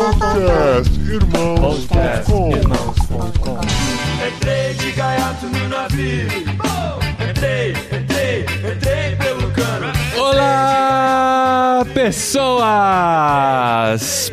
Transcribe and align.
Podcast 0.00 0.88
Irmãos.com 1.12 2.56
Irmãos.com. 2.56 3.60
Entrei 4.26 4.72
de 4.72 4.92
gaiato 4.92 5.44
no 5.44 5.68
navio. 5.68 6.26
Entrei, 7.28 7.72
entrei, 7.72 8.46
entrei 8.72 9.16
pelo 9.16 9.50
cano. 9.50 9.92
Olá, 10.16 11.84
pessoas! 11.92 13.12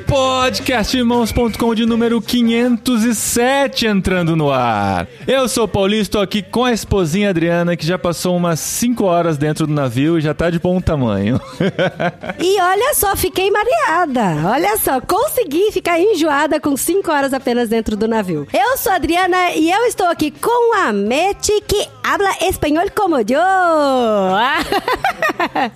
Podcastirmãos.com 0.08 1.76
de 1.76 1.86
número 1.86 2.22
507 2.22 3.88
entrando 3.88 4.38
no 4.38 4.50
ar. 4.50 5.06
Eu 5.28 5.50
sou 5.50 5.66
o 5.66 5.68
Paulinho, 5.68 6.02
estou 6.02 6.22
aqui 6.22 6.42
com 6.42 6.64
a 6.64 6.72
esposinha 6.72 7.30
Adriana, 7.30 7.76
que 7.76 7.86
já 7.86 8.00
passou 8.00 8.38
umas 8.38 8.62
5 8.62 9.04
horas 9.04 9.38
dentro 9.38 9.68
do 9.68 9.74
navio 9.74 10.18
e 10.18 10.22
já 10.22 10.34
tá 10.34 10.50
de 10.50 10.60
bom 10.60 10.80
tamanho. 10.80 11.40
E 12.40 12.62
olha 12.62 12.94
só, 12.94 13.16
fiquei 13.16 13.50
mareada. 13.52 14.50
Olha 14.50 14.78
só, 14.78 15.02
consegui 15.02 15.72
ficar 15.72 16.00
enjoada 16.00 16.60
com 16.60 16.78
5 16.78 17.12
horas 17.12 17.34
apenas 17.34 17.68
dentro 17.68 17.98
do 17.98 18.08
navio. 18.08 18.48
Eu 18.54 18.78
sou 18.78 18.92
a 18.92 18.96
Adriana 18.96 19.52
e 19.52 19.70
eu 19.70 19.86
estou 19.86 20.08
aqui 20.08 20.32
com 20.32 20.76
a 20.78 20.94
Meti, 20.94 21.62
que 21.68 21.88
habla 22.04 22.30
espanhol 22.42 22.86
como 22.96 23.18
eu. 23.18 23.26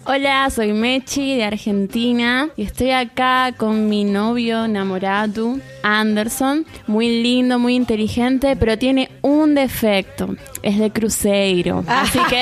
Hola, 0.06 0.50
soy 0.50 0.72
Mechi 0.72 1.36
de 1.36 1.44
Argentina 1.44 2.50
y 2.56 2.64
estoy 2.64 2.92
acá 2.92 3.54
con 3.58 3.90
mi 3.90 4.04
novio 4.04 4.21
enamorado, 4.66 5.58
Anderson. 5.84 6.66
Muy 6.88 7.22
lindo, 7.24 7.58
muy 7.60 7.76
inteligente, 7.76 8.56
pero 8.56 8.78
tiene 8.78 9.10
un 9.22 9.56
defecto. 9.56 10.36
Es 10.64 10.78
de 10.78 10.90
cruzeiro. 10.92 11.84
Así 11.88 12.20
que 12.30 12.40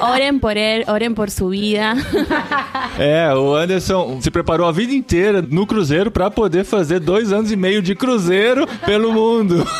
oren 0.00 0.40
por 0.40 0.56
él, 0.58 0.84
oren 0.88 1.14
por 1.14 1.30
su 1.30 1.48
vida. 1.48 1.94
É, 2.98 3.32
o 3.34 3.54
Anderson 3.54 4.20
se 4.20 4.30
preparou 4.30 4.66
a 4.66 4.72
vida 4.72 4.92
inteira 4.92 5.40
no 5.40 5.66
cruzeiro 5.66 6.10
pra 6.10 6.30
poder 6.30 6.62
fazer 6.62 7.00
dois 7.00 7.32
anos 7.32 7.50
e 7.50 7.56
meio 7.56 7.80
de 7.80 7.94
cruzeiro 7.94 8.66
pelo 8.84 9.12
mundo. 9.12 9.66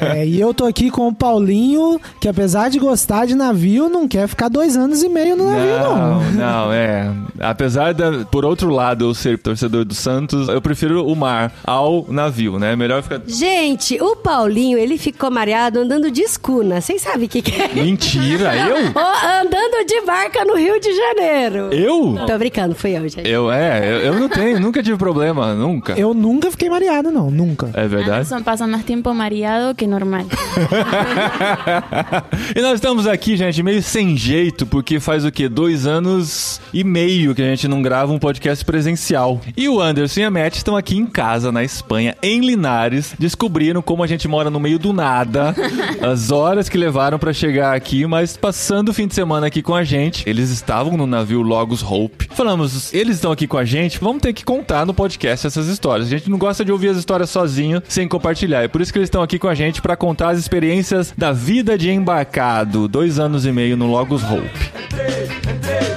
É, 0.00 0.26
e 0.26 0.40
eu 0.40 0.54
tô 0.54 0.64
aqui 0.64 0.90
com 0.90 1.08
o 1.08 1.14
Paulinho, 1.14 2.00
que 2.20 2.28
apesar 2.28 2.70
de 2.70 2.78
gostar 2.78 3.26
de 3.26 3.34
navio, 3.34 3.88
não 3.88 4.08
quer 4.08 4.26
ficar 4.28 4.48
dois 4.48 4.76
anos 4.76 5.02
e 5.02 5.08
meio 5.08 5.36
no 5.36 5.44
navio, 5.50 5.78
não. 5.78 5.96
Não, 5.96 6.32
não, 6.32 6.72
é. 6.72 7.12
Apesar 7.40 7.92
de, 7.92 8.24
por 8.30 8.44
outro 8.44 8.70
lado, 8.70 9.04
eu 9.04 9.14
ser 9.14 9.38
torcedor 9.38 9.84
do 9.84 9.94
Santos, 9.94 10.48
eu 10.48 10.60
prefiro 10.60 11.06
o 11.06 11.14
mar 11.14 11.52
ao 11.64 12.06
navio, 12.08 12.58
né? 12.58 12.74
Melhor 12.76 13.02
ficar. 13.02 13.20
Gente, 13.26 14.00
o 14.00 14.16
Paulinho, 14.16 14.78
ele 14.78 14.96
ficou 14.96 15.30
mareado 15.30 15.80
andando 15.80 16.10
de 16.10 16.22
escuna. 16.22 16.80
Vocês 16.80 17.02
sabem 17.02 17.26
o 17.26 17.28
que, 17.34 17.50
que 17.50 17.60
é? 17.60 17.74
Mentira, 17.74 18.54
eu? 18.56 18.76
Andando 18.76 19.86
de 19.86 20.00
barca 20.02 20.44
no 20.44 20.54
Rio 20.54 20.78
de 20.78 20.94
Janeiro. 20.94 21.72
Eu? 21.72 22.16
Tô 22.26 22.38
brincando, 22.38 22.74
fui 22.74 22.96
eu, 22.96 23.08
gente. 23.08 23.28
Eu, 23.28 23.50
é, 23.50 23.88
eu, 23.88 24.00
eu 24.00 24.20
não 24.20 24.28
tenho, 24.28 24.60
nunca 24.60 24.82
tive 24.82 24.96
problema, 24.96 25.54
nunca. 25.54 25.98
Eu 25.98 26.14
nunca 26.14 26.50
fiquei 26.50 26.68
mareado, 26.68 27.10
não, 27.10 27.30
nunca. 27.30 27.70
É 27.74 27.88
verdade? 27.88 28.18
Anderson 28.18 28.42
pasa 28.42 28.66
más 28.66 28.84
tiempo 28.84 29.12
mareado 29.12 29.74
que 29.74 29.86
normal. 29.86 30.24
e 32.54 32.60
nós 32.60 32.74
estamos 32.74 33.06
aqui, 33.06 33.36
gente, 33.36 33.62
meio 33.62 33.82
sem 33.82 34.16
jeito, 34.16 34.66
porque 34.66 35.00
faz 35.00 35.24
o 35.24 35.32
quê? 35.32 35.48
Dois 35.48 35.86
anos 35.86 36.60
e 36.72 36.84
meio 36.84 37.34
que 37.34 37.42
a 37.42 37.46
gente 37.46 37.66
não 37.66 37.82
grava 37.82 38.12
um 38.12 38.18
podcast 38.18 38.64
presencial. 38.64 39.40
E 39.56 39.68
o 39.68 39.80
Anderson 39.80 40.20
e 40.20 40.24
a 40.24 40.30
Matt 40.30 40.56
estão 40.56 40.76
aqui 40.76 40.96
em 40.96 41.06
casa, 41.06 41.50
na 41.50 41.64
Espanha, 41.64 42.16
em 42.22 42.40
Linares, 42.40 43.14
descobriram 43.18 43.82
como 43.82 44.04
a 44.04 44.06
gente 44.06 44.28
mora 44.28 44.50
no 44.50 44.60
meio 44.60 44.78
do 44.78 44.92
nada, 44.92 45.54
as 46.00 46.30
horas 46.30 46.68
que 46.68 46.78
levaram 46.78 47.18
pra 47.24 47.32
chegar 47.32 47.74
aqui, 47.74 48.06
mas 48.06 48.36
passando 48.36 48.90
o 48.90 48.92
fim 48.92 49.06
de 49.06 49.14
semana 49.14 49.46
aqui 49.46 49.62
com 49.62 49.74
a 49.74 49.82
gente. 49.82 50.28
Eles 50.28 50.50
estavam 50.50 50.94
no 50.94 51.06
navio 51.06 51.40
Logos 51.40 51.82
Hope. 51.82 52.28
Falamos, 52.30 52.92
eles 52.92 53.16
estão 53.16 53.32
aqui 53.32 53.46
com 53.46 53.56
a 53.56 53.64
gente, 53.64 53.98
vamos 53.98 54.20
ter 54.20 54.34
que 54.34 54.44
contar 54.44 54.84
no 54.84 54.92
podcast 54.92 55.46
essas 55.46 55.66
histórias. 55.68 56.06
A 56.06 56.10
gente 56.10 56.28
não 56.28 56.36
gosta 56.36 56.62
de 56.62 56.70
ouvir 56.70 56.90
as 56.90 56.98
histórias 56.98 57.30
sozinho, 57.30 57.82
sem 57.88 58.06
compartilhar. 58.06 58.62
É 58.62 58.68
por 58.68 58.82
isso 58.82 58.92
que 58.92 58.98
eles 58.98 59.06
estão 59.06 59.22
aqui 59.22 59.38
com 59.38 59.48
a 59.48 59.54
gente 59.54 59.80
pra 59.80 59.96
contar 59.96 60.28
as 60.30 60.38
experiências 60.38 61.14
da 61.16 61.32
vida 61.32 61.78
de 61.78 61.90
embarcado. 61.90 62.86
Dois 62.86 63.18
anos 63.18 63.46
e 63.46 63.52
meio 63.52 63.74
no 63.74 63.86
Logos 63.86 64.22
Hope. 64.22 64.50
Entrei, 64.92 65.24
entrei, 65.24 65.54
entrei 65.54 65.93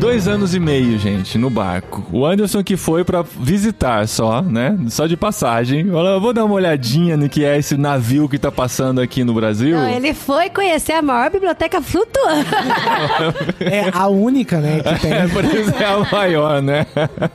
Dois 0.00 0.26
anos 0.26 0.54
e 0.54 0.58
meio, 0.58 0.98
gente, 0.98 1.36
no 1.36 1.50
barco. 1.50 2.02
O 2.10 2.24
Anderson 2.24 2.64
que 2.64 2.74
foi 2.74 3.04
pra 3.04 3.20
visitar 3.20 4.08
só, 4.08 4.40
né? 4.40 4.74
Só 4.88 5.06
de 5.06 5.14
passagem. 5.14 5.84
Falou, 5.90 6.12
eu 6.12 6.20
vou 6.20 6.32
dar 6.32 6.46
uma 6.46 6.54
olhadinha 6.54 7.18
no 7.18 7.28
que 7.28 7.44
é 7.44 7.58
esse 7.58 7.76
navio 7.76 8.26
que 8.26 8.38
tá 8.38 8.50
passando 8.50 8.98
aqui 9.02 9.22
no 9.24 9.34
Brasil. 9.34 9.76
Não, 9.76 9.86
ele 9.86 10.14
foi 10.14 10.48
conhecer 10.48 10.92
a 10.92 11.02
maior 11.02 11.30
biblioteca 11.30 11.82
flutuante. 11.82 12.48
É 13.60 13.90
a 13.92 14.08
única, 14.08 14.58
né, 14.58 14.80
que 14.80 15.00
tem. 15.00 15.10
É, 15.20 15.28
por 15.28 15.44
isso 15.44 15.74
é 15.78 15.84
a 15.84 15.98
maior, 16.10 16.62
né? 16.62 16.86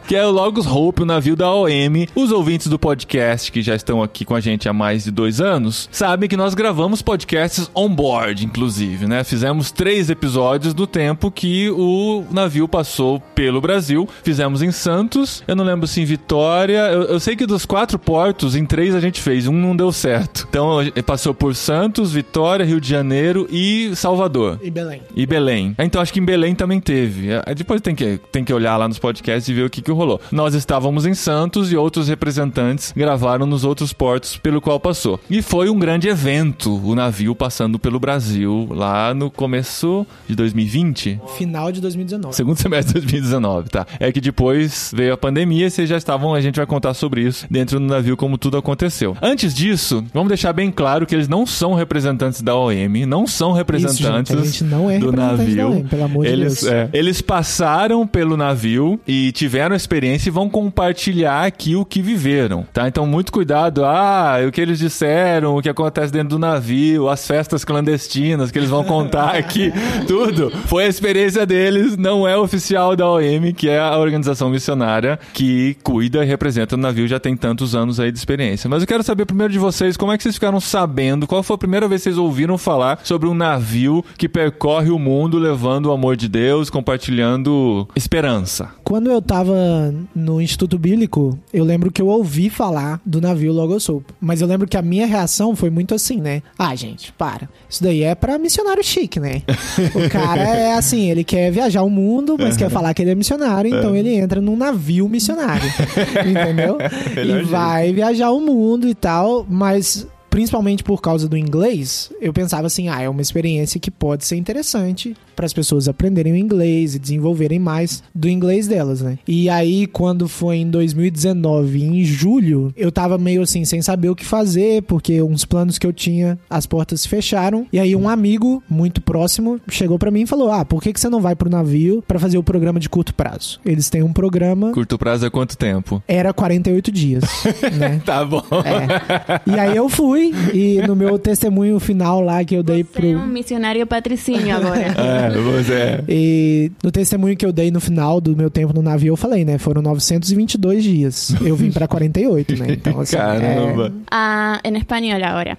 Que 0.08 0.16
é 0.16 0.26
o 0.26 0.32
Logos 0.32 0.66
Hope, 0.66 1.04
o 1.04 1.06
navio 1.06 1.36
da 1.36 1.54
OM. 1.54 2.08
Os 2.16 2.32
ouvintes 2.32 2.68
do 2.68 2.80
podcast 2.80 3.52
que 3.52 3.62
já 3.62 3.76
estão 3.76 4.02
aqui 4.02 4.26
com 4.26 4.34
a 4.34 4.40
gente 4.40 4.68
há 4.68 4.74
mais 4.74 5.04
de 5.04 5.12
dois 5.12 5.40
anos 5.40 5.88
sabem 5.92 6.28
que 6.28 6.38
nós 6.38 6.56
gravamos 6.56 7.04
podcasts 7.04 7.70
on 7.76 7.90
board, 7.90 8.44
inclusive, 8.44 9.06
né? 9.06 9.24
Fizemos 9.24 9.72
três 9.72 10.10
episódios 10.10 10.74
do 10.74 10.88
tempo 10.88 11.30
que 11.30 11.70
o 11.70 12.24
navio 12.32 12.55
passou 12.68 13.20
pelo 13.34 13.60
Brasil. 13.60 14.08
Fizemos 14.24 14.62
em 14.62 14.72
Santos, 14.72 15.44
eu 15.48 15.56
não 15.56 15.64
lembro 15.64 15.88
se 15.88 16.02
em 16.02 16.06
Vitória. 16.06 16.80
Eu, 16.92 17.04
eu 17.04 17.20
sei 17.20 17.36
que 17.36 17.46
dos 17.46 17.66
quatro 17.66 18.00
portos, 18.00 18.56
em 18.56 18.66
três 18.66 18.96
a 18.96 19.00
gente 19.00 19.22
fez, 19.22 19.48
um 19.48 19.54
não 19.54 19.76
deu 19.76 19.92
certo. 19.92 20.48
Então 20.50 20.80
passou 21.06 21.34
por 21.34 21.56
Santos, 21.56 22.14
Vitória, 22.14 22.66
Rio 22.66 22.80
de 22.80 22.88
Janeiro 22.88 23.48
e 23.52 23.92
Salvador. 23.96 24.60
E 24.62 24.72
Belém. 24.72 25.02
E 25.16 25.26
Belém. 25.26 25.76
Então 25.80 26.02
acho 26.02 26.14
que 26.14 26.20
em 26.20 26.26
Belém 26.26 26.56
também 26.56 26.80
teve. 26.80 27.30
É, 27.32 27.54
Depois 27.54 27.82
tem 27.82 27.96
que, 27.96 28.20
tem 28.32 28.44
que 28.44 28.54
olhar 28.54 28.78
lá 28.78 28.88
nos 28.88 29.00
podcasts 29.00 29.48
e 29.50 29.54
ver 29.54 29.66
o 29.66 29.70
que, 29.70 29.82
que 29.82 29.92
rolou. 29.92 30.22
Nós 30.32 30.54
estávamos 30.54 31.06
em 31.06 31.14
Santos 31.14 31.72
e 31.72 31.76
outros 31.76 32.08
representantes 32.08 32.94
gravaram 32.96 33.46
nos 33.46 33.64
outros 33.64 33.92
portos 33.92 34.38
pelo 34.38 34.62
qual 34.62 34.80
passou. 34.80 35.20
E 35.30 35.42
foi 35.42 35.70
um 35.70 35.78
grande 35.78 36.08
evento 36.08 36.76
o 36.76 36.96
navio 36.96 37.36
passando 37.36 37.80
pelo 37.80 38.00
Brasil 38.00 38.68
lá 38.72 39.14
no 39.14 39.30
começo 39.32 40.06
de 40.28 40.36
2020. 40.36 41.20
Final 41.38 41.72
de 41.72 41.82
2019. 41.82 42.36
Segundo 42.46 42.58
semestre 42.62 42.94
de 42.94 43.08
2019, 43.08 43.70
tá? 43.70 43.88
É 44.00 44.12
que 44.12 44.22
depois 44.22 44.92
veio 44.96 45.14
a 45.14 45.18
pandemia 45.18 45.66
e 45.66 45.72
vocês 45.72 45.90
já 45.90 45.98
estavam, 45.98 46.36
a 46.36 46.42
gente 46.42 46.58
vai 46.58 46.66
contar 46.66 46.94
sobre 46.94 47.22
isso 47.22 47.48
dentro 47.50 47.80
do 47.80 47.86
navio, 47.86 48.16
como 48.16 48.38
tudo 48.38 48.56
aconteceu. 48.58 49.18
Antes 49.20 49.54
disso, 49.54 50.04
vamos 50.14 50.30
deixar 50.30 50.54
bem 50.54 50.72
claro 50.72 51.08
que 51.08 51.16
eles 51.16 51.28
não 51.28 51.46
são 51.48 51.74
representantes 51.74 52.42
da 52.42 52.56
OM, 52.56 53.06
não 53.08 53.26
são 53.26 53.52
representantes 53.52 54.36
a 54.36 54.44
gente 54.44 54.64
não 54.64 54.92
é 54.92 55.00
do 55.00 55.12
navio. 55.12 55.70
OM, 55.70 55.84
pelo 55.88 56.04
amor 56.04 56.26
de 56.26 56.32
eles, 56.32 56.62
Deus. 56.62 56.72
é, 56.72 56.90
eles 56.94 57.20
passaram 57.22 58.06
pelo 58.06 58.38
navio 58.38 59.00
e 59.08 59.32
tiveram 59.32 59.76
experiência 59.76 60.30
e 60.30 60.32
vão 60.32 60.48
compartilhar 60.48 61.46
aqui 61.46 61.76
o 61.76 61.84
que 61.84 62.02
viveram, 62.02 62.66
tá? 62.72 62.88
Então, 62.88 63.08
muito 63.08 63.32
cuidado. 63.32 63.84
Ah, 63.84 64.38
o 64.48 64.52
que 64.52 64.62
eles 64.62 64.78
disseram, 64.78 65.58
o 65.58 65.62
que 65.62 65.70
acontece 65.70 66.14
dentro 66.14 66.30
do 66.30 66.40
navio, 66.40 67.10
as 67.10 67.26
festas 67.26 67.66
clandestinas 67.66 68.52
que 68.52 68.60
eles 68.60 68.70
vão 68.70 68.84
contar 68.84 69.36
aqui, 69.36 69.74
tudo. 70.08 70.52
Foi 70.68 70.86
a 70.86 70.88
experiência 70.88 71.46
deles, 71.46 71.98
não 71.98 72.28
é 72.28 72.35
oficial 72.38 72.96
da 72.96 73.10
OM, 73.10 73.54
que 73.56 73.70
é 73.70 73.80
a 73.80 73.98
organização 73.98 74.50
missionária 74.50 75.20
que 75.34 75.76
cuida 75.84 76.24
e 76.24 76.28
representa 76.28 76.76
o 76.76 76.78
navio 76.78 77.08
já 77.08 77.20
tem 77.20 77.36
tantos 77.36 77.76
anos 77.76 78.00
aí 78.00 78.12
de 78.12 78.18
experiência. 78.18 78.70
Mas 78.70 78.82
eu 78.82 78.88
quero 78.88 79.04
saber 79.04 79.26
primeiro 79.26 79.52
de 79.52 79.60
vocês, 79.60 79.98
como 79.98 80.12
é 80.12 80.18
que 80.18 80.24
vocês 80.24 80.36
ficaram 80.36 80.60
sabendo, 80.60 81.28
qual 81.28 81.44
foi 81.44 81.56
a 81.56 81.60
primeira 81.60 81.88
vez 81.88 82.02
que 82.02 82.10
vocês 82.10 82.18
ouviram 82.18 82.58
falar 82.58 83.00
sobre 83.04 83.28
um 83.28 83.34
navio 83.34 84.04
que 84.18 84.30
percorre 84.30 84.90
o 84.90 85.00
mundo 85.00 85.38
levando 85.38 85.88
o 85.88 85.92
amor 85.92 86.16
de 86.16 86.28
Deus, 86.28 86.70
compartilhando 86.70 87.88
esperança? 87.96 88.70
Quando 88.84 89.10
eu 89.10 89.22
tava 89.22 89.94
no 90.14 90.42
Instituto 90.42 90.78
Bíblico, 90.78 91.38
eu 91.54 91.64
lembro 91.64 91.92
que 91.92 92.02
eu 92.02 92.08
ouvi 92.08 92.50
falar 92.50 93.02
do 93.06 93.20
navio 93.22 93.52
Logosoup. 93.52 94.06
Mas 94.20 94.42
eu 94.42 94.48
lembro 94.48 94.68
que 94.68 94.78
a 94.78 94.82
minha 94.82 95.06
reação 95.06 95.56
foi 95.56 95.70
muito 95.70 95.94
assim, 95.94 96.22
né? 96.22 96.42
Ah, 96.58 96.76
gente, 96.76 97.12
para. 97.14 97.50
Isso 97.70 97.84
daí 97.84 98.04
é 98.04 98.16
pra 98.16 98.38
missionário 98.38 98.84
chique, 98.84 99.20
né? 99.20 99.42
o 99.94 100.10
cara 100.10 100.42
é 100.42 100.74
assim, 100.74 101.10
ele 101.10 101.24
quer 101.24 101.52
viajar 101.52 101.84
o 101.84 101.90
mundo, 101.90 102.25
mas 102.38 102.58
quer 102.58 102.70
falar 102.70 102.94
que 102.94 103.02
ele 103.02 103.12
é 103.12 103.16
missionário, 103.16 103.74
então 103.76 103.96
ele 103.96 104.16
entra 104.16 104.42
num 104.42 104.56
navio 104.56 105.08
missionário. 105.08 105.70
entendeu? 106.26 106.78
E 107.16 107.44
vai 107.44 107.94
viajar 107.94 108.32
o 108.32 108.42
mundo 108.42 108.88
e 108.88 108.96
tal, 108.96 109.46
mas 109.50 110.08
principalmente 110.36 110.84
por 110.84 111.02
causa 111.02 111.30
do 111.30 111.38
inglês, 111.38 112.12
eu 112.20 112.34
pensava 112.34 112.68
assim, 112.68 112.90
ah, 112.90 113.02
é 113.02 113.08
uma 113.08 113.22
experiência 113.22 113.80
que 113.80 113.90
pode 113.90 114.26
ser 114.26 114.36
interessante 114.36 115.16
para 115.34 115.46
as 115.46 115.54
pessoas 115.54 115.88
aprenderem 115.88 116.34
o 116.34 116.36
inglês 116.36 116.96
e 116.96 117.00
desenvolverem 117.00 117.60
mais 117.60 118.04
do 118.14 118.28
inglês 118.28 118.68
delas, 118.68 119.02
né? 119.02 119.20
E 119.28 119.50
aí, 119.50 119.86
quando 119.88 120.28
foi 120.28 120.58
em 120.58 120.70
2019, 120.70 121.84
em 121.84 122.04
julho, 122.04 122.74
eu 122.76 122.92
tava 122.92 123.18
meio 123.18 123.42
assim, 123.42 123.64
sem 123.66 123.82
saber 123.82 124.10
o 124.10 124.16
que 124.16 124.26
fazer, 124.26 124.82
porque 124.84 125.22
uns 125.22 125.46
planos 125.46 125.78
que 125.78 125.86
eu 125.86 125.94
tinha, 125.94 126.38
as 126.50 126.66
portas 126.66 127.02
se 127.02 127.10
fecharam. 127.10 127.68
E 127.72 127.80
aí, 127.80 127.96
um 127.96 128.08
amigo 128.08 128.64
muito 128.70 129.02
próximo 129.02 129.60
chegou 129.70 130.00
para 130.00 130.12
mim 130.12 130.22
e 130.22 130.28
falou: 130.28 130.52
Ah, 130.52 130.64
por 130.64 130.82
que, 130.82 130.94
que 130.94 131.00
você 131.00 131.10
não 131.10 131.22
vai 131.22 131.36
pro 131.36 131.50
navio 131.50 132.02
para 132.08 132.20
fazer 132.20 132.38
o 132.38 132.44
programa 132.44 132.80
de 132.80 132.90
curto 132.90 133.14
prazo? 133.14 133.60
Eles 133.66 133.90
têm 133.90 134.04
um 134.04 134.14
programa. 134.14 134.72
Curto 134.72 134.98
prazo 134.98 135.26
é 135.26 135.30
quanto 135.30 135.58
tempo? 135.58 136.02
Era 136.08 136.34
48 136.34 136.92
dias, 136.92 137.24
né? 137.78 138.02
Tá 138.06 138.24
bom. 138.24 138.44
É. 138.64 139.52
E 139.52 139.60
aí 139.60 139.76
eu 139.76 139.90
fui, 139.90 140.25
e 140.54 140.82
no 140.88 140.96
meu 140.96 141.18
testemunho 141.20 141.80
final 141.80 142.22
lá 142.22 142.44
que 142.44 142.56
eu 142.56 142.64
dei 142.64 142.84
Você 142.84 143.12
é 143.12 143.16
um 143.16 143.20
pro. 143.20 143.28
missionário 143.28 143.86
patricinho 143.88 144.56
agora. 144.56 144.86
É, 145.06 145.30
você. 145.30 146.04
E 146.08 146.72
no 146.84 146.92
testemunho 146.92 147.36
que 147.36 147.46
eu 147.46 147.52
dei 147.52 147.70
no 147.72 147.80
final 147.80 148.20
do 148.20 148.36
meu 148.36 148.50
tempo 148.50 148.74
no 148.74 148.82
navio, 148.82 149.14
eu 149.14 149.18
falei, 149.18 149.46
né? 149.46 149.58
Foram 149.58 149.82
922 149.82 150.84
dias. 150.84 151.36
Eu 151.42 151.56
vim 151.56 151.72
pra 151.72 151.88
48, 151.88 152.58
né? 152.58 152.68
Então, 152.70 153.00
assim. 153.00 153.16
Caramba. 153.18 153.94
Ah, 154.12 154.60
en 154.64 154.76
español 154.76 155.24
ahora. 155.24 155.58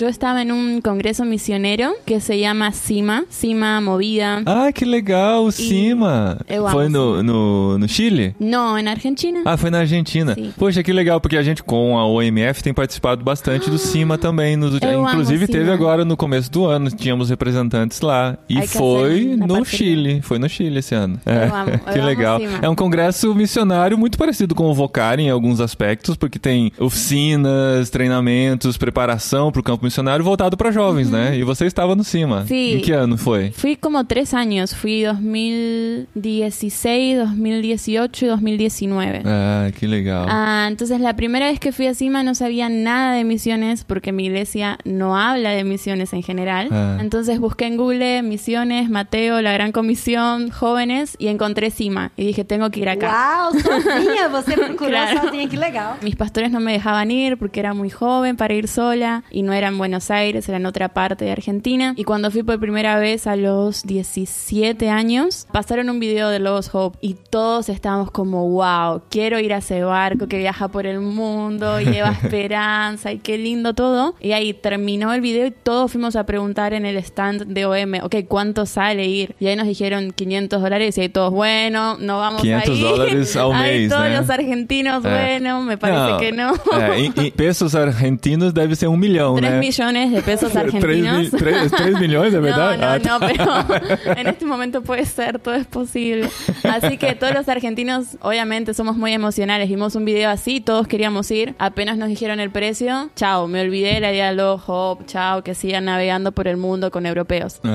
Yo 0.00 0.08
estaba 0.08 0.42
en 0.42 0.52
un 0.52 0.80
congreso 0.80 1.24
misionero 1.24 1.94
que 2.04 2.20
se 2.20 2.38
llama 2.38 2.72
CIMA, 2.72 3.24
CIMA 3.30 3.80
Movida. 3.80 4.42
Ah, 4.46 4.70
que 4.72 4.84
legal, 4.84 5.44
o 5.44 5.52
Cima. 5.52 6.38
Eu 6.48 6.68
Foi 6.68 6.88
no, 6.88 7.22
no, 7.22 7.78
no 7.78 7.88
Chile? 7.88 8.34
No, 8.40 8.78
en 8.78 8.88
Argentina. 8.88 9.40
Ah, 9.44 9.56
foi 9.56 9.70
na 9.70 9.80
Argentina. 9.80 10.34
Sim. 10.34 10.52
Poxa, 10.56 10.82
que 10.82 10.92
legal, 10.92 11.20
porque 11.20 11.36
a 11.36 11.42
gente 11.42 11.62
com 11.62 11.98
a 11.98 12.06
OMF 12.06 12.62
tem 12.62 12.72
participado 12.74 13.22
bastante 13.24 13.67
do 13.68 13.78
CIMA 13.78 14.18
também. 14.18 14.54
Amo 14.54 15.08
inclusive 15.08 15.46
teve 15.46 15.70
agora 15.70 16.04
no 16.04 16.16
começo 16.16 16.50
do 16.50 16.66
ano, 16.66 16.90
tínhamos 16.90 17.30
representantes 17.30 18.00
lá. 18.00 18.36
E 18.48 18.60
que 18.60 18.66
foi 18.68 19.34
una 19.34 19.46
no 19.46 19.54
parceria. 19.56 19.78
Chile. 19.78 20.20
Foi 20.22 20.38
no 20.38 20.48
Chile 20.48 20.78
esse 20.78 20.94
ano. 20.94 21.20
É, 21.24 21.44
amo, 21.44 21.78
que 21.92 22.00
legal. 22.00 22.40
É 22.62 22.68
um 22.68 22.74
congresso 22.74 23.34
missionário 23.34 23.98
muito 23.98 24.18
parecido 24.18 24.54
com 24.54 24.70
o 24.70 24.74
Vocar 24.74 25.18
em 25.18 25.30
alguns 25.30 25.60
aspectos, 25.60 26.16
porque 26.16 26.38
tem 26.38 26.70
oficinas, 26.78 27.90
treinamentos, 27.90 28.76
preparação 28.76 29.50
para 29.50 29.60
o 29.60 29.62
campo 29.62 29.84
missionário 29.84 30.24
voltado 30.24 30.56
para 30.56 30.70
jovens, 30.70 31.10
né? 31.10 31.36
E 31.36 31.42
você 31.42 31.66
estava 31.66 31.96
no 31.96 32.04
CIMA. 32.04 32.46
Sim. 32.46 32.76
Em 32.76 32.80
que 32.80 32.92
ano 32.92 33.18
foi? 33.18 33.50
Fui 33.52 33.76
como 33.76 34.02
tres 34.04 34.34
años, 34.34 34.72
fui 34.72 35.04
2016, 35.04 37.18
2018 37.18 38.24
y 38.24 38.28
2019. 38.28 39.22
Ah, 39.24 39.70
que 39.76 39.86
legal. 39.86 40.26
Ah, 40.28 40.68
entonces 40.70 41.00
la 41.00 41.14
primera 41.14 41.46
vez 41.46 41.58
que 41.58 41.72
fui 41.72 41.86
a 41.86 41.94
Cima 41.94 42.22
no 42.22 42.34
sabía 42.34 42.68
nada 42.68 43.16
de 43.16 43.24
misiones 43.58 43.84
porque 43.84 44.12
mi 44.12 44.26
iglesia 44.26 44.78
no 44.84 45.16
habla 45.18 45.50
de 45.50 45.64
misiones 45.64 46.12
en 46.12 46.22
general. 46.22 46.68
Ah. 46.70 46.98
Entonces 47.00 47.38
busqué 47.38 47.66
en 47.66 47.76
Google 47.76 48.22
misiones, 48.22 48.88
Mateo, 48.90 49.40
la 49.42 49.52
Gran 49.52 49.72
Comisión, 49.72 50.50
jóvenes 50.50 51.16
y 51.18 51.28
encontré 51.28 51.70
Cima 51.70 52.12
y 52.16 52.24
dije 52.24 52.44
tengo 52.44 52.70
que 52.70 52.80
ir 52.80 52.88
acá. 52.88 53.48
Sozinha, 53.52 54.28
você 54.28 54.54
procurou 54.54 54.88
Claro. 54.88 55.30
que 55.50 55.56
legal. 55.56 55.96
Mis 56.02 56.16
pastores 56.16 56.50
no 56.50 56.60
me 56.60 56.72
dejaban 56.72 57.10
ir 57.10 57.36
porque 57.38 57.60
era 57.60 57.74
muy 57.74 57.90
joven 57.90 58.36
para 58.36 58.54
ir 58.54 58.68
sola 58.68 59.22
y 59.30 59.42
no 59.42 59.52
era 59.52 59.68
en 59.68 59.78
Buenos 59.78 60.10
Aires, 60.10 60.48
era 60.48 60.58
en 60.58 60.66
otra 60.66 60.88
parte 60.88 61.24
de 61.24 61.32
Argentina. 61.32 61.94
Y 61.96 62.04
cuando 62.04 62.30
fui 62.30 62.42
por 62.42 62.58
primera 62.60 62.98
vez 62.98 63.26
a 63.26 63.36
los 63.36 63.84
17 63.84 64.88
años, 64.90 65.46
pasaron 65.52 65.90
un 65.90 66.00
video 66.00 66.28
de 66.30 66.38
Lobos 66.38 66.70
Hope 66.72 66.98
y 67.00 67.14
todos 67.14 67.68
estábamos 67.68 68.10
como, 68.10 68.48
wow, 68.48 69.02
quiero 69.10 69.38
ir 69.38 69.52
a 69.52 69.58
ese 69.58 69.82
barco 69.82 70.26
que 70.28 70.38
viaja 70.38 70.68
por 70.68 70.86
el 70.86 71.00
mundo 71.00 71.80
y 71.80 71.86
lleva 71.86 72.10
esperanza 72.22 73.12
y 73.12 73.18
qué 73.18 73.38
lindo 73.38 73.47
todo. 73.74 74.14
Y 74.20 74.32
ahí 74.32 74.52
terminó 74.54 75.12
el 75.12 75.20
video 75.20 75.46
y 75.46 75.50
todos 75.50 75.92
fuimos 75.92 76.16
a 76.16 76.24
preguntar 76.26 76.72
en 76.74 76.84
el 76.86 76.96
stand 76.98 77.46
de 77.46 77.66
OM, 77.66 77.94
ok, 78.02 78.16
¿cuánto 78.28 78.66
sale 78.66 79.06
ir? 79.06 79.34
Y 79.40 79.46
ahí 79.46 79.56
nos 79.56 79.66
dijeron 79.66 80.12
500 80.12 80.60
dólares 80.62 80.96
y 80.98 81.00
ahí 81.02 81.08
todos, 81.08 81.32
bueno, 81.32 81.96
no 81.98 82.18
vamos 82.18 82.42
500 82.42 82.68
a 82.68 82.72
ir. 82.72 82.82
dólares 82.84 83.36
al 83.36 83.52
mes, 83.54 83.88
todos 83.88 84.02
né? 84.04 84.16
los 84.18 84.30
argentinos, 84.30 85.04
É. 85.04 85.08
bueno, 85.38 85.62
me 85.62 85.76
parece 85.78 85.98
Não, 86.10 86.18
que 86.18 86.32
no. 86.32 86.52
É, 86.80 86.98
em, 87.00 87.12
em 87.16 87.30
pesos 87.30 87.74
argentinos 87.74 88.52
deve 88.52 88.74
ser 88.76 88.88
um 88.88 88.96
milhão, 88.96 89.36
3 89.36 89.52
né? 89.52 89.58
millones 89.60 90.10
de 90.12 90.22
pesos 90.22 90.50
3, 90.52 90.64
argentinos. 90.74 92.00
milhões, 92.00 92.34
é 92.34 92.36
No, 92.38 92.42
verdade? 92.42 92.78
no, 93.06 93.14
Ah, 93.14 93.18
no, 93.20 93.26
pero 93.28 94.18
en 94.20 94.26
este 94.28 94.44
momento 94.44 94.82
puede 94.82 95.04
ser, 95.04 95.38
todo 95.38 95.54
es 95.54 95.66
posible. 95.66 96.28
Así 96.64 96.96
que 96.98 97.14
todos 97.14 97.34
los 97.34 97.48
argentinos, 97.48 98.16
obviamente, 98.20 98.74
somos 98.74 98.96
muy 98.96 99.12
emocionales. 99.12 99.68
Vimos 99.68 99.94
un 99.94 100.04
video 100.04 100.30
así, 100.30 100.60
todos 100.60 100.86
queríamos 100.88 101.30
ir. 101.30 101.54
Apenas 101.58 101.96
nos 101.98 102.08
dijeron 102.08 102.40
el 102.40 102.50
precio, 102.50 103.10
chao, 103.14 103.27
me 103.48 103.60
olvidé 103.60 104.00
la 104.00 104.12
idea 104.12 104.30
de 104.30 104.36
los 104.36 104.62
Hop, 104.66 105.06
chao, 105.06 105.42
que 105.42 105.54
sigan 105.54 105.84
navegando 105.84 106.32
por 106.32 106.48
el 106.48 106.56
mundo 106.56 106.90
con 106.90 107.06
europeos. 107.06 107.60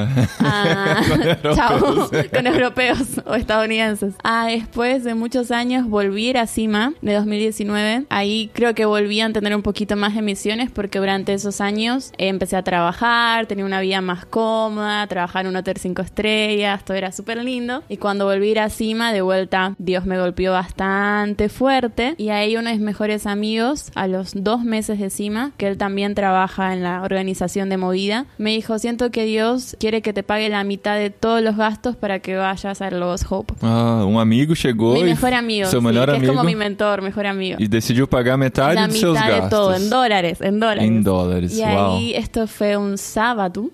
Ah, 0.45 1.01
chao, 1.55 2.09
con 2.33 2.47
europeos 2.47 3.21
o 3.25 3.35
estadounidenses. 3.35 4.15
Ah, 4.23 4.47
después 4.47 5.03
de 5.03 5.13
muchos 5.15 5.51
años 5.51 5.87
volví 5.87 6.35
a 6.35 6.47
Cima 6.47 6.93
de 7.01 7.13
2019. 7.13 8.05
Ahí 8.09 8.49
creo 8.53 8.73
que 8.73 8.85
volví 8.85 9.21
a 9.21 9.31
tener 9.31 9.55
un 9.55 9.61
poquito 9.61 9.95
más 9.95 10.15
de 10.15 10.21
misiones 10.21 10.69
porque 10.71 10.99
durante 10.99 11.33
esos 11.33 11.61
años 11.61 12.11
empecé 12.17 12.55
a 12.55 12.63
trabajar, 12.63 13.45
tenía 13.45 13.65
una 13.65 13.79
vida 13.79 14.01
más 14.01 14.25
cómoda, 14.25 15.05
trabajar 15.07 15.45
en 15.45 15.51
un 15.51 15.55
hotel 15.57 15.77
cinco 15.77 16.01
estrellas, 16.01 16.83
todo 16.83 16.97
era 16.97 17.11
súper 17.11 17.43
lindo. 17.43 17.83
Y 17.89 17.97
cuando 17.97 18.25
volví 18.25 18.57
a 18.57 18.69
Cima, 18.69 19.13
de 19.13 19.21
vuelta, 19.21 19.75
Dios 19.77 20.05
me 20.05 20.19
golpeó 20.19 20.51
bastante 20.51 21.49
fuerte. 21.49 22.15
Y 22.17 22.29
ahí 22.29 22.55
uno 22.57 22.69
de 22.69 22.75
mis 22.75 22.83
mejores 22.83 23.25
amigos, 23.25 23.91
a 23.95 24.07
los 24.07 24.31
dos 24.35 24.63
meses 24.63 24.99
de 24.99 25.09
Cima, 25.09 25.42
que 25.57 25.67
él 25.67 25.77
también 25.77 26.15
trabaja 26.15 26.73
en 26.73 26.83
la 26.83 27.01
organización 27.03 27.69
de 27.69 27.77
movida, 27.77 28.25
me 28.37 28.51
dijo, 28.51 28.79
siento 28.79 29.11
que 29.11 29.25
Dios 29.25 29.75
quiere 29.79 30.01
que 30.01 30.13
te 30.13 30.23
pague 30.23 30.49
la 30.49 30.63
mitad 30.63 30.95
de 30.97 31.09
todos 31.09 31.41
los 31.41 31.55
gastos 31.57 31.95
para 31.95 32.19
que 32.19 32.35
vayas 32.35 32.81
a 32.81 32.91
los 32.91 33.25
Hope. 33.29 33.53
Ah, 33.61 34.03
um 34.05 34.19
amigo 34.19 34.55
chegou 34.55 34.93
Mi 34.93 35.03
mejor 35.03 35.33
amigo, 35.33 35.67
seu 35.69 35.79
sí, 35.81 35.85
melhor 35.85 36.09
que 36.09 36.15
amigo 36.17 36.31
es 36.33 36.37
como 36.37 36.43
mi 36.47 36.55
mentor, 36.55 37.01
mejor 37.01 37.25
amigo. 37.25 37.57
e 37.59 37.67
decidiu 37.67 38.07
pagar 38.07 38.37
metade 38.37 38.75
la 38.75 38.89
seus 38.89 39.13
mitad 39.17 39.27
gastos. 39.29 39.43
de 39.43 39.49
todo, 39.49 39.75
en 39.75 39.89
dólares, 39.89 40.41
en 40.41 40.59
dólares. 40.59 40.83
Em 40.83 41.01
dólares, 41.03 41.57
Y 41.57 41.61
uau. 41.61 41.97
ahí 41.97 42.13
esto 42.15 42.47
fue 42.47 42.77
un 42.77 42.97
sábado. 42.97 43.69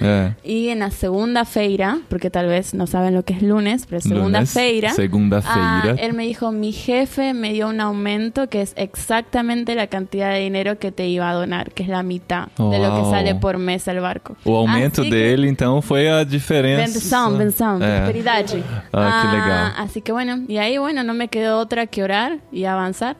É. 0.00 0.32
y 0.44 0.68
en 0.68 0.80
la 0.80 0.90
segunda 0.90 1.44
feira, 1.44 1.98
porque 2.08 2.30
tal 2.30 2.46
vez 2.48 2.74
no 2.74 2.86
saben 2.86 3.14
lo 3.14 3.24
que 3.24 3.34
es 3.34 3.42
lunes, 3.42 3.86
pero 3.88 4.00
segunda 4.00 4.40
Lunes, 4.40 4.52
feira. 4.52 4.92
segunda-feira. 4.94 5.92
ah, 5.92 5.96
él 5.98 6.12
me 6.14 6.24
dijo, 6.26 6.52
mi 6.52 6.72
jefe 6.72 7.34
me 7.34 7.52
dio 7.52 7.68
un 7.68 7.80
aumento 7.80 8.48
que 8.48 8.62
es 8.62 8.72
exactamente 8.76 9.74
la 9.74 9.86
cantidad 9.88 10.32
de 10.32 10.40
dinero 10.40 10.78
que 10.78 10.92
te 10.92 11.02
iba 11.10 11.28
a 11.30 11.34
donar, 11.34 11.70
que 11.72 11.82
es 11.82 11.88
la 11.88 12.02
mitad 12.02 12.46
de 12.56 12.78
lo 12.78 12.94
que 12.94 13.00
Uau. 13.02 13.10
sale 13.10 13.34
por 13.34 13.58
mes 13.58 13.86
el 13.88 14.00
barco. 14.00 14.36
O 14.44 14.56
aumento 14.56 15.02
Así 15.02 15.10
que- 15.10 15.16
dele, 15.16 15.48
então, 15.48 15.80
foi 15.82 16.08
a 16.08 16.24
diferença. 16.24 16.82
Bendición, 16.86 17.38
bendición, 17.38 17.82
É. 17.82 17.96
prosperidad. 18.00 18.44
Ah, 18.92 19.20
qué 19.22 19.36
legal. 19.36 19.72
Así 19.78 20.00
que 20.00 20.12
bueno, 20.12 20.44
y 20.48 20.58
ahí 20.58 20.78
bueno, 20.78 21.02
no 21.04 21.14
me 21.14 21.28
quedó 21.28 21.58
otra 21.58 21.86
que 21.86 22.02
orar 22.02 22.38
y 22.52 22.64
avanzar. 22.64 23.16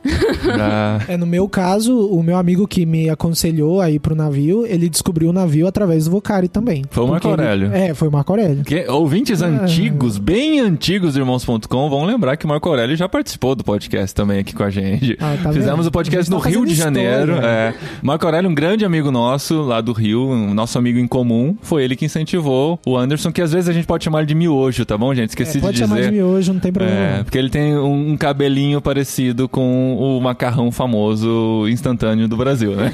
Ah, 0.59 0.99
É, 1.07 1.17
no 1.17 1.25
meu 1.25 1.47
caso, 1.49 2.07
o 2.07 2.21
meu 2.23 2.37
amigo 2.37 2.67
que 2.67 2.85
me 2.85 3.09
aconselhou 3.09 3.81
a 3.81 3.89
ir 3.89 3.99
pro 3.99 4.15
navio, 4.15 4.65
ele 4.65 4.89
descobriu 4.89 5.29
o 5.29 5.33
navio 5.33 5.67
através 5.67 6.05
do 6.05 6.11
Vocari 6.11 6.47
também. 6.47 6.83
Foi 6.89 7.03
o 7.03 7.07
Marco 7.07 7.27
Porque 7.27 7.41
ele- 7.41 7.49
Aurélio. 7.65 7.73
É, 7.73 7.93
foi 7.93 8.07
o 8.07 8.11
Marco 8.11 8.31
Aurélio. 8.31 8.63
que- 8.63 8.87
ouvintes 8.89 9.41
Ah. 9.41 9.47
antigos, 9.47 10.17
bem 10.17 10.59
antigos 10.59 11.15
Irmãos.com, 11.15 11.89
vão 11.89 12.05
lembrar 12.05 12.37
que 12.37 12.45
o 12.45 12.47
Marco 12.47 12.67
Aurélio 12.69 12.95
já 12.95 13.07
participou 13.09 13.55
do 13.55 13.63
podcast 13.63 14.15
também 14.15 14.39
aqui 14.39 14.53
com 14.53 14.63
a 14.63 14.69
gente. 14.69 15.17
Ah, 15.19 15.35
tá 15.41 15.51
Fizemos 15.53 15.85
o 15.87 15.91
podcast 15.91 16.29
no 16.31 16.39
tá 16.41 16.49
Rio 16.49 16.65
de 16.65 16.73
Janeiro. 16.75 17.33
é. 17.41 17.73
Marco 18.01 18.25
Aurélio, 18.25 18.49
um 18.49 18.53
grande 18.55 18.85
amigo 18.85 19.11
nosso 19.11 19.61
lá 19.61 19.81
do 19.81 19.93
Rio, 19.93 20.29
um 20.29 20.53
nosso 20.53 20.77
amigo 20.77 20.99
em 20.99 21.07
comum, 21.07 21.55
foi 21.61 21.83
ele 21.83 21.95
que 21.95 22.05
incentivou 22.05 22.79
o 22.85 22.97
Anderson, 22.97 23.31
que 23.31 23.41
às 23.41 23.51
vezes 23.51 23.69
a 23.69 23.73
gente 23.73 23.85
pode 23.85 24.03
chamar 24.03 24.25
de 24.25 24.35
miojo, 24.35 24.85
tá 24.85 24.97
bom, 24.97 25.13
gente? 25.13 25.29
Esqueci 25.29 25.57
É, 25.57 25.61
pode 25.61 25.73
de 25.73 25.79
chamar 25.79 25.97
dizer. 25.97 26.09
de 26.11 26.17
miojo, 26.17 26.53
não 26.53 26.59
tem 26.59 26.71
problema. 26.71 26.97
É, 26.97 27.17
não. 27.17 27.23
porque 27.23 27.37
ele 27.37 27.49
tem 27.49 27.77
um, 27.77 28.11
um 28.11 28.17
cabelinho 28.17 28.81
parecido 28.81 29.47
com 29.47 29.95
o 29.97 30.19
macarrão 30.21 30.71
famoso 30.71 31.67
instantâneo 31.69 32.27
do 32.27 32.37
Brasil, 32.37 32.75
né? 32.75 32.91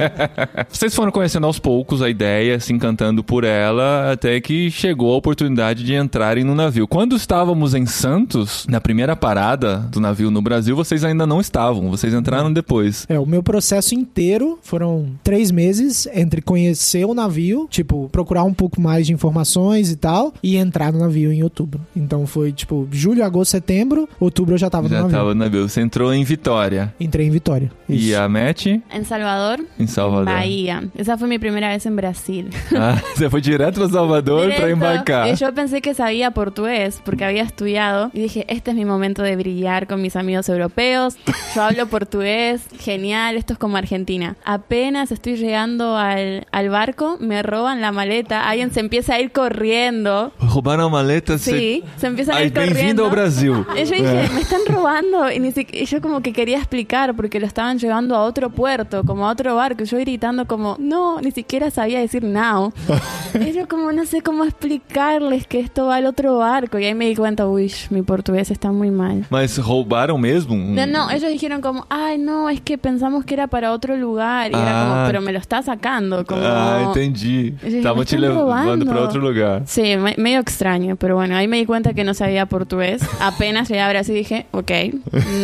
Vocês 0.68 0.94
foram 0.94 1.12
conhecendo 1.12 1.46
aos 1.46 1.58
poucos 1.58 2.02
a 2.02 2.08
ideia, 2.08 2.58
se 2.60 2.72
encantando 2.72 3.22
por 3.22 3.44
ela, 3.44 4.12
até 4.12 4.40
que 4.40 4.70
chegou 4.70 5.14
a 5.14 5.16
oportunidade 5.16 5.84
de 5.84 5.94
entrarem 5.94 6.44
no 6.44 6.54
navio. 6.54 6.86
Quando 6.86 7.16
estávamos 7.16 7.74
em 7.74 7.86
Santos, 7.86 8.66
na 8.68 8.80
primeira 8.80 9.14
parada 9.16 9.78
do 9.90 10.00
navio 10.00 10.30
no 10.30 10.42
Brasil, 10.42 10.74
vocês 10.76 11.04
ainda 11.04 11.26
não 11.26 11.40
estavam, 11.40 11.90
vocês 11.90 12.12
entraram 12.14 12.52
depois. 12.52 13.06
É, 13.08 13.18
o 13.18 13.26
meu 13.26 13.42
processo 13.42 13.94
inteiro 13.94 14.13
foram 14.62 15.10
três 15.22 15.50
meses 15.50 16.06
entre 16.12 16.40
conhecer 16.40 17.04
o 17.04 17.14
navio, 17.14 17.66
tipo, 17.70 18.08
procurar 18.10 18.44
um 18.44 18.54
pouco 18.54 18.80
mais 18.80 19.06
de 19.06 19.12
informações 19.12 19.90
e 19.90 19.96
tal, 19.96 20.32
e 20.42 20.56
entrar 20.56 20.92
no 20.92 20.98
navio 21.00 21.32
em 21.32 21.42
outubro. 21.42 21.80
Então 21.96 22.26
foi, 22.26 22.52
tipo, 22.52 22.86
julho, 22.92 23.24
agosto, 23.24 23.50
setembro, 23.50 24.08
outubro 24.20 24.54
eu 24.54 24.58
já 24.58 24.70
tava 24.70 24.84
no 24.84 24.88
Já 24.90 24.96
navio. 25.02 25.08
estava 25.10 25.28
no 25.34 25.40
navio. 25.40 25.68
Você 25.68 25.80
entrou 25.80 26.12
em 26.14 26.22
Vitória. 26.24 26.94
Entrei 27.00 27.26
em 27.26 27.30
Vitória. 27.30 27.70
E 27.88 28.10
Isso. 28.10 28.18
a 28.20 28.28
Matt 28.28 28.66
En 28.66 29.04
Salvador, 29.04 29.64
em 29.78 29.86
Salvador. 29.86 30.26
Bahía. 30.26 30.84
Esa 30.96 31.18
fue 31.18 31.28
mi 31.28 31.38
primera 31.38 31.68
vez 31.68 31.84
en 31.86 31.96
Brasil. 31.96 32.46
Ah, 32.76 33.00
você 33.14 33.30
foi 33.30 33.40
direto 33.40 33.80
para 33.80 33.88
Salvador 33.88 34.52
para 34.54 34.70
embarcar. 34.70 35.34
Yo 35.36 35.52
pensé 35.54 35.80
que 35.80 35.94
sabía 35.94 36.30
portugués 36.32 37.00
porque 37.04 37.24
había 37.24 37.42
estudiado 37.42 38.10
y 38.12 38.20
dije, 38.22 38.44
este 38.48 38.70
es 38.72 38.76
mi 38.76 38.84
momento 38.84 39.22
de 39.22 39.36
brillar 39.36 39.86
con 39.86 40.02
mis 40.02 40.16
amigos 40.16 40.48
europeos. 40.48 41.16
Yo 41.54 41.62
hablo 41.62 41.86
portugués, 41.86 42.62
genial, 42.78 43.36
esto 43.36 43.52
es 43.54 43.58
como 43.58 43.76
Argentina 43.76 44.03
Argentina. 44.04 44.36
Apenas 44.44 45.10
estoy 45.12 45.36
llegando 45.36 45.96
al, 45.96 46.46
al 46.52 46.68
barco, 46.68 47.16
me 47.20 47.42
roban 47.42 47.80
la 47.80 47.90
maleta, 47.90 48.46
alguien 48.48 48.70
se 48.70 48.80
empieza 48.80 49.14
a 49.14 49.20
ir 49.20 49.32
corriendo. 49.32 50.30
Roubaram 50.40 50.86
a 50.86 50.88
maleta. 50.90 51.38
Sí, 51.38 51.82
se 51.96 52.06
empiezan 52.06 52.36
a 52.36 52.42
ir 52.42 52.52
corriendo. 52.52 53.04
bem-vindo 53.04 53.10
Brasil. 53.10 53.64
Y 53.76 53.84
yo 53.84 53.94
dije, 53.96 54.28
me 54.34 54.40
están 54.42 54.60
robando. 54.68 55.30
Y, 55.32 55.40
ni 55.40 55.52
si- 55.52 55.66
y 55.72 55.86
yo 55.86 56.00
como 56.02 56.20
que 56.20 56.32
quería 56.34 56.58
explicar 56.58 57.14
porque 57.16 57.40
lo 57.40 57.46
estaban 57.46 57.78
llevando 57.78 58.14
a 58.14 58.22
otro 58.24 58.50
puerto, 58.50 59.04
como 59.04 59.26
a 59.26 59.32
otro 59.32 59.56
barco. 59.56 59.84
Yo 59.84 59.98
gritando 59.98 60.46
como, 60.46 60.76
no, 60.78 61.20
ni 61.22 61.30
siquiera 61.30 61.70
sabía 61.70 62.00
decir 62.00 62.22
now. 62.24 62.72
y 63.40 63.52
yo 63.52 63.66
como 63.68 63.90
no 63.92 64.04
sé 64.04 64.20
cómo 64.20 64.44
explicarles 64.44 65.46
que 65.46 65.60
esto 65.60 65.86
va 65.86 65.96
al 65.96 66.06
otro 66.06 66.36
barco. 66.38 66.78
Y 66.78 66.84
ahí 66.84 66.94
me 66.94 67.06
di 67.06 67.16
cuenta, 67.16 67.46
uy, 67.48 67.72
mi 67.90 68.02
portugués 68.02 68.50
está 68.50 68.70
muy 68.70 68.90
mal. 68.90 69.24
Mas 69.30 69.56
roubaram 69.58 70.18
mesmo? 70.18 70.54
Um- 70.54 70.74
No, 70.74 70.86
no, 70.86 71.10
ellos 71.10 71.30
dijeron 71.30 71.60
como, 71.62 71.86
ay, 71.88 72.18
no, 72.18 72.50
es 72.50 72.60
que 72.60 72.76
pensamos 72.76 73.24
que 73.24 73.34
era 73.34 73.46
para 73.46 73.72
otro 73.72 73.93
lugar. 73.96 74.50
Y 74.50 74.54
era 74.54 74.82
Ah. 74.82 74.88
como, 74.94 75.06
pero 75.06 75.20
me 75.20 75.32
lo 75.32 75.38
está 75.38 75.62
sacando. 75.62 76.24
Como... 76.24 76.42
Ah, 76.44 76.84
entendi. 76.88 77.54
Estavam 77.62 78.04
te 78.04 78.18
levando 78.18 78.84
pra 78.86 79.00
outro 79.02 79.20
lugar. 79.20 79.62
Sí, 79.66 79.96
me- 79.96 80.14
medio 80.18 80.40
extraño, 80.40 80.96
pero 80.96 81.16
bueno, 81.16 81.36
ahí 81.36 81.48
me 81.48 81.58
di 81.58 81.66
cuenta 81.66 81.94
que 81.94 82.04
no 82.04 82.14
sabía 82.14 82.46
portugués. 82.46 83.02
Apenas 83.20 83.68
llegué 83.68 83.80
a 83.80 83.88
Brasil 83.88 84.14
dije, 84.14 84.46
ok, 84.52 84.70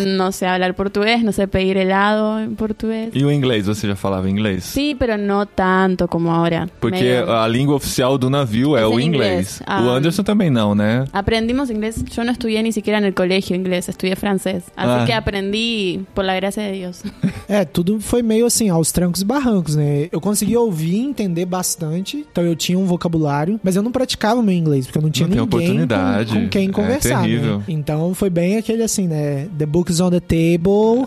no 0.07 0.33
sé 0.33 0.47
hablar 0.47 0.75
portugués, 0.75 1.23
no 1.23 1.33
sé 1.33 1.49
pedir 1.49 1.76
helado 1.76 2.38
en 2.40 2.57
portugués. 2.57 3.11
E 3.14 3.25
o 3.25 3.30
inglês? 3.30 3.66
Você 3.66 3.87
já 3.88 3.97
falava 3.97 4.28
inglês? 4.28 4.64
Sí, 4.64 4.95
pero 4.99 5.16
no 5.16 5.47
tanto 5.47 6.09
como 6.09 6.33
ahora. 6.33 6.69
Porque 6.80 7.02
Medio- 7.02 7.33
a 7.37 7.49
língua 7.49 7.76
oficial 7.76 8.19
do 8.19 8.30
navio 8.30 8.76
é 8.76 8.80
Es 8.83 8.87
o 8.87 8.99
inglês. 9.00 9.61
inglês. 9.61 9.62
Ah. 9.66 9.83
O 9.83 9.90
Anderson 9.90 10.23
também 10.25 10.50
não, 10.50 10.75
né? 10.75 11.04
Aprendimos 11.12 11.71
inglés, 11.71 12.04
yo 12.04 12.25
no 12.25 12.30
estudié 12.33 12.62
ni 12.62 12.73
siquiera 12.73 12.99
en 12.99 13.04
el 13.04 13.14
colegio 13.14 13.54
inglés, 13.57 13.88
estudié 13.88 14.16
francés. 14.16 14.64
Así 14.76 15.02
Ah. 15.02 15.04
que 15.07 15.12
aprendí 15.12 16.04
por 16.14 16.25
la 16.25 16.35
gracia 16.35 16.62
de 16.62 16.73
Dios. 16.73 17.02
É, 17.49 17.64
tudo 17.64 17.99
foi 18.00 18.23
meio 18.23 18.39
assim, 18.47 18.68
aos 18.68 18.90
trancos 18.92 19.23
e 19.23 19.25
barrancos, 19.25 19.76
né? 19.76 20.09
Eu 20.12 20.20
conseguia 20.20 20.61
ouvir 20.61 20.94
e 20.94 21.00
entender 21.00 21.44
bastante, 21.44 22.25
então 22.30 22.44
eu 22.44 22.54
tinha 22.56 22.78
um 22.78 22.85
vocabulário, 22.87 23.59
mas 23.62 23.76
eu 23.76 23.82
não 23.82 23.92
praticava 23.92 24.42
meu 24.42 24.54
inglês, 24.54 24.87
porque 24.87 24.99
eu 24.99 25.02
não 25.02 25.11
tinha 25.11 25.26
Não 25.28 25.35
tem 25.37 25.40
ninguém 25.44 25.59
oportunidade. 25.61 26.32
Com, 26.35 26.40
com 26.42 26.49
quem 26.49 26.68
É 26.68 26.73
conversar, 26.73 27.20
terrível. 27.23 27.59
né? 27.59 27.64
Então 27.68 28.14
foi 28.14 28.30
bem 28.30 28.56
aquele 28.56 28.82
assim, 28.82 29.06
né? 29.09 29.49
The 29.59 29.66
book's 29.66 30.00
on 30.00 30.11
the 30.11 30.20
table 30.20 31.06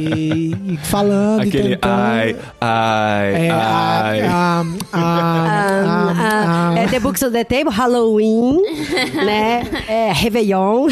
e, 0.00 0.54
e 0.74 0.76
falando 0.84 1.44
e 1.44 1.48
Aquele 1.48 1.68
tentando... 1.76 1.92
ai, 2.00 2.36
ai, 2.60 3.34
É, 3.46 3.50
ai. 3.50 4.20
a, 4.22 4.64
Ah, 4.92 6.72
a- 6.74 6.78
é 6.80 6.86
The 6.88 7.00
Books 7.00 7.22
on 7.22 7.30
the 7.30 7.44
Table, 7.44 7.70
Halloween, 7.72 8.60
né? 9.14 9.62
É, 9.88 10.12
Réveillon. 10.12 10.88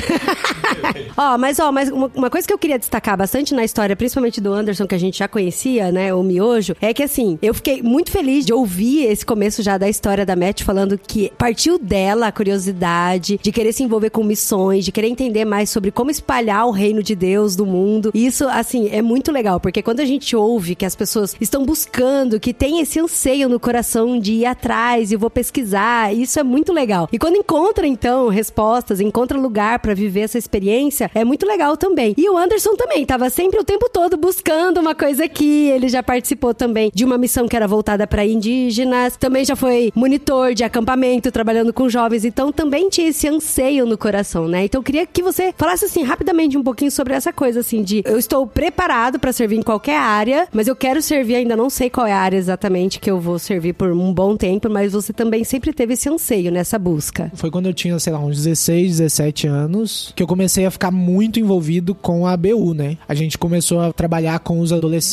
ó, 1.16 1.38
mas 1.38 1.58
ó, 1.58 1.70
mas 1.72 1.88
uma, 1.90 2.10
uma 2.14 2.30
coisa 2.30 2.46
que 2.46 2.52
eu 2.52 2.58
queria 2.58 2.78
destacar 2.78 3.16
bastante 3.16 3.54
na 3.54 3.64
história, 3.64 3.94
principalmente 3.96 4.40
do 4.40 4.52
Anderson, 4.52 4.86
que 4.86 4.94
a 4.94 4.98
gente 4.98 5.18
já 5.18 5.23
conhecia, 5.28 5.90
né? 5.92 6.14
O 6.14 6.22
Miojo, 6.22 6.74
é 6.80 6.92
que 6.92 7.02
assim, 7.02 7.38
eu 7.42 7.54
fiquei 7.54 7.82
muito 7.82 8.10
feliz 8.10 8.44
de 8.44 8.52
ouvir 8.52 9.04
esse 9.04 9.24
começo 9.24 9.62
já 9.62 9.78
da 9.78 9.88
história 9.88 10.26
da 10.26 10.36
Matt 10.36 10.62
falando 10.62 10.98
que 10.98 11.32
partiu 11.36 11.78
dela 11.78 12.28
a 12.28 12.32
curiosidade 12.32 13.38
de 13.42 13.52
querer 13.52 13.72
se 13.72 13.82
envolver 13.82 14.10
com 14.10 14.24
missões, 14.24 14.84
de 14.84 14.92
querer 14.92 15.08
entender 15.08 15.44
mais 15.44 15.70
sobre 15.70 15.90
como 15.90 16.10
espalhar 16.10 16.66
o 16.66 16.70
reino 16.70 17.02
de 17.02 17.14
Deus 17.14 17.54
do 17.54 17.66
mundo. 17.66 18.10
Isso, 18.14 18.48
assim, 18.48 18.88
é 18.90 19.02
muito 19.02 19.30
legal, 19.30 19.60
porque 19.60 19.82
quando 19.82 20.00
a 20.00 20.04
gente 20.04 20.34
ouve 20.34 20.74
que 20.74 20.86
as 20.86 20.96
pessoas 20.96 21.36
estão 21.40 21.64
buscando, 21.64 22.40
que 22.40 22.52
tem 22.52 22.80
esse 22.80 22.98
anseio 22.98 23.48
no 23.48 23.60
coração 23.60 24.18
de 24.18 24.32
ir 24.32 24.46
atrás 24.46 25.12
e 25.12 25.16
vou 25.16 25.30
pesquisar, 25.30 26.14
isso 26.14 26.38
é 26.38 26.42
muito 26.42 26.72
legal. 26.72 27.08
E 27.12 27.18
quando 27.18 27.36
encontra, 27.36 27.86
então, 27.86 28.28
respostas, 28.28 29.00
encontra 29.00 29.38
lugar 29.38 29.78
pra 29.78 29.94
viver 29.94 30.20
essa 30.20 30.38
experiência, 30.38 31.10
é 31.14 31.24
muito 31.24 31.46
legal 31.46 31.76
também. 31.76 32.14
E 32.16 32.28
o 32.28 32.36
Anderson 32.36 32.74
também, 32.76 33.04
tava 33.04 33.30
sempre 33.30 33.60
o 33.60 33.64
tempo 33.64 33.88
todo 33.88 34.16
buscando 34.16 34.80
uma 34.80 34.94
coisa 34.94 35.13
aqui. 35.20 35.68
Ele 35.68 35.88
já 35.88 36.02
participou 36.02 36.54
também 36.54 36.90
de 36.94 37.04
uma 37.04 37.18
missão 37.18 37.48
que 37.48 37.56
era 37.56 37.66
voltada 37.66 38.06
para 38.06 38.24
indígenas, 38.24 39.16
também 39.16 39.44
já 39.44 39.56
foi 39.56 39.92
monitor 39.94 40.54
de 40.54 40.64
acampamento, 40.64 41.30
trabalhando 41.30 41.72
com 41.72 41.88
jovens, 41.88 42.24
então 42.24 42.52
também 42.52 42.88
tinha 42.88 43.08
esse 43.08 43.28
anseio 43.28 43.86
no 43.86 43.96
coração, 43.96 44.48
né? 44.48 44.64
Então 44.64 44.80
eu 44.80 44.84
queria 44.84 45.06
que 45.06 45.22
você 45.22 45.54
falasse 45.56 45.84
assim 45.84 46.02
rapidamente 46.02 46.56
um 46.56 46.62
pouquinho 46.62 46.90
sobre 46.90 47.14
essa 47.14 47.32
coisa 47.32 47.60
assim 47.60 47.82
de 47.82 48.02
eu 48.04 48.18
estou 48.18 48.46
preparado 48.46 49.18
para 49.18 49.32
servir 49.32 49.56
em 49.56 49.62
qualquer 49.62 49.98
área, 49.98 50.48
mas 50.52 50.68
eu 50.68 50.76
quero 50.76 51.00
servir, 51.00 51.36
ainda 51.36 51.56
não 51.56 51.70
sei 51.70 51.90
qual 51.90 52.06
é 52.06 52.12
a 52.12 52.18
área 52.18 52.36
exatamente 52.36 53.00
que 53.00 53.10
eu 53.10 53.20
vou 53.20 53.38
servir 53.38 53.74
por 53.74 53.90
um 53.90 54.12
bom 54.12 54.36
tempo, 54.36 54.68
mas 54.70 54.92
você 54.92 55.12
também 55.12 55.44
sempre 55.44 55.72
teve 55.72 55.94
esse 55.94 56.08
anseio 56.08 56.50
nessa 56.50 56.78
busca. 56.78 57.30
Foi 57.34 57.50
quando 57.50 57.66
eu 57.66 57.74
tinha, 57.74 57.98
sei 57.98 58.12
lá, 58.12 58.18
uns 58.18 58.36
16, 58.36 58.98
17 58.98 59.46
anos, 59.46 60.12
que 60.14 60.22
eu 60.22 60.26
comecei 60.26 60.66
a 60.66 60.70
ficar 60.70 60.90
muito 60.90 61.38
envolvido 61.38 61.94
com 61.94 62.26
a 62.26 62.32
ABU, 62.32 62.74
né? 62.74 62.96
A 63.08 63.14
gente 63.14 63.38
começou 63.38 63.80
a 63.80 63.92
trabalhar 63.92 64.38
com 64.40 64.60
os 64.60 64.72
adolescentes, 64.72 65.03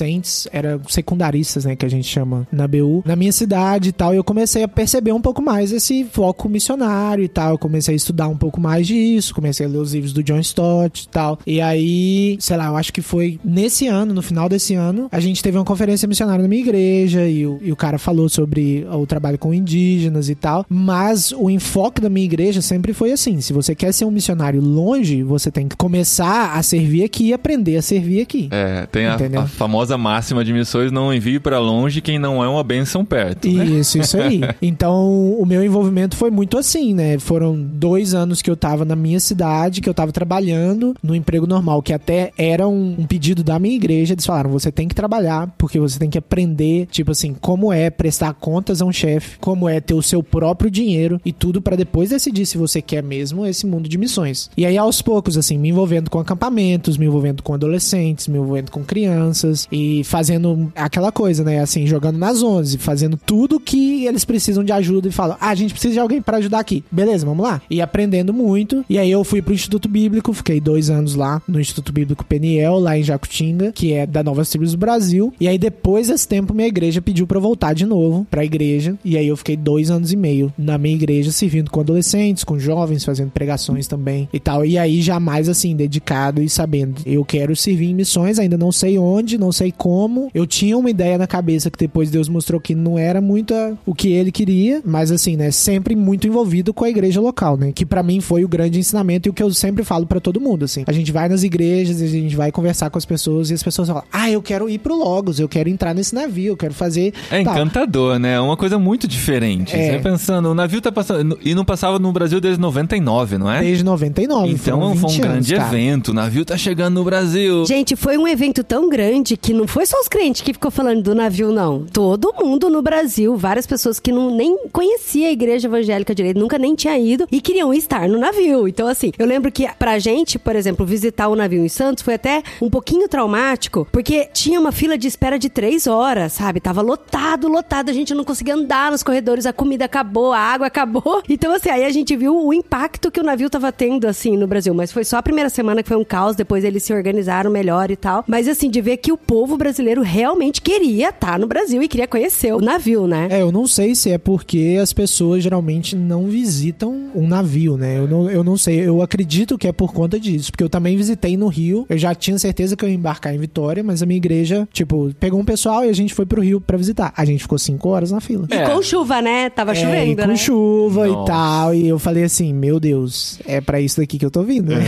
era 0.51 0.79
secundaristas, 0.87 1.65
né, 1.65 1.75
que 1.75 1.85
a 1.85 1.89
gente 1.89 2.07
chama 2.07 2.47
na 2.51 2.65
ABU, 2.65 3.03
na 3.05 3.15
minha 3.15 3.31
cidade 3.31 3.89
e 3.89 3.91
tal, 3.91 4.13
e 4.13 4.17
eu 4.17 4.23
comecei 4.23 4.63
a 4.63 4.67
perceber 4.67 5.11
um 5.11 5.21
pouco 5.21 5.41
mais 5.41 5.71
esse 5.71 6.05
foco 6.05 6.47
missionário 6.47 7.23
e 7.23 7.27
tal. 7.27 7.51
Eu 7.51 7.57
comecei 7.57 7.93
a 7.93 7.97
estudar 7.97 8.27
um 8.27 8.37
pouco 8.37 8.59
mais 8.59 8.87
disso, 8.87 9.33
comecei 9.33 9.65
a 9.65 9.69
ler 9.69 9.77
os 9.77 9.93
livros 9.93 10.13
do 10.13 10.23
John 10.23 10.39
Stott 10.39 11.03
e 11.03 11.09
tal. 11.09 11.39
E 11.45 11.61
aí, 11.61 12.37
sei 12.39 12.57
lá, 12.57 12.67
eu 12.67 12.77
acho 12.77 12.93
que 12.93 13.01
foi 13.01 13.39
nesse 13.43 13.87
ano, 13.87 14.13
no 14.13 14.21
final 14.21 14.47
desse 14.47 14.73
ano, 14.75 15.07
a 15.11 15.19
gente 15.19 15.41
teve 15.41 15.57
uma 15.57 15.65
conferência 15.65 16.07
missionária 16.07 16.41
na 16.41 16.47
minha 16.47 16.61
igreja 16.61 17.27
e 17.27 17.45
o, 17.45 17.59
e 17.61 17.71
o 17.71 17.75
cara 17.75 17.97
falou 17.97 18.29
sobre 18.29 18.85
o 18.91 19.05
trabalho 19.05 19.37
com 19.37 19.53
indígenas 19.53 20.29
e 20.29 20.35
tal. 20.35 20.65
Mas 20.69 21.31
o 21.31 21.49
enfoque 21.49 22.01
da 22.01 22.09
minha 22.09 22.25
igreja 22.25 22.61
sempre 22.61 22.93
foi 22.93 23.11
assim: 23.11 23.41
se 23.41 23.53
você 23.53 23.73
quer 23.75 23.93
ser 23.93 24.05
um 24.05 24.11
missionário 24.11 24.61
longe, 24.61 25.23
você 25.23 25.51
tem 25.51 25.67
que 25.67 25.75
começar 25.75 26.53
a 26.53 26.63
servir 26.63 27.03
aqui 27.03 27.27
e 27.27 27.33
aprender 27.33 27.77
a 27.77 27.81
servir 27.81 28.21
aqui. 28.21 28.49
É, 28.51 28.85
tem 28.87 29.05
a, 29.05 29.15
a 29.41 29.47
famosa 29.47 29.80
máxima 29.97 30.43
de 30.43 30.53
missões: 30.53 30.91
não 30.91 31.13
envie 31.13 31.39
pra 31.39 31.59
longe 31.59 32.01
quem 32.01 32.19
não 32.19 32.43
é 32.43 32.47
uma 32.47 32.63
bênção 32.63 33.03
perto. 33.03 33.47
né? 33.49 33.65
Isso, 33.65 33.97
isso 33.97 34.17
aí. 34.17 34.41
Então, 34.61 35.33
o 35.33 35.45
meu 35.45 35.63
envolvimento 35.63 36.15
foi 36.15 36.29
muito 36.29 36.57
assim, 36.57 36.93
né? 36.93 37.17
Foram 37.19 37.59
dois 37.59 38.13
anos 38.13 38.41
que 38.41 38.49
eu 38.49 38.55
tava 38.55 38.85
na 38.85 38.95
minha 38.95 39.19
cidade, 39.19 39.81
que 39.81 39.89
eu 39.89 39.93
tava 39.93 40.11
trabalhando 40.11 40.95
no 41.01 41.15
emprego 41.15 41.47
normal, 41.47 41.81
que 41.81 41.93
até 41.93 42.31
era 42.37 42.67
um, 42.67 42.95
um 42.99 43.05
pedido 43.05 43.43
da 43.43 43.57
minha 43.59 43.75
igreja. 43.75 44.13
Eles 44.13 44.25
falaram: 44.25 44.49
você 44.49 44.71
tem 44.71 44.87
que 44.87 44.95
trabalhar, 44.95 45.53
porque 45.57 45.79
você 45.79 45.97
tem 45.99 46.09
que 46.09 46.17
aprender, 46.17 46.87
tipo 46.87 47.11
assim, 47.11 47.33
como 47.39 47.71
é 47.73 47.89
prestar 47.89 48.33
contas 48.33 48.81
a 48.81 48.85
um 48.85 48.91
chefe, 48.91 49.37
como 49.39 49.67
é 49.67 49.79
ter 49.79 49.93
o 49.93 50.01
seu 50.01 50.21
próprio 50.21 50.69
dinheiro 50.69 51.19
e 51.25 51.31
tudo 51.31 51.61
pra 51.61 51.75
depois 51.75 52.09
decidir 52.09 52.45
se 52.45 52.57
você 52.57 52.81
quer 52.81 53.01
mesmo 53.03 53.45
esse 53.45 53.65
mundo 53.65 53.89
de 53.89 53.97
missões. 53.97 54.49
E 54.55 54.65
aí, 54.65 54.77
aos 54.77 55.01
poucos, 55.01 55.37
assim, 55.37 55.57
me 55.57 55.69
envolvendo 55.69 56.09
com 56.09 56.19
acampamentos, 56.19 56.97
me 56.97 57.05
envolvendo 57.05 57.41
com 57.43 57.53
adolescentes, 57.53 58.27
me 58.27 58.37
envolvendo 58.37 58.71
com 58.71 58.83
crianças 58.83 59.67
e 59.71 60.03
fazendo 60.03 60.71
aquela 60.75 61.11
coisa, 61.11 61.43
né? 61.43 61.59
Assim, 61.59 61.87
jogando 61.87 62.17
nas 62.17 62.43
11, 62.43 62.77
fazendo 62.77 63.17
tudo 63.17 63.59
que 63.59 64.05
eles 64.05 64.25
precisam 64.25 64.63
de 64.63 64.71
ajuda 64.71 65.07
e 65.07 65.11
falam: 65.11 65.37
ah, 65.39 65.49
a 65.49 65.55
gente 65.55 65.71
precisa 65.71 65.93
de 65.93 65.99
alguém 65.99 66.21
pra 66.21 66.37
ajudar 66.37 66.59
aqui. 66.59 66.83
Beleza, 66.91 67.25
vamos 67.25 67.43
lá. 67.43 67.61
E 67.69 67.81
aprendendo 67.81 68.33
muito. 68.33 68.83
E 68.89 68.97
aí 68.97 69.09
eu 69.09 69.23
fui 69.23 69.41
pro 69.41 69.53
Instituto 69.53 69.87
Bíblico, 69.87 70.33
fiquei 70.33 70.59
dois 70.59 70.89
anos 70.89 71.15
lá 71.15 71.41
no 71.47 71.59
Instituto 71.59 71.93
Bíblico 71.93 72.25
Peniel, 72.25 72.79
lá 72.79 72.97
em 72.97 73.03
Jacutinga, 73.03 73.71
que 73.71 73.93
é 73.93 74.05
da 74.05 74.23
Nova 74.23 74.43
Tribos 74.45 74.71
do 74.71 74.77
Brasil. 74.77 75.33
E 75.39 75.47
aí 75.47 75.57
depois 75.57 76.07
desse 76.07 76.27
tempo, 76.27 76.53
minha 76.53 76.67
igreja 76.67 77.01
pediu 77.01 77.25
pra 77.25 77.37
eu 77.37 77.41
voltar 77.41 77.73
de 77.73 77.85
novo 77.85 78.27
pra 78.29 78.43
igreja. 78.43 78.97
E 79.05 79.17
aí 79.17 79.27
eu 79.27 79.37
fiquei 79.37 79.55
dois 79.55 79.89
anos 79.89 80.11
e 80.11 80.17
meio 80.17 80.53
na 80.57 80.77
minha 80.77 80.95
igreja, 80.95 81.31
servindo 81.31 81.71
com 81.71 81.79
adolescentes, 81.79 82.43
com 82.43 82.59
jovens, 82.59 83.05
fazendo 83.05 83.31
pregações 83.31 83.87
também 83.87 84.27
e 84.33 84.39
tal. 84.39 84.65
E 84.65 84.77
aí 84.77 85.01
jamais 85.01 85.47
assim, 85.47 85.75
dedicado 85.75 86.41
e 86.41 86.49
sabendo, 86.49 87.01
eu 87.05 87.23
quero 87.23 87.55
servir 87.55 87.87
em 87.87 87.95
missões, 87.95 88.39
ainda 88.39 88.57
não 88.57 88.71
sei 88.71 88.97
onde, 88.97 89.37
não 89.37 89.51
sei 89.51 89.60
como. 89.69 90.31
Eu 90.33 90.47
tinha 90.47 90.77
uma 90.77 90.89
ideia 90.89 91.17
na 91.17 91.27
cabeça 91.27 91.69
que 91.69 91.77
depois 91.77 92.09
Deus 92.09 92.29
mostrou 92.29 92.61
que 92.61 92.73
não 92.73 92.97
era 92.97 93.19
muito 93.19 93.53
a- 93.53 93.73
o 93.85 93.93
que 93.93 94.13
ele 94.13 94.31
queria, 94.31 94.81
mas 94.85 95.11
assim, 95.11 95.35
né, 95.35 95.51
sempre 95.51 95.93
muito 95.93 96.25
envolvido 96.25 96.73
com 96.73 96.85
a 96.85 96.89
igreja 96.89 97.19
local, 97.19 97.57
né? 97.57 97.73
Que 97.75 97.85
pra 97.85 98.01
mim 98.01 98.21
foi 98.21 98.45
o 98.45 98.47
grande 98.47 98.79
ensinamento 98.79 99.27
e 99.27 99.29
o 99.29 99.33
que 99.33 99.43
eu 99.43 99.53
sempre 99.53 99.83
falo 99.83 100.05
pra 100.05 100.21
todo 100.21 100.39
mundo, 100.39 100.63
assim. 100.63 100.85
A 100.87 100.93
gente 100.93 101.11
vai 101.11 101.27
nas 101.27 101.43
igrejas, 101.43 102.01
a 102.01 102.07
gente 102.07 102.35
vai 102.37 102.49
conversar 102.51 102.89
com 102.89 102.97
as 102.97 103.03
pessoas 103.03 103.49
e 103.49 103.53
as 103.53 103.61
pessoas 103.61 103.89
falam: 103.89 104.03
"Ah, 104.13 104.29
eu 104.31 104.41
quero 104.41 104.69
ir 104.69 104.77
pro 104.79 104.95
Logos, 104.95 105.37
eu 105.39 105.49
quero 105.49 105.67
entrar 105.67 105.93
nesse 105.93 106.15
navio, 106.15 106.53
eu 106.53 106.57
quero 106.57 106.73
fazer 106.73 107.13
É 107.29 107.43
tal." 107.43 107.53
encantador, 107.55 108.17
né? 108.17 108.39
Uma 108.39 108.55
coisa 108.55 108.79
muito 108.79 109.05
diferente. 109.07 109.75
É. 109.75 109.91
Você 109.93 109.99
pensando, 109.99 110.49
o 110.49 110.53
navio 110.53 110.79
tá 110.79 110.91
passando. 110.91 111.37
E 111.43 111.53
não 111.53 111.65
passava 111.65 111.99
no 111.99 112.11
Brasil 112.13 112.39
desde 112.39 112.61
99, 112.61 113.37
não 113.37 113.51
é? 113.51 113.59
Desde 113.61 113.83
99, 113.83 114.53
Então 114.53 114.79
foi 114.79 114.87
um 114.87 114.93
20 114.93 115.03
anos, 115.03 115.17
grande 115.17 115.55
cara. 115.55 115.67
evento. 115.67 116.07
O 116.09 116.13
navio 116.13 116.45
tá 116.45 116.55
chegando 116.57 116.95
no 116.95 117.03
Brasil. 117.03 117.65
Gente, 117.65 117.95
foi 117.95 118.17
um 118.17 118.27
evento 118.27 118.63
tão 118.63 118.89
grande 118.89 119.35
que 119.35 119.50
não 119.53 119.67
foi 119.67 119.85
só 119.85 119.99
os 119.99 120.07
crentes 120.07 120.41
que 120.41 120.53
ficou 120.53 120.71
falando 120.71 121.01
do 121.01 121.15
navio, 121.15 121.51
não. 121.51 121.85
Todo 121.85 122.33
mundo 122.39 122.69
no 122.69 122.81
Brasil, 122.81 123.35
várias 123.35 123.65
pessoas 123.65 123.99
que 123.99 124.11
não, 124.11 124.29
nem 124.33 124.67
conhecia 124.69 125.27
a 125.27 125.31
igreja 125.31 125.67
evangélica 125.67 126.13
direito, 126.13 126.39
nunca 126.39 126.57
nem 126.57 126.75
tinha 126.75 126.97
ido 126.97 127.27
e 127.31 127.41
queriam 127.41 127.73
estar 127.73 128.07
no 128.07 128.17
navio. 128.17 128.67
Então, 128.67 128.87
assim, 128.87 129.11
eu 129.17 129.25
lembro 129.25 129.51
que 129.51 129.67
pra 129.77 129.99
gente, 129.99 130.37
por 130.37 130.55
exemplo, 130.55 130.85
visitar 130.85 131.27
o 131.27 131.35
navio 131.35 131.63
em 131.63 131.69
Santos 131.69 132.03
foi 132.03 132.15
até 132.15 132.43
um 132.61 132.69
pouquinho 132.69 133.07
traumático, 133.07 133.87
porque 133.91 134.29
tinha 134.33 134.59
uma 134.59 134.71
fila 134.71 134.97
de 134.97 135.07
espera 135.07 135.37
de 135.37 135.49
três 135.49 135.87
horas, 135.87 136.33
sabe? 136.33 136.59
Tava 136.59 136.81
lotado, 136.81 137.47
lotado, 137.47 137.89
a 137.89 137.93
gente 137.93 138.13
não 138.13 138.23
conseguia 138.23 138.55
andar 138.55 138.91
nos 138.91 139.03
corredores, 139.03 139.45
a 139.45 139.53
comida 139.53 139.85
acabou, 139.85 140.33
a 140.33 140.39
água 140.39 140.67
acabou. 140.67 141.21
Então, 141.41 141.53
assim, 141.53 141.69
aí 141.69 141.85
a 141.85 141.89
gente 141.89 142.15
viu 142.15 142.35
o 142.35 142.53
impacto 142.53 143.09
que 143.09 143.19
o 143.19 143.23
navio 143.23 143.49
tava 143.49 143.71
tendo, 143.71 144.05
assim, 144.05 144.35
no 144.35 144.45
Brasil. 144.45 144.73
Mas 144.73 144.91
foi 144.91 145.03
só 145.03 145.17
a 145.17 145.23
primeira 145.23 145.49
semana 145.49 145.81
que 145.81 145.87
foi 145.87 145.97
um 145.97 146.03
caos, 146.03 146.35
depois 146.35 146.63
eles 146.63 146.83
se 146.83 146.93
organizaram 146.93 147.49
melhor 147.49 147.89
e 147.89 147.95
tal. 147.95 148.23
Mas, 148.27 148.47
assim, 148.47 148.69
de 148.69 148.81
ver 148.81 148.97
que 148.97 149.11
o 149.11 149.17
povo 149.17 149.40
povo 149.41 149.57
brasileiro 149.57 150.03
realmente 150.03 150.61
queria 150.61 151.09
estar 151.09 151.39
no 151.39 151.47
Brasil 151.47 151.81
e 151.81 151.87
queria 151.87 152.07
conhecer 152.07 152.53
o 152.53 152.61
navio, 152.61 153.07
né? 153.07 153.27
É, 153.31 153.41
eu 153.41 153.51
não 153.51 153.65
sei 153.65 153.95
se 153.95 154.11
é 154.11 154.17
porque 154.19 154.77
as 154.79 154.93
pessoas 154.93 155.41
geralmente 155.41 155.95
não 155.95 156.27
visitam 156.27 157.09
um 157.15 157.27
navio, 157.27 157.75
né? 157.75 157.97
Eu 157.97 158.07
não, 158.07 158.29
eu 158.29 158.43
não 158.43 158.55
sei. 158.55 158.87
Eu 158.87 159.01
acredito 159.01 159.57
que 159.57 159.67
é 159.67 159.71
por 159.71 159.93
conta 159.93 160.19
disso. 160.19 160.51
Porque 160.51 160.63
eu 160.63 160.69
também 160.69 160.95
visitei 160.95 161.35
no 161.35 161.47
Rio. 161.47 161.87
Eu 161.89 161.97
já 161.97 162.13
tinha 162.13 162.37
certeza 162.37 162.75
que 162.75 162.85
eu 162.85 162.89
ia 162.89 162.93
embarcar 162.93 163.33
em 163.33 163.39
Vitória, 163.39 163.83
mas 163.83 164.03
a 164.03 164.05
minha 164.05 164.17
igreja, 164.17 164.67
tipo, 164.71 165.11
pegou 165.19 165.39
um 165.39 165.45
pessoal 165.45 165.83
e 165.83 165.89
a 165.89 165.93
gente 165.93 166.13
foi 166.13 166.27
pro 166.27 166.39
Rio 166.39 166.61
pra 166.61 166.77
visitar. 166.77 167.11
A 167.17 167.25
gente 167.25 167.41
ficou 167.41 167.57
cinco 167.57 167.89
horas 167.89 168.11
na 168.11 168.21
fila. 168.21 168.47
E 168.51 168.69
com 168.69 168.79
chuva, 168.83 169.23
né? 169.23 169.49
Tava 169.49 169.71
É, 169.71 169.73
e 169.73 169.77
chovendo, 169.81 170.21
com 170.21 170.27
né? 170.27 170.35
chuva 170.35 171.07
Nossa. 171.07 171.23
e 171.23 171.25
tal. 171.25 171.73
E 171.73 171.87
eu 171.87 171.97
falei 171.97 172.25
assim, 172.25 172.53
meu 172.53 172.79
Deus, 172.79 173.39
é 173.47 173.59
pra 173.59 173.81
isso 173.81 173.99
daqui 173.99 174.19
que 174.19 174.25
eu 174.25 174.29
tô 174.31 174.43
vindo, 174.43 174.69
né? 174.75 174.83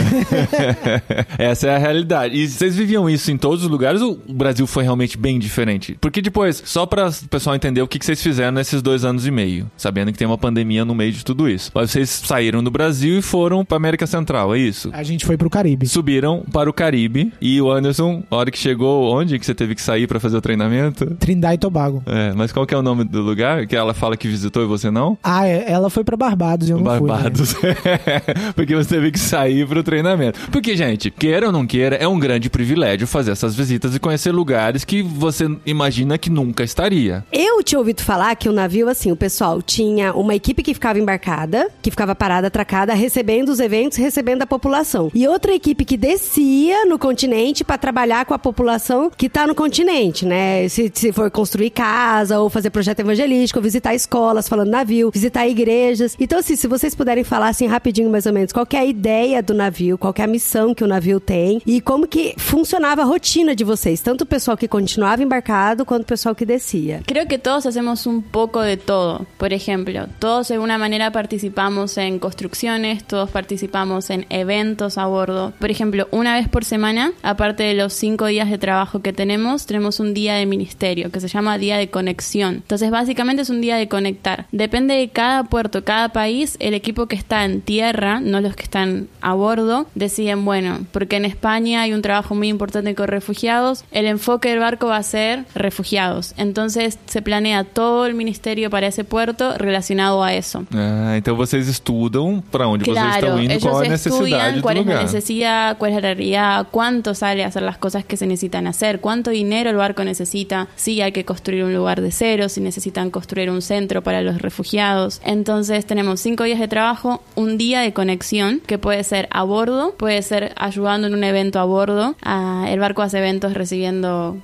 Essa 1.38 1.66
é 1.66 1.74
a 1.74 1.78
realidade. 1.78 2.36
E 2.36 2.48
vocês 2.48 2.76
viviam 2.76 3.10
isso 3.10 3.32
em 3.32 3.36
todos 3.36 3.64
os 3.64 3.68
lugares 3.70 4.00
ou 4.00 4.16
o 4.34 4.36
Brasil 4.36 4.66
foi 4.66 4.82
realmente 4.82 5.16
bem 5.16 5.38
diferente? 5.38 5.96
Porque 6.00 6.20
depois, 6.20 6.60
só 6.64 6.84
para 6.84 7.08
o 7.08 7.28
pessoal 7.28 7.54
entender 7.54 7.80
o 7.82 7.86
que 7.88 7.98
que 7.98 8.04
vocês 8.04 8.20
fizeram 8.20 8.52
nesses 8.52 8.82
dois 8.82 9.04
anos 9.04 9.26
e 9.26 9.30
meio, 9.30 9.70
sabendo 9.76 10.10
que 10.12 10.18
tem 10.18 10.26
uma 10.26 10.36
pandemia 10.36 10.84
no 10.84 10.94
meio 10.94 11.12
de 11.12 11.24
tudo 11.24 11.48
isso. 11.48 11.70
Mas 11.74 11.90
vocês 11.92 12.10
saíram 12.10 12.62
do 12.62 12.70
Brasil 12.70 13.18
e 13.18 13.22
foram 13.22 13.64
para 13.64 13.76
América 13.76 14.06
Central, 14.06 14.54
é 14.54 14.58
isso? 14.58 14.90
A 14.92 15.02
gente 15.02 15.24
foi 15.24 15.36
pro 15.36 15.48
Caribe. 15.48 15.86
Subiram 15.86 16.42
para 16.52 16.68
o 16.68 16.72
Caribe 16.72 17.32
e 17.40 17.60
o 17.60 17.70
Anderson, 17.70 18.24
a 18.30 18.36
hora 18.36 18.50
que 18.50 18.58
chegou, 18.58 19.14
onde 19.14 19.38
que 19.38 19.46
você 19.46 19.54
teve 19.54 19.74
que 19.74 19.82
sair 19.82 20.06
para 20.08 20.18
fazer 20.18 20.36
o 20.36 20.40
treinamento? 20.40 21.06
Trindade 21.14 21.54
e 21.54 21.58
Tobago. 21.58 22.02
É, 22.06 22.32
mas 22.34 22.50
qual 22.50 22.66
que 22.66 22.74
é 22.74 22.76
o 22.76 22.82
nome 22.82 23.04
do 23.04 23.22
lugar 23.22 23.66
que 23.66 23.76
ela 23.76 23.94
fala 23.94 24.16
que 24.16 24.26
visitou 24.26 24.64
e 24.64 24.66
você 24.66 24.90
não? 24.90 25.16
Ah, 25.22 25.46
é, 25.46 25.70
ela 25.70 25.88
foi 25.88 26.02
pra 26.02 26.16
Barbados 26.16 26.68
e 26.68 26.72
eu 26.72 26.78
não 26.80 26.84
fui. 26.98 27.06
né? 27.08 27.14
Barbados. 27.14 27.54
Porque 28.54 28.74
você 28.74 28.88
teve 28.88 29.10
que 29.12 29.18
sair 29.18 29.66
pro 29.66 29.82
treinamento. 29.82 30.40
Porque, 30.50 30.76
gente, 30.76 31.10
queira 31.10 31.46
ou 31.46 31.52
não 31.52 31.66
queira, 31.66 31.96
é 31.96 32.08
um 32.08 32.18
grande 32.18 32.50
privilégio 32.50 33.06
fazer 33.06 33.30
essas 33.30 33.54
visitas 33.54 33.94
e 33.94 34.00
conhecer 34.00 34.23
lugares 34.30 34.84
que 34.84 35.02
você 35.02 35.48
imagina 35.66 36.18
que 36.18 36.30
nunca 36.30 36.62
estaria. 36.62 37.24
Eu 37.32 37.62
tinha 37.62 37.78
ouvido 37.78 38.02
falar 38.02 38.34
que 38.36 38.48
o 38.48 38.52
navio, 38.52 38.88
assim, 38.88 39.10
o 39.10 39.16
pessoal 39.16 39.60
tinha 39.62 40.12
uma 40.14 40.34
equipe 40.34 40.62
que 40.62 40.74
ficava 40.74 40.98
embarcada, 40.98 41.70
que 41.82 41.90
ficava 41.90 42.14
parada, 42.14 42.48
atracada, 42.48 42.94
recebendo 42.94 43.48
os 43.48 43.60
eventos, 43.60 43.98
recebendo 43.98 44.42
a 44.42 44.46
população. 44.46 45.10
E 45.14 45.26
outra 45.26 45.54
equipe 45.54 45.84
que 45.84 45.96
descia 45.96 46.84
no 46.86 46.98
continente 46.98 47.64
pra 47.64 47.78
trabalhar 47.78 48.24
com 48.24 48.34
a 48.34 48.38
população 48.38 49.10
que 49.16 49.28
tá 49.28 49.46
no 49.46 49.54
continente, 49.54 50.24
né? 50.24 50.68
Se, 50.68 50.90
se 50.94 51.12
for 51.12 51.30
construir 51.30 51.70
casa, 51.70 52.38
ou 52.38 52.48
fazer 52.48 52.70
projeto 52.70 53.00
evangelístico, 53.00 53.58
ou 53.58 53.62
visitar 53.62 53.94
escolas, 53.94 54.48
falando 54.48 54.70
navio, 54.70 55.10
visitar 55.12 55.46
igrejas. 55.48 56.16
Então, 56.20 56.38
assim, 56.38 56.56
se 56.56 56.66
vocês 56.66 56.94
puderem 56.94 57.24
falar, 57.24 57.48
assim, 57.48 57.66
rapidinho, 57.66 58.10
mais 58.10 58.26
ou 58.26 58.32
menos, 58.32 58.52
qual 58.52 58.66
é 58.72 58.78
a 58.78 58.84
ideia 58.84 59.42
do 59.42 59.54
navio, 59.54 59.98
qual 59.98 60.14
é 60.16 60.22
a 60.22 60.26
missão 60.26 60.74
que 60.74 60.84
o 60.84 60.86
navio 60.86 61.18
tem, 61.18 61.60
e 61.66 61.80
como 61.80 62.06
que 62.06 62.34
funcionava 62.36 63.02
a 63.02 63.04
rotina 63.04 63.54
de 63.54 63.64
vocês, 63.64 64.00
tanto 64.00 64.13
o 64.22 64.26
pessoal 64.26 64.56
que 64.56 64.68
continuava 64.68 65.22
embarcado, 65.22 65.84
quanto 65.84 66.04
o 66.04 66.06
pessoal 66.06 66.36
que 66.36 66.46
descia. 66.46 67.02
Creo 67.04 67.26
que 67.26 67.38
todos 67.38 67.66
hacemos 67.66 68.06
un 68.06 68.22
poco 68.22 68.60
de 68.60 68.76
todo. 68.76 69.26
Por 69.38 69.52
ejemplo, 69.52 70.06
todos 70.18 70.48
de 70.48 70.54
alguna 70.54 70.78
manera 70.78 71.10
participamos 71.10 71.98
en 71.98 72.18
construcciones, 72.18 73.04
todos 73.04 73.30
participamos 73.30 74.10
en 74.10 74.26
eventos 74.30 74.98
a 74.98 75.06
bordo. 75.06 75.52
Por 75.58 75.70
ejemplo, 75.70 76.08
una 76.10 76.34
vez 76.34 76.48
por 76.48 76.64
semana, 76.64 77.12
aparte 77.22 77.64
de 77.64 77.74
los 77.74 77.92
cinco 77.92 78.26
días 78.26 78.50
de 78.50 78.58
trabajo 78.58 79.02
que 79.02 79.12
tenemos, 79.12 79.66
tenemos 79.66 80.00
un 80.00 80.14
día 80.14 80.34
de 80.34 80.46
ministerio 80.46 81.10
que 81.10 81.20
se 81.20 81.28
llama 81.28 81.58
día 81.58 81.76
de 81.76 81.90
conexión. 81.90 82.56
Entonces, 82.56 82.90
básicamente 82.90 83.42
es 83.42 83.50
un 83.50 83.60
día 83.60 83.76
de 83.76 83.88
conectar. 83.88 84.46
Depende 84.52 84.94
de 84.94 85.08
cada 85.08 85.44
puerto, 85.44 85.84
cada 85.84 86.10
país, 86.10 86.56
el 86.60 86.74
equipo 86.74 87.06
que 87.06 87.16
está 87.16 87.44
en 87.44 87.60
tierra, 87.60 88.20
no 88.20 88.40
los 88.40 88.54
que 88.56 88.62
están 88.62 89.08
a 89.20 89.34
bordo, 89.34 89.86
deciden, 89.94 90.44
bueno, 90.44 90.86
porque 90.92 91.16
en 91.16 91.24
España 91.24 91.82
hay 91.82 91.92
un 91.92 92.02
trabajo 92.02 92.34
muy 92.34 92.48
importante 92.48 92.94
con 92.94 93.08
refugiados, 93.08 93.84
el 93.90 94.03
enfoque 94.06 94.50
del 94.50 94.58
barco 94.58 94.88
va 94.88 94.96
a 94.96 95.02
ser 95.02 95.44
refugiados. 95.54 96.34
Entonces 96.36 96.98
se 97.06 97.22
planea 97.22 97.64
todo 97.64 98.06
el 98.06 98.14
ministerio 98.14 98.70
para 98.70 98.86
ese 98.86 99.04
puerto 99.04 99.56
relacionado 99.56 100.22
a 100.22 100.34
eso. 100.34 100.64
Ah, 100.74 101.16
então 101.16 101.36
vocês 101.36 101.68
estudam 101.68 102.42
para 102.50 102.66
onde 102.66 102.84
vocês 102.84 102.94
Claro, 102.96 103.26
estão 103.26 103.42
indo, 103.42 103.60
qual 103.60 103.82
é 103.82 103.88
a 103.88 104.50
do 104.50 104.62
cuál 104.62 104.76
es 104.76 104.86
la 104.86 105.02
necesidad, 105.02 105.78
cuál 105.78 105.92
es 105.92 105.96
la 105.96 106.14
realidad, 106.14 106.66
cuánto 106.70 107.14
sale 107.14 107.44
a 107.44 107.48
hacer 107.48 107.62
las 107.62 107.78
cosas 107.78 108.04
que 108.04 108.16
se 108.16 108.26
necesitan 108.26 108.66
hacer, 108.66 109.00
cuánto 109.00 109.30
dinero 109.30 109.70
el 109.70 109.76
barco 109.76 110.04
necesita, 110.04 110.68
si 110.76 111.00
hay 111.00 111.12
que 111.12 111.24
construir 111.24 111.64
un 111.64 111.74
lugar 111.74 112.00
de 112.00 112.10
cero, 112.10 112.48
si 112.48 112.60
necesitan 112.60 113.10
construir 113.10 113.50
un 113.50 113.62
centro 113.62 114.02
para 114.02 114.22
los 114.22 114.40
refugiados. 114.40 115.20
Entonces 115.24 115.86
tenemos 115.86 116.20
cinco 116.20 116.44
días 116.44 116.60
de 116.60 116.68
trabajo, 116.68 117.22
un 117.34 117.58
día 117.58 117.80
de 117.80 117.92
conexión 117.92 118.60
que 118.66 118.78
puede 118.78 119.02
ser 119.04 119.28
a 119.30 119.42
bordo, 119.42 119.94
puede 119.96 120.22
ser 120.22 120.52
ayudando 120.56 121.06
en 121.06 121.14
un 121.14 121.24
evento 121.24 121.58
a 121.58 121.64
bordo. 121.64 122.16
Ah, 122.22 122.66
el 122.68 122.80
barco 122.80 123.02
hace 123.02 123.18
eventos 123.18 123.54
recibiendo 123.54 123.93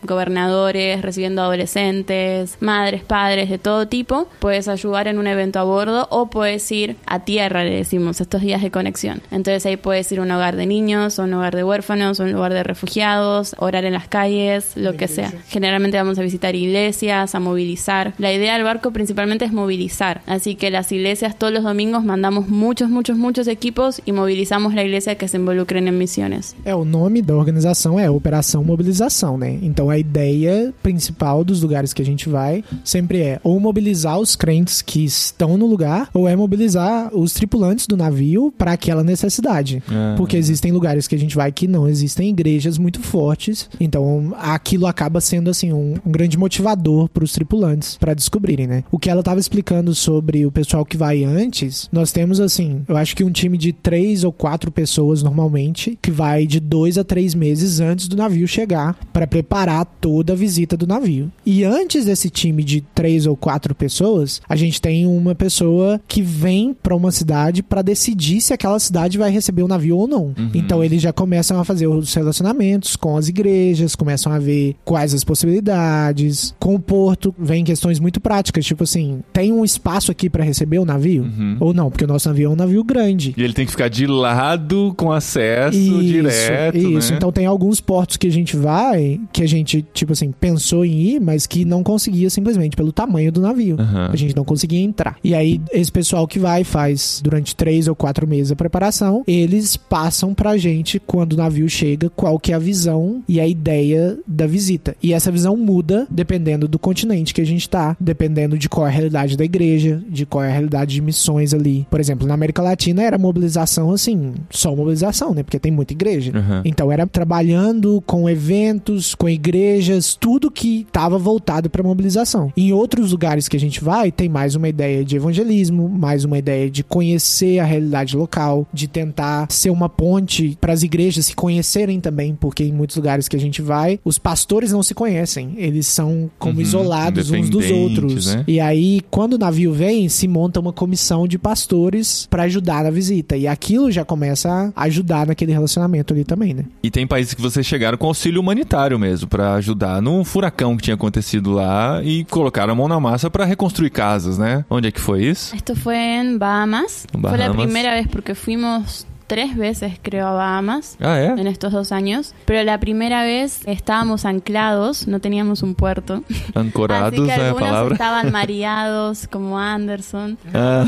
gobernadores, 0.03 1.03
recibiendo 1.03 1.43
adolescentes, 1.43 2.57
madres, 2.61 3.03
padres 3.03 3.51
de 3.51 3.59
todo 3.59 3.89
tipo. 3.89 4.29
Puedes 4.39 4.69
ayudar 4.69 5.09
en 5.09 5.19
un 5.19 5.27
evento 5.27 5.59
a 5.59 5.65
bordo 5.65 6.07
o 6.11 6.31
puedes 6.31 6.71
ir 6.73 6.97
a 7.07 7.21
tierra, 7.21 7.65
le 7.65 7.77
decimos, 7.77 8.21
estos 8.21 8.43
días 8.43 8.63
de 8.63 8.71
conexión. 8.71 9.23
Entonces 9.31 9.67
ahí 9.67 9.77
puedes 9.77 10.11
ir 10.13 10.21
a 10.21 10.23
un 10.23 10.31
hogar 10.31 10.57
de 10.57 10.67
niños, 10.67 11.19
o 11.19 11.25
un 11.25 11.35
hogar 11.35 11.55
de 11.57 11.65
huérfanos, 11.65 12.21
o 12.21 12.25
un 12.25 12.33
lugar 12.33 12.53
de 12.53 12.63
refugiados, 12.63 13.55
orar 13.59 13.85
en 13.85 13.95
las 13.95 14.09
calles, 14.09 14.77
lo 14.77 14.97
que 14.97 15.09
sea. 15.09 15.33
Generalmente 15.49 15.97
vamos 15.97 16.19
a 16.19 16.23
visitar 16.23 16.55
iglesias, 16.55 17.35
a 17.35 17.41
movilizar. 17.41 18.15
La 18.19 18.33
idea 18.33 18.55
del 18.55 18.65
barco 18.65 18.91
principalmente 18.93 19.45
es 19.45 19.53
movilizar. 19.53 20.23
Así 20.27 20.55
que 20.55 20.71
las 20.71 20.93
iglesias 20.93 21.37
todos 21.37 21.53
los 21.53 21.65
domingos 21.65 22.05
mandamos 22.05 22.49
muchos, 22.49 22.91
muchos, 22.91 23.17
muchos 23.17 23.47
equipos 23.49 24.03
y 24.05 24.13
movilizamos 24.13 24.75
la 24.75 24.85
iglesia 24.85 25.17
que 25.17 25.29
se 25.29 25.37
involucren 25.37 25.89
en 25.89 25.99
misiones. 25.99 26.55
É, 26.65 26.75
o 26.75 26.85
nome 26.85 27.23
da 27.23 27.35
organização 27.35 27.99
é 27.99 28.11
Operação 28.11 28.63
Mobilização, 28.63 29.37
né? 29.41 29.59
Então 29.63 29.91
a 29.91 29.99
ideia 29.99 30.73
principal 30.83 31.43
dos 31.43 31.63
lugares 31.63 31.93
que 31.93 32.03
a 32.03 32.05
gente 32.05 32.29
vai 32.29 32.63
sempre 32.85 33.21
é 33.21 33.41
ou 33.43 33.59
mobilizar 33.59 34.19
os 34.19 34.37
crentes 34.37 34.83
que 34.83 35.05
estão 35.05 35.57
no 35.57 35.67
lugar, 35.67 36.09
ou 36.15 36.29
é 36.29 36.37
mobilizar 36.37 37.11
os 37.13 37.33
tripulantes 37.33 37.87
do 37.87 37.97
navio 37.97 38.53
para 38.57 38.73
aquela 38.73 39.03
necessidade. 39.03 39.83
Ah. 39.89 40.15
Porque 40.17 40.37
existem 40.37 40.71
lugares 40.71 41.09
que 41.09 41.15
a 41.15 41.19
gente 41.19 41.35
vai 41.35 41.51
que 41.51 41.67
não 41.67 41.89
existem 41.89 42.29
igrejas 42.29 42.79
muito 42.79 43.01
fortes, 43.01 43.69
então 43.81 44.35
aquilo 44.39 44.87
acaba 44.87 45.21
sendo 45.21 45.51
assim 45.51 45.73
um, 45.73 45.95
um 46.05 46.13
grande 46.13 46.39
motivador 46.39 47.09
para 47.09 47.25
os 47.25 47.33
tripulantes 47.33 47.97
para 47.97 48.15
descobrirem, 48.15 48.67
né? 48.67 48.85
O 48.93 48.99
que 48.99 49.09
ela 49.09 49.21
estava 49.21 49.41
explicando 49.41 49.95
sobre 49.95 50.45
o 50.45 50.53
pessoal 50.53 50.85
que 50.85 50.97
vai 50.97 51.25
antes, 51.25 51.89
nós 51.91 52.13
temos 52.13 52.41
assim, 52.41 52.83
eu 52.87 52.97
acho 52.97 53.17
que 53.17 53.25
um 53.25 53.31
time 53.31 53.57
de 53.57 53.73
três 53.73 54.23
ou 54.23 54.33
quatro 54.33 54.71
pessoas 54.71 55.23
normalmente 55.23 55.99
que 56.03 56.11
vai 56.11 56.47
de 56.47 56.61
dois 56.61 56.99
a 56.99 57.05
três 57.05 57.35
meses 57.35 57.81
antes 57.81 58.07
do 58.07 58.17
navio 58.17 58.47
chegar 58.47 58.99
para 59.13 59.27
preparar 59.31 59.87
toda 60.01 60.33
a 60.33 60.37
visita 60.37 60.77
do 60.77 60.87
navio. 60.87 61.31
E 61.47 61.65
antes 61.65 62.05
desse 62.05 62.29
time 62.29 62.65
de 62.65 62.81
três 62.81 63.27
ou 63.27 63.37
quatro 63.37 63.75
pessoas, 63.75 64.43
a 64.49 64.57
gente 64.57 64.81
tem 64.81 65.07
uma 65.07 65.35
pessoa 65.35 66.01
que 66.09 66.21
vem 66.21 66.75
para 66.75 66.95
uma 66.95 67.13
cidade 67.13 67.63
para 67.63 67.81
decidir 67.81 68.41
se 68.41 68.53
aquela 68.53 68.79
cidade 68.81 69.17
vai 69.17 69.31
receber 69.31 69.63
o 69.63 69.69
navio 69.69 69.97
ou 69.97 70.09
não. 70.09 70.35
Então 70.53 70.83
eles 70.83 71.01
já 71.01 71.13
começam 71.13 71.61
a 71.61 71.65
fazer 71.65 71.87
os 71.87 72.13
relacionamentos 72.13 72.97
com 72.97 73.17
as 73.17 73.29
igrejas, 73.29 73.95
começam 73.95 74.33
a 74.33 74.39
ver 74.39 74.75
quais 74.85 75.15
as 75.15 75.23
possibilidades. 75.25 76.55
Com 76.59 76.75
o 76.75 76.81
porto 76.81 77.35
vem 77.39 77.65
questões 77.65 78.01
muito 78.01 78.21
práticas, 78.21 78.65
tipo 78.65 78.83
assim, 78.83 79.21
tem 79.33 79.53
um 79.53 79.65
espaço 79.65 80.11
aqui 80.11 80.29
para 80.29 80.43
receber 80.43 80.79
o 80.79 80.85
navio 80.85 81.27
ou 81.61 81.73
não, 81.73 81.91
porque 81.91 82.05
o 82.05 82.09
nosso 82.09 82.29
navio 82.29 82.47
é 82.47 82.49
um 82.51 82.57
navio 82.57 82.83
grande. 82.83 83.35
E 83.37 83.43
ele 83.43 83.53
tem 83.53 83.65
que 83.65 83.71
ficar 83.71 83.89
de 83.89 84.07
lado 84.07 84.93
com 84.97 85.13
acesso 85.13 85.79
Isso, 85.79 86.03
direto, 86.03 86.77
isso. 86.79 87.11
né? 87.13 87.17
Então 87.17 87.31
tem 87.31 87.47
alguns 87.47 87.81
portos 87.81 88.17
que 88.17 88.27
a 88.27 88.33
gente 88.33 88.57
vai 88.57 89.20
que 89.33 89.43
a 89.43 89.49
gente, 89.49 89.83
tipo 89.95 90.13
assim, 90.13 90.33
pensou 90.33 90.85
em 90.85 91.01
ir, 91.01 91.21
mas 91.21 91.47
que 91.47 91.65
não 91.65 91.83
conseguia 91.83 92.31
simplesmente 92.31 92.77
pelo 92.77 92.93
tamanho 92.93 93.33
do 93.33 93.41
navio. 93.41 93.77
Aham. 93.79 94.11
A 94.13 94.17
gente 94.17 94.35
não 94.37 94.45
conseguia 94.45 94.81
entrar. 94.81 95.17
E 95.23 95.35
aí, 95.35 95.61
esse 95.73 95.91
pessoal 95.91 96.27
que 96.27 96.39
vai 96.39 96.65
faz 96.65 97.21
durante 97.23 97.55
três 97.55 97.89
ou 97.89 97.95
quatro 97.95 98.27
meses 98.27 98.53
a 98.53 98.57
preparação, 98.57 99.23
eles 99.27 99.77
passam 99.77 100.35
pra 100.35 100.57
gente, 100.57 101.01
quando 101.01 101.35
o 101.35 101.37
navio 101.37 101.69
chega, 101.69 102.11
qual 102.11 102.39
que 102.39 102.53
é 102.53 102.55
a 102.55 102.59
visão 102.59 103.23
e 103.29 103.41
a 103.41 103.47
ideia 103.47 104.19
da 104.27 104.47
visita. 104.47 104.97
E 105.03 105.13
essa 105.13 105.31
visão 105.31 105.57
muda 105.57 106.07
dependendo 106.11 106.69
do 106.69 106.79
continente 106.79 107.35
que 107.35 107.41
a 107.41 107.47
gente 107.47 107.69
tá, 107.69 107.97
dependendo 108.01 108.59
de 108.59 108.69
qual 108.69 108.87
é 108.87 108.91
a 108.91 108.93
realidade 108.93 109.37
da 109.37 109.45
igreja, 109.45 110.03
de 110.09 110.27
qual 110.27 110.45
é 110.45 110.49
a 110.49 110.53
realidade 110.53 110.95
de 110.95 111.01
missões 111.01 111.55
ali. 111.55 111.87
Por 111.91 112.01
exemplo, 112.01 112.27
na 112.27 112.35
América 112.35 112.63
Latina 112.63 113.03
era 113.03 113.19
mobilização, 113.19 113.93
assim, 113.93 114.35
só 114.51 114.75
mobilização, 114.75 115.35
né? 115.35 115.43
Porque 115.43 115.59
tem 115.59 115.73
muita 115.73 115.93
igreja. 115.93 116.33
Aham. 116.35 116.63
Então 116.65 116.91
era 116.91 117.07
trabalhando 117.07 118.03
com 118.07 118.29
eventos, 118.29 119.10
com 119.15 119.29
igrejas, 119.29 120.15
tudo 120.19 120.51
que 120.51 120.83
estava 120.83 121.19
voltado 121.19 121.69
para 121.71 121.83
mobilização. 121.83 122.53
Em 122.57 122.73
outros 122.73 123.13
lugares 123.13 123.49
que 123.49 123.57
a 123.57 123.61
gente 123.61 123.83
vai, 123.83 124.11
tem 124.11 124.29
mais 124.29 124.55
uma 124.55 124.69
ideia 124.69 125.05
de 125.05 125.17
evangelismo, 125.17 125.89
mais 125.89 126.25
uma 126.25 126.39
ideia 126.39 126.71
de 126.71 126.83
conhecer 126.85 127.59
a 127.59 127.65
realidade 127.65 128.17
local, 128.17 128.67
de 128.73 128.87
tentar 128.89 129.47
ser 129.51 129.71
uma 129.71 129.89
ponte 129.89 130.57
para 130.61 130.73
as 130.73 130.83
igrejas 130.83 131.27
se 131.27 131.35
conhecerem 131.35 132.01
também, 132.01 132.35
porque 132.35 132.65
em 132.65 132.73
muitos 132.73 132.97
lugares 132.97 133.29
que 133.29 133.37
a 133.37 133.41
gente 133.41 133.61
vai, 133.63 133.99
os 134.05 134.19
pastores 134.19 134.73
não 134.73 134.83
se 134.83 134.95
conhecem, 134.95 135.55
eles 135.57 135.87
são 135.87 136.31
como 136.39 136.57
Uhum, 136.57 136.61
isolados 136.63 137.31
uns 137.31 137.49
dos 137.49 137.71
outros. 137.71 138.27
né? 138.35 138.45
E 138.47 138.61
aí, 138.61 139.01
quando 139.11 139.35
o 139.35 139.39
navio 139.39 139.73
vem, 139.73 140.09
se 140.09 140.27
monta 140.29 140.61
uma 140.61 140.73
comissão 140.73 141.27
de 141.29 141.39
pastores 141.39 142.27
para 142.31 142.45
ajudar 142.45 142.85
na 142.85 142.91
visita. 142.91 143.37
E 143.37 143.47
aquilo 143.47 143.91
já 143.91 144.05
começa 144.05 144.73
a 144.75 144.83
ajudar 144.85 145.27
naquele 145.27 145.53
relacionamento 145.53 146.13
ali 146.13 146.25
também, 146.25 146.55
né? 146.55 146.65
E 146.83 146.91
tem 146.91 147.07
países 147.07 147.35
que 147.35 147.41
vocês 147.41 147.65
chegaram 147.67 147.97
com 147.99 148.07
auxílio 148.07 148.41
humanitário 148.41 148.90
mesmo 148.99 149.29
pra 149.29 149.55
ajudar 149.55 150.01
num 150.03 150.25
furacão 150.25 150.77
que 150.77 150.83
tinha 150.85 150.95
acontecido 150.95 151.51
lá 151.53 152.01
e 152.03 152.25
colocaram 152.25 152.73
a 152.73 152.77
mão 152.77 152.89
na 152.89 152.99
massa 153.01 153.31
pra 153.31 153.45
reconstruir 153.45 153.91
casas, 153.91 154.39
né? 154.39 154.65
Onde 154.69 154.89
é 154.89 154.91
que 154.93 155.01
foi 155.01 155.25
isso? 155.25 155.55
Esto 155.55 155.75
fue 155.77 155.97
en 155.97 156.39
Bahamas. 156.39 157.07
Fue 157.11 157.21
la 157.23 157.49
Bahamas. 157.49 157.57
primera 157.65 157.93
vez 157.95 158.07
porque 158.07 158.35
fuimos 158.35 159.07
tres 159.31 159.57
veces, 159.57 159.93
creo, 160.03 160.27
a 160.27 160.33
Bahamas. 160.33 160.97
Ah, 160.99 161.17
é? 161.17 161.27
En 161.41 161.47
estos 161.47 161.71
dos 161.73 161.93
años. 161.93 162.35
Pero 162.47 162.65
la 162.65 162.81
primera 162.81 163.23
vez 163.23 163.61
estábamos 163.65 164.25
anclados, 164.25 165.07
no 165.07 165.21
teníamos 165.21 165.63
un 165.63 165.77
puerto. 165.77 166.25
Así 166.31 166.53
Ancorados 166.57 167.25
que 167.25 167.31
é 167.31 167.35
a 167.37 167.49
algunos 167.51 167.69
palavra. 167.69 167.95
estaban 167.95 168.33
mareados, 168.33 169.29
como 169.31 169.57
Anderson. 169.57 170.37
Ah, 170.53 170.85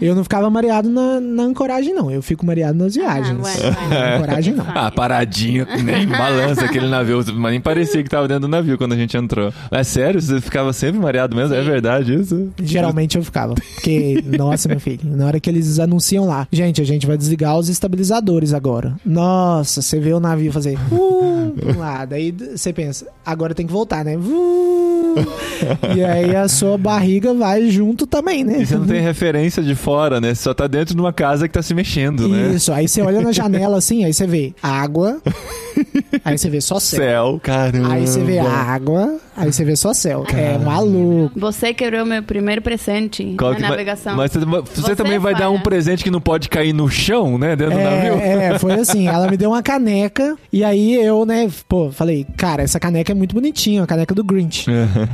Eu 0.00 0.14
não 0.14 0.22
ficava 0.22 0.48
mareado 0.48 0.88
na, 0.88 1.18
na 1.18 1.42
ancoragem, 1.42 1.92
não. 1.92 2.08
Eu 2.08 2.22
fico 2.22 2.46
mareado 2.46 2.78
nas 2.78 2.94
viagens. 2.94 3.36
bueno, 3.36 3.58
bueno. 3.62 3.88
Na 3.90 4.14
ancoragem, 4.14 4.54
não. 4.54 4.66
ah, 4.72 4.90
paradinho, 4.92 5.66
nem 5.82 6.06
balança 6.06 6.66
aquele 6.66 6.86
navio, 6.86 7.24
mas 7.34 7.50
nem 7.50 7.60
parecia 7.60 8.00
que 8.00 8.08
tava 8.08 8.28
dentro 8.28 8.42
do 8.42 8.48
navio 8.48 8.78
quando 8.78 8.92
a 8.92 8.96
gente 8.96 9.16
entrou. 9.16 9.52
Mas 9.72 9.88
sério, 9.88 10.20
você 10.22 10.40
ficava 10.40 10.72
sempre 10.72 11.00
mareado 11.00 11.34
mesmo? 11.34 11.52
É 11.52 11.62
verdade 11.62 12.14
isso? 12.14 12.52
Geralmente 12.62 13.16
eu 13.16 13.24
ficava. 13.24 13.54
Porque, 13.54 14.22
nossa, 14.24 14.68
meu 14.68 14.78
filho, 14.78 15.00
na 15.04 15.26
hora 15.26 15.40
que 15.40 15.50
eles 15.50 15.80
anunciam 15.80 16.26
lá, 16.26 16.46
gente, 16.52 16.80
a 16.80 16.84
gente 16.84 17.07
vai 17.08 17.16
desligar 17.16 17.58
os 17.58 17.68
estabilizadores 17.68 18.52
agora. 18.52 18.94
Nossa, 19.04 19.82
você 19.82 19.98
vê 19.98 20.12
o 20.12 20.20
navio 20.20 20.52
fazer. 20.52 20.78
Uh, 20.92 21.54
um 21.74 21.78
lado. 21.78 22.14
Aí 22.14 22.32
você 22.32 22.72
pensa, 22.72 23.06
agora 23.24 23.54
tem 23.54 23.66
que 23.66 23.72
voltar, 23.72 24.04
né? 24.04 24.16
Uh, 24.16 25.16
e 25.96 26.04
aí 26.04 26.36
a 26.36 26.48
sua 26.48 26.78
barriga 26.78 27.34
vai 27.34 27.68
junto 27.70 28.06
também, 28.06 28.44
né? 28.44 28.60
E 28.60 28.66
você 28.66 28.76
não 28.76 28.86
tem 28.86 29.00
referência 29.00 29.62
de 29.62 29.74
fora, 29.74 30.20
né? 30.20 30.34
Você 30.34 30.42
só 30.42 30.54
tá 30.54 30.66
dentro 30.66 30.94
de 30.94 31.00
uma 31.00 31.12
casa 31.12 31.48
que 31.48 31.54
tá 31.54 31.62
se 31.62 31.74
mexendo, 31.74 32.28
né? 32.28 32.54
Isso, 32.54 32.72
aí 32.72 32.86
você 32.86 33.02
olha 33.02 33.20
na 33.20 33.32
janela 33.32 33.78
assim, 33.78 34.04
aí 34.04 34.12
você 34.12 34.26
vê 34.26 34.54
água, 34.62 35.20
aí 36.24 36.38
você 36.38 36.48
vê 36.48 36.60
só 36.60 36.78
céu. 36.78 37.00
Céu, 37.00 37.40
caramba. 37.42 37.94
Aí 37.94 38.06
você 38.06 38.20
vê 38.20 38.38
água, 38.38 39.18
aí 39.38 39.52
você 39.52 39.64
vê 39.64 39.76
só 39.76 39.92
céu. 39.94 40.24
É 40.34 40.58
maluco. 40.58 41.38
Você 41.38 41.72
quebrou 41.72 42.04
meu 42.04 42.22
primeiro 42.22 42.60
presente 42.62 43.34
Qual 43.38 43.50
na 43.50 43.56
que- 43.56 43.62
mas- 43.62 43.70
navegação. 43.70 44.16
Mas, 44.16 44.30
você, 44.32 44.38
você 44.40 44.80
Você 44.80 44.96
também 44.96 45.18
vai 45.18 45.34
dar 45.34 45.50
um 45.50 45.60
presente 45.60 46.02
que 46.04 46.10
não 46.10 46.20
pode 46.20 46.48
cair 46.48 46.72
no 46.72 46.88
chão, 46.88 47.38
né? 47.38 47.54
Dentro 47.56 47.76
do 47.76 47.82
navio? 47.82 48.14
É, 48.20 48.44
é, 48.54 48.58
foi 48.58 48.72
assim, 48.74 49.08
ela 49.08 49.28
me 49.30 49.36
deu 49.36 49.50
uma 49.50 49.62
caneca 49.62 50.36
e 50.52 50.64
aí 50.64 50.94
eu, 50.94 51.24
né, 51.24 51.48
pô, 51.68 51.90
falei, 51.90 52.26
cara, 52.36 52.62
essa 52.62 52.78
caneca 52.80 53.12
é 53.12 53.14
muito 53.14 53.34
bonitinha, 53.34 53.82
a 53.82 53.86
caneca 53.86 54.14
do 54.14 54.24
Grinch. 54.24 54.66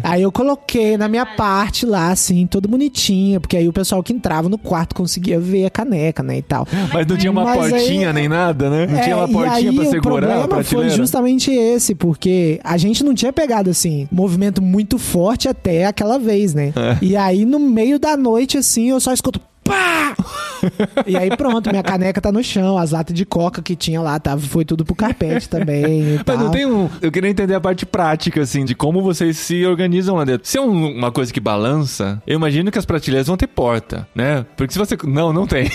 aí 0.03 0.23
eu 0.23 0.33
coloquei 0.33 0.97
na 0.97 1.09
minha 1.09 1.27
parte 1.27 1.85
lá, 1.87 2.11
assim, 2.11 2.47
toda 2.47 2.67
bonitinha, 2.69 3.41
porque 3.41 3.57
aí 3.57 3.69
o 3.69 3.73
pessoal 3.73 4.03
que 4.03 4.13
entrava 4.13 4.49
no 4.49 4.59
quarto 4.59 4.95
conseguia 4.95 5.39
ver 5.39 5.67
a 5.67 5.71
caneca, 5.71 6.23
né, 6.23 6.39
e 6.39 6.43
tal. 6.43 6.67
Mas 6.93 7.07
não 7.07 7.17
tinha 7.17 7.31
uma 7.31 7.45
Mas 7.45 7.61
aí- 7.65 7.71
portinha 7.71 8.13
nem 8.13 8.29
nada, 8.29 8.71
né? 8.71 8.87
Não 8.87 8.99
É, 8.99 9.03
tinha 9.03 9.17
uma 9.17 9.29
e 9.29 9.33
portinha 9.33 9.71
aí 9.71 9.75
pra 9.77 9.85
o 9.85 9.91
segurar 9.91 10.17
a 10.17 10.39
problema 10.49 10.65
foi 10.65 10.89
justamente 10.91 11.51
esse, 11.51 11.95
porque 11.95 12.61
a 12.65 12.77
gente 12.77 13.03
não 13.05 13.15
tinha 13.15 13.33
pegado 13.33 13.71
assim, 13.71 14.09
movimento 14.15 14.63
muito 14.63 14.99
forte 14.99 15.49
até 15.49 15.87
aquela 15.87 16.19
vez, 16.19 16.55
né? 16.55 16.73
É. 16.77 16.99
E 17.05 17.17
aí 17.17 17.45
no 17.45 17.59
meio 17.59 17.99
da 17.99 18.17
noite 18.17 18.57
assim, 18.59 18.91
eu 18.91 19.01
só 19.01 19.13
escuto 19.13 19.41
pá! 19.65 20.15
e 21.07 21.17
aí 21.17 21.35
pronto, 21.37 21.69
minha 21.71 21.83
caneca 21.83 22.21
tá 22.21 22.31
no 22.33 22.43
chão, 22.43 22.79
as 22.79 22.93
latas 22.93 23.15
de 23.15 23.25
coca 23.27 23.61
que 23.61 23.75
tinha 23.77 24.01
lá, 24.01 24.19
tá, 24.19 24.37
foi 24.39 24.65
tudo 24.65 24.85
pro 24.85 24.95
carpete 24.95 25.49
também 25.49 26.15
e 26.15 26.21
Mas 26.27 26.39
não 26.39 26.51
tem 26.51 26.65
um. 26.67 26.89
Eu 27.03 27.11
queria 27.11 27.29
entender 27.31 27.55
a 27.55 27.61
parte 27.61 27.85
prática, 27.85 28.41
assim, 28.43 28.65
de 28.65 28.75
como 28.75 29.03
vocês 29.03 29.37
se 29.37 29.65
organizam 29.67 30.17
lá 30.17 30.25
dentro. 30.25 30.49
Se 30.49 30.57
é 30.59 30.61
um- 30.61 30.97
uma 30.99 31.11
coisa 31.13 31.33
que 31.33 31.41
balança, 31.41 32.23
eu 32.27 32.37
imagino 32.37 32.71
que 32.71 32.79
as 32.79 32.85
prateleiras 32.87 33.27
vão 33.27 33.37
ter 33.37 33.47
porta, 33.47 34.07
né? 34.15 34.45
Porque 34.57 34.73
se 34.73 34.79
você. 34.79 34.97
Não, 35.05 35.33
não 35.33 35.47
tem. 35.47 35.71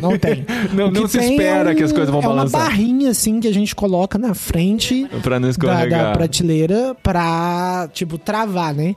Não, 0.00 0.10
não 0.10 0.18
tem. 0.18 0.44
Não, 0.72 0.90
não 0.90 1.06
se 1.08 1.18
tem 1.18 1.32
espera 1.32 1.70
é 1.70 1.72
um- 1.72 1.76
que 1.76 1.82
as 1.82 1.92
coisas 1.92 2.10
vão 2.10 2.20
é 2.20 2.24
balançar. 2.26 2.60
uma 2.60 2.68
barrinha 2.68 3.10
assim 3.10 3.40
que 3.40 3.48
a 3.48 3.54
gente 3.54 3.74
coloca 3.74 4.18
na 4.18 4.34
frente 4.34 5.06
Pra 5.22 5.38
não 5.40 5.46
da, 5.46 5.50
escorregar. 5.50 6.02
da 6.06 6.12
prateleira 6.12 6.96
pra, 7.02 7.88
tipo, 7.92 8.18
travar, 8.18 8.74
né? 8.74 8.94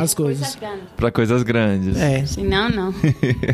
As 0.00 0.14
coisas. 0.14 0.58
Pra 0.96 1.10
coisas 1.10 1.42
grandes. 1.42 1.96
É. 1.96 2.24
Si 2.26 2.42
no, 2.42 2.68
no. 2.70 2.94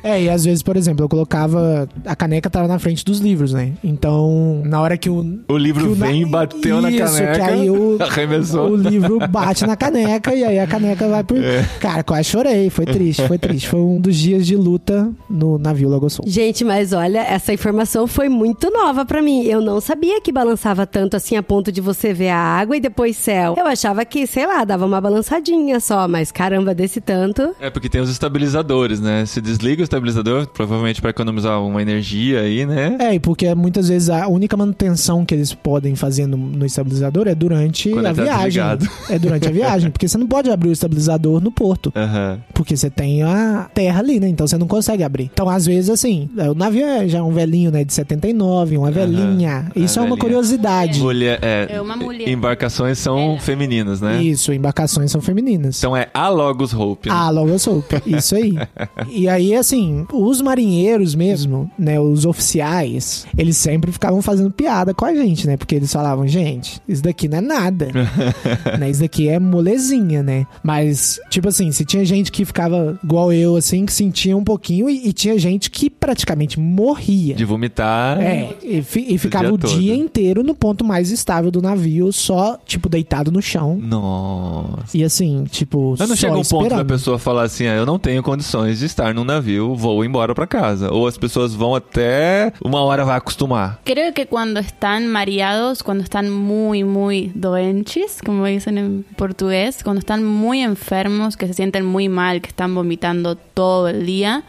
É, 0.03 0.23
e 0.27 0.31
às 0.31 0.45
vezes, 0.45 0.63
por 0.63 0.77
exemplo, 0.77 1.05
eu 1.05 1.09
colocava. 1.09 1.89
A 2.05 2.15
caneca 2.17 2.51
tava 2.51 2.67
na 2.69 2.79
frente 2.79 3.05
dos 3.05 3.19
livros, 3.21 3.53
né? 3.53 3.73
Então, 3.83 4.63
na 4.65 4.81
hora 4.81 4.97
que 4.97 5.09
o. 5.09 5.41
O 5.49 5.57
livro 5.57 5.93
o 5.93 5.97
na- 5.97 6.07
vem 6.07 6.23
e 6.23 6.25
bateu 6.27 6.81
na 6.81 6.91
Isso, 6.91 7.15
caneca. 7.17 7.35
que 7.35 7.41
aí 7.43 7.71
o, 7.71 7.97
arremessou. 8.03 8.71
o 8.71 8.77
livro 8.77 9.19
bate 9.29 9.67
na 9.67 9.77
caneca 9.77 10.35
e 10.35 10.45
aí 10.45 10.59
a 10.59 10.67
caneca 10.67 11.09
vai 11.09 11.25
por. 11.25 11.39
É. 11.39 11.63
Cara, 11.81 12.03
quase 12.03 12.25
chorei. 12.29 12.69
Foi 12.71 12.85
triste, 12.85 13.27
foi 13.27 13.39
triste. 13.39 13.69
Foi 13.69 13.81
um 13.81 14.01
dos 14.01 14.17
dias 14.17 14.47
de 14.47 14.57
luta 14.57 15.11
no 15.31 15.59
navio 15.59 15.89
Lagoa 15.89 16.11
Sul. 16.11 16.25
Gente, 16.29 16.65
mas 16.65 16.93
olha, 16.93 17.21
essa 17.21 17.53
informação 17.53 18.07
foi 18.07 18.29
muito 18.29 18.71
nova 18.71 19.05
pra 19.05 19.23
mim. 19.23 19.45
Eu 19.45 19.61
não 19.61 19.81
sabia 19.81 20.21
que 20.21 20.33
balançava 20.33 20.87
tanto 20.87 21.17
assim 21.17 21.37
a 21.37 21.43
ponto 21.43 21.71
de 21.71 21.81
você 21.81 22.13
ver 22.13 22.31
a 22.31 22.39
água 22.39 22.77
e 22.77 22.81
depois 22.81 23.17
céu. 23.17 23.55
Eu 23.57 23.67
achava 23.67 24.05
que, 24.05 24.27
sei 24.27 24.47
lá, 24.47 24.65
dava 24.65 24.85
uma 24.85 25.01
balançadinha 25.01 25.79
só, 25.81 26.07
mas 26.09 26.33
caramba, 26.33 26.75
desse 26.75 27.01
tanto. 27.01 27.55
É 27.61 27.71
porque 27.71 27.89
tem 27.89 28.01
os 28.01 28.11
estabilizadores, 28.11 29.01
né? 29.01 29.25
Se 29.27 29.41
desliga 29.41 29.81
o 29.83 29.85
estabilizador, 29.85 30.16
provavelmente 30.53 31.01
pra 31.01 31.11
economizar 31.11 31.61
uma 31.63 31.81
energia 31.83 32.41
aí, 32.41 32.65
né? 32.67 32.97
É, 33.01 33.15
e 33.15 33.21
porque 33.21 33.55
muitas 33.55 33.89
vezes 33.89 34.09
a 34.11 34.27
única 34.29 34.57
manutenção 34.57 35.25
que 35.25 35.35
eles 35.35 35.53
podem 35.53 35.95
fazer 35.95 36.27
no, 36.27 36.37
no 36.37 36.65
estabilizador 36.67 37.27
é 37.29 37.35
durante 37.35 37.91
Quando 37.91 38.07
a 38.07 38.15
tá 38.15 38.23
viagem. 38.23 38.45
desligado. 38.47 38.87
É 39.09 39.19
durante 39.19 39.47
a 39.49 39.51
viagem, 39.53 39.91
porque 39.91 40.09
você 40.09 40.19
não 40.19 40.27
pode 40.27 40.51
abrir 40.51 40.69
o 40.69 40.73
estabilizador 40.73 41.41
no 41.41 41.51
porto. 41.53 41.93
Aham. 41.95 42.41
Porque 42.53 42.77
você 42.77 42.91
tem 42.91 43.23
a 43.23 43.69
terra 43.73 44.01
ali, 44.01 44.19
né? 44.19 44.29
Então 44.29 44.47
você 44.47 44.59
não 44.59 44.67
consegue 44.67 45.03
abrir. 45.03 45.31
Então, 45.33 45.49
às 45.49 45.65
vezes, 45.67 45.89
assim, 45.91 46.29
é, 46.37 46.51
o 46.51 46.55
navio 46.55 46.85
é 46.85 47.07
já 47.09 47.23
um 47.23 47.33
velhinho, 47.33 47.71
né? 47.71 47.85
De 47.85 47.93
79, 47.93 48.77
uma 48.79 48.91
velhinha. 48.91 49.71
Isso 49.77 49.99
é, 49.99 50.03
uma 50.03 50.09
velhinha. 50.09 50.21
curiosidade. 50.21 51.01
Mulher, 51.01 51.39
é, 51.43 51.67
É 51.71 51.81
uma 51.81 51.97
mulher. 51.97 52.29
Embarcações 52.29 52.99
são 52.99 53.39
femininas, 53.41 54.01
né? 54.01 54.23
Isso, 54.23 54.53
embarcações 54.53 55.11
são 55.11 55.21
femininas. 55.21 55.79
Então 55.79 55.97
é 55.97 56.09
a 56.13 56.29
Logos 56.29 56.75
Hope. 56.75 57.09
né? 57.09 57.15
Ah, 57.15 57.31
logo 57.31 57.57
Soap. 57.59 57.93
Isso 58.07 58.35
aí. 58.35 58.55
e 59.11 59.29
aí, 59.29 59.55
assim, 59.55 60.06
os 60.13 60.41
marinheiros 60.41 61.15
mesmo, 61.15 61.71
né? 61.79 61.99
Os 62.01 62.25
oficiais, 62.25 63.27
eles 63.37 63.57
sempre 63.57 63.91
ficavam 63.93 64.21
fazendo 64.23 64.51
piada 64.51 64.95
com 64.95 65.05
a 65.05 65.15
gente, 65.15 65.47
né? 65.47 65.57
Porque 65.57 65.75
eles 65.75 65.93
falavam, 65.93 66.27
gente, 66.27 66.81
isso 66.89 67.03
daqui 67.03 67.29
não 67.29 67.39
é 67.39 67.41
nada. 67.41 67.89
né? 68.79 68.91
Isso 68.91 69.01
daqui 69.01 69.29
é 69.29 69.39
molezinha, 69.39 70.23
né? 70.23 70.47
Mas, 70.63 71.19
tipo 71.31 71.49
assim, 71.49 71.71
se 71.73 71.85
tinha 71.85 72.05
gente 72.05 72.31
que 72.33 72.45
ficava 72.45 72.99
igual 73.03 73.33
eu, 73.33 73.57
assim, 73.57 73.85
que 73.87 73.93
sentia 73.93 74.37
um 74.37 74.45
pouquinho, 74.45 74.89
e, 74.89 75.09
e 75.09 75.13
tinha 75.13 75.39
gente 75.39 75.71
que 75.71 75.89
praticamente 75.91 76.59
morria. 76.61 77.35
De 77.35 77.45
vomitar. 77.45 78.21
É, 78.21 78.55
e, 78.63 78.83
fi- 78.83 79.07
e 79.09 79.19
ficava 79.19 79.47
dia 79.47 79.55
o 79.55 79.59
dia 79.59 79.95
inteiro 79.95 80.43
no 80.43 80.55
ponto 80.55 80.85
mais 80.85 81.11
estável 81.11 81.51
do 81.51 81.61
navio, 81.63 82.13
só, 82.13 82.59
tipo, 82.67 82.89
deitado 82.89 83.31
no 83.33 83.41
chão. 83.43 83.77
Nossa. 83.81 84.97
E 84.97 85.05
assim, 85.05 85.45
tipo, 85.51 85.95
Mas 85.99 86.09
não 86.09 86.17
chega 86.17 86.37
um 86.37 86.43
ponto 86.43 86.69
da 86.69 86.85
pessoa 86.85 87.19
falar 87.19 87.43
assim, 87.45 87.67
ah, 87.67 87.75
eu 87.75 87.87
não 87.87 87.99
tenho 87.99 88.23
condições 88.23 88.79
de 88.79 88.87
estar 88.87 89.15
num 89.15 89.25
navio, 89.25 89.75
vou 89.75 89.96
embora 90.05 90.35
pra 90.35 90.47
casa. 90.47 90.93
Ou 90.93 91.07
as 91.07 91.17
pessoas 91.19 91.55
vão 91.55 91.75
até 91.75 92.53
uma 92.63 92.83
hora 92.83 93.05
vai 93.05 93.17
acostumar. 93.17 93.81
Creo 93.85 94.13
que 94.13 94.27
cuando 94.27 94.61
están 94.61 95.07
mareados, 95.07 95.83
cuando 95.83 96.03
están 96.05 96.31
muy, 96.31 96.85
muy 96.85 97.33
doentes, 97.35 98.21
como 98.25 98.47
dicen 98.47 98.79
en 98.79 99.05
portugués, 99.17 99.83
cuando 99.83 100.01
están 100.01 100.25
muy 100.25 100.61
enfermos, 100.61 101.37
que 101.37 101.47
se 101.47 101.55
sienten 101.55 101.85
muy 101.85 102.09
mal, 102.09 102.41
que 102.41 102.49
están 102.49 102.75
vomitando 102.75 103.37
todo 103.37 103.89
el 103.89 104.07
día, 104.07 104.45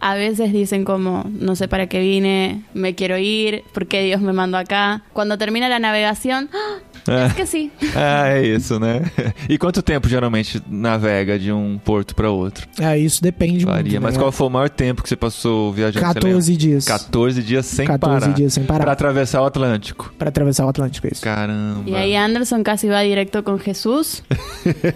a 0.00 0.14
veces 0.14 0.52
dicen 0.52 0.84
como, 0.84 1.24
no 1.30 1.54
sé 1.54 1.68
para 1.68 1.86
qué 1.86 2.00
vine, 2.00 2.64
me 2.74 2.96
quiero 2.96 3.18
ir, 3.18 3.62
¿por 3.72 3.86
qué 3.86 4.02
Dios 4.02 4.20
me 4.20 4.32
mandó 4.32 4.58
acá? 4.58 5.04
Cuando 5.12 5.38
termina 5.38 5.68
la 5.68 5.78
navegación, 5.78 6.50
¡ah! 6.52 6.80
Es 7.06 7.32
que 7.34 7.46
sí. 7.46 7.70
Ah, 7.94 8.28
é 8.28 8.46
isso, 8.46 8.78
né? 8.78 9.02
E 9.48 9.58
quanto 9.58 9.82
tempo 9.82 10.08
geralmente 10.08 10.62
navega 10.68 11.38
de 11.38 11.52
um 11.52 11.78
porto 11.84 12.14
pra 12.14 12.30
outro? 12.30 12.66
É, 12.80 12.98
isso 12.98 13.22
depende 13.22 13.64
Varia. 13.64 13.82
muito. 13.82 14.02
Mas 14.02 14.14
né? 14.14 14.20
qual 14.20 14.30
foi 14.32 14.46
o 14.46 14.50
maior 14.50 14.68
tempo 14.70 15.02
que 15.02 15.08
você 15.08 15.16
passou 15.16 15.72
viajando? 15.72 16.06
você 16.06 16.14
14 16.14 16.50
lembra? 16.50 16.60
dias. 16.66 16.84
14 16.84 17.42
dias 17.42 17.66
sem 17.66 17.86
14 17.86 18.20
parar. 18.20 18.32
dias 18.34 18.52
sem 18.52 18.64
parar. 18.64 18.84
Pra 18.84 18.92
atravessar 18.92 19.42
o 19.42 19.46
Atlântico. 19.46 20.12
Pra 20.18 20.28
atravessar 20.28 20.64
o 20.66 20.68
Atlântico, 20.68 21.08
isso. 21.10 21.22
Caramba. 21.22 21.88
Y 21.90 21.94
ahí 21.94 22.16
Anderson 22.16 22.62
casi 22.62 22.88
va 22.88 23.02
directo 23.02 23.42
con 23.42 23.58
Jesús. 23.58 24.22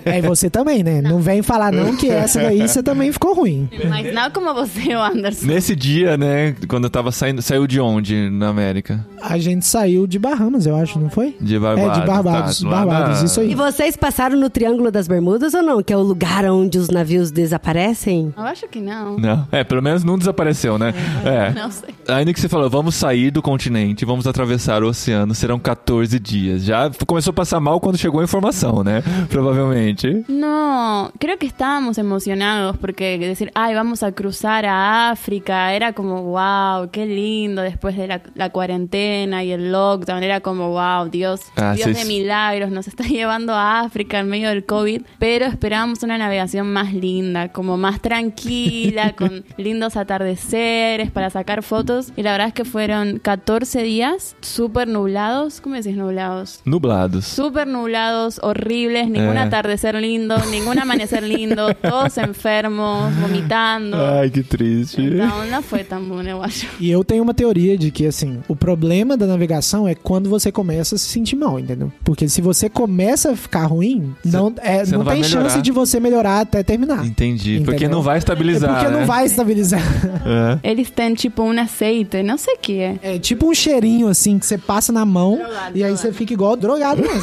É, 0.05 0.19
e 0.19 0.23
você 0.23 0.49
também, 0.49 0.83
né? 0.83 1.03
Não 1.03 1.19
vem 1.21 1.42
falar 1.42 1.73
não 1.73 1.97
que 1.97 2.09
essa 2.09 2.40
daí 2.40 2.66
você 2.66 2.83
também 2.83 3.11
ficou 3.12 3.35
ruim. 3.35 3.69
Mas 3.88 4.14
no 4.14 4.31
como 4.33 4.55
você, 4.55 4.95
o 4.95 5.03
Anderson. 5.03 5.47
Nesse 5.47 5.75
dia, 5.75 6.16
né, 6.16 6.55
quando 6.69 6.85
eu 6.85 6.90
tava 6.90 7.11
saindo, 7.11 7.42
saiu 7.42 7.66
de 7.66 7.81
onde 7.81 8.31
na 8.31 8.49
América? 8.49 9.05
A 9.21 9.38
gente 9.38 9.64
saiu 9.66 10.07
de 10.07 10.19
Bahamas, 10.19 10.66
eu 10.66 10.77
acho, 10.77 10.99
não 10.99 11.11
foi? 11.11 11.35
De 11.40 11.59
Barbados. 11.59 11.96
É, 11.96 11.96
de 12.01 12.07
Barbados, 12.07 12.61
tá? 12.63 12.69
Barbados, 12.69 13.19
na- 13.21 13.25
isso 13.25 13.41
aí. 13.41 13.51
E 13.53 13.55
vocês 13.55 13.97
passaram 13.97 14.39
no 14.39 14.49
Triângulo 14.51 14.91
das 14.91 15.07
Bermudas 15.09 15.55
ou 15.55 15.63
não? 15.63 15.83
Que 15.83 15.93
é 15.93 15.97
o 15.97 16.03
lugar 16.03 16.45
onde 16.47 16.79
os 16.79 16.89
navios 16.89 17.31
desaparecem? 17.31 18.33
Eu 18.37 18.43
acho 18.45 18.69
que 18.69 18.81
não. 18.81 19.17
Não, 19.19 19.47
é, 19.53 19.65
pelo 19.65 19.83
menos 19.83 20.05
não 20.05 20.19
desapareceu, 20.19 20.79
né? 20.79 20.93
É. 21.25 21.53
Não 21.53 21.71
sei. 21.71 21.95
Ainda 22.09 22.33
que 22.33 22.41
você 22.41 22.49
falou, 22.49 22.69
vamos 22.71 22.95
sair 22.95 23.31
do 23.31 23.43
continente, 23.43 24.05
vamos 24.05 24.27
atravessar 24.27 24.83
o 24.83 24.89
oceano, 24.89 25.35
serão 25.35 25.59
14 25.59 26.19
dias. 26.19 26.65
Já 26.65 26.91
começou 27.07 27.31
a 27.31 27.35
passar 27.35 27.61
mal 27.61 27.81
quando 27.81 27.97
chegou 27.99 28.21
a 28.21 28.25
informação, 28.25 28.83
né? 28.85 29.03
Provavelmente. 29.29 30.25
No, 30.29 31.11
creo 31.19 31.37
que 31.39 31.47
estábamos 31.47 31.99
emocionados 31.99 32.77
porque 32.81 33.19
decir, 33.19 33.51
ay, 33.55 33.75
vamos 33.75 34.03
a 34.03 34.13
cruzar 34.13 34.65
a 34.65 35.11
África, 35.11 35.71
era 35.73 35.93
como, 35.93 36.23
wow, 36.23 36.89
qué 36.91 37.07
lindo 37.07 37.63
después 37.63 37.97
de 37.97 38.07
la, 38.07 38.21
la 38.35 38.51
cuarentena 38.51 39.43
y 39.45 39.51
el 39.53 39.71
lockdown, 39.73 40.23
era 40.23 40.41
como, 40.41 40.71
wow, 40.71 41.09
Dios, 41.11 41.41
Ah, 41.57 41.73
Dios 41.75 41.86
Vocês- 41.94 41.99
de 41.99 42.05
milagros, 42.12 42.70
nos 42.70 42.87
está 42.88 43.05
llevando 43.09 43.53
a 43.53 43.81
África 43.81 44.18
en 44.20 44.29
medio 44.29 44.49
del 44.49 44.64
COVID, 44.64 45.03
pero 45.18 45.46
esperábamos 45.46 46.03
una 46.03 46.18
navegación 46.18 46.72
más 46.72 46.92
linda, 46.92 47.49
como 47.53 47.77
más 47.77 48.01
tranquila, 48.01 49.12
con 49.16 49.44
lindos 49.57 49.96
atardeceres 49.96 51.11
para 51.11 51.31
sacar 51.31 51.62
fotos. 51.62 52.12
Y 52.16 52.22
la 52.22 52.33
verdad 52.33 52.49
es 52.49 52.55
que 52.55 52.64
fueron 52.64 53.18
14 53.18 53.83
días 53.83 54.37
súper 54.40 54.88
nublados. 54.88 55.61
¿Cómo 55.61 55.75
decís 55.77 55.96
nublados? 55.96 56.61
Nublados. 56.64 57.25
Súper 57.27 57.66
nublados, 57.66 58.40
horribles, 58.42 59.09
ningún 59.09 59.37
Eh. 59.37 59.40
atardecer 59.40 59.94
lindo, 59.96 60.37
ningún 60.51 60.79
amanecer 60.79 61.22
lindo, 61.22 61.75
todos 61.83 62.16
enfermos, 62.18 63.14
vomitando. 63.20 63.96
Ai, 63.96 64.31
que 64.31 64.42
triste. 64.42 65.03
Não, 65.03 65.44
não 65.46 65.62
foi 65.62 65.85
tão 65.85 66.03
bom, 66.03 66.22
eu 66.22 66.42
acho. 66.42 66.66
E 66.81 66.90
eu 66.90 67.05
tenho 67.05 67.22
uma 67.22 67.35
teoria 67.35 67.77
de 67.77 67.90
que, 67.90 68.07
assim, 68.07 68.40
o 68.49 68.57
problema 68.57 69.16
da 69.16 69.27
navegação 69.27 69.87
é 69.87 69.94
quando 69.94 70.29
você 70.31 70.51
começa 70.51 70.94
a 70.94 70.99
se 70.99 71.07
sentir 71.07 71.37
mal, 71.37 71.59
entendeu? 71.59 71.76
Porque 72.05 72.29
se 72.29 72.41
você 72.41 72.69
começa 72.69 73.33
a 73.33 73.37
ficar 73.37 73.67
ruim, 73.67 74.15
não, 74.25 74.53
é, 74.59 74.85
não, 74.87 74.99
não 74.99 75.05
tem 75.07 75.21
melhorar. 75.21 75.49
chance 75.51 75.62
de 75.62 75.71
você 75.73 76.01
melhorar 76.01 76.41
até 76.41 76.62
terminar. 76.62 77.05
Entendi. 77.05 77.59
Porque 77.59 77.77
Entendeu? 77.85 77.91
não 77.97 78.03
vai 78.03 78.19
estabilizar. 78.19 78.71
É 78.71 78.75
porque 78.75 78.91
né? 78.93 78.99
não 79.01 79.07
vai 79.07 79.27
estabilizar. 79.27 79.81
É. 80.27 80.71
Eles 80.71 80.91
têm 80.91 81.15
tipo 81.15 81.43
um 81.45 81.57
aceite, 81.61 82.21
não 82.23 82.37
sei 82.37 82.55
o 82.55 82.59
que 82.59 82.81
é. 82.81 82.99
É 83.01 83.19
tipo 83.19 83.49
um 83.49 83.55
cheirinho, 83.55 84.09
assim, 84.09 84.39
que 84.41 84.47
você 84.47 84.59
passa 84.59 84.93
na 84.93 85.05
mão 85.07 85.37
Drogado, 85.37 85.79
e 85.79 85.85
aí 85.85 85.93
você 85.97 86.12
fica 86.12 86.33
igual 86.33 86.57
drogado 86.57 87.01
mesmo. 87.01 87.23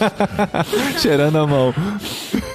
Cheirando 0.98 1.36
a 1.38 1.46
mão. 1.46 1.74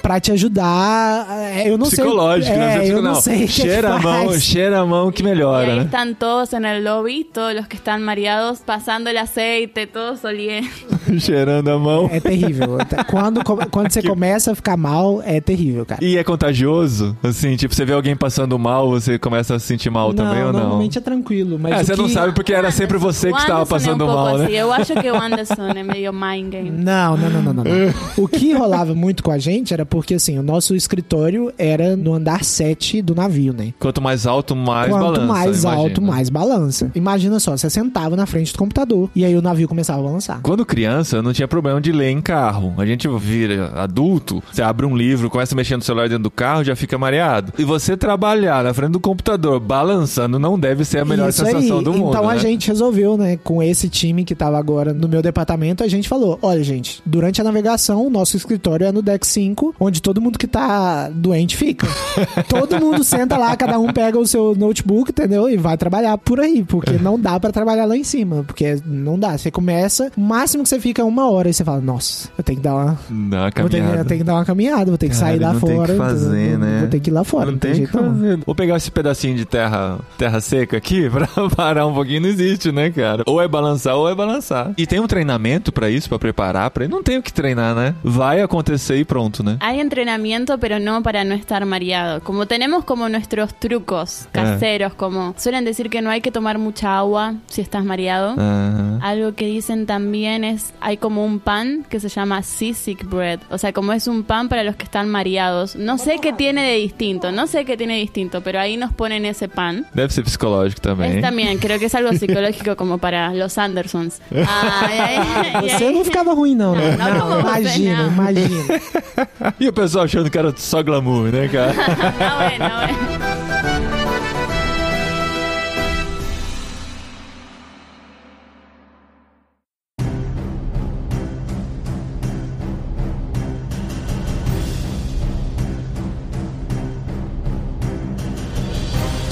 pra 0.02 0.18
te 0.20 0.32
ajudar. 0.32 1.26
é, 1.30 1.68
Eu 1.70 1.78
não 1.78 1.86
Psicológico, 1.86 2.48
sei. 2.48 2.56
né? 2.58 2.74
É, 2.74 2.86
Você 2.86 2.92
eu 2.92 3.02
não 3.02 3.14
sei. 3.14 3.36
o 3.36 3.46
que 3.46 3.48
Cheira 3.52 3.88
que 3.90 3.94
a 3.94 3.98
mão, 4.00 4.28
faz. 4.28 4.42
cheira 4.42 4.80
a 4.80 4.86
mão 4.86 5.12
que 5.12 5.22
melhora, 5.22 5.72
ahí 5.72 5.78
né? 5.78 5.84
están 5.84 6.14
todos 6.18 6.52
el 6.52 6.84
lobby, 6.84 7.24
todos 7.32 7.54
los 7.54 7.66
que 7.68 7.76
están 7.76 8.02
mareados, 8.02 8.58
pasando 8.60 9.10
el 9.10 9.18
aceite, 9.18 9.86
todos 9.86 10.24
oliendo. 10.24 10.68
Cheirando 11.18 11.68
a 11.68 11.78
mão. 11.78 12.08
É 12.12 12.20
terrível. 12.20 12.78
Quando, 13.08 13.40
quando 13.70 13.90
você 13.92 14.02
começa 14.02 14.52
a 14.52 14.54
ficar 14.54 14.76
mal, 14.76 15.22
é 15.24 15.40
terrível, 15.40 15.84
cara. 15.86 16.02
E 16.04 16.16
é 16.16 16.24
contagioso? 16.24 17.16
Assim, 17.22 17.56
tipo, 17.56 17.74
você 17.74 17.84
vê 17.84 17.92
alguém 17.92 18.16
passando 18.16 18.58
mal, 18.58 18.88
você 18.90 19.18
começa 19.18 19.54
a 19.54 19.58
se 19.58 19.66
sentir 19.66 19.90
mal 19.90 20.12
também 20.14 20.42
ou 20.44 20.52
não? 20.52 20.60
Normalmente 20.60 20.98
é 20.98 21.00
tranquilo. 21.00 21.58
Mas 21.58 21.72
É, 21.72 21.84
você 21.84 21.96
não 21.96 22.06
que- 22.06 22.12
sabe 22.12 22.32
porque 22.34 22.52
era 22.52 22.70
sempre 22.70 22.98
você 22.98 23.30
que 23.32 23.38
estava 23.38 23.60
Anderson 23.60 23.74
é 23.76 23.78
passando 23.78 24.04
um 24.04 24.06
pouco 24.06 24.22
mal, 24.22 24.38
né? 24.38 24.44
assim. 24.44 24.54
Eu 24.54 24.72
acho 24.72 24.94
que 24.94 25.10
o 25.10 25.14
Anderson 25.20 25.68
é 25.74 25.82
meio 25.82 26.12
mind 26.12 26.50
game. 26.50 26.70
Não, 26.82 27.16
não, 27.16 27.30
não, 27.30 27.42
não, 27.42 27.52
não, 27.54 27.64
não. 27.64 27.72
o 28.16 28.26
que 28.28 28.52
rolava 28.52 28.94
muito 28.94 29.22
com 29.22 29.30
a 29.30 29.38
gente 29.38 29.72
era 29.72 29.84
porque, 29.86 30.14
assim, 30.14 30.38
o 30.38 30.42
nosso 30.42 30.74
escritório 30.74 31.52
era 31.58 31.96
no 31.96 32.14
andar 32.14 32.44
7 32.44 33.00
do 33.02 33.14
navio, 33.14 33.52
né? 33.52 33.72
Quanto 33.78 34.00
mais 34.00 34.26
alto, 34.26 34.54
mais 34.56 34.90
Quanto 34.90 35.02
balança. 35.02 35.26
mais 35.26 35.62
imagina. 35.62 35.82
alto, 35.82 36.02
mais 36.02 36.28
balança. 36.30 36.90
Imagina 36.94 37.38
só, 37.40 37.56
você 37.56 37.70
sentava 37.70 38.16
na 38.16 38.26
frente 38.26 38.52
do 38.52 38.58
computador 38.58 39.08
e 39.14 39.24
aí 39.24 39.36
o 39.36 39.42
navio 39.42 39.68
começava 39.68 40.00
a 40.00 40.02
balançar. 40.02 40.40
Quando 40.42 40.64
criança, 40.66 40.91
eu 41.12 41.22
não 41.22 41.32
tinha 41.32 41.48
problema 41.48 41.80
de 41.80 41.92
ler 41.92 42.10
em 42.10 42.20
carro. 42.20 42.74
A 42.76 42.86
gente 42.86 43.08
vira 43.18 43.72
adulto, 43.74 44.42
você 44.52 44.62
abre 44.62 44.86
um 44.86 44.96
livro, 44.96 45.30
começa 45.30 45.54
a 45.54 45.56
mexer 45.56 45.76
no 45.76 45.82
celular 45.82 46.08
dentro 46.08 46.24
do 46.24 46.30
carro, 46.30 46.64
já 46.64 46.76
fica 46.76 46.98
mareado. 46.98 47.52
E 47.58 47.64
você 47.64 47.96
trabalhar 47.96 48.64
na 48.64 48.74
frente 48.74 48.92
do 48.92 49.00
computador 49.00 49.60
balançando 49.60 50.38
não 50.38 50.58
deve 50.58 50.84
ser 50.84 50.98
a 50.98 51.04
melhor 51.04 51.28
Isso 51.28 51.44
sensação 51.44 51.78
aí. 51.78 51.84
do 51.84 51.92
mundo. 51.92 52.10
Então 52.10 52.28
a 52.28 52.34
né? 52.34 52.40
gente 52.40 52.68
resolveu, 52.68 53.16
né, 53.16 53.38
com 53.42 53.62
esse 53.62 53.88
time 53.88 54.24
que 54.24 54.34
tava 54.34 54.58
agora 54.58 54.92
no 54.92 55.08
meu 55.08 55.22
departamento, 55.22 55.82
a 55.82 55.88
gente 55.88 56.08
falou: 56.08 56.38
olha, 56.42 56.62
gente, 56.62 57.02
durante 57.04 57.40
a 57.40 57.44
navegação, 57.44 58.06
o 58.06 58.10
nosso 58.10 58.36
escritório 58.36 58.86
é 58.86 58.92
no 58.92 59.02
deck 59.02 59.26
5, 59.26 59.74
onde 59.78 60.02
todo 60.02 60.20
mundo 60.20 60.38
que 60.38 60.46
tá 60.46 61.08
doente 61.10 61.56
fica. 61.56 61.86
todo 62.48 62.78
mundo 62.78 63.04
senta 63.04 63.36
lá, 63.36 63.56
cada 63.56 63.78
um 63.78 63.92
pega 63.92 64.18
o 64.18 64.26
seu 64.26 64.54
notebook, 64.54 65.10
entendeu? 65.10 65.48
E 65.48 65.56
vai 65.56 65.76
trabalhar 65.76 66.18
por 66.18 66.40
aí, 66.40 66.64
porque 66.64 66.92
não 66.92 67.18
dá 67.18 67.38
pra 67.38 67.52
trabalhar 67.52 67.84
lá 67.84 67.96
em 67.96 68.04
cima, 68.04 68.44
porque 68.46 68.78
não 68.84 69.18
dá. 69.18 69.36
Você 69.36 69.50
começa, 69.50 70.10
o 70.16 70.20
máximo 70.20 70.62
que 70.62 70.68
você 70.68 70.78
fica 70.82 71.00
é 71.02 71.04
uma 71.04 71.30
hora 71.30 71.48
e 71.48 71.54
você 71.54 71.64
fala: 71.64 71.80
nossa, 71.80 72.28
eu 72.36 72.44
tenho 72.44 72.58
que 72.58 72.62
dar 72.64 72.74
uma. 72.74 72.98
Dá 73.08 73.38
uma 73.38 73.50
Vou 73.56 73.68
ter, 73.70 73.78
caminhada. 73.78 73.96
eu 73.98 74.04
tenho 74.04 74.18
que 74.20 74.24
dar 74.24 74.34
uma 74.34 74.44
caminhada, 74.44 74.84
vou 74.86 74.98
ter 74.98 75.08
que 75.08 75.16
sair 75.16 75.38
Cara, 75.38 75.52
lá 75.52 75.54
não 75.54 75.60
tem 75.60 75.76
fora. 75.76 75.92
que 75.92 75.98
fazer, 75.98 76.40
entendeu? 76.48 76.58
né? 76.58 76.78
Vou 76.80 76.88
ter 76.88 77.00
que 77.00 77.10
ir 77.10 77.12
lá 77.12 77.24
fora, 77.24 77.46
Não 77.46 77.52
não, 77.52 77.58
tem 77.58 77.70
tem 77.70 77.78
jeito 77.80 77.90
que 77.90 77.96
não. 78.02 78.12
fazer. 78.14 78.38
Vou 78.44 78.54
pegar 78.54 78.76
esse 78.76 78.90
pedacinho 78.90 79.36
de 79.36 79.44
terra, 79.44 79.98
terra 80.18 80.40
seca 80.40 80.76
aqui 80.76 81.08
pra 81.10 81.26
parar 81.56 81.86
um 81.86 81.94
pouquinho, 81.94 82.20
não 82.22 82.28
existe, 82.28 82.70
né, 82.72 82.90
cara? 82.90 83.22
Ou 83.26 83.40
é 83.40 83.48
balançar 83.48 83.96
ou 83.96 84.08
é 84.10 84.14
balançar. 84.14 84.72
E 84.76 84.86
tem 84.86 85.00
um 85.00 85.06
treinamento 85.06 85.72
pra 85.72 85.88
isso, 85.88 86.08
pra 86.08 86.18
preparar 86.18 86.70
pra 86.70 86.86
Não 86.88 87.02
tem 87.02 87.18
o 87.18 87.22
que 87.22 87.32
treinar, 87.32 87.74
né? 87.74 87.94
Vai 88.02 88.40
acontecer 88.42 88.96
e 88.96 89.04
pronto, 89.04 89.42
né? 89.42 89.56
Hay 89.60 89.80
entrenamiento, 89.80 90.58
pero 90.58 90.78
no 90.80 91.02
para 91.02 91.24
no 91.24 91.34
estar 91.34 91.64
mareado. 91.64 92.20
Como 92.22 92.44
tenemos 92.46 92.84
como 92.84 93.08
nuestros 93.08 93.52
trucos 93.54 94.26
caseros, 94.32 94.94
como 94.94 95.34
suelen 95.36 95.64
decir 95.64 95.88
que 95.88 96.00
no 96.02 96.10
hay 96.10 96.20
que 96.20 96.30
tomar 96.30 96.58
mucha 96.58 96.98
agua 96.98 97.34
si 97.46 97.60
estás 97.60 97.84
mareado. 97.84 98.34
Aham. 98.38 98.98
Algo 99.02 99.32
que 99.34 99.46
dicen 99.46 99.86
también 99.86 100.44
es, 100.44 100.71
hay 100.80 100.96
como 100.96 101.24
un 101.24 101.38
pan 101.40 101.84
que 101.88 102.00
se 102.00 102.08
llama 102.08 102.42
seasick 102.42 103.04
bread. 103.08 103.40
O 103.50 103.58
sea, 103.58 103.72
como 103.72 103.92
es 103.92 104.06
un 104.06 104.22
pan 104.24 104.48
para 104.48 104.64
los 104.64 104.76
que 104.76 104.84
están 104.84 105.08
mareados. 105.08 105.76
No 105.76 105.98
sé 105.98 106.18
qué 106.20 106.32
tiene 106.32 106.62
de 106.62 106.76
distinto, 106.76 107.32
no 107.32 107.46
sé 107.46 107.64
qué 107.64 107.76
tiene 107.76 107.94
de 107.94 108.00
distinto, 108.00 108.40
pero 108.42 108.60
ahí 108.60 108.76
nos 108.76 108.92
ponen 108.92 109.24
ese 109.24 109.48
pan. 109.48 109.86
Deve 109.94 110.10
ser 110.10 110.28
psicológico 110.28 110.80
também. 110.80 111.16
Es 111.16 111.22
también, 111.22 111.58
creo 111.58 111.78
que 111.78 111.86
es 111.86 111.94
algo 111.94 112.12
psicológico 112.12 112.76
como 112.76 112.98
para 112.98 113.32
los 113.34 113.58
Andersons. 113.58 114.20
Ay, 114.32 114.98
ay, 114.98 115.18
ay, 115.54 115.68
Você 115.68 115.86
ay. 115.86 115.94
não 115.94 116.04
ficava 116.04 116.32
ruim, 116.34 116.54
não, 116.54 116.74
né? 116.74 116.96
Não, 116.96 117.18
não 117.30 117.42
você, 117.42 117.60
imagina, 117.60 118.02
não. 118.02 118.12
imagina. 118.12 118.64
E 119.60 119.68
o 119.68 119.72
pessoal 119.72 120.04
achando 120.04 120.30
que 120.30 120.38
era 120.38 120.52
só 120.56 120.82
glamour, 120.82 121.30
né, 121.30 121.48
cara? 121.48 121.70
Está 121.72 122.36
bueno, 122.36 122.70
bueno. 122.76 124.01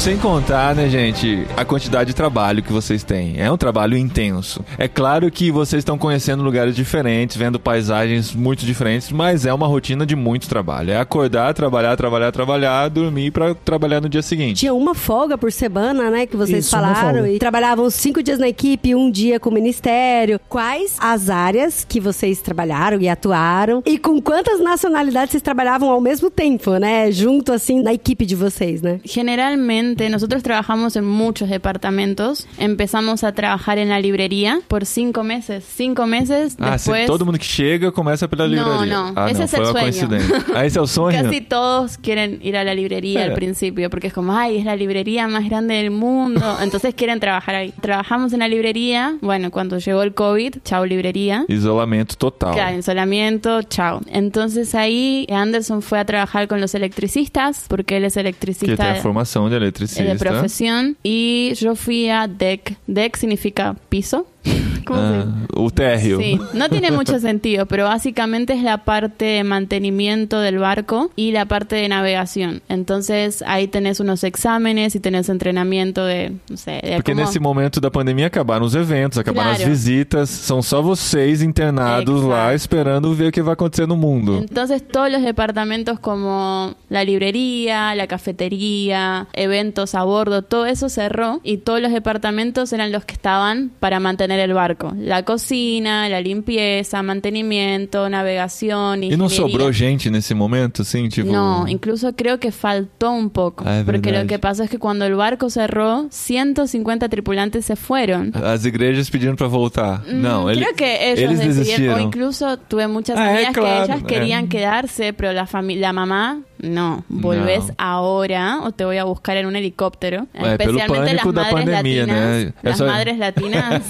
Sem 0.00 0.16
contar, 0.16 0.74
né, 0.74 0.88
gente, 0.88 1.46
a 1.54 1.62
quantidade 1.62 2.08
de 2.08 2.16
trabalho 2.16 2.62
que 2.62 2.72
vocês 2.72 3.04
têm. 3.04 3.34
É 3.38 3.52
um 3.52 3.58
trabalho 3.58 3.98
intenso. 3.98 4.64
É 4.78 4.88
claro 4.88 5.30
que 5.30 5.50
vocês 5.50 5.80
estão 5.82 5.98
conhecendo 5.98 6.42
lugares 6.42 6.74
diferentes, 6.74 7.36
vendo 7.36 7.60
paisagens 7.60 8.34
muito 8.34 8.64
diferentes, 8.64 9.12
mas 9.12 9.44
é 9.44 9.52
uma 9.52 9.66
rotina 9.66 10.06
de 10.06 10.16
muito 10.16 10.48
trabalho. 10.48 10.90
É 10.90 10.96
acordar, 10.98 11.52
trabalhar, 11.52 11.94
trabalhar, 11.98 12.32
trabalhar, 12.32 12.88
dormir 12.88 13.30
pra 13.30 13.54
trabalhar 13.54 14.00
no 14.00 14.08
dia 14.08 14.22
seguinte. 14.22 14.60
Tinha 14.60 14.72
uma 14.72 14.94
folga 14.94 15.36
por 15.36 15.52
semana, 15.52 16.08
né? 16.08 16.24
Que 16.24 16.34
vocês 16.34 16.64
Isso, 16.64 16.70
falaram. 16.70 17.26
E 17.26 17.38
trabalhavam 17.38 17.90
cinco 17.90 18.22
dias 18.22 18.38
na 18.38 18.48
equipe, 18.48 18.94
um 18.94 19.10
dia 19.10 19.38
com 19.38 19.50
o 19.50 19.52
ministério. 19.52 20.40
Quais 20.48 20.96
as 20.98 21.28
áreas 21.28 21.84
que 21.86 22.00
vocês 22.00 22.40
trabalharam 22.40 22.98
e 23.02 23.06
atuaram? 23.06 23.82
E 23.84 23.98
com 23.98 24.18
quantas 24.18 24.60
nacionalidades 24.60 25.32
vocês 25.32 25.42
trabalhavam 25.42 25.90
ao 25.90 26.00
mesmo 26.00 26.30
tempo, 26.30 26.78
né? 26.78 27.12
Junto, 27.12 27.52
assim, 27.52 27.82
na 27.82 27.92
equipe 27.92 28.24
de 28.24 28.34
vocês, 28.34 28.80
né? 28.80 28.98
Generalmente 29.04 29.89
nosotros 29.96 30.42
trabajamos 30.42 30.96
en 30.96 31.04
muchos 31.04 31.48
departamentos. 31.48 32.46
Empezamos 32.58 33.24
a 33.24 33.32
trabajar 33.32 33.78
en 33.78 33.88
la 33.88 33.98
librería 34.00 34.60
por 34.68 34.86
cinco 34.86 35.24
meses. 35.24 35.64
Cinco 35.64 36.06
meses 36.06 36.56
Ah, 36.60 36.72
después. 36.72 37.06
todo 37.06 37.24
mundo 37.24 37.38
que 37.38 37.46
chega 37.46 37.90
começa 37.92 38.28
pela 38.28 38.46
No, 38.46 38.54
livraria. 38.54 38.94
no. 38.94 39.12
Ah, 39.16 39.30
Ese 39.30 39.38
não, 39.38 39.44
es 39.44 39.54
el 39.54 39.66
sueño. 39.72 40.08
Ah, 40.54 40.64
esse 40.66 40.78
é 40.78 40.80
o 40.80 40.86
sonho? 40.86 41.22
Casi 41.22 41.40
todos 41.40 41.96
quieren 41.98 42.38
ir 42.42 42.56
a 42.56 42.64
la 42.64 42.74
librería 42.74 43.20
Eh. 43.20 43.24
al 43.28 43.32
principio 43.34 43.90
porque 43.90 44.08
es 44.08 44.12
como, 44.12 44.32
ay, 44.36 44.58
es 44.58 44.64
la 44.64 44.76
librería 44.76 45.26
más 45.28 45.44
grande 45.48 45.74
del 45.74 45.90
mundo. 45.90 46.58
Entonces 46.62 46.94
quieren 46.94 47.20
trabajar 47.20 47.54
ahí. 47.54 47.72
Trabajamos 47.80 48.32
en 48.32 48.40
la 48.40 48.48
librería. 48.48 49.16
Bueno, 49.20 49.50
cuando 49.50 49.78
llegó 49.78 50.02
el 50.02 50.14
COVID, 50.14 50.56
chao 50.64 50.84
librería. 50.86 51.44
Isolamento 51.48 52.14
total. 52.16 52.52
Claro, 52.54 52.76
insolamiento, 52.76 53.62
chao. 53.64 54.00
Entonces 54.08 54.74
ahí 54.74 55.26
Anderson 55.30 55.82
fue 55.82 55.98
a 55.98 56.04
trabajar 56.04 56.46
con 56.48 56.60
los 56.60 56.74
electricistas 56.74 57.66
porque 57.68 57.96
él 57.96 58.04
es 58.04 58.14
Que 58.14 58.20
electricista 58.20 58.92
a 58.92 58.94
formação 58.96 59.48
de 59.48 59.56
eh, 59.56 59.58
eletricista. 59.80 60.04
de 60.04 60.18
profesión 60.18 60.96
y 61.02 61.52
yo 61.54 61.74
fui 61.74 62.08
a 62.08 62.26
DEC. 62.28 62.76
DEC 62.86 63.16
significa 63.16 63.76
piso. 63.88 64.26
¿Cómo 64.86 65.00
se 65.00 65.16
Ah, 65.20 65.26
o 65.54 65.70
térreo. 65.70 66.18
Sí, 66.18 66.38
no 66.54 66.68
tiene 66.68 66.90
mucho 66.90 67.18
sentido, 67.20 67.66
pero 67.66 67.84
básicamente 67.84 68.54
es 68.54 68.62
la 68.62 68.78
parte 68.84 69.24
de 69.24 69.44
mantenimiento 69.44 70.40
del 70.40 70.58
barco 70.58 71.10
y 71.16 71.32
la 71.32 71.44
parte 71.46 71.76
de 71.76 71.88
navegación. 71.88 72.62
Entonces 72.68 73.42
ahí 73.46 73.68
tenés 73.68 74.00
unos 74.00 74.24
exámenes 74.24 74.94
y 74.94 75.00
tenés 75.00 75.28
entrenamiento 75.28 76.04
de, 76.04 76.32
no 76.48 76.56
sé, 76.56 76.80
de 76.82 76.94
Porque 76.96 77.12
cómo- 77.12 77.24
nesse 77.26 77.38
momento 77.40 77.80
da 77.80 77.90
pandemia 77.90 78.26
acabaram 78.26 78.64
os 78.64 78.74
eventos, 78.74 79.18
acabaram 79.18 79.50
as 79.52 79.58
Claro. 79.58 79.70
visitas, 79.72 80.28
são 80.30 80.62
só 80.62 80.80
vocês 80.82 81.42
internados 81.42 82.24
lá 82.24 82.54
esperando 82.54 83.14
ver 83.14 83.28
o 83.28 83.32
que 83.32 83.42
vai 83.42 83.52
acontecer 83.54 83.86
no 83.86 83.96
mundo. 83.96 84.38
Entonces 84.38 84.82
todos 84.86 85.10
los 85.10 85.22
departamentos 85.22 85.98
como 86.00 86.74
la 86.88 87.04
librería, 87.04 87.94
la 87.94 88.06
cafetería, 88.06 89.28
eventos 89.32 89.94
a 89.94 90.02
bordo, 90.04 90.42
todo 90.42 90.66
eso 90.66 90.88
cerró 90.88 91.40
y 91.42 91.58
todos 91.58 91.80
los 91.80 91.92
departamentos 91.92 92.72
eran 92.72 92.92
los 92.92 93.04
que 93.04 93.12
estaban 93.14 93.70
para 93.80 94.00
mantener 94.00 94.29
mantener 94.30 94.40
el 94.40 94.54
barco. 94.54 94.92
La 94.96 95.24
cocina, 95.24 96.08
la 96.08 96.20
limpieza, 96.20 97.02
mantenimiento, 97.02 98.08
navegación, 98.08 99.02
E 99.02 99.16
não 99.16 99.26
ingeniería. 99.26 99.36
sobrou 99.36 99.72
gente 99.72 100.10
nesse 100.10 100.34
momento, 100.34 100.82
assim, 100.82 101.08
tipo... 101.08 101.30
No, 101.32 101.66
incluso 101.68 102.12
creo 102.14 102.38
que 102.38 102.50
faltó 102.52 103.10
un 103.12 103.28
poco. 103.30 103.64
Ah, 103.66 103.82
porque 103.84 104.10
verdad. 104.10 104.22
lo 104.22 104.26
que 104.28 104.38
pasó 104.38 104.62
es 104.62 104.70
que 104.70 104.78
cuando 104.78 105.04
el 105.04 105.14
barco 105.14 105.50
cerró, 105.50 106.06
150 106.10 107.08
tripulantes 107.08 107.64
se 107.64 107.76
fueron. 107.76 108.32
As 108.36 108.64
igrejas 108.64 109.10
pedindo 109.10 109.36
pra 109.36 109.48
voltar. 109.48 110.02
Mm, 110.06 110.20
não, 110.22 110.48
ele- 110.50 110.62
creo 110.62 110.74
que 110.76 111.12
ellos 111.12 111.18
eles 111.18 111.38
decidieron, 111.38 111.56
desistieron. 111.56 111.98
o 111.98 112.00
incluso 112.00 112.56
tuve 112.68 112.86
muchas 112.86 113.16
Ah, 113.18 113.30
amigas 113.30 113.52
claro, 113.54 113.86
que 113.86 113.92
ellas 113.92 114.02
querían 114.04 114.44
eh. 114.44 114.48
quedarse, 114.48 115.12
pero 115.12 115.32
la 115.32 115.46
familia, 115.46 115.88
la 115.88 115.92
mamá, 115.92 116.40
no, 116.62 117.04
volvés 117.08 117.66
No. 117.68 117.74
ahora 117.78 118.60
o 118.64 118.72
te 118.72 118.84
voy 118.84 118.98
a 118.98 119.04
buscar 119.04 119.36
en 119.36 119.46
un 119.46 119.56
helicóptero. 119.56 120.26
É, 120.34 120.52
Especialmente 120.52 120.88
las 121.14 121.22
pânico 121.24 121.32
da 121.32 121.42
madres 121.44 121.64
pandemia, 121.64 122.00
latinas, 122.06 122.44
né? 122.44 122.52
É 122.62 122.68
las 122.68 122.78
só- 122.78 122.86
madres 122.86 123.18
latinas. 123.18 123.82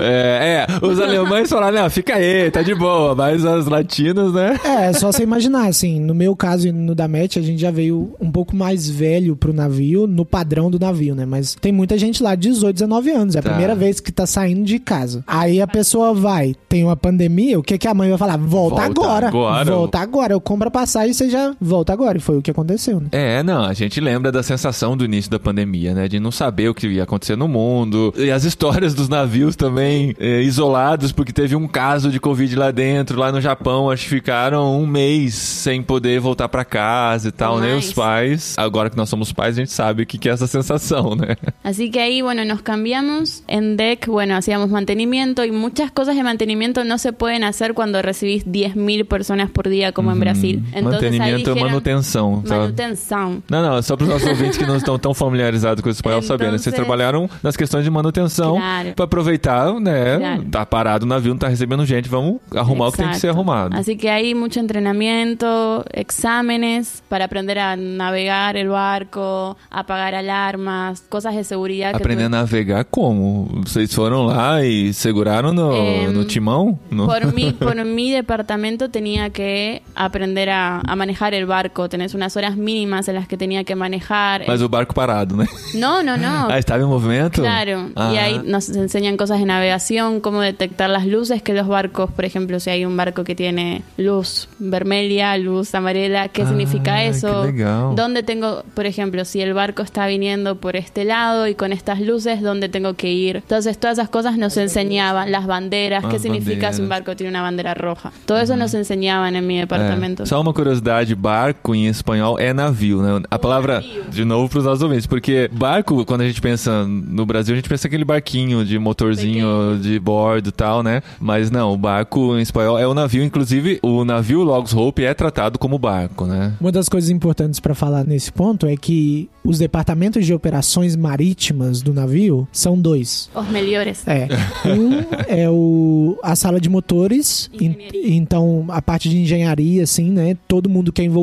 é, 0.00 0.66
é, 0.68 0.86
os 0.86 1.00
alemães 1.00 1.48
falaram, 1.48 1.82
não, 1.82 1.90
fica 1.90 2.14
aí, 2.16 2.50
tá 2.50 2.62
de 2.62 2.74
boa. 2.74 3.14
Mas 3.14 3.44
as 3.44 3.66
latinas, 3.66 4.32
né? 4.32 4.58
É, 4.64 4.86
é 4.86 4.92
só 4.92 5.10
você 5.12 5.22
imaginar, 5.22 5.66
assim, 5.68 6.00
no 6.00 6.14
meu 6.14 6.34
caso 6.36 6.68
e 6.68 6.72
no 6.72 6.94
da 6.94 7.06
Met, 7.08 7.38
a 7.38 7.42
gente 7.42 7.60
já 7.60 7.70
veio 7.70 8.14
um 8.20 8.30
pouco 8.30 8.54
mais 8.56 8.88
velho 8.88 9.36
pro 9.36 9.52
navio, 9.52 10.06
no 10.06 10.24
padrão 10.24 10.70
do 10.70 10.78
navio, 10.78 11.14
né? 11.14 11.24
Mas 11.26 11.54
tem 11.54 11.72
muita 11.72 11.96
gente 11.98 12.22
lá, 12.22 12.34
18, 12.34 12.74
19 12.74 13.10
anos, 13.10 13.36
é 13.36 13.38
a 13.38 13.42
Tá. 13.42 13.50
primeira 13.50 13.74
vez 13.74 14.00
que 14.00 14.10
tá 14.12 14.26
saindo 14.26 14.64
de 14.64 14.78
casa. 14.78 15.22
Aí 15.26 15.60
a 15.60 15.66
pessoa 15.66 16.12
vai, 16.12 16.54
tem 16.68 16.84
uma 16.84 16.96
pandemia, 16.96 17.58
o 17.58 17.62
que 17.62 17.78
que 17.78 17.88
a 17.88 17.94
mãe 17.94 18.08
vai 18.08 18.18
falar? 18.18 18.36
Volta, 18.36 18.76
Volta 18.76 18.82
agora, 18.84 19.28
agora. 19.28 19.70
volta 19.74 19.98
agora, 19.98 20.32
eu 20.32 20.40
compro 20.40 20.68
a 20.68 20.70
passagem 20.70 21.10
e 21.10 21.14
você 21.14 21.28
já 21.30 21.54
volta 21.68 21.92
agora, 21.92 22.18
e 22.18 22.20
foi 22.20 22.38
o 22.38 22.42
que 22.42 22.50
aconteceu, 22.50 23.00
né? 23.00 23.08
É, 23.12 23.42
não, 23.42 23.64
a 23.64 23.74
gente 23.74 24.00
lembra 24.00 24.32
da 24.32 24.42
sensação 24.42 24.96
do 24.96 25.04
início 25.04 25.30
da 25.30 25.38
pandemia, 25.38 25.94
né? 25.94 26.08
De 26.08 26.18
não 26.18 26.30
saber 26.30 26.68
o 26.68 26.74
que 26.74 26.88
ia 26.88 27.04
acontecer 27.04 27.36
no 27.36 27.46
mundo. 27.46 28.12
E 28.16 28.30
as 28.30 28.44
histórias 28.44 28.94
dos 28.94 29.08
navios 29.08 29.54
também 29.54 30.14
é, 30.18 30.42
isolados, 30.42 31.12
porque 31.12 31.32
teve 31.32 31.54
um 31.54 31.68
caso 31.68 32.10
de 32.10 32.18
Covid 32.18 32.56
lá 32.56 32.70
dentro, 32.70 33.18
lá 33.18 33.30
no 33.30 33.40
Japão, 33.40 33.90
acho 33.90 34.04
que 34.04 34.10
ficaram 34.10 34.80
um 34.80 34.86
mês 34.86 35.34
sem 35.34 35.82
poder 35.82 36.20
voltar 36.20 36.48
pra 36.48 36.64
casa 36.64 37.28
e 37.28 37.32
tal, 37.32 37.58
né? 37.60 37.72
Mais. 37.72 37.88
Os 37.88 37.92
pais, 37.92 38.54
agora 38.56 38.90
que 38.90 38.96
nós 38.96 39.08
somos 39.08 39.32
pais, 39.32 39.56
a 39.56 39.60
gente 39.60 39.72
sabe 39.72 40.02
o 40.02 40.06
que 40.06 40.18
que 40.18 40.28
é 40.28 40.32
essa 40.32 40.46
sensação, 40.46 41.14
né? 41.14 41.36
Así 41.62 41.90
que 41.90 41.98
ahí, 41.98 42.22
bueno, 42.22 42.44
nos 42.44 42.62
cambiamos. 42.62 43.42
En 43.48 43.76
deck, 43.76 44.06
bueno, 44.08 44.34
hacíamos 44.34 44.70
mantenimiento 44.70 45.44
y 45.44 45.52
muchas 45.52 45.90
cosas 45.90 46.16
de 46.16 46.22
mantenimiento 46.22 46.84
no 46.84 46.98
se 46.98 47.12
pueden 47.12 47.44
hacer 47.44 47.74
cuando 47.74 48.00
recibís 48.02 48.46
10.000 48.46 49.06
personas 49.06 49.50
por 49.50 49.68
día 49.68 49.92
como 49.92 50.12
en 50.12 50.20
Brasil. 50.20 50.62
Entonces 50.72 51.20
ahí 51.20 51.32
Mantenimento 51.32 51.54
manutenção. 51.64 52.42
tá? 52.42 52.56
manutenção. 52.58 53.42
Não, 53.50 53.62
não, 53.62 53.82
só 53.82 53.96
para 53.96 54.04
os 54.04 54.10
nossos 54.10 54.28
ouvintes 54.28 54.56
que 54.58 54.66
não 54.66 54.76
estão 54.76 54.98
tão 54.98 55.12
familiarizados 55.14 55.82
com 55.82 55.88
o 55.88 55.92
espanhol 55.92 56.18
Então, 56.18 56.28
saberem. 56.28 56.58
Vocês 56.58 56.74
cê- 56.74 56.80
trabalharam 56.80 57.28
nas 57.42 57.56
questões 57.56 57.84
de 57.84 57.90
manutenção 57.90 58.56
Claro. 58.56 58.92
para 58.94 59.04
aproveitar, 59.04 59.72
né? 59.80 60.18
Claro. 60.18 60.44
Tá 60.50 60.66
parado 60.66 61.04
o 61.04 61.08
navio, 61.08 61.30
não 61.32 61.38
tá 61.38 61.48
recebendo 61.48 61.84
gente, 61.86 62.08
vamos 62.08 62.40
arrumar 62.54 62.88
o 62.88 62.92
que 62.92 62.98
tem 62.98 63.08
que 63.10 63.16
ser 63.18 63.28
arrumado. 63.28 63.76
Así 63.76 63.96
que 63.96 64.08
hay 64.08 64.34
mucho 64.34 64.58
entrenamiento, 64.60 65.46
exámenes 65.92 67.02
para 67.08 67.24
aprender 67.24 67.58
a 67.58 67.76
navegar 67.76 68.56
el 68.56 68.68
barco, 68.68 69.56
apagar 69.70 70.14
alarmas, 70.14 71.04
cosas 71.08 71.34
de 71.34 71.44
seguridad. 71.44 71.90
que 71.92 71.96
Aprender 71.96 72.24
a 72.24 72.28
tuve- 72.28 72.38
navegar 72.38 72.84
como? 72.84 73.48
Vocês 73.64 73.92
foram 73.94 74.26
lá 74.26 74.62
e 74.64 74.92
seguraram 74.92 75.52
no, 75.52 75.72
Em, 75.74 76.08
no 76.08 76.24
timão? 76.24 76.78
No- 76.90 77.06
Por 77.06 77.32
mi, 77.32 77.52
por 77.58 77.74
mi 77.84 78.12
departamento 78.12 78.88
tenía 78.88 79.30
que 79.30 79.82
aprender 79.94 80.48
a, 80.50 80.80
a 80.86 80.96
manejar 80.96 81.34
el 81.34 81.46
barco. 81.48 81.88
Tenés 81.88 82.14
unas 82.14 82.36
horas 82.36 82.56
mínimas 82.56 83.08
en 83.08 83.16
las 83.16 83.26
que 83.26 83.36
tenía 83.36 83.64
que 83.64 83.74
manejar. 83.74 84.44
Mas 84.46 84.62
o 84.62 84.68
barco 84.68 84.94
parado, 84.94 85.36
né? 85.36 85.46
No, 85.74 86.02
no, 86.04 86.16
no. 86.16 86.46
Ah, 86.50 86.58
estava 86.58 86.80
em 86.82 86.86
movimento? 86.86 87.42
Claro, 87.42 87.90
Ah. 87.96 88.12
y 88.14 88.16
ahí 88.18 88.40
nos 88.44 88.68
enseñan 88.68 89.16
cosas 89.16 89.40
de 89.40 89.46
navegación, 89.46 90.20
cómo 90.20 90.40
detectar 90.40 90.88
las 90.90 91.04
luces 91.06 91.42
que 91.42 91.52
los 91.54 91.66
barcos, 91.66 92.10
por 92.12 92.24
ejemplo, 92.24 92.60
si 92.60 92.70
hay 92.70 92.84
un 92.84 92.96
barco 92.96 93.24
que 93.24 93.34
tiene 93.34 93.82
luz 93.96 94.48
vermelha, 94.58 95.36
luz 95.38 95.74
amarela, 95.74 96.28
¿qué 96.28 96.42
Ah, 96.42 96.46
significa 96.48 97.02
eso? 97.04 97.42
qué 97.46 97.52
legal. 97.52 97.94
¿Dónde 97.96 98.22
tengo, 98.22 98.62
por 98.74 98.86
ejemplo, 98.86 99.24
si 99.24 99.40
el 99.40 99.54
barco 99.54 99.82
está 99.82 100.06
viniendo 100.06 100.56
por 100.56 100.76
este 100.76 101.04
lado 101.04 101.46
y 101.48 101.54
con 101.54 101.72
estas 101.72 102.00
luces, 102.00 102.42
dónde 102.42 102.68
tengo 102.68 102.94
que 102.94 103.10
ir? 103.10 103.36
Entonces, 103.36 103.78
todas 103.78 103.98
esas 103.98 104.08
cosas 104.10 104.36
nos 104.38 104.56
enseñaban, 104.56 105.32
las 105.32 105.46
banderas, 105.46 106.04
qué 106.06 106.14
Las 106.14 106.22
significa 106.22 106.72
si 106.72 106.82
un 106.82 106.88
barco 106.88 107.16
tiene 107.16 107.30
una 107.30 107.42
bandera 107.42 107.74
roja. 107.74 108.12
Todo 108.26 108.38
eso 108.38 108.56
nos 108.56 108.74
enseñaban 108.74 109.34
en 109.36 109.46
mi 109.46 109.58
departamento. 109.58 110.24
É. 110.24 110.26
Só 110.26 110.40
uma 110.40 110.52
curiosidade, 110.52 111.14
barco 111.38 111.72
em 111.72 111.86
espanhol 111.86 112.36
é 112.36 112.52
navio, 112.52 113.00
né? 113.00 113.22
A 113.30 113.38
palavra, 113.38 113.82
de 114.10 114.24
novo 114.24 114.48
para 114.48 114.58
os 114.58 114.64
nossos 114.64 114.82
ouvintes, 114.82 115.06
porque 115.06 115.48
barco, 115.52 116.04
quando 116.04 116.22
a 116.22 116.26
gente 116.26 116.40
pensa 116.40 116.84
no 116.84 117.24
Brasil, 117.24 117.54
a 117.54 117.56
gente 117.56 117.68
pensa 117.68 117.86
aquele 117.86 118.04
barquinho 118.04 118.64
de 118.64 118.76
motorzinho 118.76 119.78
de 119.80 120.00
bordo 120.00 120.48
e 120.48 120.52
tal, 120.52 120.82
né? 120.82 121.00
Mas 121.20 121.48
não, 121.48 121.72
o 121.72 121.76
barco 121.76 122.36
em 122.36 122.42
espanhol 122.42 122.76
é 122.76 122.86
o 122.88 122.92
navio, 122.92 123.22
inclusive 123.22 123.78
o 123.82 124.04
navio 124.04 124.42
Logos 124.42 124.74
Hope 124.74 125.04
é 125.04 125.14
tratado 125.14 125.60
como 125.60 125.78
barco, 125.78 126.26
né? 126.26 126.54
Uma 126.60 126.72
das 126.72 126.88
coisas 126.88 127.08
importantes 127.08 127.60
para 127.60 127.74
falar 127.74 128.04
nesse 128.04 128.32
ponto 128.32 128.66
é 128.66 128.76
que 128.76 129.30
os 129.44 129.58
departamentos 129.58 130.26
de 130.26 130.34
operações 130.34 130.96
marítimas 130.96 131.82
do 131.82 131.94
navio 131.94 132.48
são 132.50 132.78
dois. 132.78 133.30
Os 133.34 133.48
melhores. 133.48 134.06
É. 134.08 134.26
Um 134.68 134.90
é 135.28 135.48
o, 135.48 136.18
a 136.22 136.34
sala 136.34 136.60
de 136.60 136.68
motores. 136.68 137.48
Engenharia. 137.54 138.16
então, 138.16 138.66
a 138.68 138.82
parte 138.82 139.08
de 139.08 139.18
engenharia, 139.18 139.84
assim, 139.84 140.10
né? 140.10 140.36
Todo 140.46 140.68
mundo 140.68 140.92
que 140.92 141.00
é 141.00 141.04
envolvido. 141.04 141.17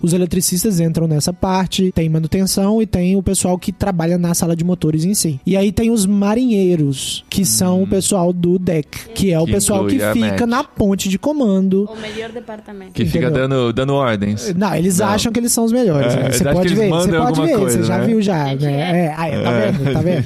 Os 0.00 0.12
eletricistas 0.12 0.80
entram 0.80 1.06
nessa 1.06 1.32
parte. 1.32 1.92
Tem 1.94 2.08
manutenção 2.08 2.80
e 2.80 2.86
tem 2.86 3.16
o 3.16 3.22
pessoal 3.22 3.58
que 3.58 3.72
trabalha 3.72 4.16
na 4.18 4.34
sala 4.34 4.54
de 4.56 4.64
motores 4.64 5.04
em 5.04 5.14
si. 5.14 5.40
E 5.46 5.56
aí 5.56 5.72
tem 5.72 5.90
os 5.90 6.06
marinheiros, 6.06 7.24
que 7.28 7.44
são 7.44 7.82
o 7.82 7.86
pessoal 7.86 8.32
do 8.32 8.58
deck. 8.58 9.08
Que 9.14 9.32
é 9.32 9.40
o 9.40 9.46
Que 9.46 9.52
pessoal 9.52 9.86
que 9.86 9.98
fica 10.12 10.46
na 10.46 10.62
ponte 10.64 11.08
de 11.08 11.18
comando. 11.18 11.88
O 11.90 11.96
melhor 12.00 12.30
departamento. 12.30 12.92
Que 12.92 13.04
fica 13.04 13.26
Entendeu? 13.26 13.48
dando, 13.48 13.72
dando 13.72 13.94
ordens. 13.94 14.54
Não, 14.54 14.74
eles 14.74 14.98
Não. 14.98 15.06
acham 15.08 15.32
que 15.32 15.40
eles 15.40 15.52
são 15.52 15.64
os 15.64 15.72
melhores. 15.72 16.12
É, 16.14 16.22
né? 16.24 16.30
Você 16.32 16.44
pode 16.44 16.74
ver, 16.74 16.88
você 16.90 17.12
pode 17.12 17.40
ver, 17.42 17.58
coisa, 17.58 17.78
você 17.78 17.84
já 17.84 17.98
né? 17.98 18.06
viu 18.06 18.22
já, 18.22 18.54
né? 18.54 19.06
É, 19.06 19.14
aí, 19.16 19.42
tá 19.42 19.50
vendo, 19.52 19.92
tá 19.92 20.00
vendo? 20.00 20.24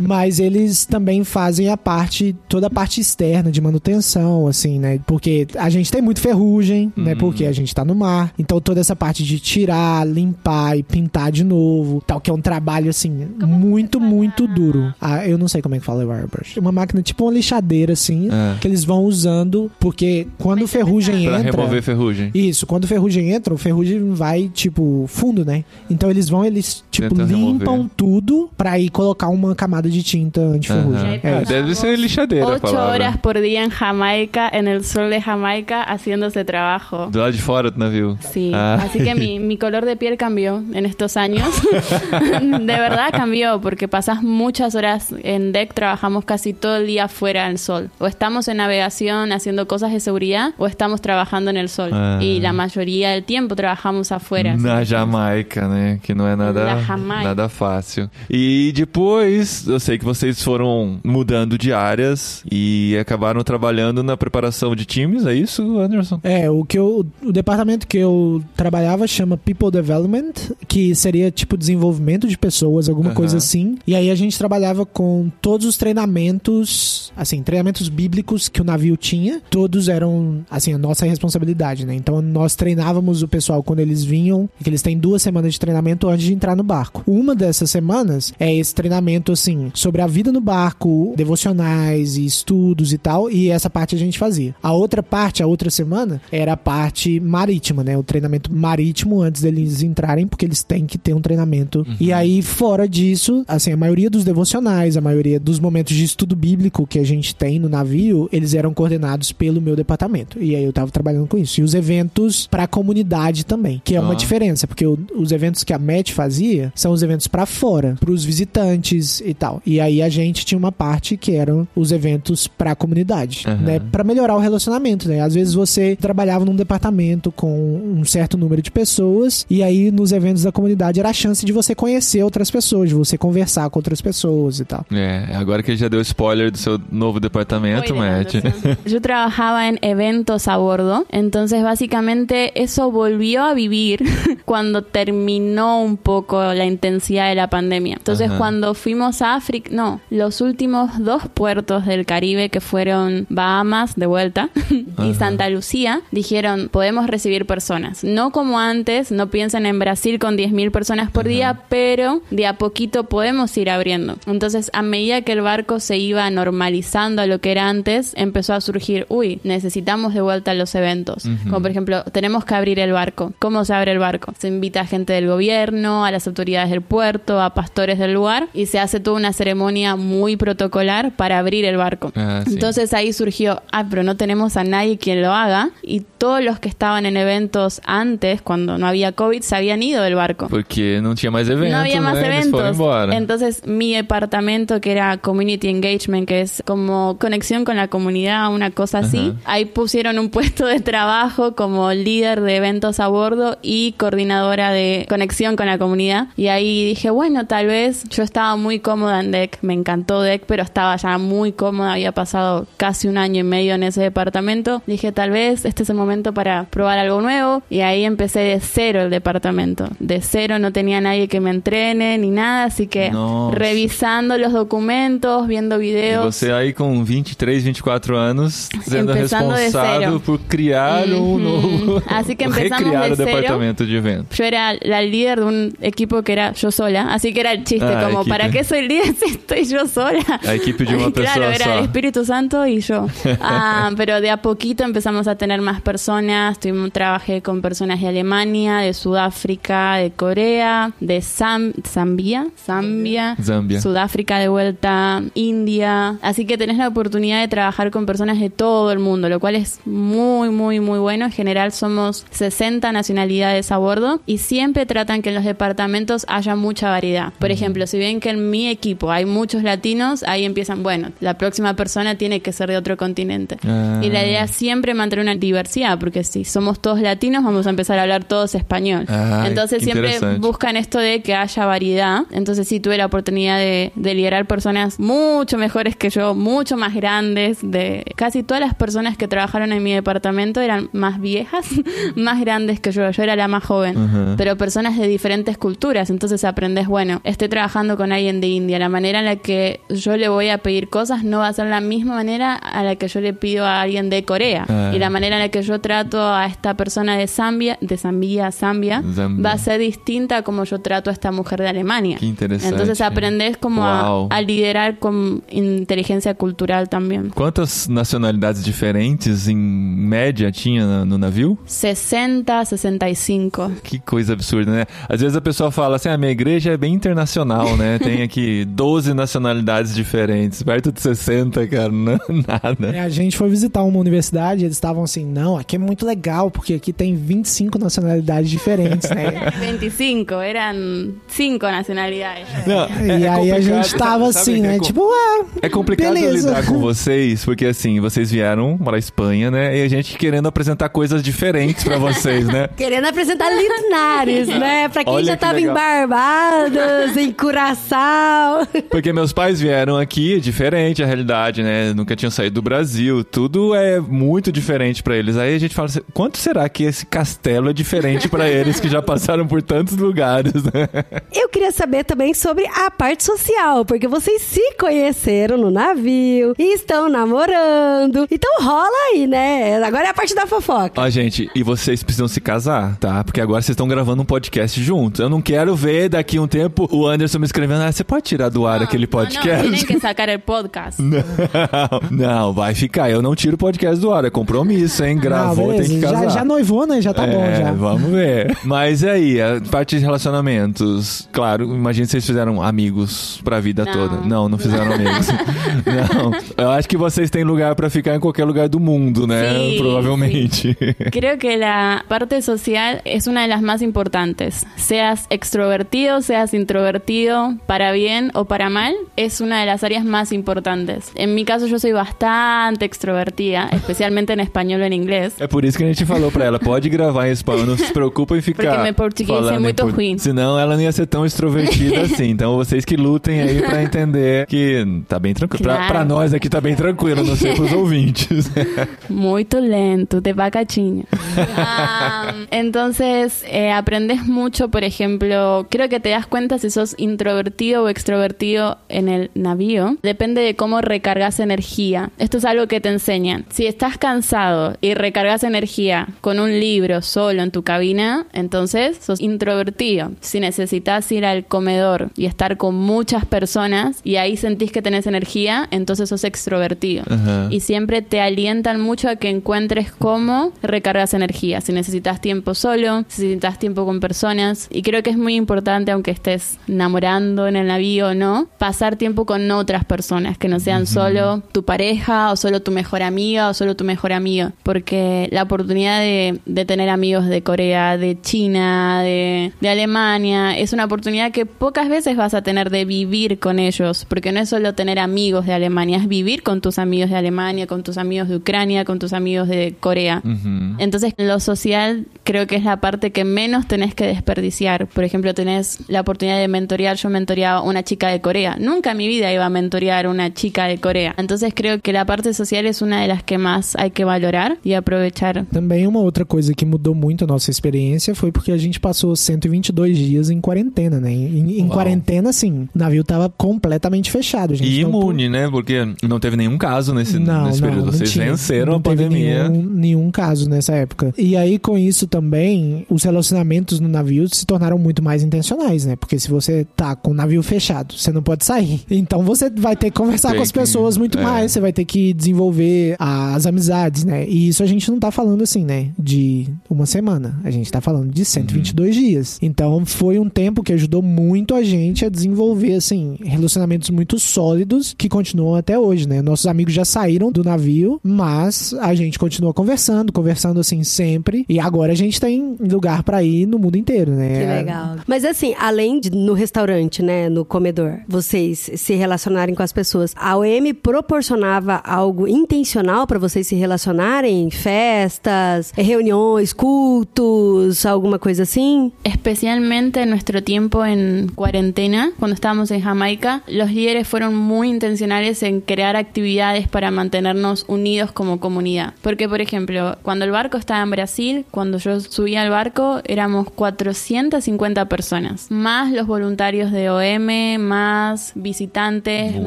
Mas 0.00 0.38
eles 0.38 0.84
também 0.86 1.24
fazem 1.24 1.68
a 1.68 1.76
parte, 1.76 2.34
toda 2.48 2.66
a 2.66 2.70
parte 2.70 3.00
externa 3.00 3.50
de 3.50 3.60
manutenção, 3.60 4.46
assim, 4.46 4.78
né? 4.78 5.00
Porque 5.06 5.46
a 5.56 5.68
gente 5.70 5.90
tem 5.90 6.02
muito 6.02 6.20
ferrugem, 6.20 6.92
Uhum. 6.96 7.04
né? 7.04 7.14
Porque 7.14 7.44
a 7.46 7.52
gente 7.52 7.74
tá 7.74 7.84
no 7.84 7.94
mar. 7.94 8.32
Então 8.38 8.53
toda 8.60 8.80
essa 8.80 8.94
parte 8.96 9.22
de 9.24 9.38
tirar, 9.38 10.06
limpar 10.06 10.76
e 10.78 10.82
pintar 10.82 11.30
de 11.32 11.44
novo, 11.44 12.02
tal, 12.06 12.20
que 12.20 12.30
é 12.30 12.34
um 12.34 12.40
trabalho, 12.40 12.90
assim, 12.90 13.26
muito, 13.46 14.00
muito 14.00 14.46
duro. 14.46 14.92
Ah, 15.00 15.26
eu 15.26 15.36
não 15.38 15.48
sei 15.48 15.60
como 15.62 15.74
é 15.74 15.78
que 15.78 15.84
fala 15.84 16.04
o 16.04 16.10
airbrush. 16.10 16.58
Uma 16.58 16.72
máquina 16.72 17.02
tipo 17.02 17.24
uma 17.24 17.32
lixadeira, 17.32 17.92
assim, 17.92 18.28
É. 18.30 18.58
que 18.60 18.66
eles 18.68 18.84
vão 18.84 19.04
usando, 19.04 19.70
porque 19.80 20.26
quando 20.38 20.66
ferrugem 20.66 21.26
Pra 21.26 21.40
entra... 21.40 21.52
remover 21.52 21.82
ferrugem. 21.82 22.30
Isso, 22.34 22.66
quando 22.66 22.84
o 22.84 22.86
ferrugem 22.86 23.30
entra, 23.30 23.52
o 23.54 23.58
ferrugem 23.58 24.12
vai, 24.12 24.48
tipo, 24.52 25.04
fundo, 25.08 25.44
né? 25.44 25.64
Então 25.90 26.10
eles 26.10 26.28
vão, 26.28 26.44
eles, 26.44 26.84
tipo, 26.90 27.08
Tentam 27.14 27.26
limpam 27.26 27.72
remover. 27.72 27.90
tudo 27.96 28.50
pra 28.56 28.78
ir 28.78 28.88
colocar 28.90 29.28
uma 29.28 29.54
camada 29.54 29.88
de 29.88 30.02
tinta 30.02 30.40
anti-ferrugem. 30.40 31.00
Aham. 31.16 31.20
É, 31.22 31.34
É, 31.34 31.44
deve 31.44 31.74
ser 31.74 31.98
lixadeira 31.98 32.58
palavra. 32.60 32.90
horas 32.92 33.16
por 33.16 33.34
día 33.40 33.64
en 33.64 33.70
Jamaica, 33.70 34.48
en 34.52 34.68
el 34.68 34.84
sol 34.84 35.10
de 35.10 35.20
Jamaica, 35.20 35.82
haciendo 35.82 36.26
ese 36.26 36.44
trabajo. 36.44 37.08
Do 37.10 37.18
lado 37.18 37.32
de 37.32 37.42
fora 37.42 37.70
do 37.70 37.78
navio. 37.78 38.16
Sí, 38.44 38.52
Ah. 38.54 38.78
así 38.82 38.98
que 39.02 39.14
mi, 39.14 39.38
mi 39.38 39.56
color 39.58 39.84
de 39.84 39.96
piel 39.96 40.16
cambió 40.16 40.62
en 40.72 40.86
estos 40.86 41.16
años. 41.16 41.48
de 42.10 42.58
verdad 42.66 43.08
cambió, 43.12 43.60
porque 43.60 43.88
pasás 43.88 44.22
muchas 44.22 44.74
horas 44.74 45.14
en 45.22 45.52
deck, 45.52 45.72
trabajamos 45.74 46.24
casi 46.24 46.52
todo 46.52 46.76
el 46.76 46.86
día 46.86 47.08
fuera 47.08 47.46
al 47.46 47.58
sol. 47.58 47.90
O 47.98 48.06
estamos 48.06 48.48
en 48.48 48.58
navegación 48.58 49.32
haciendo 49.32 49.66
cosas 49.66 49.92
de 49.92 50.00
seguridad, 50.00 50.52
o 50.58 50.66
estamos 50.66 51.00
trabajando 51.00 51.50
en 51.50 51.56
el 51.56 51.68
sol. 51.68 51.90
Ah. 51.92 52.18
Y 52.20 52.40
la 52.40 52.52
mayoría 52.52 53.10
del 53.10 53.24
tiempo 53.24 53.56
trabajamos 53.56 54.12
afuera. 54.12 54.56
Na 54.56 54.84
Jamaica, 54.84 55.68
né? 55.68 55.98
Que 56.02 56.14
não 56.14 56.26
é 56.26 56.36
nada, 56.36 56.76
nada 57.22 57.48
fácil. 57.48 58.08
E 58.30 58.72
depois, 58.74 59.66
eu 59.66 59.78
sei 59.80 59.98
que 59.98 60.04
vocês 60.04 60.42
foram 60.42 60.98
mudando 61.04 61.56
de 61.58 61.72
áreas 61.72 62.42
e 62.50 62.96
acabaram 63.00 63.42
trabalhando 63.42 64.02
na 64.02 64.16
preparação 64.16 64.74
de 64.74 64.84
times, 64.84 65.26
é 65.26 65.34
isso, 65.34 65.78
Anderson? 65.78 66.20
É, 66.22 66.50
o 66.50 66.64
que 66.64 66.78
eu, 66.78 67.06
o 67.22 67.32
departamento 67.32 67.86
que 67.86 67.98
eu 67.98 68.33
trabalhava 68.56 69.06
chama 69.06 69.36
People 69.36 69.70
Development, 69.70 70.32
que 70.66 70.94
seria 70.94 71.30
tipo 71.30 71.56
desenvolvimento 71.56 72.26
de 72.26 72.36
pessoas, 72.38 72.88
alguma 72.88 73.08
Aham. 73.08 73.16
coisa 73.16 73.36
assim. 73.38 73.76
E 73.86 73.94
aí 73.94 74.10
a 74.10 74.14
gente 74.14 74.38
trabalhava 74.38 74.86
com 74.86 75.30
todos 75.40 75.66
os 75.66 75.76
treinamentos, 75.76 77.12
assim, 77.16 77.42
treinamentos 77.42 77.88
bíblicos 77.88 78.48
que 78.48 78.60
o 78.60 78.64
navio 78.64 78.96
tinha. 78.96 79.40
Todos 79.50 79.88
eram, 79.88 80.44
assim, 80.50 80.72
a 80.72 80.78
nossa 80.78 81.06
responsabilidade, 81.06 81.86
né? 81.86 81.94
Então 81.94 82.20
nós 82.22 82.54
treinávamos 82.54 83.22
o 83.22 83.28
pessoal 83.28 83.62
quando 83.62 83.80
eles 83.80 84.04
vinham, 84.04 84.48
que 84.62 84.68
eles 84.68 84.82
têm 84.82 84.98
duas 84.98 85.22
semanas 85.22 85.54
de 85.54 85.60
treinamento 85.60 86.08
antes 86.08 86.26
de 86.26 86.32
entrar 86.32 86.56
no 86.56 86.62
barco. 86.62 87.02
Uma 87.06 87.34
dessas 87.34 87.70
semanas 87.70 88.32
é 88.38 88.54
esse 88.54 88.74
treinamento, 88.74 89.32
assim, 89.32 89.70
sobre 89.74 90.02
a 90.02 90.06
vida 90.06 90.32
no 90.32 90.40
barco, 90.40 91.14
devocionais 91.16 92.16
e 92.16 92.24
estudos 92.24 92.92
e 92.92 92.98
tal, 92.98 93.30
e 93.30 93.50
essa 93.50 93.70
parte 93.70 93.94
a 93.94 93.98
gente 93.98 94.18
fazia. 94.18 94.54
A 94.62 94.72
outra 94.72 95.02
parte, 95.02 95.42
a 95.42 95.46
outra 95.46 95.70
semana, 95.70 96.20
era 96.30 96.52
a 96.52 96.56
parte 96.56 97.20
marítima, 97.20 97.82
né? 97.82 97.96
O 97.96 98.02
treinamento 98.02 98.23
treinamento 98.24 98.52
marítimo 98.54 99.20
antes 99.20 99.42
deles 99.42 99.82
entrarem, 99.82 100.26
porque 100.26 100.44
eles 100.44 100.62
têm 100.62 100.86
que 100.86 100.96
ter 100.98 101.14
um 101.14 101.20
treinamento. 101.20 101.86
E 102.00 102.12
aí, 102.12 102.40
fora 102.42 102.88
disso, 102.88 103.44
assim, 103.46 103.72
a 103.72 103.76
maioria 103.76 104.08
dos 104.10 104.24
devocionais, 104.24 104.96
a 104.96 105.00
maioria 105.00 105.38
dos 105.38 105.58
momentos 105.60 105.94
de 105.94 106.04
estudo 106.04 106.34
bíblico 106.34 106.86
que 106.86 106.98
a 106.98 107.04
gente 107.04 107.34
tem 107.34 107.58
no 107.58 107.68
navio, 107.68 108.28
eles 108.32 108.54
eram 108.54 108.72
coordenados 108.72 109.32
pelo 109.32 109.60
meu 109.60 109.76
departamento. 109.76 110.42
E 110.42 110.54
aí 110.56 110.64
eu 110.64 110.72
tava 110.72 110.90
trabalhando 110.90 111.26
com 111.26 111.36
isso. 111.36 111.60
E 111.60 111.64
os 111.64 111.74
eventos 111.74 112.46
pra 112.46 112.66
comunidade 112.66 113.44
também, 113.44 113.80
que 113.84 113.94
é 113.96 114.00
uma 114.00 114.12
Ah. 114.12 114.16
diferença, 114.16 114.66
porque 114.66 114.86
o- 114.86 114.98
os 115.16 115.30
eventos 115.32 115.62
que 115.64 115.72
a 115.72 115.78
MET 115.78 116.12
fazia 116.12 116.72
são 116.74 116.92
os 116.92 117.02
eventos 117.02 117.26
pra 117.26 117.46
fora, 117.46 117.96
pros 118.00 118.24
visitantes 118.24 119.20
e 119.20 119.34
tal. 119.34 119.60
E 119.66 119.80
aí 119.80 120.00
a 120.02 120.08
gente 120.08 120.44
tinha 120.44 120.58
uma 120.58 120.72
parte 120.72 121.16
que 121.16 121.32
eram 121.32 121.66
os 121.74 121.92
eventos 121.92 122.46
pra 122.46 122.74
comunidade, 122.74 123.44
Aham. 123.46 123.56
né? 123.62 123.80
Pra 123.92 124.04
melhorar 124.04 124.36
o 124.36 124.38
relacionamento, 124.40 125.08
né? 125.08 125.20
Às 125.20 125.34
vezes 125.34 125.54
você 125.54 125.96
trabalhava 126.00 126.44
num 126.44 126.54
departamento 126.56 127.30
com 127.32 127.52
um 127.98 128.04
certo 128.14 128.36
número 128.36 128.62
de 128.62 128.70
pessoas 128.70 129.44
e 129.50 129.60
aí 129.60 129.90
nos 129.90 130.12
eventos 130.12 130.44
da 130.44 130.52
comunidade 130.52 131.00
era 131.00 131.08
a 131.08 131.12
chance 131.12 131.44
de 131.44 131.52
você 131.52 131.74
conhecer 131.74 132.22
outras 132.22 132.48
pessoas, 132.48 132.88
de 132.90 132.94
você 132.94 133.18
conversar 133.18 133.68
com 133.70 133.80
outras 133.80 134.00
pessoas 134.00 134.60
e 134.60 134.64
tal. 134.64 134.86
É, 134.92 135.34
agora 135.34 135.64
que 135.64 135.76
já 135.76 135.88
deu 135.88 136.00
spoiler 136.00 136.52
do 136.52 136.56
seu 136.56 136.80
novo 136.92 137.18
departamento, 137.18 137.92
Matt. 137.92 138.34
Yo 138.86 139.00
trabajaba 139.00 139.68
en 139.68 139.80
eventos 139.82 140.46
a 140.46 140.56
bordo, 140.56 141.06
entonces 141.10 141.64
básicamente 141.64 142.52
eso 142.62 142.92
volvió 142.92 143.42
a 143.42 143.52
vivir 143.52 144.04
cuando 144.44 144.82
terminó 144.82 145.82
un 145.82 145.96
poco 145.96 146.40
la 146.54 146.66
intensidad 146.66 147.30
de 147.30 147.34
la 147.34 147.48
pandemia. 147.48 147.96
Entonces 147.96 148.28
Ajá. 148.28 148.38
cuando 148.38 148.74
fuimos 148.74 149.22
a 149.22 149.34
África, 149.34 149.70
no, 149.72 150.00
los 150.10 150.40
últimos 150.40 151.02
dos 151.02 151.22
puertos 151.34 151.84
del 151.84 152.06
Caribe 152.06 152.48
que 152.48 152.60
fueron 152.60 153.26
Bahamas 153.28 153.96
de 153.96 154.06
vuelta 154.06 154.50
Ajá. 154.96 155.06
y 155.06 155.14
Santa 155.14 155.48
Lucía, 155.48 156.02
dijeron 156.12 156.68
podemos 156.70 157.08
recibir 157.08 157.44
personas. 157.44 158.03
No 158.04 158.30
como 158.30 158.58
antes, 158.58 159.10
no 159.10 159.30
piensen 159.30 159.66
en 159.66 159.78
Brasil 159.78 160.18
con 160.18 160.36
10.000 160.36 160.70
personas 160.70 161.10
por 161.10 161.26
día, 161.26 161.62
pero 161.68 162.22
de 162.30 162.46
a 162.46 162.58
poquito 162.58 163.04
podemos 163.04 163.56
ir 163.56 163.70
abriendo. 163.70 164.16
Entonces, 164.26 164.70
a 164.74 164.82
medida 164.82 165.22
que 165.22 165.32
el 165.32 165.40
barco 165.40 165.80
se 165.80 165.96
iba 165.96 166.28
normalizando 166.30 167.22
a 167.22 167.26
lo 167.26 167.40
que 167.40 167.52
era 167.52 167.68
antes, 167.68 168.12
empezó 168.16 168.54
a 168.54 168.60
surgir, 168.60 169.06
uy, 169.08 169.40
necesitamos 169.42 170.14
de 170.14 170.20
vuelta 170.20 170.54
los 170.54 170.74
eventos. 170.74 171.24
Como 171.44 171.62
por 171.62 171.70
ejemplo, 171.70 172.04
tenemos 172.04 172.44
que 172.44 172.54
abrir 172.54 172.78
el 172.78 172.92
barco. 172.92 173.32
¿Cómo 173.38 173.64
se 173.64 173.74
abre 173.74 173.92
el 173.92 173.98
barco? 173.98 174.34
Se 174.38 174.48
invita 174.48 174.82
a 174.82 174.86
gente 174.86 175.12
del 175.12 175.26
gobierno, 175.26 176.04
a 176.04 176.10
las 176.10 176.26
autoridades 176.26 176.70
del 176.70 176.82
puerto, 176.82 177.40
a 177.40 177.54
pastores 177.54 177.98
del 177.98 178.12
lugar 178.12 178.48
y 178.52 178.66
se 178.66 178.78
hace 178.78 179.00
toda 179.00 179.16
una 179.16 179.32
ceremonia 179.32 179.96
muy 179.96 180.36
protocolar 180.36 181.16
para 181.16 181.38
abrir 181.38 181.64
el 181.64 181.76
barco. 181.76 182.12
Ah, 182.14 182.42
sí. 182.44 182.54
Entonces 182.54 182.92
ahí 182.92 183.12
surgió, 183.12 183.62
ah, 183.72 183.86
pero 183.88 184.02
no 184.02 184.16
tenemos 184.16 184.56
a 184.56 184.64
nadie 184.64 184.98
quien 184.98 185.22
lo 185.22 185.32
haga 185.32 185.70
y 185.82 186.00
todos 186.00 186.42
los 186.42 186.58
que 186.58 186.68
estaban 186.68 187.06
en 187.06 187.16
eventos 187.16 187.80
antes, 188.00 188.42
cuando 188.42 188.78
no 188.78 188.86
había 188.86 189.12
COVID, 189.12 189.42
se 189.42 189.56
habían 189.56 189.82
ido 189.82 190.02
del 190.02 190.14
barco. 190.14 190.48
Porque 190.48 191.00
não 191.00 191.14
tinha 191.14 191.30
mais 191.30 191.48
eventos, 191.48 191.72
no 191.72 191.78
había 191.78 192.00
más 192.00 192.14
né? 192.14 192.26
Eventos. 192.26 192.76
Entonces, 193.12 193.66
mi 193.66 193.94
departamento, 193.94 194.80
que 194.80 194.92
era 194.92 195.16
Community 195.18 195.68
Engagement, 195.68 196.26
que 196.26 196.40
es 196.40 196.62
como 196.66 197.16
conexión 197.18 197.64
con 197.64 197.76
la 197.76 197.88
comunidad, 197.88 198.52
una 198.52 198.70
cosa 198.70 198.98
así, 198.98 199.34
ahí 199.44 199.64
pusieron 199.64 200.18
un 200.18 200.30
puesto 200.34 200.66
de 200.66 200.80
trabajo 200.80 201.54
como 201.54 201.92
líder 201.92 202.40
de 202.40 202.56
eventos 202.56 203.00
a 203.00 203.08
bordo 203.08 203.58
y 203.62 203.92
coordinadora 203.92 204.70
de 204.70 205.06
conexión 205.08 205.56
con 205.56 205.66
la 205.66 205.78
comunidad. 205.78 206.28
Y 206.36 206.48
ahí 206.48 206.84
dije, 206.84 207.10
bueno, 207.10 207.46
tal 207.46 207.66
vez 207.66 208.04
yo 208.08 208.22
estaba 208.22 208.56
muy 208.56 208.80
cómoda 208.80 209.20
en 209.20 209.30
Deck, 209.30 209.58
me 209.62 209.74
encantó 209.74 210.22
Deck, 210.22 210.44
pero 210.46 210.62
estaba 210.62 210.96
ya 210.96 211.18
muy 211.18 211.52
cómoda, 211.52 211.92
había 211.92 212.12
pasado 212.12 212.66
casi 212.76 213.08
un 213.08 213.18
año 213.18 213.40
y 213.40 213.44
medio 213.44 213.74
en 213.74 213.82
ese 213.82 214.00
departamento. 214.00 214.82
Dije, 214.86 215.12
tal 215.12 215.30
vez 215.30 215.64
este 215.64 215.82
es 215.82 215.90
el 215.90 215.96
momento 215.96 216.32
para 216.34 216.64
probar 216.64 216.98
algo 216.98 217.20
nuevo. 217.20 217.62
Y 217.74 217.80
ahí 217.80 218.04
empecé 218.04 218.38
de 218.38 218.60
cero 218.60 219.02
el 219.02 219.10
departamento. 219.10 219.88
De 219.98 220.20
cero 220.20 220.60
no 220.60 220.70
tenía 220.72 221.00
nadie 221.00 221.26
que 221.26 221.40
me 221.40 221.50
entrene 221.50 222.16
ni 222.18 222.30
nada, 222.30 222.64
así 222.66 222.86
que 222.86 223.10
Nossa. 223.10 223.56
revisando 223.58 224.38
los 224.38 224.52
documentos, 224.52 225.48
viendo 225.48 225.74
E 225.76 225.78
videos. 225.78 226.24
você 226.36 226.52
aí 226.52 226.72
com 226.72 227.04
23, 227.04 227.64
24 227.64 228.16
anos, 228.16 228.68
sendo 228.82 229.12
responsável 229.12 230.20
por 230.20 230.38
criar 230.42 231.08
um 231.08 231.34
Uhum. 231.34 231.38
novo... 231.40 232.02
Así 232.06 232.36
que 232.36 232.44
empezamos 232.44 232.84
recriar 232.84 233.06
de 233.06 233.12
o 233.12 233.16
zero. 233.16 233.28
departamento 233.30 233.84
de 233.84 233.96
eventos. 233.96 234.38
Yo 234.38 234.44
era 234.44 234.74
la 234.80 235.02
líder 235.02 235.40
de 235.40 235.44
un 235.46 235.76
equipo 235.80 236.22
que 236.22 236.32
era 236.32 236.52
yo 236.52 236.70
sola, 236.70 237.12
así 237.12 237.32
que 237.32 237.40
era 237.40 237.50
el 237.52 237.64
chiste, 237.64 237.84
Ah, 237.84 238.04
como. 238.08 238.24
¿para 238.24 238.50
qué 238.50 238.62
soy 238.62 238.86
líder 238.86 239.14
si 239.20 239.30
estoy 239.32 239.64
yo 239.64 239.86
sola? 239.88 240.22
A 240.46 240.54
equipe 240.54 240.84
de 240.84 240.94
uma 240.94 241.10
Claro, 241.12 241.40
pessoa 241.40 241.54
era 241.54 241.64
só. 241.64 241.72
el 241.78 241.84
Espíritu 241.86 242.24
Santo 242.24 242.66
y 242.66 242.80
yo. 242.80 243.08
Ah, 243.40 243.90
pero 243.96 244.20
de 244.20 244.30
a 244.30 244.36
poquito 244.42 244.84
empezamos 244.84 245.26
a 245.26 245.34
tener 245.36 245.60
más 245.60 245.80
personas. 245.80 246.60
Tuvimos, 246.60 246.92
trabajé 246.92 247.42
con 247.42 247.63
personas 247.64 247.98
de 248.02 248.08
Alemania, 248.08 248.76
de 248.80 248.92
Sudáfrica, 248.92 249.96
de 249.96 250.10
Corea, 250.10 250.92
de 251.00 251.18
Zam- 251.22 251.72
Zambia, 251.86 252.48
Zambia, 252.62 253.36
Zambia. 253.42 253.80
Sudáfrica 253.80 254.38
de 254.38 254.48
vuelta, 254.48 255.22
India. 255.32 256.18
Así 256.20 256.44
que 256.44 256.58
tenés 256.58 256.76
la 256.76 256.88
oportunidad 256.88 257.40
de 257.40 257.48
trabajar 257.48 257.90
con 257.90 258.04
personas 258.04 258.38
de 258.38 258.50
todo 258.50 258.92
el 258.92 258.98
mundo, 258.98 259.30
lo 259.30 259.40
cual 259.40 259.54
es 259.56 259.80
muy, 259.86 260.50
muy, 260.50 260.78
muy 260.80 260.98
bueno. 260.98 261.24
En 261.24 261.32
general 261.32 261.72
somos 261.72 262.26
60 262.32 262.92
nacionalidades 262.92 263.72
a 263.72 263.78
bordo 263.78 264.20
y 264.26 264.38
siempre 264.38 264.84
tratan 264.84 265.22
que 265.22 265.30
en 265.30 265.36
los 265.36 265.44
departamentos 265.44 266.26
haya 266.28 266.54
mucha 266.56 266.90
variedad. 266.90 267.32
Por 267.38 267.50
ejemplo, 267.50 267.86
si 267.86 267.98
ven 267.98 268.20
que 268.20 268.28
en 268.30 268.50
mi 268.50 268.68
equipo 268.68 269.10
hay 269.10 269.24
muchos 269.24 269.62
latinos, 269.62 270.22
ahí 270.24 270.44
empiezan, 270.44 270.82
bueno, 270.82 271.12
la 271.20 271.38
próxima 271.38 271.74
persona 271.76 272.16
tiene 272.16 272.40
que 272.40 272.52
ser 272.52 272.68
de 272.68 272.76
otro 272.76 272.98
continente. 272.98 273.56
Ah. 273.66 274.00
Y 274.02 274.10
la 274.10 274.22
idea 274.26 274.44
es 274.44 274.50
siempre 274.50 274.92
mantener 274.92 275.22
una 275.24 275.34
diversidad, 275.34 275.98
porque 275.98 276.24
si 276.24 276.44
somos 276.44 276.80
todos 276.80 277.00
latinos, 277.00 277.42
vamos 277.44 277.53
a 277.66 277.70
empezar 277.70 277.98
a 277.98 278.02
hablar 278.02 278.24
todos 278.24 278.54
español. 278.54 279.06
Entonces 279.44 279.82
siempre 279.82 280.18
buscan 280.38 280.76
esto 280.76 280.98
de 280.98 281.22
que 281.22 281.34
haya 281.34 281.66
variedad. 281.66 282.22
Entonces 282.30 282.68
sí 282.68 282.80
tuve 282.80 282.96
la 282.96 283.06
oportunidad 283.06 283.58
de, 283.58 283.92
de 283.94 284.14
liderar 284.14 284.46
personas 284.46 284.98
mucho 284.98 285.58
mejores 285.58 285.96
que 285.96 286.10
yo, 286.10 286.34
mucho 286.34 286.76
más 286.76 286.94
grandes. 286.94 287.58
De 287.62 288.04
casi 288.16 288.42
todas 288.42 288.60
las 288.60 288.74
personas 288.74 289.16
que 289.16 289.28
trabajaron 289.28 289.72
en 289.72 289.82
mi 289.82 289.92
departamento 289.92 290.60
eran 290.60 290.88
más 290.92 291.20
viejas, 291.20 291.66
más 292.16 292.40
grandes 292.40 292.80
que 292.80 292.92
yo. 292.92 293.10
Yo 293.10 293.22
era 293.22 293.36
la 293.36 293.48
más 293.48 293.64
joven, 293.64 293.96
Ajá. 293.96 294.34
pero 294.36 294.56
personas 294.56 294.98
de 294.98 295.06
diferentes 295.06 295.58
culturas. 295.58 296.10
Entonces 296.10 296.44
aprendes, 296.44 296.86
bueno, 296.86 297.20
estoy 297.24 297.48
trabajando 297.48 297.96
con 297.96 298.12
alguien 298.12 298.40
de 298.40 298.48
India. 298.48 298.78
La 298.78 298.88
manera 298.88 299.20
en 299.20 299.24
la 299.24 299.36
que 299.36 299.80
yo 299.88 300.16
le 300.16 300.28
voy 300.28 300.48
a 300.48 300.58
pedir 300.58 300.88
cosas 300.88 301.24
no 301.24 301.38
va 301.38 301.48
a 301.48 301.52
ser 301.52 301.66
la 301.66 301.80
misma 301.80 302.14
manera 302.14 302.54
a 302.54 302.82
la 302.82 302.96
que 302.96 303.08
yo 303.08 303.20
le 303.20 303.32
pido 303.32 303.64
a 303.66 303.80
alguien 303.82 304.10
de 304.10 304.24
Corea. 304.24 304.66
Ah. 304.68 304.92
Y 304.94 304.98
la 304.98 305.10
manera 305.10 305.36
en 305.36 305.42
la 305.42 305.48
que 305.48 305.62
yo 305.62 305.80
trato 305.80 306.22
a 306.22 306.46
esta 306.46 306.74
persona 306.74 307.16
de 307.16 307.26
Zambia, 307.44 307.78
de 307.80 307.96
Zambia, 307.96 308.50
Zambia, 308.50 309.02
Zambia. 309.14 309.42
va 309.42 309.52
a 309.52 309.58
ser 309.58 309.78
distinta 309.78 310.38
a 310.38 310.42
como 310.42 310.64
yo 310.64 310.78
trato 310.78 311.10
a 311.10 311.12
esta 311.12 311.30
mujer 311.30 311.60
de 311.60 311.68
Alemania. 311.68 312.16
Qué 312.18 312.26
interesante. 312.26 312.72
Entonces 312.74 313.00
aprendes 313.00 313.56
como 313.58 313.82
a- 313.84 314.02
Uau. 314.02 314.28
a, 314.30 314.40
liderar 314.40 314.98
con 314.98 315.42
inteligencia 315.50 316.34
cultural 316.34 316.88
también. 316.88 317.30
Quantas 317.34 317.88
nacionalidades 317.88 318.64
diferentes, 318.64 319.48
em 319.48 319.56
média, 319.56 320.50
tinha 320.50 321.04
no 321.04 321.18
navio? 321.18 321.58
60, 321.66 322.64
65. 322.64 323.70
Que 323.82 323.98
coisa 323.98 324.32
absurda, 324.32 324.70
né? 324.72 324.86
Às 325.08 325.20
vezes 325.20 325.36
a 325.36 325.40
pessoa 325.40 325.70
fala 325.70 325.96
assim, 325.96 326.08
a 326.08 326.16
minha 326.18 326.32
igreja 326.32 326.72
é 326.72 326.76
bem 326.76 326.94
internacional, 326.94 327.76
né? 327.76 327.98
Tem 328.02 328.22
aqui 328.22 328.64
12 328.64 329.14
nacionalidades 329.14 329.94
diferentes, 329.94 330.62
perto 330.62 330.90
de 330.92 331.00
60, 331.00 331.66
cara, 331.66 331.90
não 331.92 332.12
é 332.12 332.18
nada. 332.28 332.96
É, 332.96 333.00
a 333.00 333.08
gente 333.08 333.36
foi 333.36 333.48
visitar 333.48 333.82
uma 333.82 333.98
universidade, 333.98 334.64
eles 334.64 334.76
estavam 334.76 335.04
assim, 335.04 335.24
não, 335.24 335.56
aqui 335.56 335.76
é 335.76 335.78
muito 335.78 336.06
legal, 336.06 336.50
porque 336.50 336.74
aqui 336.74 336.92
tem 336.92 337.14
25 337.38 337.78
nacionalidades 337.78 338.48
diferentes, 338.50 339.10
né? 339.10 339.50
25, 339.60 340.34
eran 340.34 341.08
5 341.28 341.66
nacionalidades. 341.66 342.46
Não, 342.66 342.88
E 343.06 343.26
aí 343.26 343.50
a 343.52 343.60
gente 343.60 343.94
tava 343.96 344.32
sabe 344.32 344.38
assim, 344.54 344.58
é 344.64 344.68
né? 344.68 344.78
com- 344.78 344.84
Tipo, 344.84 345.10
ah, 345.12 345.44
É 345.62 345.68
complicado 345.68 346.14
beleza. 346.14 346.48
lidar 346.48 346.66
com 346.66 346.78
vocês, 346.80 347.44
porque 347.44 347.66
assim, 347.66 348.00
vocês 348.00 348.30
vieram 348.30 348.78
para 348.78 348.96
a 348.96 348.98
Espanha, 348.98 349.50
né? 349.50 349.76
E 349.78 349.82
a 349.82 349.88
gente 349.88 350.16
querendo 350.16 350.46
apresentar 350.46 350.88
coisas 350.90 351.22
diferentes 351.22 351.82
pra 351.84 351.98
vocês, 351.98 352.46
né? 352.46 352.68
Querendo 352.76 353.06
apresentar 353.06 353.50
Linares, 353.50 354.48
né? 354.48 354.88
Pra 354.88 355.04
quem 355.04 355.12
Olha 355.12 355.24
já 355.26 355.32
que 355.36 355.40
tava 355.40 355.58
em 355.60 355.66
legal. 355.66 355.74
Barbados, 355.74 357.16
em 357.16 357.32
Curaçao. 357.32 358.66
Porque 358.90 359.12
meus 359.12 359.32
pais 359.32 359.60
vieram 359.60 359.96
aqui, 359.96 360.40
diferente 360.40 361.02
a 361.02 361.06
realidade, 361.06 361.62
né? 361.62 361.92
Nunca 361.94 362.14
tinham 362.14 362.30
saído 362.30 362.54
do 362.56 362.62
Brasil. 362.62 363.24
Tudo 363.24 363.74
é 363.74 363.98
muito 364.00 364.52
diferente 364.52 365.02
pra 365.02 365.16
eles. 365.16 365.36
Aí 365.36 365.54
a 365.54 365.58
gente 365.58 365.74
fala 365.74 365.86
assim, 365.86 366.00
quanto 366.12 366.38
será 366.38 366.68
que 366.68 366.84
esse 366.84 367.06
castelo 367.24 367.70
é 367.70 367.72
diferente 367.72 368.28
pra 368.28 368.46
eles 368.50 368.78
que 368.78 368.86
já 368.86 369.00
passaram 369.00 369.46
por 369.46 369.62
tantos 369.62 369.96
lugares, 369.96 370.52
né? 370.64 370.86
Eu 371.34 371.48
queria 371.48 371.72
saber 371.72 372.04
também 372.04 372.34
sobre 372.34 372.66
a 372.66 372.90
parte 372.90 373.24
social, 373.24 373.82
porque 373.86 374.06
vocês 374.06 374.42
se 374.42 374.74
conheceram 374.78 375.56
no 375.56 375.70
navio 375.70 376.54
e 376.58 376.74
estão 376.74 377.08
namorando. 377.08 378.26
Então 378.30 378.50
rola 378.60 379.12
aí, 379.12 379.26
né? 379.26 379.82
Agora 379.82 380.04
é 380.04 380.10
a 380.10 380.14
parte 380.14 380.34
da 380.34 380.46
fofoca. 380.46 381.00
Ó, 381.00 381.08
gente, 381.08 381.50
e 381.54 381.62
vocês 381.62 382.02
precisam 382.02 382.28
se 382.28 382.42
casar, 382.42 382.96
tá? 382.96 383.24
Porque 383.24 383.40
agora 383.40 383.62
vocês 383.62 383.70
estão 383.74 383.88
gravando 383.88 384.20
um 384.20 384.26
podcast 384.26 384.82
juntos. 384.82 385.18
Eu 385.20 385.30
não 385.30 385.40
quero 385.40 385.74
ver 385.74 386.10
daqui 386.10 386.38
um 386.38 386.46
tempo 386.46 386.86
o 386.92 387.06
Anderson 387.06 387.38
me 387.38 387.46
escrevendo, 387.46 387.82
ah, 387.84 387.90
você 387.92 388.04
pode 388.04 388.24
tirar 388.24 388.50
do 388.50 388.66
ar 388.66 388.82
aquele 388.82 389.04
No, 389.06 389.08
podcast? 389.08 389.62
tienen 389.62 389.86
que 389.86 389.98
sacar 389.98 390.28
el 390.28 390.40
podcast. 390.40 391.00
Não, 391.00 392.00
não, 392.10 392.52
vai 392.52 392.74
ficar. 392.74 393.10
Eu 393.10 393.22
não 393.22 393.34
tiro 393.34 393.54
o 393.54 393.58
podcast 393.58 393.98
do 394.00 394.12
ar. 394.12 394.24
É 394.24 394.30
compromisso, 394.30 395.02
hein? 395.04 395.14
não, 395.14 395.22
Gravou, 395.22 395.68
tem 395.68 395.82
beleza. 395.82 395.94
que 395.94 396.00
casar. 396.00 396.22
Já, 396.24 396.28
já 396.28 396.44
noivou, 396.44 396.86
né? 396.86 397.00
Já 397.00 397.13
tá 397.14 397.26
bom 397.26 397.42
É, 397.44 397.56
já. 397.56 397.72
Vamos 397.72 398.10
ver. 398.10 398.56
Mas 398.64 399.02
e 399.02 399.08
aí, 399.08 399.40
a 399.40 399.60
parte 399.70 399.96
de 399.98 400.02
relacionamentos. 400.04 401.28
Claro, 401.32 401.64
imagino 401.64 402.06
que 402.06 402.12
vocês 402.12 402.26
fizeram 402.26 402.62
amigos 402.62 403.40
pra 403.44 403.60
vida 403.60 403.84
Não. 403.84 403.92
toda. 403.92 404.16
Não, 404.26 404.48
não 404.48 404.58
fizeram 404.58 404.92
amigos. 404.92 405.28
não. 405.86 406.32
Eu 406.56 406.70
acho 406.70 406.88
que 406.88 406.96
vocês 406.96 407.30
têm 407.30 407.44
lugar 407.44 407.74
pra 407.74 407.88
ficar 407.88 408.14
em 408.14 408.20
qualquer 408.20 408.44
lugar 408.44 408.68
do 408.68 408.80
mundo, 408.80 409.26
né? 409.26 409.54
Sí, 409.54 409.76
Provavelmente. 409.78 410.76
Creo 411.10 411.38
que 411.38 411.56
la 411.56 412.04
parte 412.08 412.42
social 412.42 413.00
es 413.04 413.26
una 413.26 413.42
de 413.42 413.48
las 413.48 413.62
más 413.62 413.82
importantes. 413.82 414.66
Seas 414.76 415.26
extrovertido, 415.30 416.20
seas 416.22 416.52
introvertido, 416.54 417.54
para 417.66 417.92
bien 417.92 418.30
o 418.34 418.44
para 418.44 418.70
mal, 418.70 418.94
es 419.16 419.40
una 419.40 419.60
de 419.60 419.66
las 419.66 419.84
áreas 419.84 420.04
más 420.04 420.32
importantes. 420.32 421.10
En 421.14 421.34
mi 421.34 421.44
caso 421.44 421.66
yo 421.66 421.78
soy 421.78 421.92
bastante 421.92 422.84
extrovertida, 422.84 423.68
especialmente 423.72 424.32
en 424.32 424.40
español 424.40 424.80
o 424.82 424.84
en 424.84 424.92
inglés. 424.92 425.34
É 425.38 425.46
por 425.46 425.64
isso 425.64 425.78
que 425.78 425.84
a 425.84 425.86
gente 425.86 426.04
falou 426.04 426.30
pra 426.30 426.44
ela, 426.46 426.58
pode 426.58 426.88
gravar 426.88 427.03
em 427.26 427.30
espanhol, 427.32 427.66
não 427.66 427.76
se 427.76 427.92
preocupa 427.92 428.36
em 428.36 428.40
ficar 428.40 428.68
Porque 428.70 428.82
meu 428.82 428.94
português 428.94 429.38
falando 429.38 429.54
é 429.56 429.58
muito 429.58 429.82
por- 429.84 429.94
ruim. 429.94 430.18
Senão 430.18 430.58
ela 430.58 430.74
não 430.74 430.82
ia 430.82 430.92
ser 430.92 431.06
tão 431.06 431.24
extrovertida 431.26 432.02
assim. 432.02 432.30
Então 432.30 432.56
vocês 432.56 432.84
que 432.84 432.96
lutem 432.96 433.40
aí 433.40 433.62
pra 433.62 433.82
entender 433.82 434.46
que 434.46 434.84
tá 435.08 435.18
bem 435.18 435.34
tranquilo. 435.34 435.62
Pra, 435.62 435.74
Claro. 435.76 435.92
pra 435.92 436.04
nós 436.04 436.32
aqui 436.34 436.48
tá 436.48 436.60
bem 436.60 436.74
tranquilo, 436.74 437.22
não 437.24 437.36
sei 437.36 437.54
pros 437.54 437.72
ouvintes. 437.72 438.50
Muy 439.08 439.46
lento, 439.52 440.20
de 440.20 440.32
vacachiña. 440.32 441.04
Am, 441.56 442.46
entonces, 442.50 443.44
eh, 443.46 443.72
aprendes 443.72 444.26
mucho, 444.26 444.68
por 444.68 444.84
ejemplo, 444.84 445.66
creo 445.70 445.88
que 445.88 446.00
te 446.00 446.10
das 446.10 446.26
cuenta 446.26 446.58
si 446.58 446.70
sos 446.70 446.94
introvertido 446.98 447.84
o 447.84 447.88
extrovertido 447.88 448.78
en 448.88 449.08
el 449.08 449.30
navío. 449.34 449.96
Depende 450.02 450.40
de 450.40 450.54
cómo 450.56 450.80
recargas 450.80 451.40
energía. 451.40 452.10
Esto 452.18 452.38
es 452.38 452.44
algo 452.44 452.66
que 452.66 452.80
te 452.80 452.88
enseñan. 452.88 453.44
Si 453.50 453.66
estás 453.66 453.98
cansado 453.98 454.76
y 454.80 454.94
recargas 454.94 455.44
energía 455.44 456.08
con 456.20 456.40
un 456.40 456.50
libro 456.60 456.93
solo 457.02 457.42
en 457.42 457.50
tu 457.50 457.62
cabina, 457.62 458.26
entonces 458.32 458.98
sos 459.00 459.20
introvertido. 459.20 460.12
Si 460.20 460.40
necesitas 460.40 461.10
ir 461.12 461.24
al 461.24 461.46
comedor 461.46 462.10
y 462.16 462.26
estar 462.26 462.56
con 462.56 462.74
muchas 462.74 463.24
personas 463.26 464.00
y 464.04 464.16
ahí 464.16 464.36
sentís 464.36 464.72
que 464.72 464.82
tenés 464.82 465.06
energía, 465.06 465.68
entonces 465.70 466.08
sos 466.08 466.24
extrovertido 466.24 467.04
Ajá. 467.08 467.48
y 467.50 467.60
siempre 467.60 468.02
te 468.02 468.20
alientan 468.20 468.80
mucho 468.80 469.08
a 469.08 469.16
que 469.16 469.28
encuentres 469.30 469.92
cómo 469.92 470.52
recargas 470.62 471.14
energía. 471.14 471.60
Si 471.60 471.72
necesitas 471.72 472.20
tiempo 472.20 472.54
solo, 472.54 473.04
si 473.08 473.22
necesitas 473.22 473.58
tiempo 473.58 473.84
con 473.84 474.00
personas. 474.00 474.68
Y 474.70 474.82
creo 474.82 475.02
que 475.02 475.10
es 475.10 475.18
muy 475.18 475.34
importante, 475.34 475.90
aunque 475.92 476.10
estés 476.10 476.58
enamorando 476.68 477.46
en 477.46 477.56
el 477.56 477.66
navío 477.66 478.08
o 478.08 478.14
no, 478.14 478.48
pasar 478.58 478.96
tiempo 478.96 479.26
con 479.26 479.50
otras 479.50 479.84
personas, 479.84 480.38
que 480.38 480.48
no 480.48 480.60
sean 480.60 480.86
solo 480.86 481.42
tu 481.52 481.64
pareja 481.64 482.32
o 482.32 482.36
solo 482.36 482.60
tu 482.60 482.70
mejor 482.70 483.02
amiga 483.02 483.48
o 483.48 483.54
solo 483.54 483.76
tu 483.76 483.84
mejor 483.84 484.12
amigo. 484.12 484.52
Porque 484.62 485.28
la 485.32 485.42
oportunidad 485.42 486.00
de, 486.00 486.40
de 486.44 486.64
tener 486.64 486.73
amigos 486.80 487.26
de 487.26 487.42
Corea, 487.42 487.96
de 487.96 488.20
China, 488.20 489.02
de, 489.02 489.52
de 489.60 489.68
Alemania, 489.68 490.56
es 490.58 490.72
una 490.72 490.84
oportunidad 490.84 491.32
que 491.32 491.46
pocas 491.46 491.88
veces 491.88 492.16
vas 492.16 492.34
a 492.34 492.42
tener 492.42 492.70
de 492.70 492.84
vivir 492.84 493.38
con 493.38 493.58
ellos. 493.58 494.06
Porque 494.08 494.32
no 494.32 494.40
es 494.40 494.48
solo 494.48 494.74
tener 494.74 494.98
amigos 494.98 495.46
de 495.46 495.52
Alemania, 495.52 495.98
es 495.98 496.08
vivir 496.08 496.42
con 496.42 496.60
tus 496.60 496.78
amigos 496.78 497.10
de 497.10 497.16
Alemania, 497.16 497.66
con 497.66 497.82
tus 497.82 497.98
amigos 497.98 498.28
de 498.28 498.36
Ucrania, 498.36 498.84
con 498.84 498.98
tus 498.98 499.12
amigos 499.12 499.48
de 499.48 499.74
Corea. 499.78 500.22
Uhum. 500.24 500.76
Entonces, 500.78 501.14
lo 501.16 501.40
social 501.40 502.06
creo 502.24 502.46
que 502.46 502.56
es 502.56 502.64
la 502.64 502.80
parte 502.80 503.10
que 503.12 503.24
menos 503.24 503.66
tenés 503.66 503.94
que 503.94 504.06
desperdiciar. 504.06 504.86
Por 504.86 505.04
ejemplo, 505.04 505.34
tenés 505.34 505.78
la 505.88 506.00
oportunidad 506.00 506.38
de 506.38 506.48
mentorear. 506.48 506.96
Yo 506.96 507.10
mentoreaba 507.10 507.58
a 507.58 507.62
una 507.62 507.82
chica 507.82 508.08
de 508.08 508.20
Corea. 508.20 508.56
Nunca 508.58 508.92
en 508.92 508.98
mi 508.98 509.08
vida 509.08 509.32
iba 509.32 509.44
a 509.44 509.50
mentorear 509.50 510.06
a 510.06 510.10
una 510.10 510.32
chica 510.34 510.66
de 510.66 510.78
Corea. 510.78 511.14
Entonces, 511.18 511.52
creo 511.54 511.80
que 511.80 511.92
la 511.92 512.04
parte 512.04 512.34
social 512.34 512.66
es 512.66 512.82
una 512.82 513.02
de 513.02 513.08
las 513.08 513.22
que 513.22 513.38
más 513.38 513.76
hay 513.76 513.90
que 513.90 514.04
valorar 514.04 514.58
y 514.62 514.74
aprovechar. 514.74 515.44
Também 515.52 515.86
uma 515.86 516.00
outra 516.00 516.24
coisa 516.24 516.52
que 516.54 516.63
mudou 516.64 516.94
muito 516.94 517.24
a 517.24 517.26
nossa 517.26 517.50
experiência 517.50 518.14
foi 518.14 518.30
porque 518.32 518.52
a 518.52 518.56
gente 518.56 518.78
passou 518.80 519.14
122 519.16 519.96
dias 519.96 520.30
em 520.30 520.40
quarentena, 520.40 521.00
né? 521.00 521.12
Em, 521.12 521.58
em 521.60 521.68
quarentena, 521.68 522.30
assim, 522.30 522.68
o 522.74 522.78
navio 522.78 523.04
tava 523.04 523.28
completamente 523.28 524.10
fechado. 524.10 524.54
Gente 524.54 524.70
E 524.70 524.82
não 524.82 524.90
imune, 524.90 525.28
né? 525.28 525.48
Porque 525.50 525.86
não 526.02 526.18
teve 526.20 526.36
nenhum 526.36 526.56
caso 526.58 526.94
nesse, 526.94 527.18
não, 527.18 527.46
nesse 527.46 527.60
período. 527.60 527.86
não 527.86 527.92
Vocês 527.92 528.10
tinha. 528.12 528.26
venceram 528.26 528.72
não 528.72 528.78
a 528.78 528.82
teve 528.82 528.96
pandemia. 529.04 529.48
Nenhum, 529.48 529.62
nenhum 529.64 530.10
caso 530.10 530.48
nessa 530.48 530.72
época. 530.74 531.12
E 531.18 531.36
aí, 531.36 531.58
com 531.58 531.76
isso 531.78 532.06
também, 532.06 532.86
os 532.90 533.02
relacionamentos 533.02 533.80
no 533.80 533.88
navio 533.88 534.26
se 534.34 534.44
tornaram 534.46 534.78
muito 534.78 535.02
mais 535.02 535.22
intencionais, 535.22 535.84
né? 535.84 535.96
Porque 535.96 536.18
se 536.18 536.28
você 536.30 536.66
tá 536.76 536.94
com 536.96 537.10
o 537.10 537.14
navio 537.14 537.42
fechado, 537.42 537.94
você 537.94 538.10
não 538.12 538.22
pode 538.22 538.44
sair. 538.44 538.80
Então 539.04 539.22
você 539.22 539.50
vai 539.50 539.76
ter 539.76 539.90
que 539.90 539.96
conversar 539.96 540.28
Tem 540.30 540.38
com 540.38 540.42
as 540.42 540.50
que- 540.52 540.58
pessoas 540.58 540.96
muito 540.96 541.18
é. 541.18 541.22
mais, 541.22 541.52
você 541.52 541.60
vai 541.60 541.72
ter 541.72 541.84
que 541.84 542.12
desenvolver 542.14 542.96
as 542.98 543.44
amizades, 543.46 544.04
né? 544.04 544.26
E 544.26 544.48
isso 544.48 544.62
a 544.62 544.66
gente 544.66 544.90
não 544.90 544.98
tá 544.98 545.10
falando 545.10 545.42
assim, 545.42 545.64
né? 545.64 545.88
De 545.98 546.48
uma 546.68 546.86
semana. 546.86 547.40
A 547.44 547.50
gente 547.50 547.70
tá 547.70 547.80
falando 547.80 548.12
de 548.12 548.24
122 548.24 548.94
dias. 548.94 549.38
Então 549.40 549.84
foi 549.84 550.18
um 550.18 550.28
tempo 550.28 550.62
que 550.62 550.72
ajudou 550.72 551.02
muito 551.02 551.54
a 551.54 551.62
gente 551.62 552.04
a 552.04 552.08
desenvolver, 552.08 552.74
assim, 552.74 553.16
relacionamentos 553.22 553.90
muito 553.90 554.18
sólidos 554.18 554.94
que 554.96 555.08
continuam 555.08 555.54
até 555.54 555.78
hoje, 555.78 556.08
né? 556.08 556.22
Nossos 556.22 556.46
amigos 556.46 556.72
já 556.72 556.84
saíram 556.84 557.30
do 557.30 557.44
navio, 557.44 558.00
mas 558.02 558.74
a 558.80 558.94
gente 558.94 559.18
continua 559.18 559.52
conversando, 559.52 560.12
conversando 560.12 560.60
assim 560.60 560.82
sempre. 560.84 561.44
E 561.48 561.58
agora 561.58 561.92
a 561.92 561.96
gente 561.96 562.20
tem 562.20 562.56
lugar 562.60 563.02
pra 563.02 563.22
ir 563.22 563.46
no 563.46 563.58
mundo 563.58 563.76
inteiro, 563.76 564.12
né? 564.12 564.40
Que 564.40 564.46
legal. 564.46 564.96
Mas 565.06 565.24
assim, 565.24 565.54
além 565.58 566.00
de 566.00 566.10
no 566.10 566.32
restaurante, 566.32 567.02
né, 567.02 567.28
no 567.28 567.44
comedor, 567.44 568.00
vocês 568.08 568.70
se 568.76 568.94
relacionarem 568.94 569.54
com 569.54 569.62
as 569.62 569.72
pessoas, 569.72 570.14
a 570.16 570.36
OM 570.36 570.72
proporcionava 570.82 571.80
algo 571.84 572.26
intencional 572.28 573.06
pra 573.06 573.18
vocês 573.18 573.46
se 573.46 573.54
relacionarem? 573.54 574.50
Festas, 574.50 575.72
reuniões, 575.76 576.43
cultos, 576.52 577.86
alguma 577.86 578.18
coisa 578.18 578.42
assim? 578.42 578.92
Especialmente 579.04 580.02
en 580.02 580.10
nuestro 580.10 580.42
tiempo 580.42 580.84
en 580.84 581.30
cuarentena, 581.34 582.10
cuando 582.18 582.34
estábamos 582.34 582.70
en 582.72 582.82
Jamaica, 582.82 583.42
los 583.46 583.70
líderes 583.70 584.06
fueron 584.08 584.34
muy 584.34 584.68
intencionales 584.68 585.42
en 585.42 585.60
crear 585.60 585.96
actividades 585.96 586.68
para 586.68 586.90
mantenernos 586.90 587.64
unidos 587.68 588.12
como 588.12 588.40
comunidad. 588.40 588.94
Porque, 589.00 589.28
por 589.28 589.40
ejemplo, 589.40 589.96
cuando 590.02 590.24
el 590.24 590.32
barco 590.32 590.58
estaba 590.58 590.82
en 590.82 590.90
Brasil, 590.90 591.44
cuando 591.50 591.78
yo 591.78 592.00
subí 592.00 592.34
al 592.36 592.50
barco, 592.50 593.00
éramos 593.04 593.48
450 593.50 594.88
personas, 594.88 595.50
más 595.50 595.92
los 595.92 596.06
voluntarios 596.06 596.72
de 596.72 596.90
OM, 596.90 597.58
más 597.62 598.32
visitantes, 598.34 599.34
Wow. 599.34 599.44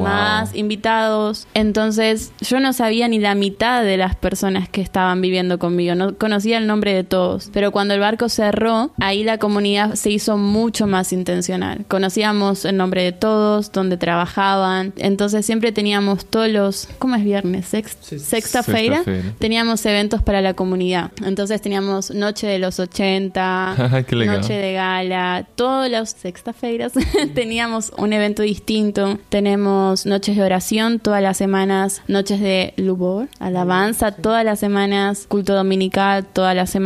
más 0.02 0.54
invitados. 0.54 1.46
Entonces, 1.54 2.32
yo 2.40 2.60
no 2.60 2.72
sabía 2.72 3.08
ni 3.08 3.18
la 3.18 3.34
mitad 3.34 3.82
de 3.82 3.96
las 3.96 4.16
personas 4.16 4.68
que 4.68 4.80
estaban 4.80 5.20
viviendo 5.20 5.58
conmigo, 5.58 5.94
no 5.94 6.14
conocía 6.16 6.58
el 6.58 6.66
nombre 6.66 6.87
de 6.94 7.04
todos. 7.04 7.50
Pero 7.52 7.70
cuando 7.72 7.94
el 7.94 8.00
barco 8.00 8.28
cerró, 8.28 8.90
ahí 9.00 9.24
la 9.24 9.38
comunidad 9.38 9.94
se 9.94 10.10
hizo 10.10 10.36
mucho 10.36 10.86
más 10.86 11.12
intencional. 11.12 11.84
Conocíamos 11.88 12.64
el 12.64 12.76
nombre 12.76 13.02
de 13.02 13.12
todos, 13.12 13.72
dónde 13.72 13.96
trabajaban. 13.96 14.92
Entonces, 14.96 15.44
siempre 15.46 15.72
teníamos 15.72 16.26
todos 16.26 16.48
los. 16.48 16.88
¿Cómo 16.98 17.14
es 17.16 17.24
viernes? 17.24 17.66
Sex- 17.66 17.96
Sexta 18.00 18.62
feira. 18.62 18.96
Sexta-feira. 19.04 19.34
Teníamos 19.38 19.84
eventos 19.86 20.22
para 20.22 20.40
la 20.42 20.54
comunidad. 20.54 21.10
Entonces, 21.24 21.60
teníamos 21.60 22.10
Noche 22.10 22.46
de 22.46 22.58
los 22.58 22.78
80, 22.80 24.04
Qué 24.08 24.16
legal. 24.16 24.40
Noche 24.40 24.54
de 24.54 24.72
Gala, 24.72 25.46
todos 25.54 25.90
los 25.90 26.10
sextafeiras 26.10 26.92
teníamos 27.34 27.92
un 27.96 28.12
evento 28.12 28.42
distinto. 28.42 29.18
Tenemos 29.28 30.06
noches 30.06 30.36
de 30.36 30.42
oración 30.42 30.98
todas 30.98 31.22
las 31.22 31.36
semanas, 31.36 32.02
noches 32.08 32.40
de 32.40 32.74
lubor, 32.76 33.28
alabanza 33.38 34.12
todas 34.12 34.44
las 34.44 34.58
semanas, 34.58 35.26
culto 35.28 35.54
dominical 35.54 36.24
todas 36.24 36.54
las 36.56 36.70
semanas 36.70 36.77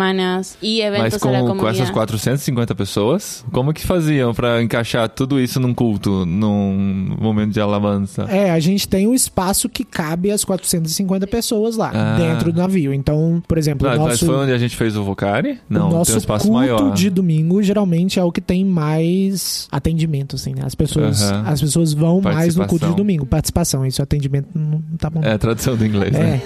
y 0.62 0.80
Mas 0.82 1.14
eventos 1.14 1.22
la 1.22 1.40
com, 1.40 1.56
com 1.58 1.68
essas 1.68 1.90
450 1.90 2.74
pessoas, 2.74 3.44
como 3.52 3.72
que 3.72 3.86
faziam 3.86 4.32
pra 4.34 4.62
encaixar 4.62 5.08
tudo 5.08 5.40
isso 5.40 5.58
num 5.60 5.74
culto, 5.74 6.24
num 6.26 7.16
momento 7.20 7.52
de 7.52 7.60
alabança? 7.60 8.22
É, 8.28 8.50
a 8.50 8.60
gente 8.60 8.88
tem 8.88 9.06
um 9.06 9.14
espaço 9.14 9.68
que 9.68 9.84
cabe 9.84 10.30
as 10.30 10.44
450 10.44 11.26
pessoas 11.26 11.76
lá, 11.76 11.90
Ah. 11.94 12.16
dentro 12.18 12.52
do 12.52 12.58
navio. 12.58 12.92
Então, 12.92 13.42
por 13.46 13.58
exemplo, 13.58 13.86
Ah, 13.88 13.94
o 13.94 13.98
Mas 13.98 14.08
nosso... 14.08 14.26
foi 14.26 14.34
onde 14.36 14.52
a 14.52 14.58
gente 14.58 14.76
fez 14.76 14.96
o 14.96 15.02
Vocari? 15.04 15.58
Não, 15.68 15.86
o 15.86 15.88
tem 15.88 15.98
nosso 15.98 16.14
um 16.14 16.18
espaço 16.18 16.44
culto 16.46 16.58
maior. 16.58 16.92
de 16.94 17.10
domingo 17.10 17.62
geralmente 17.62 18.18
é 18.18 18.24
o 18.24 18.32
que 18.32 18.40
tem 18.40 18.64
mais 18.64 19.66
atendimento, 19.70 20.36
assim, 20.36 20.54
né? 20.54 20.62
As 20.64 20.74
pessoas, 20.74 21.22
as 21.22 21.60
pessoas 21.60 21.92
vão 21.92 22.20
mais 22.20 22.56
no 22.56 22.66
culto 22.66 22.86
de 22.88 22.94
domingo. 22.94 23.26
Participação, 23.26 23.84
isso 23.86 24.02
atendimento 24.02 24.48
não 24.54 24.82
tá 24.98 25.08
bom. 25.10 25.20
É, 25.22 25.36
tradução 25.38 25.76
do 25.76 25.84
inglês, 25.84 26.12
né? 26.12 26.40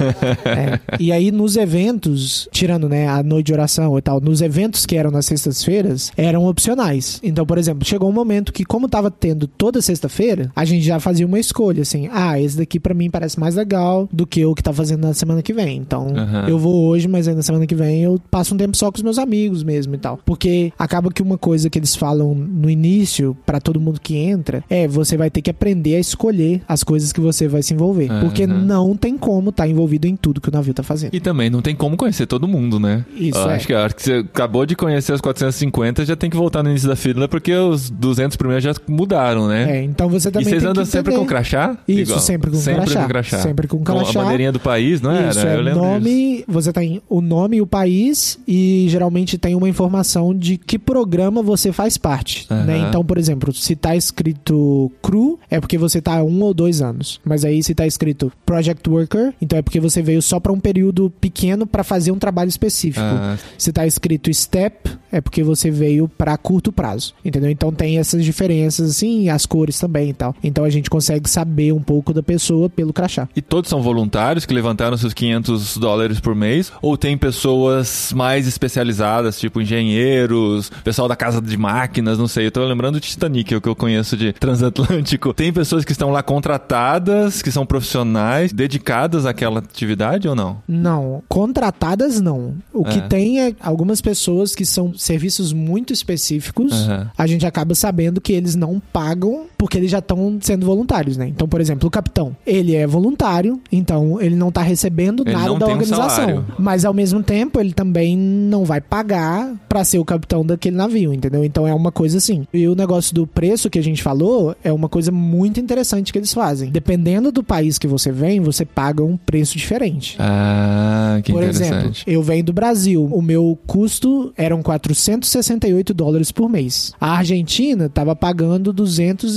É, 0.45 0.49
é. 0.51 0.81
E 1.01 1.13
aí, 1.13 1.31
nos 1.31 1.57
eventos, 1.57 2.49
tirando 2.51 2.89
né, 2.89 3.09
a 3.09 3.23
noite 3.23 3.36
de 3.43 3.53
oração 3.53 3.97
e 3.99 4.03
tal, 4.03 4.20
nos 4.20 4.41
eventos 4.41 4.84
que 4.87 4.97
eram 4.97 5.11
nas 5.11 5.26
sextas-feiras, 5.26 6.12
eram 6.16 6.47
opcionais. 6.47 7.20
Então, 7.22 7.45
por 7.47 7.59
exemplo, 7.59 7.84
chegou 7.87 8.09
um 8.09 8.12
momento 8.12 8.53
que, 8.53 8.64
como 8.64 8.89
tava 8.89 9.11
tendo 9.11 9.47
toda 9.47 9.80
sexta-feira, 9.82 10.51
a 10.55 10.64
gente 10.64 10.84
já 10.84 10.99
fazia 11.01 11.26
uma 11.26 11.39
escolha, 11.39 11.82
assim, 11.82 12.09
ah, 12.12 12.41
esse 12.41 12.57
daqui 12.57 12.78
pra 12.80 12.95
mim 12.95 13.11
parece 13.11 13.39
mais 13.39 13.55
legal 13.55 14.09
do 14.12 14.26
que 14.26 14.45
o 14.45 14.55
que 14.55 14.62
tá 14.62 14.72
fazendo 14.72 15.07
na 15.07 15.14
semana 15.14 15.43
que 15.43 15.53
vem. 15.53 15.76
Então, 15.78 16.09
Aham. 16.16 16.49
eu 16.49 16.59
vou 16.59 16.87
hoje, 16.87 17.09
mas 17.09 17.28
aí 17.28 17.34
na 17.34 17.43
semana 17.43 17.66
que 17.66 17.74
vem 17.74 18.03
eu 18.03 18.20
passo 18.30 18.55
um 18.55 18.59
tempo 18.59 18.76
só 18.76 18.91
com 18.91 18.97
os 18.97 19.03
meus 19.03 19.18
amigos 19.18 19.62
mesmo 19.62 19.95
e 19.95 19.99
tal. 19.99 20.18
Porque 20.24 20.72
acaba 20.78 21.11
que 21.11 21.22
uma 21.22 21.39
coisa 21.39 21.68
que 21.70 21.78
eles 21.78 21.95
falam 21.95 22.34
no 22.34 22.70
início, 22.70 23.37
pra 23.47 23.61
todo 23.61 23.80
mundo 23.80 24.01
que 24.01 24.16
entra, 24.16 24.64
é 24.68 24.87
você 24.89 25.16
vai 25.16 25.30
ter 25.30 25.43
que 25.43 25.51
aprender 25.51 25.97
a 25.97 26.01
escolher 26.01 26.62
as 26.68 26.82
coisas 26.82 27.12
que 27.12 27.20
você 27.20 27.49
vai 27.49 27.62
se 27.62 27.74
envolver. 27.74 28.09
Porque 28.20 28.45
Aham. 28.45 28.64
não 28.64 28.97
tem 28.97 29.16
como 29.16 29.51
estar 29.51 29.68
envolvido 29.68 30.07
em 30.07 30.16
tudo 30.16 30.41
que 30.41 30.49
o 30.49 30.53
navio 30.53 30.74
tá 30.74 30.82
fazendo. 30.82 31.14
E 31.14 31.20
também 31.20 31.51
não 31.51 31.62
tem 31.62 31.74
como 31.74 31.97
conhecer 31.97 32.26
todo 32.26 32.47
mundo, 32.49 32.78
né? 32.78 33.05
Isso, 33.29 33.39
Eu 33.39 33.51
é. 33.51 33.55
Acho 33.55 33.66
que, 33.66 33.74
acho 33.74 33.95
que 33.97 34.03
você 34.03 34.12
acabou 34.14 34.66
de 34.66 34.74
conhecer 34.77 35.12
as 35.12 35.20
450, 35.20 36.05
já 36.05 36.16
tem 36.16 36.29
que 36.31 36.37
voltar 36.37 36.62
no 36.62 36.70
início 36.70 36.89
da 36.89 36.97
fila, 36.97 37.29
porque 37.29 37.55
os 37.55 37.91
200 37.91 38.37
primeiros 38.37 38.64
já 38.64 38.74
mudaram, 38.89 39.49
né? 39.49 39.79
É, 39.79 39.83
então 39.85 40.09
você 40.09 40.29
E 40.29 40.33
também 40.33 40.49
vocês 40.49 40.62
tem 40.62 40.70
andam 40.70 40.85
sempre 40.85 41.14
com 41.14 41.27
crachá? 41.27 41.77
Isso, 41.89 42.01
Igual. 42.03 42.20
sempre 42.20 42.51
com 42.51 42.57
sempre 42.57 42.81
crachá. 42.85 43.03
Com 43.03 43.09
crachá. 43.09 43.39
Sempre 43.39 43.68
com 43.68 43.79
Com 43.85 43.93
a 43.93 43.97
crachá. 44.03 44.22
bandeirinha 44.22 44.53
do 44.53 44.61
país, 44.61 45.01
não 45.01 45.11
era? 45.11 45.31
Isso, 45.31 45.41
Eu 45.41 45.49
é 45.49 45.57
lembro 45.57 45.72
disso. 45.72 45.85
nome, 45.85 46.45
você 46.49 46.72
tem 46.72 47.03
o 47.09 47.20
nome 47.20 47.57
e 47.57 47.61
o 47.62 47.66
país 47.66 48.39
e 48.47 48.87
geralmente 48.89 49.39
tem 49.39 49.55
uma 49.55 49.68
informação 49.68 50.35
de 50.35 50.57
que 50.57 50.79
programa 50.79 51.43
você 51.43 51.72
faz 51.72 51.97
parte, 51.97 52.47
né? 52.51 52.87
Então, 52.89 53.05
por 53.05 53.18
exemplo, 53.18 53.53
se 53.53 53.74
tá 53.77 53.95
escrito 53.97 54.91
CRU, 55.03 55.39
é 55.51 55.61
porque 55.61 55.79
você 55.79 56.01
tá 56.01 56.18
há 56.18 56.22
um 56.24 56.43
ou 56.43 56.53
dois 56.55 56.81
anos. 56.83 57.20
Mas 57.24 57.45
aí 57.45 57.62
se 57.62 57.74
tá 57.74 57.87
escrito 57.87 58.33
Project 58.45 58.89
Worker, 58.89 59.33
então 59.41 59.59
é 59.59 59.62
porque 59.62 59.81
você 59.81 60.03
veio 60.03 60.20
só 60.22 60.39
para 60.41 60.53
um 60.53 60.61
período 60.61 61.11
pequeno 61.20 61.66
para 61.66 61.85
fazer 61.85 62.11
um 62.12 62.18
trabalho 62.18 62.49
específico. 62.49 63.05
Ah, 63.15 63.37
Se 63.59 63.73
tá 63.73 63.87
escrito 63.87 64.33
STEP, 64.33 64.91
é 65.11 65.21
porque 65.21 65.43
você 65.43 65.71
veio 65.71 66.09
para 66.09 66.37
curto 66.37 66.73
prazo, 66.73 67.15
entendeu? 67.25 67.51
Então 67.51 67.73
tem 67.73 67.99
essas 67.99 68.25
diferenças 68.25 68.91
assim, 68.91 69.29
as 69.29 69.47
cores 69.47 69.79
também 69.79 70.11
e 70.11 70.15
tal. 70.15 70.35
Então 70.43 70.65
a 70.65 70.71
gente 70.71 70.91
consegue 70.91 71.29
saber 71.29 71.73
um 71.73 71.83
pouco 71.83 72.13
da 72.13 72.23
pessoa 72.23 72.69
pelo 72.69 72.93
crachá. 72.93 73.29
E 73.35 73.41
todos 73.41 73.71
são 73.71 73.81
voluntários 73.83 74.45
que 74.45 74.53
levantaram 74.55 74.97
seus 74.97 75.15
500 75.15 75.77
dólares 75.79 76.21
por 76.21 76.35
mês? 76.35 76.73
Ou 76.83 76.97
tem 76.97 77.17
pessoas 77.17 78.13
mais 78.15 78.47
especializadas, 78.47 79.39
tipo 79.39 79.61
engenheiros, 79.61 80.71
pessoal 80.85 81.09
da 81.09 81.17
casa 81.17 81.41
de 81.41 81.57
máquinas, 81.57 82.19
não 82.19 82.29
sei. 82.29 82.47
Eu 82.47 82.51
tô 82.53 82.65
lembrando 82.65 83.01
de 83.01 83.09
Titanic, 83.09 83.53
é 83.53 83.57
o 83.57 83.61
que 83.61 83.69
eu 83.69 83.77
conheço 83.77 84.17
de 84.17 84.33
transatlântico. 84.33 85.33
Tem 85.33 85.53
pessoas 85.53 85.85
que 85.85 85.93
estão 85.93 86.11
lá 86.11 86.23
contratadas, 86.23 87.43
que 87.43 87.51
são 87.51 87.65
profissionais, 87.67 88.53
dedicadas 88.53 89.27
àquela 89.27 89.61
atividade 89.61 90.29
ou 90.29 90.35
não? 90.35 90.63
Não, 90.67 91.23
contratadas 91.29 92.21
não. 92.21 92.55
O 92.73 92.85
que 93.01 93.05
É. 93.05 93.09
tem 93.09 93.41
é 93.41 93.55
algumas 93.61 94.01
pessoas 94.01 94.55
que 94.55 94.65
são 94.65 94.95
serviços 94.95 95.53
muito 95.53 95.93
específicos. 95.93 96.73
A 97.17 97.27
gente 97.27 97.45
acaba 97.47 97.75
sabendo 97.75 98.21
que 98.21 98.33
eles 98.33 98.55
não 98.55 98.81
pagam 98.93 99.47
porque 99.59 99.79
eles 99.79 99.91
já 99.91 99.99
estão 99.99 100.39
sendo 100.41 100.67
voluntários, 100.67 101.17
né? 101.17 101.27
Então, 101.29 101.49
por 101.49 101.61
exemplo, 101.61 101.89
o 101.89 101.91
capitão, 101.91 102.37
ele 102.47 102.75
é 102.75 102.87
voluntário, 102.87 103.61
então 103.71 104.21
ele 104.21 104.37
não 104.37 104.51
tá 104.53 104.63
recebendo 104.63 105.23
Ele 105.27 105.33
nada 105.35 105.55
da 105.55 105.67
um 105.67 105.71
organização. 105.71 106.09
salário. 106.11 106.45
Mas 106.59 106.85
ao 106.85 106.93
mesmo 106.95 107.23
tempo, 107.23 107.59
ele 107.61 107.73
também 107.73 108.17
não 108.17 108.65
vai 108.65 108.81
pagar 108.81 109.55
pra 109.69 109.85
ser 109.85 109.99
o 109.99 110.05
capitão 110.05 110.45
daquele 110.45 110.77
navio, 110.77 111.13
entendeu? 111.13 111.45
Então 111.45 111.67
é 111.67 111.75
uma 111.75 111.91
coisa 111.93 112.19
assim. 112.19 112.47
E 112.53 112.67
o 112.69 112.75
negócio 112.75 113.15
do 113.15 113.27
preço 113.27 113.71
que 113.71 113.79
a 113.79 113.83
gente 113.83 114.03
falou 114.03 114.55
é 114.63 114.73
uma 114.73 114.89
coisa 114.89 115.11
muito 115.11 115.61
interessante 115.61 116.13
que 116.13 116.19
eles 116.19 116.33
fazem. 116.33 116.71
Dependendo 116.71 117.33
do 117.33 117.43
país 117.43 117.79
que 117.79 117.87
você 117.87 118.11
vem, 118.13 118.41
você 118.41 118.65
paga 118.65 119.03
um 119.03 119.17
preço 119.17 119.57
diferente. 119.57 120.17
Ah, 120.19 121.21
que 121.23 121.33
Por 121.33 121.43
exemplo, 121.43 121.77
interessante. 121.77 122.05
eu 122.07 122.23
venho 122.23 122.45
do 122.45 122.53
Brasil. 122.53 123.05
O 123.11 123.23
meu 123.23 123.59
custo 123.67 124.33
eram 124.37 124.63
468 124.63 125.95
dólares 125.95 126.31
por 126.31 126.49
mês. 126.49 126.93
A 127.01 127.19
Argentina 127.19 127.89
tava 127.89 128.15
pagando 128.15 128.73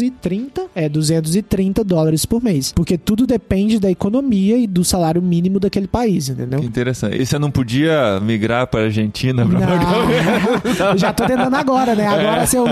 230, 0.10 0.62
é, 0.76 0.90
230 0.90 1.84
dólares 1.84 2.26
por 2.26 2.44
mês. 2.44 2.72
Porque 2.74 2.98
tudo 2.98 3.26
depende 3.26 3.80
da 3.80 3.90
economia 3.90 4.58
e 4.58 4.68
do 4.68 4.84
salário 4.84 5.22
mínimo 5.22 5.60
daquele 5.60 5.88
país, 5.88 6.30
entendeu? 6.30 6.60
Que 6.60 6.66
interessante. 6.66 7.22
E 7.22 7.26
você 7.26 7.38
não 7.40 7.52
podia 7.52 8.20
migrar 8.22 8.68
para 8.68 8.86
Argentina 8.86 9.46
pra 9.46 9.60
Não, 9.60 10.98
já 10.98 11.14
tô 11.14 11.26
tentando 11.26 11.56
agora, 11.56 11.96
né? 11.96 12.08
Agora, 12.08 12.46
se 12.46 12.56
eu, 12.58 12.66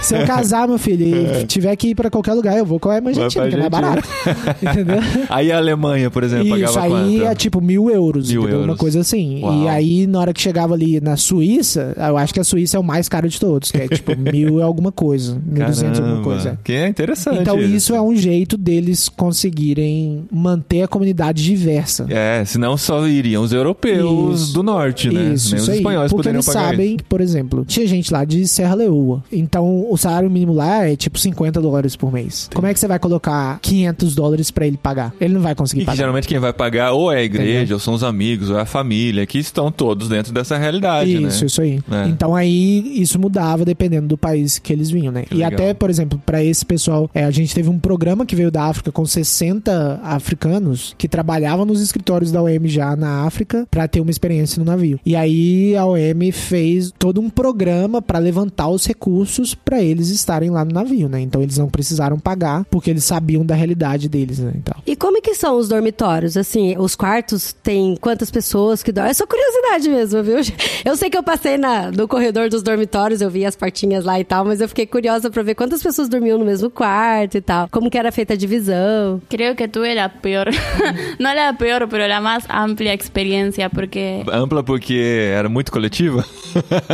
se 0.00 0.14
eu 0.16 0.26
casar, 0.26 0.66
meu 0.68 0.78
filho, 0.78 1.06
e 1.42 1.46
tiver 1.46 1.74
que 1.76 1.88
ir 1.88 1.94
pra 1.94 2.10
qualquer 2.10 2.34
lugar, 2.34 2.56
eu 2.56 2.64
vou 2.64 2.78
com 2.80 2.88
a 2.90 2.94
Argentina, 2.94 3.48
que 3.48 3.54
é 3.54 3.58
mais 3.58 3.70
barato. 3.70 4.08
Entendeu? 4.62 4.98
Aí 5.28 5.52
a 5.52 5.56
Alemanha, 5.58 6.10
por 6.10 6.22
exemplo, 6.22 6.56
Isso, 6.56 6.74
pagava 6.74 6.86
aí 6.86 7.18
quanto? 7.18 7.30
é 7.30 7.34
tipo 7.34 7.60
mil 7.60 7.90
euros, 7.90 8.30
Mil 8.30 8.42
entendeu? 8.42 8.58
Uma 8.60 8.66
euros. 8.68 8.78
coisa 8.80 9.00
assim. 9.00 9.40
Uau. 9.42 9.62
E 9.62 9.68
aí, 9.68 10.06
na 10.06 10.20
hora 10.20 10.32
que 10.32 10.40
chegava 10.40 10.74
ali 10.74 11.00
na 11.00 11.16
Suíça, 11.16 11.94
eu 11.96 12.16
acho 12.16 12.32
que 12.34 12.40
a 12.40 12.44
Suíça 12.44 12.76
é 12.76 12.80
o 12.80 12.84
mais 12.84 13.08
caro 13.08 13.28
de 13.28 13.38
todos, 13.38 13.70
que 13.70 13.78
é 13.78 13.88
tipo 13.88 14.14
mil 14.18 14.58
e 14.58 14.62
alguma 14.62 14.90
coisa, 14.92 15.40
mil 15.44 15.64
duzentos 15.66 16.00
alguma 16.00 16.22
coisa. 16.22 16.58
Que 16.64 16.72
é 16.84 16.88
interessante. 16.88 17.40
Então 17.40 17.60
isso 17.60 17.94
é 17.94 18.00
um 18.00 18.14
jeito 18.14 18.56
deles 18.56 19.08
conseguirem 19.08 20.24
manter 20.30 20.82
a 20.82 20.88
comunidade 20.88 21.42
diversa. 21.44 22.06
É, 22.08 22.44
senão 22.44 22.76
só 22.76 23.06
iriam 23.06 23.42
os 23.42 23.52
europeus 23.52 24.42
Isso. 24.42 24.54
do 24.54 24.62
norte, 24.62 25.08
né? 25.10 25.32
Isso, 25.34 25.50
Nem 25.50 25.56
isso 25.56 25.56
os 25.56 25.68
aí. 25.68 25.76
espanhóis 25.78 26.10
Porque 26.10 26.16
poderiam 26.28 26.36
eles 26.38 26.44
sabem, 26.46 26.88
isso. 26.88 26.96
que, 26.98 27.04
por 27.04 27.20
exemplo, 27.20 27.64
tinha 27.66 27.86
gente 27.86 28.12
lá 28.12 28.24
de 28.24 28.46
Serra 28.46 28.74
Leoa. 28.74 29.22
Então 29.32 29.86
o 29.90 29.96
salário 29.96 30.30
mínimo 30.30 30.52
lá 30.52 30.86
é 30.86 30.96
tipo 30.96 31.18
50 31.18 31.60
dólares 31.60 31.96
por 31.96 32.12
mês. 32.12 32.48
Como 32.54 32.66
é 32.66 32.74
que 32.74 32.80
você 32.80 32.86
vai 32.88 32.98
colocar 32.98 33.58
500 33.60 34.14
dólares 34.14 34.50
pra 34.50 34.66
ele 34.66 34.76
pagar? 34.76 35.14
Ele 35.20 35.34
não 35.34 35.40
vai 35.40 35.54
conseguir 35.54 35.80
E 35.80 35.82
que 35.82 35.86
pagar. 35.86 35.96
geralmente 35.96 36.28
quem 36.28 36.38
vai 36.38 36.52
pagar 36.52 36.92
ou 36.92 37.10
é 37.12 37.18
a 37.18 37.22
igreja, 37.22 37.58
Entendeu? 37.60 37.76
ou 37.76 37.80
são 37.80 37.94
os 37.94 38.02
amigos, 38.04 38.50
ou 38.50 38.58
é 38.58 38.62
a 38.62 38.66
família, 38.66 39.26
que 39.26 39.38
estão 39.38 39.70
todos 39.72 40.08
dentro 40.08 40.32
dessa 40.32 40.56
realidade, 40.56 41.12
Isso, 41.12 41.40
né? 41.40 41.46
isso 41.46 41.62
aí. 41.62 41.80
É. 41.90 42.08
Então 42.08 42.34
aí 42.34 43.00
isso 43.00 43.18
mudava 43.18 43.64
dependendo 43.64 44.08
do 44.08 44.18
país 44.18 44.58
que 44.58 44.72
eles 44.72 44.90
vinham, 44.90 45.12
né? 45.12 45.22
Que 45.22 45.34
e 45.34 45.38
legal. 45.38 45.52
até, 45.52 45.74
por 45.74 45.90
exemplo, 45.90 46.20
pra 46.24 46.42
esse 46.42 46.64
pessoal, 46.68 47.10
é, 47.14 47.24
a 47.24 47.30
gente 47.30 47.54
teve 47.54 47.68
um 47.68 47.78
programa 47.78 48.26
que 48.26 48.36
veio 48.36 48.50
da 48.50 48.64
África 48.64 48.92
com 48.92 49.04
60 49.04 50.00
africanos 50.02 50.94
que 50.98 51.08
trabalhavam 51.08 51.64
nos 51.64 51.80
escritórios 51.80 52.30
da 52.30 52.42
OM 52.42 52.66
já 52.66 52.94
na 52.94 53.24
África 53.24 53.66
pra 53.70 53.88
ter 53.88 54.00
uma 54.00 54.10
experiência 54.10 54.60
no 54.60 54.70
navio. 54.70 55.00
E 55.04 55.16
aí 55.16 55.74
a 55.76 55.86
OM 55.86 56.30
fez 56.32 56.92
todo 56.96 57.20
um 57.20 57.30
programa 57.30 58.02
pra 58.02 58.18
levantar 58.18 58.68
os 58.68 58.86
recursos 58.86 59.54
pra 59.54 59.82
eles 59.82 60.10
estarem 60.10 60.50
lá 60.50 60.64
no 60.64 60.72
navio, 60.72 61.08
né? 61.08 61.20
Então 61.20 61.42
eles 61.42 61.56
não 61.56 61.68
precisaram 61.68 62.18
pagar 62.18 62.64
porque 62.66 62.90
eles 62.90 63.04
sabiam 63.04 63.44
da 63.44 63.54
realidade 63.54 64.08
deles, 64.08 64.38
né? 64.38 64.52
Então. 64.54 64.74
E 64.86 64.94
como 64.94 65.22
que 65.22 65.34
são 65.34 65.56
os 65.56 65.68
dormitórios? 65.68 66.36
Assim, 66.36 66.76
os 66.78 66.94
quartos 66.94 67.54
tem 67.62 67.96
quantas 68.00 68.30
pessoas 68.30 68.82
que 68.82 68.92
dormem? 68.92 69.10
É 69.10 69.14
só 69.14 69.26
curiosidade 69.26 69.88
mesmo, 69.88 70.22
viu? 70.22 70.36
Eu 70.84 70.96
sei 70.96 71.10
que 71.10 71.16
eu 71.16 71.22
passei 71.22 71.56
na, 71.58 71.90
no 71.90 72.06
corredor 72.06 72.48
dos 72.48 72.62
dormitórios, 72.62 73.20
eu 73.20 73.28
vi 73.28 73.44
as 73.44 73.56
partinhas 73.56 74.04
lá 74.04 74.18
e 74.18 74.24
tal, 74.24 74.44
mas 74.44 74.60
eu 74.60 74.68
fiquei 74.68 74.86
curiosa 74.86 75.30
pra 75.30 75.42
ver 75.42 75.54
quantas 75.54 75.82
pessoas 75.82 76.08
dormiam 76.08 76.38
no 76.38 76.44
mesmo 76.44 76.57
quarto 76.70 77.38
e 77.38 77.40
tal. 77.40 77.68
Como 77.70 77.90
que 77.90 77.98
era 77.98 78.10
feita 78.10 78.34
a 78.34 78.36
divisão. 78.36 79.20
Creo 79.28 79.54
que 79.54 79.68
tuve 79.68 79.94
la 79.94 80.08
peor, 80.08 80.48
no 81.18 81.32
la 81.32 81.54
peor, 81.54 81.88
pero 81.88 82.06
la 82.06 82.20
más 82.20 82.44
amplia 82.48 82.92
experiencia 82.92 83.68
porque 83.70 84.24
Ampla 84.32 84.62
porque 84.62 85.30
era 85.30 85.48
muito 85.48 85.70
coletiva? 85.70 86.24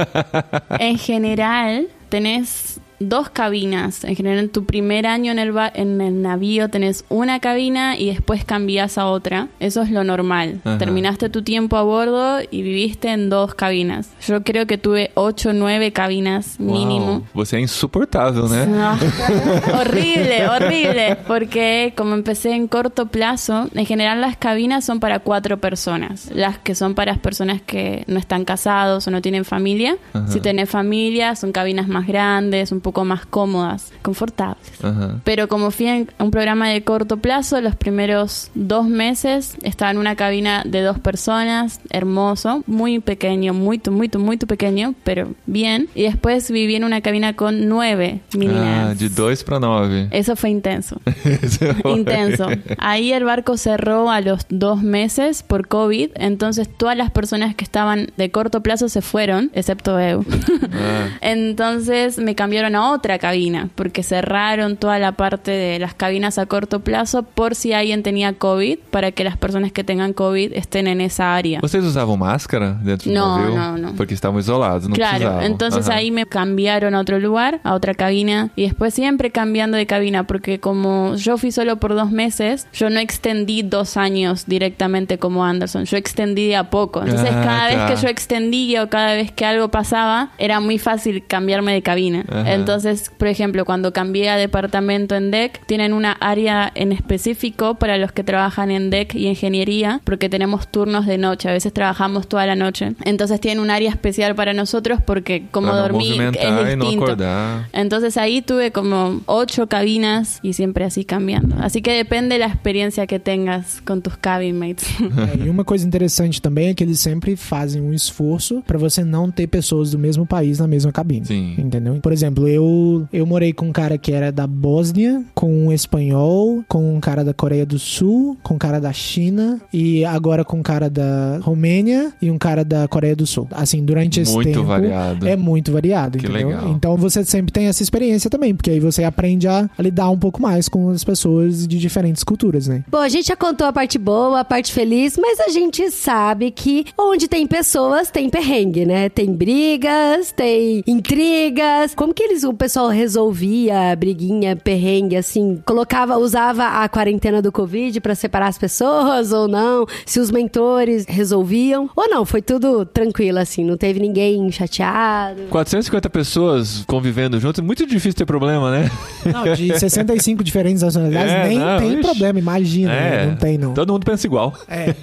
en 0.78 0.98
general 0.98 1.88
tenés 2.08 2.80
dos 3.00 3.30
cabinas. 3.30 4.04
En 4.04 4.16
general, 4.16 4.38
en 4.38 4.48
tu 4.48 4.64
primer 4.64 5.06
año 5.06 5.32
en 5.32 5.38
el, 5.38 5.54
en 5.74 6.00
el 6.00 6.22
navío 6.22 6.68
tenés 6.68 7.04
una 7.08 7.40
cabina 7.40 7.96
y 7.98 8.06
después 8.06 8.44
cambias 8.44 8.98
a 8.98 9.06
otra. 9.06 9.48
Eso 9.60 9.82
es 9.82 9.90
lo 9.90 10.04
normal. 10.04 10.60
Ajá. 10.64 10.78
Terminaste 10.78 11.28
tu 11.28 11.42
tiempo 11.42 11.76
a 11.76 11.82
bordo 11.82 12.38
y 12.50 12.62
viviste 12.62 13.08
en 13.08 13.30
dos 13.30 13.54
cabinas. 13.54 14.10
Yo 14.26 14.42
creo 14.42 14.66
que 14.66 14.78
tuve 14.78 15.10
ocho 15.14 15.50
o 15.50 15.52
nueve 15.52 15.92
cabinas 15.92 16.58
mínimo. 16.58 17.22
Uau, 17.34 17.44
Você 17.44 17.56
é 17.56 17.60
insuportável, 17.60 18.48
né? 18.48 18.66
No. 18.66 18.92
horrible, 19.80 20.48
horrible. 20.48 21.16
Porque 21.26 21.92
como 21.96 22.14
empecé 22.14 22.52
en 22.52 22.68
corto 22.68 23.06
plazo, 23.06 23.68
en 23.74 23.86
general 23.86 24.20
las 24.20 24.36
cabinas 24.36 24.84
son 24.84 25.00
para 25.00 25.18
cuatro 25.18 25.58
personas. 25.58 26.30
Las 26.32 26.58
que 26.58 26.74
son 26.74 26.94
para 26.94 27.12
las 27.12 27.20
personas 27.20 27.60
que 27.60 28.04
no 28.06 28.18
están 28.18 28.44
casados 28.44 29.06
o 29.06 29.10
no 29.10 29.20
tienen 29.20 29.44
familia. 29.44 29.96
Ajá. 30.12 30.28
Si 30.28 30.40
tenés 30.40 30.70
familia, 30.70 31.36
son 31.36 31.52
cabinas 31.52 31.88
más 31.88 32.06
grandes, 32.06 32.72
un 32.72 32.80
poco 32.84 33.04
más 33.04 33.26
cómodas, 33.26 33.92
confortables. 34.02 34.84
Aham. 34.84 35.20
Pero 35.24 35.48
como 35.48 35.72
fui 35.72 35.86
en 35.86 36.10
un 36.20 36.30
programa 36.30 36.68
de 36.68 36.84
corto 36.84 37.16
plazo, 37.16 37.60
los 37.60 37.74
primeros 37.74 38.50
dos 38.54 38.86
meses 38.86 39.56
estaba 39.62 39.90
en 39.90 39.98
una 39.98 40.14
cabina 40.14 40.62
de 40.64 40.82
dos 40.82 41.00
personas, 41.00 41.80
hermoso, 41.90 42.62
muy 42.66 43.00
pequeño, 43.00 43.54
muy, 43.54 43.80
muy, 43.90 44.08
muy 44.16 44.36
pequeño, 44.36 44.94
pero 45.02 45.32
bien. 45.46 45.88
Y 45.94 46.02
después 46.02 46.50
viví 46.50 46.76
en 46.76 46.84
una 46.84 47.00
cabina 47.00 47.34
con 47.34 47.68
nueve 47.68 48.20
meninas. 48.36 48.90
Ah, 48.90 48.94
de 48.94 49.08
dois 49.08 49.42
pra 49.42 49.58
nove. 49.58 50.08
Eso 50.10 50.36
fue 50.36 50.50
intenso. 50.50 51.00
Intenso. 51.84 52.46
Ahí 52.78 53.12
el 53.12 53.24
barco 53.24 53.56
cerró 53.56 54.10
a 54.10 54.20
los 54.20 54.46
dos 54.50 54.82
meses 54.82 55.42
por 55.42 55.66
COVID, 55.68 56.10
entonces 56.16 56.68
todas 56.68 56.96
las 56.96 57.10
personas 57.10 57.54
que 57.54 57.64
estaban 57.64 58.12
de 58.18 58.30
corto 58.30 58.62
plazo 58.62 58.88
se 58.90 59.00
fueron, 59.00 59.50
excepto 59.54 59.98
Eu. 59.98 60.24
Ah, 60.72 61.08
Entonces 61.22 62.18
me 62.18 62.34
cambiaron 62.34 62.73
a 62.74 62.90
otra 62.92 63.18
cabina, 63.18 63.68
porque 63.74 64.02
cerraron 64.02 64.76
toda 64.76 64.98
la 64.98 65.12
parte 65.12 65.50
de 65.50 65.78
las 65.78 65.94
cabinas 65.94 66.38
a 66.38 66.46
corto 66.46 66.80
plazo 66.80 67.22
por 67.22 67.54
si 67.54 67.72
alguien 67.72 68.02
tenía 68.02 68.32
COVID, 68.32 68.78
para 68.90 69.12
que 69.12 69.24
las 69.24 69.36
personas 69.36 69.72
que 69.72 69.84
tengan 69.84 70.12
COVID 70.12 70.52
estén 70.54 70.86
en 70.86 71.00
esa 71.00 71.34
área. 71.34 71.60
Vocês 71.60 71.84
usavam 71.84 72.16
máscara 72.16 72.78
dentro 72.82 73.10
Não, 73.10 73.38
navio? 73.38 73.54
não, 73.56 73.78
não. 73.78 73.94
Porque 73.96 74.14
estavam 74.14 74.38
isolados, 74.40 74.88
não 74.88 74.94
Claro, 74.94 75.40
entonces 75.42 75.88
Aham. 75.88 75.96
ahí 75.98 76.10
me 76.10 76.26
cambiaron 76.26 76.94
a 76.94 77.00
otro 77.00 77.18
lugar, 77.18 77.60
a 77.64 77.74
otra 77.74 77.94
cabina, 77.94 78.50
y 78.56 78.62
después 78.62 78.94
siempre 78.94 79.30
cambiando 79.30 79.76
de 79.76 79.86
cabina, 79.86 80.24
porque 80.26 80.58
como 80.60 81.14
yo 81.16 81.36
fui 81.38 81.52
solo 81.52 81.76
por 81.76 81.94
dos 81.94 82.10
meses, 82.10 82.66
yo 82.72 82.90
no 82.90 82.98
extendí 83.00 83.62
dos 83.62 83.96
años 83.96 84.44
directamente 84.46 85.18
como 85.18 85.44
Anderson, 85.44 85.84
yo 85.84 85.96
extendí 85.96 86.48
de 86.48 86.56
a 86.56 86.70
poco. 86.70 87.02
Entonces 87.02 87.30
Ah, 87.34 87.42
cada 87.44 87.66
vez 87.66 87.74
claro. 87.76 87.94
que 87.94 88.00
yo 88.02 88.08
extendía 88.08 88.82
o 88.82 88.88
cada 88.88 89.14
vez 89.14 89.30
que 89.32 89.44
algo 89.44 89.68
pasaba, 89.68 90.30
era 90.38 90.60
muy 90.60 90.78
fácil 90.78 91.24
cambiarme 91.26 91.72
de 91.72 91.82
cabina. 91.82 92.24
Ajá. 92.28 92.52
Entonces, 92.64 93.10
por 93.16 93.28
ejemplo, 93.28 93.64
cuando 93.64 93.92
cambié 93.92 94.30
a 94.30 94.36
departamento 94.36 95.14
en 95.14 95.30
DEC, 95.30 95.64
tienen 95.66 95.92
una 95.92 96.12
área 96.12 96.70
en 96.74 96.92
específico 96.92 97.74
para 97.76 97.98
los 97.98 98.12
que 98.12 98.24
trabajan 98.24 98.70
en 98.70 98.90
DEC 98.90 99.14
y 99.14 99.28
ingeniería, 99.28 100.00
porque 100.04 100.28
tenemos 100.28 100.68
turnos 100.68 101.06
de 101.06 101.18
noche, 101.18 101.48
a 101.48 101.52
veces 101.52 101.72
trabajamos 101.72 102.26
toda 102.28 102.46
la 102.46 102.56
noche. 102.56 102.94
Entonces 103.04 103.40
tienen 103.40 103.60
un 103.62 103.70
área 103.70 103.90
especial 103.90 104.34
para 104.34 104.52
nosotros 104.52 105.00
porque 105.04 105.44
como 105.50 105.68
Para 105.68 105.76
no 105.78 105.82
dormir 105.88 106.08
movimentar 106.16 106.66
es 106.68 106.76
no 106.76 106.84
distinto. 106.84 107.04
acordar. 107.04 107.68
Entonces 107.72 108.16
ahí 108.16 108.42
tuve 108.42 108.70
como 108.72 109.20
ocho 109.26 109.66
cabinas 109.66 110.40
y 110.42 110.52
siempre 110.54 110.84
así 110.84 111.04
cambiando. 111.04 111.56
Así 111.60 111.82
que 111.82 111.92
depende 111.92 112.34
de 112.34 112.38
la 112.40 112.46
experiencia 112.46 113.06
que 113.06 113.18
tengas 113.18 113.80
con 113.82 114.02
tus 114.02 114.16
cabin 114.16 114.58
mates. 114.58 114.88
É, 115.14 115.46
e 115.46 115.48
uma 115.48 115.64
coisa 115.64 115.86
interessante 115.86 116.40
também 116.42 116.68
é 116.68 116.74
que 116.74 116.82
eles 116.82 116.98
sempre 116.98 117.36
fazem 117.36 117.80
um 117.80 117.92
esforço 117.92 118.62
pra 118.66 118.76
você 118.78 119.04
não 119.04 119.30
ter 119.30 119.46
pessoas 119.46 119.90
do 119.92 119.98
mesmo 119.98 120.26
país 120.26 120.58
na 120.58 120.66
mesma 120.66 120.90
cabine. 120.92 121.24
Sim. 121.24 121.54
Entendeu? 121.56 121.94
Por 122.02 122.12
exemplo, 122.12 122.48
eu, 122.54 123.06
eu 123.12 123.26
morei 123.26 123.52
com 123.52 123.66
um 123.66 123.72
cara 123.72 123.96
que 123.98 124.12
era 124.12 124.30
da 124.32 124.46
Bósnia, 124.46 125.22
com 125.34 125.66
um 125.66 125.72
espanhol, 125.72 126.64
com 126.68 126.96
um 126.96 127.00
cara 127.00 127.24
da 127.24 127.34
Coreia 127.34 127.66
do 127.66 127.78
Sul, 127.78 128.36
com 128.42 128.54
um 128.54 128.58
cara 128.58 128.80
da 128.80 128.92
China 128.92 129.60
e 129.72 130.04
agora 130.04 130.44
com 130.44 130.58
um 130.58 130.62
cara 130.62 130.88
da 130.90 131.38
Romênia 131.42 132.12
e 132.20 132.30
um 132.30 132.38
cara 132.38 132.64
da 132.64 132.86
Coreia 132.88 133.16
do 133.16 133.26
Sul. 133.26 133.46
Assim, 133.50 133.84
durante 133.84 134.20
esse 134.20 134.32
Muito 134.32 134.52
tempo. 134.52 134.64
variado. 134.64 135.26
É 135.28 135.36
muito 135.36 135.72
variado, 135.72 136.18
Que 136.18 136.26
entendeu? 136.26 136.48
legal. 136.48 136.68
Então 136.70 136.96
você 136.96 137.24
sempre 137.24 137.52
tem 137.52 137.66
essa 137.66 137.82
experiência 137.82 138.30
também, 138.30 138.54
porque 138.54 138.70
aí 138.70 138.80
você 138.80 139.04
aprende 139.04 139.46
a, 139.48 139.68
a 139.76 139.82
lidar 139.82 140.10
um 140.10 140.18
pouco 140.18 140.40
mais 140.40 140.68
com 140.68 140.90
as 140.90 141.02
pessoas 141.04 141.66
de 141.66 141.78
diferentes 141.78 142.22
culturas, 142.24 142.68
né? 142.68 142.84
Bom, 142.90 142.98
a 142.98 143.08
gente 143.08 143.28
já 143.28 143.36
contou 143.36 143.66
a 143.66 143.72
parte 143.72 143.98
boa, 143.98 144.40
a 144.40 144.44
parte 144.44 144.72
feliz, 144.72 145.16
mas 145.18 145.40
a 145.40 145.48
gente 145.48 145.90
sabe 145.90 146.50
que 146.50 146.86
onde 146.98 147.28
tem 147.28 147.46
pessoas, 147.46 148.10
tem 148.10 148.28
perrengue, 148.30 148.84
né? 148.84 149.08
Tem 149.08 149.32
brigas, 149.32 150.32
tem 150.32 150.82
intrigas. 150.86 151.94
Como 151.94 152.12
que 152.14 152.22
eles, 152.22 152.43
o 152.44 152.52
pessoal 152.54 152.88
resolvia 152.88 153.92
a 153.92 153.96
briguinha, 153.96 154.54
perrengue, 154.56 155.16
assim? 155.16 155.60
Colocava, 155.64 156.16
usava 156.18 156.64
a 156.82 156.88
quarentena 156.88 157.40
do 157.42 157.50
Covid 157.50 158.00
pra 158.00 158.14
separar 158.14 158.48
as 158.48 158.58
pessoas 158.58 159.32
ou 159.32 159.48
não? 159.48 159.86
Se 160.06 160.20
os 160.20 160.30
mentores 160.30 161.04
resolviam 161.08 161.88
ou 161.96 162.08
não? 162.08 162.24
Foi 162.24 162.42
tudo 162.42 162.84
tranquilo, 162.84 163.38
assim, 163.38 163.64
não 163.64 163.76
teve 163.76 164.00
ninguém 164.00 164.50
chateado. 164.52 165.42
450 165.50 166.10
pessoas 166.10 166.84
convivendo 166.86 167.38
junto, 167.40 167.60
é 167.60 167.64
muito 167.64 167.86
difícil 167.86 168.14
ter 168.14 168.26
problema, 168.26 168.70
né? 168.70 168.90
Não, 169.24 169.52
de 169.54 169.78
65 169.78 170.44
diferentes 170.44 170.82
nacionalidades, 170.82 171.32
É, 171.32 171.48
nem 171.48 171.58
não, 171.58 171.78
tem 171.78 171.92
ixi. 171.94 172.02
problema, 172.02 172.38
imagina. 172.38 172.92
né? 172.92 173.26
Não 173.26 173.36
tem, 173.36 173.58
não. 173.58 173.74
Todo 173.74 173.92
mundo 173.92 174.04
pensa 174.04 174.26
igual. 174.26 174.52
É. 174.68 174.94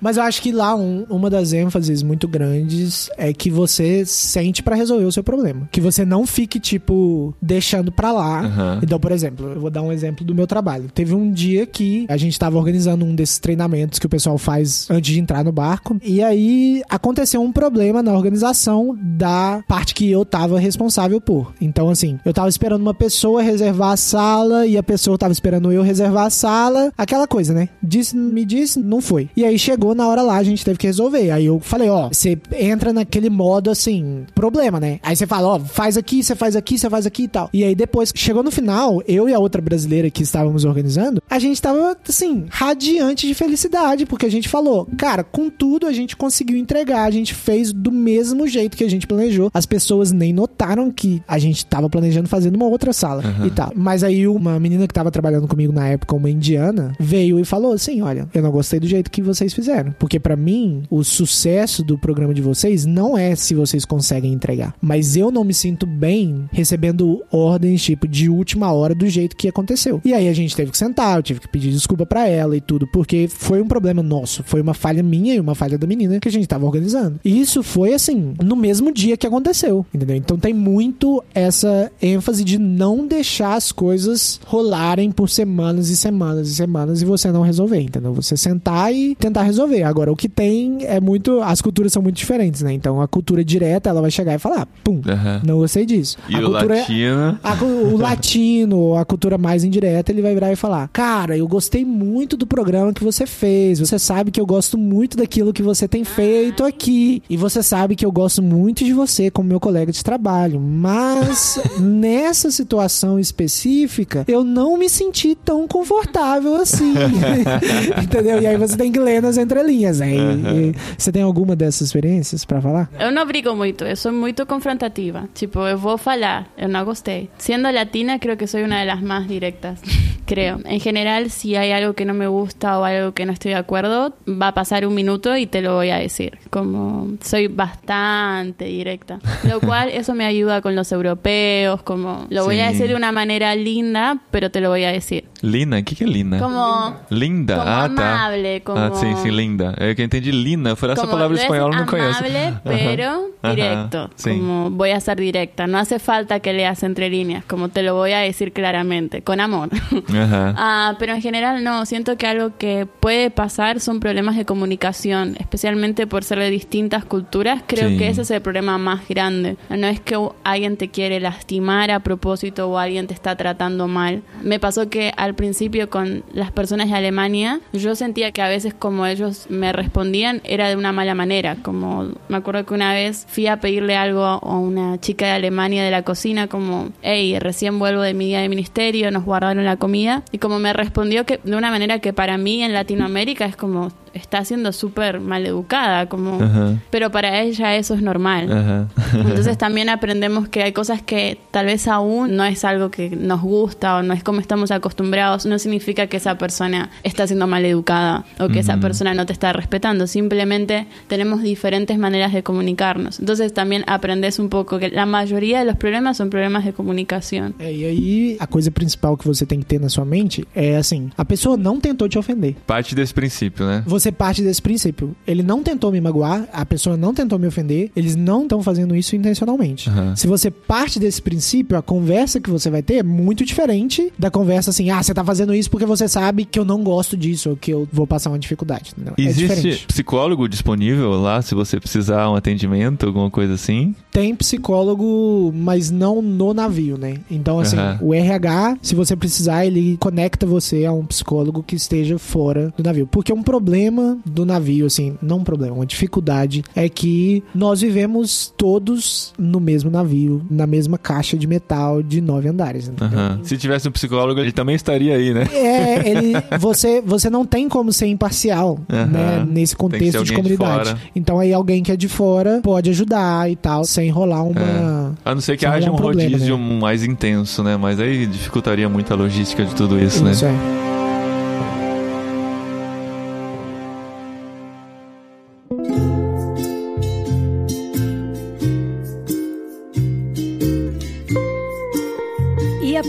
Mas 0.00 0.16
eu 0.16 0.22
acho 0.22 0.40
que 0.42 0.52
lá 0.52 0.74
um- 0.74 1.04
uma 1.08 1.30
das 1.30 1.52
ênfases 1.52 2.02
muito 2.02 2.28
grandes 2.28 3.08
é 3.16 3.32
que 3.32 3.50
você 3.50 4.04
sente 4.04 4.62
pra 4.62 4.76
resolver 4.76 5.04
o 5.04 5.12
seu 5.12 5.22
problema. 5.24 5.68
Que 5.72 5.80
você 5.80 6.04
não 6.04 6.26
fique, 6.26 6.58
tipo, 6.66 7.34
deixando 7.40 7.90
pra 7.92 8.12
lá. 8.12 8.40
Aham. 8.40 8.80
Então, 8.82 8.98
por 8.98 9.12
exemplo, 9.12 9.52
eu 9.52 9.60
vou 9.60 9.70
dar 9.70 9.82
um 9.82 9.92
exemplo 9.92 10.24
do 10.24 10.34
meu 10.34 10.46
trabalho. 10.46 10.90
Teve 10.92 11.14
um 11.14 11.30
dia 11.30 11.66
que 11.66 12.06
a 12.08 12.16
gente 12.16 12.38
tava 12.38 12.58
organizando 12.58 13.04
um 13.04 13.14
desses 13.14 13.38
treinamentos 13.38 13.98
que 13.98 14.06
o 14.06 14.08
pessoal 14.08 14.38
faz 14.38 14.86
antes 14.90 15.12
de 15.12 15.20
entrar 15.20 15.44
no 15.44 15.52
barco. 15.52 15.96
E 16.02 16.22
aí 16.22 16.82
aconteceu 16.88 17.42
um 17.42 17.52
problema 17.52 18.02
na 18.02 18.12
organização 18.12 18.96
da 19.00 19.62
parte 19.68 19.94
que 19.94 20.10
eu 20.10 20.24
tava 20.24 20.58
responsável 20.58 21.20
por. 21.20 21.54
Então, 21.60 21.88
assim, 21.88 22.18
eu 22.24 22.32
tava 22.32 22.48
esperando 22.48 22.82
uma 22.82 22.94
pessoa 22.94 23.42
reservar 23.42 23.92
a 23.92 23.96
sala 23.96 24.66
e 24.66 24.76
a 24.76 24.82
pessoa 24.82 25.18
tava 25.18 25.32
esperando 25.32 25.72
eu 25.72 25.82
reservar 25.82 26.26
a 26.26 26.30
sala. 26.30 26.92
Aquela 26.96 27.26
coisa, 27.26 27.54
né? 27.54 27.68
Disse, 27.82 28.16
me 28.16 28.44
disse, 28.44 28.78
não 28.78 29.00
foi. 29.00 29.28
E 29.36 29.44
aí 29.44 29.58
chegou 29.58 29.94
na 29.94 30.06
hora 30.08 30.22
lá, 30.22 30.36
a 30.36 30.42
gente 30.42 30.64
teve 30.64 30.78
que 30.78 30.86
resolver. 30.86 31.30
Aí 31.30 31.46
eu 31.46 31.60
falei, 31.60 31.88
ó, 31.88 32.08
você 32.08 32.38
entra 32.52 32.92
naquele 32.92 33.30
modo 33.30 33.70
assim, 33.70 34.24
problema, 34.34 34.80
né? 34.80 34.98
Aí 35.02 35.14
você 35.14 35.26
fala, 35.26 35.48
ó, 35.48 35.60
faz 35.60 35.96
aqui, 35.96 36.22
você 36.22 36.34
faz 36.34 36.55
aqui, 36.56 36.78
você 36.78 36.88
faz 36.90 37.06
aqui 37.06 37.24
e 37.24 37.28
tal. 37.28 37.50
E 37.52 37.64
aí 37.64 37.74
depois, 37.74 38.12
chegou 38.14 38.42
no 38.42 38.50
final, 38.50 39.02
eu 39.06 39.28
e 39.28 39.34
a 39.34 39.38
outra 39.38 39.60
brasileira 39.62 40.10
que 40.10 40.22
estávamos 40.22 40.64
organizando, 40.64 41.22
a 41.28 41.38
gente 41.38 41.60
tava, 41.60 41.96
assim, 42.08 42.46
radiante 42.48 43.26
de 43.26 43.34
felicidade, 43.34 44.06
porque 44.06 44.26
a 44.26 44.30
gente 44.30 44.48
falou, 44.48 44.86
cara, 44.96 45.22
com 45.22 45.48
tudo 45.50 45.86
a 45.86 45.92
gente 45.92 46.16
conseguiu 46.16 46.56
entregar, 46.56 47.04
a 47.04 47.10
gente 47.10 47.34
fez 47.34 47.72
do 47.72 47.92
mesmo 47.92 48.46
jeito 48.46 48.76
que 48.76 48.84
a 48.84 48.90
gente 48.90 49.06
planejou. 49.06 49.50
As 49.52 49.66
pessoas 49.66 50.12
nem 50.12 50.32
notaram 50.32 50.90
que 50.90 51.22
a 51.26 51.38
gente 51.38 51.64
tava 51.66 51.88
planejando 51.88 52.28
fazer 52.28 52.50
numa 52.50 52.66
outra 52.66 52.92
sala 52.92 53.22
e 53.44 53.50
tal. 53.50 53.72
Mas 53.74 54.02
aí 54.02 54.26
uma 54.26 54.58
menina 54.58 54.86
que 54.86 54.94
tava 54.94 55.10
trabalhando 55.10 55.48
comigo 55.48 55.72
na 55.72 55.88
época, 55.88 56.14
uma 56.14 56.30
indiana, 56.30 56.92
veio 56.98 57.38
e 57.38 57.44
falou 57.44 57.72
assim: 57.72 58.00
Olha, 58.02 58.28
eu 58.34 58.42
não 58.42 58.50
gostei 58.50 58.80
do 58.80 58.86
jeito 58.86 59.10
que 59.10 59.22
vocês 59.22 59.52
fizeram. 59.52 59.92
Porque 59.98 60.18
pra 60.18 60.36
mim, 60.36 60.82
o 60.90 61.02
sucesso 61.04 61.82
do 61.82 61.98
programa 61.98 62.34
de 62.34 62.42
vocês 62.42 62.84
não 62.84 63.16
é 63.16 63.34
se 63.34 63.54
vocês 63.54 63.84
conseguem 63.84 64.32
entregar. 64.32 64.74
Mas 64.80 65.16
eu 65.16 65.30
não 65.30 65.44
me 65.44 65.54
sinto 65.54 65.86
bem 65.86 66.45
recebendo 66.52 67.22
ordens, 67.30 67.82
tipo, 67.82 68.06
de 68.06 68.28
última 68.28 68.72
hora 68.72 68.94
do 68.94 69.08
jeito 69.08 69.36
que 69.36 69.48
aconteceu. 69.48 70.00
E 70.04 70.12
aí 70.12 70.28
a 70.28 70.32
gente 70.32 70.54
teve 70.54 70.70
que 70.70 70.78
sentar, 70.78 71.16
eu 71.16 71.22
tive 71.22 71.40
que 71.40 71.48
pedir 71.48 71.70
desculpa 71.70 72.06
pra 72.06 72.28
ela 72.28 72.56
e 72.56 72.60
tudo, 72.60 72.86
porque 72.86 73.28
foi 73.28 73.60
um 73.60 73.68
problema 73.68 74.02
nosso. 74.02 74.42
Foi 74.44 74.60
uma 74.60 74.74
falha 74.74 75.02
minha 75.02 75.34
e 75.34 75.40
uma 75.40 75.54
falha 75.54 75.78
da 75.78 75.86
menina 75.86 76.20
que 76.20 76.28
a 76.28 76.32
gente 76.32 76.46
tava 76.46 76.64
organizando. 76.64 77.18
E 77.24 77.40
isso 77.40 77.62
foi 77.62 77.92
assim, 77.94 78.34
no 78.42 78.56
mesmo 78.56 78.92
dia 78.92 79.16
que 79.16 79.26
aconteceu, 79.26 79.84
entendeu? 79.92 80.16
Então 80.16 80.38
tem 80.38 80.52
muito 80.52 81.22
essa 81.34 81.90
ênfase 82.00 82.44
de 82.44 82.58
não 82.58 83.06
deixar 83.06 83.54
as 83.54 83.72
coisas 83.72 84.40
rolarem 84.46 85.10
por 85.10 85.28
semanas 85.28 85.88
e 85.88 85.96
semanas 85.96 86.48
e 86.48 86.54
semanas 86.54 87.02
e 87.02 87.04
você 87.04 87.30
não 87.30 87.42
resolver, 87.42 87.80
entendeu? 87.80 88.12
Você 88.14 88.36
sentar 88.36 88.92
e 88.94 89.14
tentar 89.14 89.42
resolver. 89.42 89.82
Agora, 89.82 90.12
o 90.12 90.16
que 90.16 90.28
tem 90.28 90.84
é 90.84 91.00
muito. 91.00 91.40
As 91.40 91.60
culturas 91.60 91.92
são 91.92 92.02
muito 92.02 92.16
diferentes, 92.16 92.62
né? 92.62 92.72
Então 92.72 93.00
a 93.00 93.08
cultura 93.08 93.44
direta, 93.44 93.90
ela 93.90 94.00
vai 94.00 94.10
chegar 94.10 94.34
e 94.34 94.38
falar, 94.38 94.66
pum, 94.84 95.00
Aham. 95.06 95.42
não 95.44 95.58
gostei 95.58 95.84
disso. 95.86 96.16
E 96.28 96.34
a 96.34 96.38
o 96.38 96.42
cultura 96.42 96.74
latino. 96.76 97.38
a 97.42 97.64
o 97.64 97.96
latino, 97.96 98.96
a 98.96 99.04
cultura 99.04 99.38
mais 99.38 99.64
indireta, 99.64 100.10
ele 100.12 100.22
vai 100.22 100.34
virar 100.34 100.52
e 100.52 100.56
falar: 100.56 100.88
Cara, 100.92 101.36
eu 101.36 101.46
gostei 101.48 101.84
muito 101.84 102.36
do 102.36 102.46
programa 102.46 102.92
que 102.92 103.04
você 103.04 103.26
fez. 103.26 103.78
Você 103.80 103.98
sabe 103.98 104.30
que 104.30 104.40
eu 104.40 104.46
gosto 104.46 104.76
muito 104.78 105.16
daquilo 105.16 105.52
que 105.52 105.62
você 105.62 105.86
tem 105.88 106.04
feito 106.04 106.64
aqui. 106.64 107.22
E 107.28 107.36
você 107.36 107.62
sabe 107.62 107.94
que 107.96 108.04
eu 108.04 108.12
gosto 108.12 108.42
muito 108.42 108.84
de 108.84 108.92
você 108.92 109.30
como 109.30 109.48
meu 109.48 109.60
colega 109.60 109.92
de 109.92 110.02
trabalho. 110.02 110.60
Mas 110.60 111.58
nessa 111.80 112.50
situação 112.50 113.18
específica, 113.18 114.24
eu 114.28 114.42
não 114.44 114.76
me 114.76 114.88
senti 114.88 115.34
tão 115.34 115.66
confortável 115.68 116.56
assim. 116.56 116.94
Entendeu? 118.02 118.40
E 118.40 118.46
aí 118.46 118.56
você 118.56 118.76
tem 118.76 118.90
que 118.92 118.98
ler 118.98 119.22
nas 119.22 119.36
entrelinhas. 119.36 120.00
Né? 120.00 120.14
E- 120.14 120.16
e 120.56 120.74
você 120.96 121.12
tem 121.12 121.22
alguma 121.22 121.54
dessas 121.56 121.82
experiências 121.88 122.44
pra 122.44 122.60
falar? 122.60 122.90
Eu 122.98 123.12
não 123.12 123.26
brigo 123.26 123.54
muito, 123.54 123.84
eu 123.84 123.96
sou 123.96 124.12
muito 124.12 124.44
confrontativa. 124.46 125.28
Tipo, 125.34 125.60
eu 125.60 125.76
vou 125.76 125.98
falar, 125.98 126.15
não 126.16 126.84
gostei. 126.84 127.28
Siendo 127.38 127.70
latina, 127.70 128.18
creo 128.18 128.36
que 128.36 128.46
soy 128.46 128.62
una 128.62 128.80
de 128.80 128.86
las 128.86 129.02
más 129.02 129.28
directas. 129.28 129.80
creo. 130.26 130.58
En 130.64 130.80
general, 130.80 131.30
si 131.30 131.54
hay 131.54 131.70
algo 131.70 131.94
que 131.94 132.04
no 132.04 132.12
me 132.14 132.26
gusta 132.26 132.78
o 132.80 132.84
algo 132.84 133.12
que 133.14 133.26
no 133.26 133.32
estoy 133.32 133.52
de 133.52 133.58
acuerdo, 133.58 134.14
va 134.28 134.48
a 134.48 134.54
pasar 134.54 134.84
un 134.86 134.94
minuto 134.94 135.36
y 135.36 135.46
te 135.46 135.60
lo 135.62 135.74
voy 135.74 135.90
a 135.90 135.98
decir. 135.98 136.38
Como 136.50 137.10
soy 137.22 137.46
bastante 137.46 138.64
directa. 138.64 139.18
Lo 139.44 139.60
cual, 139.66 139.88
eso 139.90 140.14
me 140.14 140.24
ayuda 140.24 140.60
con 140.62 140.74
los 140.74 140.90
europeos, 140.92 141.82
como 141.82 142.26
lo 142.30 142.44
voy 142.44 142.58
a 142.60 142.66
Sí. 142.68 142.72
decir 142.72 142.88
de 142.88 142.96
una 142.96 143.12
manera 143.12 143.54
linda, 143.54 144.18
pero 144.32 144.50
te 144.50 144.60
lo 144.60 144.68
voy 144.70 144.82
a 144.84 144.90
decir. 144.90 145.24
Lina? 145.42 145.78
O 145.78 145.84
que, 145.84 145.94
que 145.94 146.04
é 146.04 146.06
Lina? 146.06 146.38
Como... 146.38 146.96
Linda? 147.10 147.56
Como 147.56 147.68
ah, 147.68 147.90
tá. 147.94 148.14
amable, 148.26 148.60
como- 148.62 148.78
Ah, 148.78 148.90
sim, 148.94 149.14
sim, 149.16 149.30
linda. 149.30 149.74
É 149.78 149.94
que 149.94 150.02
eu 150.02 150.06
entendi 150.06 150.32
Lina. 150.32 150.74
Foi 150.76 150.90
essa 150.90 151.02
Como 151.02 151.12
palavra 151.12 151.36
es 151.36 151.42
espanhola 151.42 151.74
eu 151.74 151.78
não 151.80 151.86
conheço. 151.86 152.18
amable, 152.18 152.58
pero 152.64 153.30
Ajá. 153.42 153.54
directo. 153.54 153.98
Ajá, 153.98 154.10
sí. 154.16 154.30
Como 154.30 154.70
voy 154.70 154.90
a 154.90 155.00
ser 155.00 155.16
directa. 155.18 155.66
No 155.66 155.78
hace 155.78 155.98
falta 155.98 156.40
que 156.40 156.52
leas 156.52 156.82
entre 156.82 157.08
líneas, 157.10 157.44
como 157.44 157.68
te 157.68 157.82
lo 157.82 157.94
voy 157.94 158.12
a 158.12 158.18
decir 158.18 158.52
claramente, 158.52 159.22
con 159.22 159.40
amor. 159.40 159.68
Aham. 160.10 160.54
Ah, 160.56 160.96
pero 160.98 161.14
en 161.14 161.22
general 161.22 161.62
no, 161.62 161.84
siento 161.86 162.16
que 162.16 162.26
algo 162.26 162.56
que 162.58 162.86
puede 163.00 163.30
pasar 163.30 163.80
son 163.80 164.00
problemas 164.00 164.36
de 164.36 164.44
comunicación, 164.44 165.36
especialmente 165.38 166.06
por 166.06 166.24
ser 166.24 166.38
de 166.38 166.50
distintas 166.50 167.04
culturas. 167.04 167.62
Creo 167.66 167.88
Sí. 167.90 167.98
que 167.98 168.08
ese 168.08 168.22
es 168.22 168.30
el 168.32 168.40
problema 168.40 168.78
más 168.78 169.06
grande. 169.08 169.56
No 169.70 169.86
es 169.86 170.00
que 170.00 170.18
alguien 170.42 170.76
te 170.76 170.88
quiere 170.88 171.20
lastimar 171.20 171.90
a 171.90 172.00
propósito 172.00 172.68
o 172.68 172.78
alguien 172.78 173.06
te 173.06 173.14
está 173.14 173.36
tratando 173.36 173.86
mal. 173.86 174.22
Me 174.42 174.58
pasó 174.58 174.88
que 174.90 175.12
al 175.16 175.34
principio 175.36 175.88
con 175.88 176.24
las 176.32 176.50
personas 176.50 176.88
de 176.88 176.96
Alemania, 176.96 177.60
yo 177.72 177.94
sentía 177.94 178.32
que 178.32 178.42
a 178.42 178.48
veces 178.48 178.74
como 178.74 179.06
ellos 179.06 179.46
me 179.48 179.72
respondían 179.72 180.40
era 180.44 180.68
de 180.68 180.76
una 180.76 180.92
mala 180.92 181.14
manera. 181.14 181.56
Como 181.62 182.12
me 182.28 182.36
acuerdo 182.36 182.66
que 182.66 182.74
una 182.74 182.92
vez 182.92 183.26
fui 183.28 183.46
a 183.46 183.60
pedirle 183.60 183.96
algo 183.96 184.24
a 184.24 184.58
una 184.58 184.98
chica 185.00 185.26
de 185.26 185.32
Alemania 185.32 185.84
de 185.84 185.90
la 185.90 186.02
cocina, 186.02 186.48
como, 186.48 186.90
hey, 187.02 187.38
recién 187.38 187.78
vuelvo 187.78 188.02
de 188.02 188.14
mi 188.14 188.26
día 188.26 188.40
de 188.40 188.48
ministerio, 188.48 189.10
nos 189.10 189.24
guardaron 189.24 189.64
la 189.64 189.76
comida. 189.76 190.22
Y 190.32 190.38
como 190.38 190.58
me 190.58 190.72
respondió 190.72 191.24
que 191.24 191.40
de 191.44 191.56
una 191.56 191.70
manera 191.70 192.00
que 192.00 192.12
para 192.12 192.38
mí 192.38 192.62
en 192.62 192.72
Latinoamérica 192.72 193.46
es 193.46 193.56
como 193.56 193.92
está 194.16 194.44
siendo 194.44 194.72
súper 194.72 195.20
maleducada, 195.20 196.08
como, 196.08 196.42
Ajá. 196.42 196.74
pero 196.90 197.10
para 197.10 197.42
ella 197.42 197.76
eso 197.76 197.94
es 197.94 198.02
normal. 198.02 198.88
Entonces 199.12 199.58
también 199.64 199.88
aprendemos 199.88 200.48
que 200.48 200.62
hay 200.62 200.72
cosas 200.72 201.02
que 201.02 201.38
tal 201.50 201.66
vez 201.66 201.88
aún 201.88 202.36
no 202.36 202.44
es 202.44 202.64
algo 202.64 202.90
que 202.90 203.10
nos 203.10 203.40
gusta 203.42 203.96
o 203.96 204.02
no 204.02 204.14
es 204.14 204.22
como 204.22 204.40
estamos 204.40 204.70
acostumbrados, 204.70 205.46
no 205.46 205.58
significa 205.58 206.06
que 206.06 206.16
esa 206.16 206.38
persona 206.38 206.90
está 207.02 207.26
siendo 207.26 207.46
mal 207.46 207.64
educada 207.64 208.24
o 208.38 208.48
que 208.48 208.60
esa 208.60 208.78
persona 208.78 209.14
no 209.14 209.26
te 209.26 209.32
está 209.32 209.52
respetando, 209.52 210.06
simplemente 210.06 210.86
tenemos 211.08 211.42
diferentes 211.42 211.98
maneras 211.98 212.32
de 212.32 212.42
comunicarnos. 212.42 213.20
Entonces 213.20 213.52
también 213.52 213.84
aprendes 213.86 214.38
un 214.38 214.48
poco 214.48 214.78
que 214.78 214.88
la 214.90 215.06
mayoría 215.06 215.58
de 215.58 215.64
los 215.64 215.76
problemas 215.76 216.16
son 216.16 216.30
problemas 216.30 216.64
de 216.64 216.72
comunicación. 216.72 217.54
É, 217.58 217.72
e 217.72 217.84
aí, 217.84 218.36
a 218.38 218.46
coisa 218.46 218.70
principal 218.70 219.16
que 219.16 219.26
você 219.26 219.44
tem 219.46 219.60
que 219.60 219.66
ter 219.66 219.80
na 219.80 219.88
sua 219.88 220.04
mente 220.04 220.46
é 220.54 220.76
assim: 220.76 221.10
a 221.16 221.24
pessoa 221.24 221.56
não 221.56 221.80
tentou 221.80 222.08
te 222.08 222.18
ofender. 222.18 222.56
Parte 222.66 222.94
desse 222.94 223.12
princípio, 223.12 223.66
né? 223.66 223.82
Você 223.86 224.05
parte 224.12 224.42
desse 224.42 224.60
princípio. 224.62 225.14
Ele 225.26 225.42
não 225.42 225.62
tentou 225.62 225.90
me 225.92 226.00
magoar, 226.00 226.48
a 226.52 226.64
pessoa 226.64 226.96
não 226.96 227.12
tentou 227.14 227.38
me 227.38 227.46
ofender, 227.46 227.90
eles 227.96 228.16
não 228.16 228.42
estão 228.42 228.62
fazendo 228.62 228.94
isso 228.94 229.14
intencionalmente. 229.16 229.88
Aham. 229.88 230.16
Se 230.16 230.26
você 230.26 230.50
parte 230.50 230.98
desse 230.98 231.20
princípio, 231.20 231.76
a 231.76 231.82
conversa 231.82 232.40
que 232.40 232.50
você 232.50 232.70
vai 232.70 232.82
ter 232.82 232.96
é 232.96 233.02
muito 233.02 233.44
diferente 233.44 234.12
da 234.18 234.30
conversa 234.30 234.70
assim: 234.70 234.90
ah, 234.90 235.02
você 235.02 235.14
tá 235.14 235.24
fazendo 235.24 235.54
isso 235.54 235.70
porque 235.70 235.86
você 235.86 236.08
sabe 236.08 236.44
que 236.44 236.58
eu 236.58 236.64
não 236.64 236.82
gosto 236.82 237.16
disso, 237.16 237.50
ou 237.50 237.56
que 237.56 237.70
eu 237.70 237.88
vou 237.92 238.06
passar 238.06 238.30
uma 238.30 238.38
dificuldade. 238.38 238.92
Não, 238.96 239.12
é 239.16 239.22
Existe 239.22 239.46
diferente. 239.54 239.86
psicólogo 239.86 240.48
disponível 240.48 241.10
lá 241.20 241.40
se 241.42 241.54
você 241.54 241.78
precisar 241.80 242.28
um 242.30 242.34
atendimento, 242.34 243.06
alguma 243.06 243.30
coisa 243.30 243.54
assim? 243.54 243.94
Tem 244.10 244.34
psicólogo, 244.34 245.52
mas 245.54 245.90
não 245.90 246.20
no 246.20 246.52
navio, 246.52 246.98
né? 246.98 247.18
Então, 247.30 247.58
assim, 247.60 247.76
Aham. 247.76 247.98
o 248.00 248.14
RH, 248.14 248.78
se 248.82 248.94
você 248.94 249.14
precisar, 249.16 249.64
ele 249.66 249.96
conecta 249.98 250.46
você 250.46 250.84
a 250.84 250.92
um 250.92 251.04
psicólogo 251.04 251.62
que 251.62 251.76
esteja 251.76 252.18
fora 252.18 252.72
do 252.76 252.82
navio. 252.82 253.06
Porque 253.06 253.32
um 253.32 253.42
problema 253.42 253.85
do 254.24 254.44
navio, 254.44 254.86
assim, 254.86 255.16
não 255.22 255.38
um 255.38 255.44
problema, 255.44 255.74
uma 255.74 255.86
dificuldade, 255.86 256.62
é 256.74 256.88
que 256.88 257.42
nós 257.54 257.80
vivemos 257.80 258.52
todos 258.56 259.32
no 259.38 259.60
mesmo 259.60 259.90
navio, 259.90 260.42
na 260.50 260.66
mesma 260.66 260.98
caixa 260.98 261.36
de 261.36 261.46
metal 261.46 262.02
de 262.02 262.20
nove 262.20 262.48
andares. 262.48 262.90
Aham. 263.00 263.40
Se 263.42 263.56
tivesse 263.56 263.88
um 263.88 263.92
psicólogo, 263.92 264.40
ele 264.40 264.52
também 264.52 264.74
estaria 264.74 265.16
aí, 265.16 265.32
né? 265.32 265.46
É, 265.52 266.08
ele, 266.08 266.32
você, 266.58 267.00
você 267.00 267.28
não 267.28 267.44
tem 267.44 267.68
como 267.68 267.92
ser 267.92 268.06
imparcial 268.06 268.78
Aham. 268.90 269.06
né, 269.06 269.46
nesse 269.48 269.74
contexto 269.74 270.22
de 270.22 270.26
de 270.26 270.34
comunidade. 270.34 270.90
fora. 270.90 271.00
então 271.14 271.38
aí 271.38 271.52
alguém 271.52 271.82
que 271.82 271.92
é 271.92 271.96
de 271.96 272.08
fora 272.08 272.60
pode 272.62 272.90
ajudar 272.90 273.50
e 273.50 273.56
tal, 273.56 273.84
sem 273.84 274.10
rolar 274.10 274.42
uma. 274.42 275.14
A 275.24 275.34
não 275.34 275.40
ser 275.40 275.56
que 275.56 275.64
haja 275.64 275.90
um 275.90 275.94
um 275.94 275.96
problema, 275.96 276.30
rodízio 276.30 276.58
né? 276.58 276.78
mais 276.80 277.02
intenso, 277.02 277.62
né? 277.62 277.76
Mas 277.76 277.98
aí 278.00 278.26
dificultaria 278.26 278.88
muito 278.88 279.12
a 279.12 279.16
logística 279.16 279.64
de 279.64 279.74
tudo 279.74 279.98
isso, 279.98 280.22
né? 280.22 280.32
Isso 280.32 280.44
é. 280.44 280.85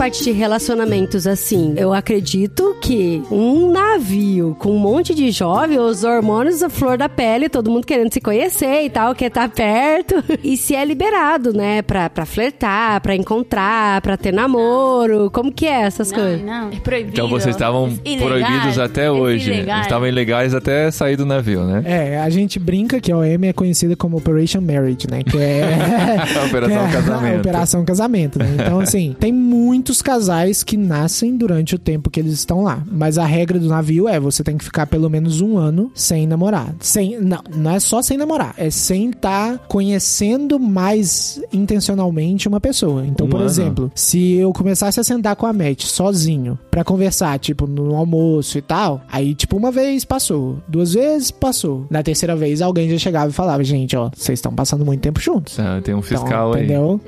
Parte 0.08 0.24
de 0.24 0.32
relacionamentos, 0.32 1.28
assim, 1.28 1.74
eu 1.76 1.94
acredito 1.94 2.78
que 2.82 3.22
um 3.30 3.70
navio 3.74 4.56
com 4.58 4.70
um 4.72 4.80
monte 4.80 5.14
de 5.14 5.32
jovem, 5.32 5.78
os 5.78 6.06
hormônios 6.06 6.64
a 6.64 6.70
flor 6.70 6.98
da 6.98 7.10
pele, 7.10 7.50
todo 7.50 7.70
mundo 7.70 7.86
querendo 7.86 8.14
se 8.14 8.22
conhecer 8.22 8.86
e 8.86 8.90
tal, 8.90 9.14
quer 9.14 9.26
estar 9.26 9.50
perto. 9.50 10.24
E 10.42 10.56
se 10.56 10.74
é 10.74 10.86
liberado, 10.86 11.52
né, 11.52 11.82
pra, 11.82 12.10
pra 12.10 12.26
flertar, 12.26 13.02
pra 13.02 13.18
encontrar, 13.18 14.00
pra 14.00 14.16
ter 14.16 14.32
namoro. 14.32 15.30
Como 15.30 15.52
que 15.52 15.66
é 15.66 15.82
essas 15.82 16.10
No, 16.10 16.18
coisas? 16.20 16.42
no, 16.42 16.70
es 16.72 16.80
prohibido. 16.80 17.10
Então 17.12 17.28
vocês 17.28 17.54
estavam 17.54 17.88
Es 17.88 18.00
ilegal, 18.06 18.28
proibidos 18.30 18.80
até 18.80 19.08
es 19.08 19.12
hoje. 19.12 19.52
ilegal. 19.52 19.82
Estavam 19.82 20.08
ilegais 20.08 20.54
até 20.54 20.90
sair 20.90 21.18
do 21.18 21.26
navio, 21.26 21.66
né? 21.66 21.84
É, 21.86 22.18
a 22.22 22.30
gente 22.30 22.58
brinca 22.60 23.02
que 23.02 23.12
a 23.12 23.18
OM 23.18 23.44
é 23.44 23.52
conhecida 23.52 23.94
como 23.98 24.16
Operation 24.16 24.62
Marriage, 24.62 25.06
né? 25.12 25.22
Que 25.24 25.38
é. 25.38 25.64
A 26.42 26.46
operação 26.46 26.78
que 26.88 26.96
é 26.96 27.02
casamento. 27.02 27.40
Operação 27.40 27.84
Casamento, 27.86 28.40
né? 28.40 28.48
Então, 28.54 28.80
assim, 28.80 29.14
tem 29.20 29.34
muitos 29.34 29.97
casais 30.02 30.64
que 30.64 30.78
nascem 30.78 31.36
durante 31.38 31.76
o 31.76 31.80
tempo 31.80 32.10
que 32.10 32.20
eles 32.20 32.34
estão 32.34 32.64
lá. 32.64 32.84
Mas 32.92 33.18
a 33.18 33.26
regra 33.26 33.60
do 33.60 33.68
navio 33.68 34.08
é: 34.08 34.20
você 34.20 34.44
tem 34.44 34.58
que 34.58 34.64
ficar 34.64 34.88
pelo 34.88 35.10
menos 35.10 35.42
um 35.42 35.58
ano 35.58 35.92
sem 35.94 36.26
namorar. 36.28 36.74
Sem, 36.80 37.20
não, 37.20 37.40
não 37.56 37.72
é 37.72 37.80
só 37.80 38.02
sem 38.02 38.18
namorar, 38.18 38.54
é 38.58 38.70
sem 38.70 39.10
estar 39.10 39.60
conhecendo 39.68 40.60
mais 40.60 41.42
intencionalmente 41.52 42.48
uma 42.48 42.60
pessoa. 42.60 43.06
Então, 43.06 43.28
Um 43.28 43.30
por 43.30 43.38
ano? 43.38 43.46
exemplo, 43.50 43.92
se 43.96 44.34
eu 44.34 44.52
começasse 44.54 45.00
a 45.00 45.04
sentar 45.04 45.36
com 45.36 45.46
a 45.46 45.54
Matt 45.54 45.84
sozinho 45.84 46.58
pra 46.72 46.84
conversar, 46.84 47.38
tipo, 47.40 47.68
no 47.68 47.96
almoço 47.96 48.58
e 48.58 48.62
tal, 48.62 49.02
aí, 49.12 49.34
tipo, 49.36 49.58
uma 49.58 49.72
vez 49.72 50.04
passou, 50.06 50.58
duas 50.68 50.94
vezes 50.94 51.32
passou. 51.32 51.86
Na 51.90 52.02
terceira 52.04 52.36
vez, 52.36 52.62
alguém 52.62 52.90
já 52.90 52.98
chegava 52.98 53.30
e 53.30 53.34
falava: 53.34 53.64
gente, 53.64 53.96
ó, 53.96 54.10
vocês 54.16 54.38
estão 54.40 54.54
passando 54.54 54.86
muito 54.86 55.02
tempo 55.02 55.20
juntos. 55.20 55.60
Ah, 55.60 55.80
tem 55.84 55.94
um 55.94 56.00
Então, 56.00 56.02
fiscal 56.02 56.54
aí. 56.54 56.64
entendeu? 56.64 57.00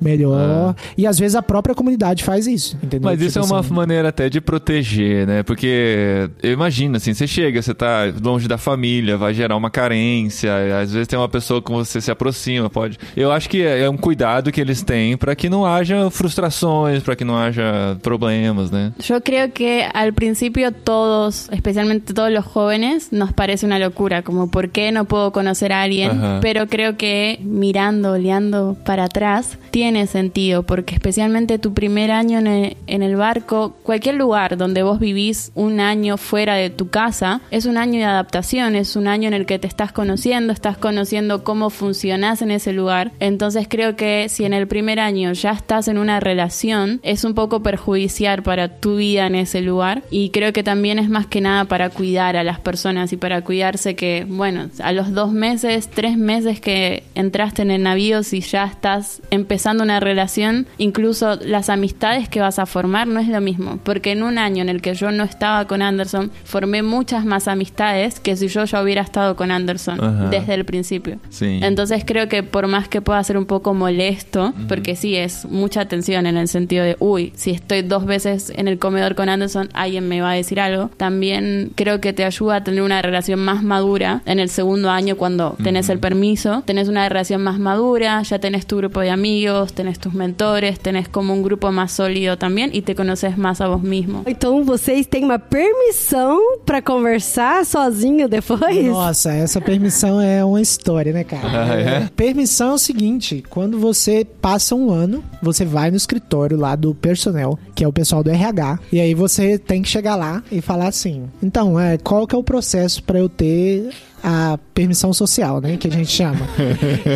Melhor. 0.00 0.74
E 0.96 1.06
às 1.06 1.18
vezes 1.18 1.34
a 1.34 1.42
própria 1.42 1.74
comunidade 1.74 2.22
faz 2.24 2.46
isso, 2.46 2.76
entendeu? 2.82 3.10
Mas 3.10 3.20
isso 3.20 3.38
é 3.38 3.42
Tipo 3.42 3.54
uma 3.54 3.60
assim, 3.60 3.74
maneira 3.74 4.08
até 4.08 4.28
de 4.28 4.40
proteger, 4.40 5.26
né? 5.26 5.42
Porque 5.42 6.28
eu 6.42 6.52
imagino, 6.52 6.96
assim, 6.96 7.14
você 7.14 7.26
chega, 7.26 7.60
você 7.60 7.74
tá 7.74 8.12
longe 8.22 8.48
da 8.48 8.58
família, 8.58 9.16
vai 9.16 9.32
gerar 9.34 9.56
uma 9.56 9.70
carência, 9.70 10.52
às 10.80 10.92
vezes 10.92 11.08
tem 11.08 11.18
uma 11.18 11.28
pessoa 11.28 11.62
com 11.62 11.74
você 11.74 12.00
se 12.00 12.10
aproxima, 12.10 12.68
pode. 12.68 12.98
Eu 13.16 13.32
acho 13.32 13.48
que 13.48 13.62
é 13.62 13.88
um 13.88 13.96
cuidado 13.96 14.50
que 14.52 14.60
eles 14.60 14.82
têm 14.82 15.16
para 15.16 15.34
que 15.34 15.48
não 15.48 15.64
haja 15.64 16.10
frustrações, 16.10 17.02
para 17.02 17.16
que 17.16 17.24
não 17.24 17.36
haja 17.36 17.96
problemas, 18.02 18.70
né? 18.70 18.92
Yo 19.08 19.20
creo 19.20 19.50
que 19.50 19.86
al 19.94 20.12
principio 20.12 20.72
todos, 20.72 21.48
especialmente 21.52 22.12
todos 22.12 22.32
los 22.32 22.44
jóvenes, 22.44 23.12
nos 23.12 23.32
parece 23.32 23.64
una 23.66 23.78
locura, 23.78 24.22
como 24.22 24.48
por 24.48 24.68
qué 24.68 24.90
no 24.92 25.04
puedo 25.04 25.32
conocer 25.32 25.72
a 25.72 25.82
alguien, 25.82 26.10
Ajá. 26.10 26.40
pero 26.42 26.66
creo 26.66 26.96
que 26.96 27.38
mirando, 27.42 28.12
oleando 28.12 28.76
para 28.84 29.04
atrás, 29.04 29.58
tiene 29.70 29.85
sentido, 30.08 30.64
porque 30.64 30.94
especialmente 30.94 31.58
tu 31.58 31.72
primer 31.72 32.10
año 32.10 32.38
en 32.38 32.46
el, 32.46 32.76
en 32.86 33.02
el 33.02 33.14
barco, 33.16 33.76
cualquier 33.82 34.16
lugar 34.16 34.56
donde 34.56 34.82
vos 34.82 34.98
vivís 34.98 35.52
un 35.54 35.78
año 35.78 36.16
fuera 36.16 36.54
de 36.54 36.70
tu 36.70 36.88
casa, 36.88 37.40
es 37.50 37.66
un 37.66 37.76
año 37.76 38.00
de 38.00 38.04
adaptación, 38.04 38.74
es 38.74 38.96
un 38.96 39.06
año 39.06 39.28
en 39.28 39.34
el 39.34 39.46
que 39.46 39.58
te 39.58 39.68
estás 39.68 39.92
conociendo, 39.92 40.52
estás 40.52 40.76
conociendo 40.76 41.44
cómo 41.44 41.70
funcionás 41.70 42.42
en 42.42 42.50
ese 42.50 42.72
lugar, 42.72 43.12
entonces 43.20 43.66
creo 43.68 43.94
que 43.94 44.28
si 44.28 44.44
en 44.44 44.54
el 44.54 44.66
primer 44.66 44.98
año 44.98 45.32
ya 45.32 45.52
estás 45.52 45.86
en 45.86 45.98
una 45.98 46.18
relación, 46.18 47.00
es 47.02 47.24
un 47.24 47.34
poco 47.34 47.62
perjudicial 47.62 48.42
para 48.42 48.80
tu 48.80 48.96
vida 48.96 49.26
en 49.26 49.34
ese 49.34 49.60
lugar. 49.60 50.02
Y 50.10 50.30
creo 50.30 50.52
que 50.52 50.62
también 50.62 50.98
es 50.98 51.08
más 51.08 51.26
que 51.26 51.40
nada 51.40 51.64
para 51.66 51.90
cuidar 51.90 52.36
a 52.36 52.44
las 52.44 52.60
personas 52.60 53.12
y 53.12 53.16
para 53.16 53.42
cuidarse 53.42 53.94
que, 53.94 54.26
bueno, 54.28 54.68
a 54.82 54.92
los 54.92 55.12
dos 55.12 55.32
meses, 55.32 55.88
tres 55.88 56.16
meses 56.16 56.60
que 56.60 57.04
entraste 57.14 57.62
en 57.62 57.70
el 57.70 57.82
navío, 57.82 58.22
si 58.22 58.40
ya 58.40 58.64
estás 58.64 59.22
empezando 59.30 59.75
una 59.82 60.00
relación, 60.00 60.66
incluso 60.78 61.36
las 61.36 61.68
amistades 61.68 62.28
que 62.28 62.40
vas 62.40 62.58
a 62.58 62.66
formar 62.66 63.06
no 63.06 63.20
es 63.20 63.28
lo 63.28 63.40
mismo, 63.40 63.78
porque 63.82 64.12
en 64.12 64.22
un 64.22 64.38
año 64.38 64.62
en 64.62 64.68
el 64.68 64.82
que 64.82 64.94
yo 64.94 65.10
no 65.10 65.24
estaba 65.24 65.66
con 65.66 65.82
Anderson, 65.82 66.30
formé 66.44 66.82
muchas 66.82 67.24
más 67.24 67.48
amistades 67.48 68.20
que 68.20 68.36
si 68.36 68.48
yo 68.48 68.64
ya 68.64 68.82
hubiera 68.82 69.02
estado 69.02 69.36
con 69.36 69.50
Anderson 69.50 70.02
Ajá. 70.02 70.28
desde 70.30 70.54
el 70.54 70.64
principio. 70.64 71.18
Sí. 71.30 71.60
Entonces 71.62 72.04
creo 72.06 72.28
que 72.28 72.42
por 72.42 72.66
más 72.66 72.88
que 72.88 73.00
pueda 73.00 73.22
ser 73.24 73.38
un 73.38 73.46
poco 73.46 73.74
molesto, 73.74 74.52
porque 74.68 74.96
sí 74.96 75.16
es 75.16 75.44
mucha 75.46 75.86
tensión 75.86 76.26
en 76.26 76.36
el 76.36 76.48
sentido 76.48 76.84
de, 76.84 76.96
uy, 76.98 77.32
si 77.36 77.50
estoy 77.50 77.82
dos 77.82 78.06
veces 78.06 78.52
en 78.54 78.68
el 78.68 78.78
comedor 78.78 79.14
con 79.14 79.28
Anderson, 79.28 79.68
alguien 79.74 80.08
me 80.08 80.20
va 80.20 80.32
a 80.32 80.34
decir 80.34 80.60
algo, 80.60 80.90
también 80.96 81.72
creo 81.74 82.00
que 82.00 82.12
te 82.12 82.24
ayuda 82.24 82.56
a 82.56 82.64
tener 82.64 82.82
una 82.82 83.02
relación 83.02 83.40
más 83.40 83.62
madura 83.62 84.22
en 84.26 84.38
el 84.38 84.48
segundo 84.48 84.90
año 84.90 85.16
cuando 85.16 85.56
tenés 85.62 85.88
el 85.88 85.98
permiso, 85.98 86.62
tenés 86.66 86.88
una 86.88 87.08
relación 87.08 87.42
más 87.42 87.58
madura, 87.58 88.22
ya 88.22 88.38
tenés 88.38 88.66
tu 88.66 88.76
grupo 88.78 89.00
de 89.00 89.10
amigos, 89.10 89.65
tenés 89.72 89.98
tus 89.98 90.14
mentores, 90.14 90.78
tenés 90.78 91.08
como 91.08 91.32
un 91.32 91.42
grupo 91.42 91.70
más 91.72 91.92
sólido 91.92 92.36
también 92.38 92.70
y 92.72 92.82
te 92.82 92.94
conoces 92.94 93.36
más 93.38 93.60
a 93.60 93.68
vos 93.68 93.82
mismo. 93.82 94.22
Então 94.26 94.64
vocês 94.64 95.06
têm 95.06 95.24
uma 95.24 95.38
permissão 95.38 96.38
pra 96.64 96.82
conversar 96.82 97.64
sozinho 97.64 98.28
depois? 98.28 98.86
Nossa, 98.86 99.32
essa 99.32 99.60
permissão 99.60 100.20
é 100.20 100.44
uma 100.44 100.60
história, 100.60 101.12
né, 101.12 101.24
cara? 101.24 101.46
Ah, 101.46 101.74
é? 101.74 102.08
Permissão 102.14 102.70
é 102.70 102.74
o 102.74 102.78
seguinte: 102.78 103.44
quando 103.48 103.78
você 103.78 104.26
passa 104.40 104.74
um 104.74 104.90
ano, 104.90 105.22
você 105.42 105.64
vai 105.64 105.90
no 105.90 105.96
escritório 105.96 106.56
lá 106.56 106.76
do 106.76 106.94
personnel, 106.94 107.58
que 107.74 107.84
é 107.84 107.88
o 107.88 107.92
pessoal 107.92 108.22
do 108.22 108.30
RH, 108.30 108.78
e 108.92 109.00
aí 109.00 109.14
você 109.14 109.58
tem 109.58 109.82
que 109.82 109.88
chegar 109.88 110.16
lá 110.16 110.42
e 110.50 110.60
falar 110.60 110.88
assim: 110.88 111.24
então, 111.42 111.78
é, 111.78 111.98
qual 111.98 112.26
que 112.26 112.34
é 112.34 112.38
o 112.38 112.42
processo 112.42 113.02
pra 113.02 113.18
eu 113.18 113.28
ter 113.28 113.90
a 114.22 114.58
permissão 114.74 115.12
social, 115.12 115.60
né? 115.60 115.76
Que 115.76 115.88
a 115.88 115.90
gente 115.90 116.10
chama. 116.10 116.46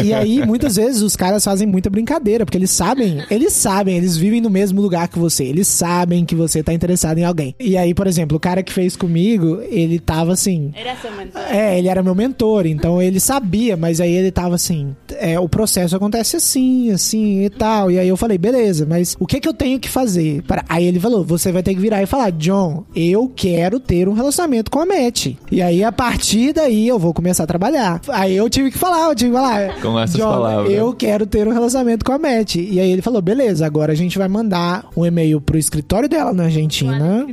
e 0.04 0.12
aí, 0.12 0.44
muitas 0.46 0.76
vezes, 0.76 1.02
os 1.02 1.16
caras 1.16 1.44
fazem 1.44 1.66
muita 1.66 1.90
brincadeira, 1.90 2.44
porque 2.44 2.58
eles 2.58 2.70
sabem, 2.70 3.22
eles 3.30 3.52
sabem, 3.52 3.96
eles 3.96 4.16
vivem 4.16 4.40
no 4.40 4.50
mesmo 4.50 4.80
lugar 4.80 5.08
que 5.08 5.18
você, 5.18 5.44
eles 5.44 5.68
sabem 5.68 6.24
que 6.24 6.34
você 6.34 6.62
tá 6.62 6.72
interessado 6.72 7.18
em 7.18 7.24
alguém. 7.24 7.54
E 7.58 7.76
aí, 7.76 7.94
por 7.94 8.06
exemplo, 8.06 8.36
o 8.36 8.40
cara 8.40 8.62
que 8.62 8.72
fez 8.72 8.96
comigo, 8.96 9.60
ele 9.68 9.98
tava 9.98 10.32
assim. 10.32 10.72
Era 10.74 10.96
su 10.96 11.10
mentor. 11.16 11.42
É, 11.50 11.78
ele 11.78 11.88
era 11.88 12.02
meu 12.02 12.14
mentor, 12.14 12.66
então 12.66 13.00
ele 13.00 13.20
sabia, 13.20 13.76
mas 13.76 14.00
aí 14.00 14.12
ele 14.12 14.30
tava 14.30 14.54
assim, 14.54 14.94
é, 15.18 15.38
o 15.38 15.48
processo 15.48 15.96
acontece 15.96 16.36
assim, 16.36 16.90
assim 16.90 17.44
e 17.44 17.50
tal. 17.50 17.90
E 17.90 17.98
aí 17.98 18.08
eu 18.08 18.16
falei, 18.16 18.38
beleza, 18.38 18.86
mas 18.86 19.16
o 19.18 19.26
que 19.26 19.40
que 19.40 19.48
eu 19.48 19.54
tenho 19.54 19.78
que 19.78 19.88
fazer? 19.88 20.42
Para... 20.42 20.64
Aí 20.68 20.84
ele 20.84 21.00
falou, 21.00 21.24
você 21.24 21.52
vai 21.52 21.62
ter 21.62 21.74
que 21.74 21.80
virar 21.80 22.02
e 22.02 22.06
falar, 22.06 22.30
John, 22.32 22.84
eu 22.94 23.30
quero 23.34 23.80
ter 23.80 24.08
um 24.08 24.12
relacionamento 24.12 24.70
com 24.70 24.80
a 24.80 24.86
Matt. 24.86 25.34
E 25.50 25.62
aí 25.62 25.82
a 25.82 25.92
partir 25.92 26.52
daí 26.52 26.89
eu 26.90 26.98
vou 26.98 27.14
começar 27.14 27.44
a 27.44 27.46
trabalhar. 27.46 28.00
Aí 28.08 28.36
eu 28.36 28.48
tive 28.50 28.70
que 28.70 28.78
falar, 28.78 29.08
eu 29.08 29.14
tive 29.14 29.30
que 29.30 29.36
falar. 29.36 29.80
Com 29.80 29.98
essas 29.98 30.20
palavras. 30.20 30.72
Eu 30.72 30.92
quero 30.92 31.26
ter 31.26 31.46
um 31.46 31.52
relacionamento 31.52 32.04
com 32.04 32.12
a 32.12 32.18
Matt. 32.18 32.56
E 32.56 32.78
aí 32.80 32.90
ele 32.90 33.02
falou, 33.02 33.22
beleza, 33.22 33.64
agora 33.66 33.92
a 33.92 33.96
gente 33.96 34.18
vai 34.18 34.28
mandar 34.28 34.84
um 34.96 35.04
e-mail 35.06 35.40
pro 35.40 35.56
escritório 35.58 36.08
dela 36.08 36.32
na 36.32 36.36
Com 36.36 36.42
a 36.42 36.44
Argentina. 36.44 37.26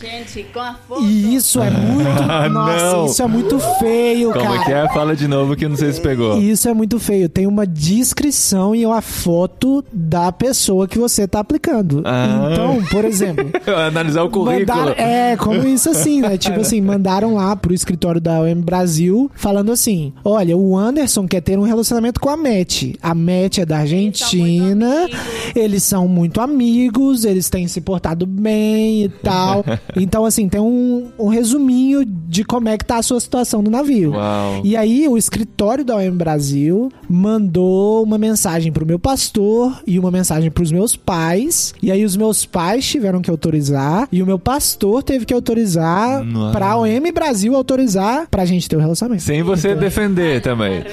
gente, 0.00 0.44
com 0.52 0.60
a 0.60 0.74
foto. 0.74 1.02
E 1.02 1.34
isso 1.34 1.60
é 1.60 1.70
muito. 1.70 2.22
Ah, 2.28 2.48
nossa, 2.50 2.92
não. 2.96 3.06
isso 3.06 3.22
é 3.22 3.26
muito 3.26 3.58
feio, 3.78 4.32
Como 4.32 4.44
cara. 4.44 4.56
é 4.60 4.64
que 4.64 4.72
é? 4.72 4.88
Fala 4.92 5.16
de 5.16 5.26
novo 5.26 5.56
que 5.56 5.64
eu 5.64 5.68
não 5.68 5.76
sei 5.76 5.92
se 5.92 6.00
pegou. 6.00 6.38
Isso 6.38 6.68
é 6.68 6.74
muito 6.74 6.98
feio. 6.98 7.28
Tem 7.28 7.46
uma 7.46 7.66
descrição 7.66 8.74
e 8.74 8.84
uma 8.84 9.00
foto 9.00 9.84
da 9.92 10.30
pessoa 10.32 10.86
que 10.86 10.98
você 10.98 11.26
tá 11.26 11.40
aplicando. 11.40 12.02
Ah. 12.04 12.48
Então, 12.52 12.82
por 12.90 13.04
exemplo. 13.06 13.50
Analisar 13.86 14.22
o 14.22 14.30
currículo. 14.30 14.78
Mandaram, 14.78 14.92
é, 15.02 15.36
como 15.36 15.66
isso 15.66 15.90
assim, 15.90 16.20
né? 16.20 16.36
Tipo 16.36 16.60
assim, 16.60 16.80
mandaram 16.80 17.34
lá 17.34 17.54
pro 17.56 17.72
escritório 17.72 18.20
da 18.20 18.40
OM 18.50 18.60
Brasil 18.60 19.30
falando 19.34 19.72
assim: 19.72 20.12
olha, 20.24 20.56
o 20.56 20.76
Anderson 20.76 21.26
quer 21.26 21.40
ter 21.40 21.58
um 21.58 21.62
relacionamento 21.62 22.20
com 22.20 22.28
a 22.28 22.36
Matt. 22.36 22.94
A 23.02 23.14
Matt 23.14 23.58
é 23.58 23.66
da 23.66 23.78
Argentina, 23.78 25.08
eles 25.54 25.82
são 25.82 26.06
muito 26.08 26.40
amigos, 26.40 27.24
eles 27.24 27.48
têm 27.48 27.68
se 27.68 27.80
portado 27.80 28.26
bem 28.26 29.04
e 29.04 29.08
tal. 29.08 29.64
Então, 29.96 30.24
assim, 30.24 30.48
tem 30.48 30.60
um, 30.60 31.08
um 31.18 31.28
resuminho 31.28 32.04
de 32.04 32.44
como 32.44 32.68
é 32.68 32.78
que 32.78 32.84
tá 32.84 32.98
a 32.98 33.02
sua 33.02 33.18
situação 33.20 33.60
no 33.60 33.70
navio. 33.70 34.12
Uau. 34.12 34.60
E 34.64 34.76
aí, 34.76 35.06
o 35.08 35.16
escritório 35.18 35.84
da 35.84 35.96
OM 35.96 36.16
Brasil 36.16 36.90
mandou 37.08 38.02
uma 38.02 38.16
mensagem 38.16 38.72
pro 38.72 38.86
meu 38.86 38.98
pastor 38.98 39.80
e 39.86 39.98
uma 39.98 40.10
mensagem 40.10 40.50
pros 40.50 40.70
meus 40.70 40.96
pais. 40.96 41.74
E 41.82 41.90
aí, 41.90 42.04
os 42.04 42.16
meus 42.16 42.46
pais 42.46 42.86
tiveram 42.86 43.20
que 43.20 43.30
autorizar 43.30 44.08
e 44.12 44.22
o 44.22 44.26
meu 44.26 44.38
pastor 44.38 45.02
teve 45.02 45.24
que 45.24 45.34
autorizar 45.34 46.24
Nossa. 46.24 46.52
pra 46.56 46.76
OM 46.76 47.12
Brasil 47.12 47.54
autorizar 47.54 48.28
pra 48.30 48.39
gente 48.44 48.68
ter 48.68 48.76
o 48.76 48.80
relacionamento. 48.80 49.22
Sem 49.22 49.42
você 49.42 49.68
Então, 49.70 49.80
defender 49.80 50.40
também. 50.40 50.84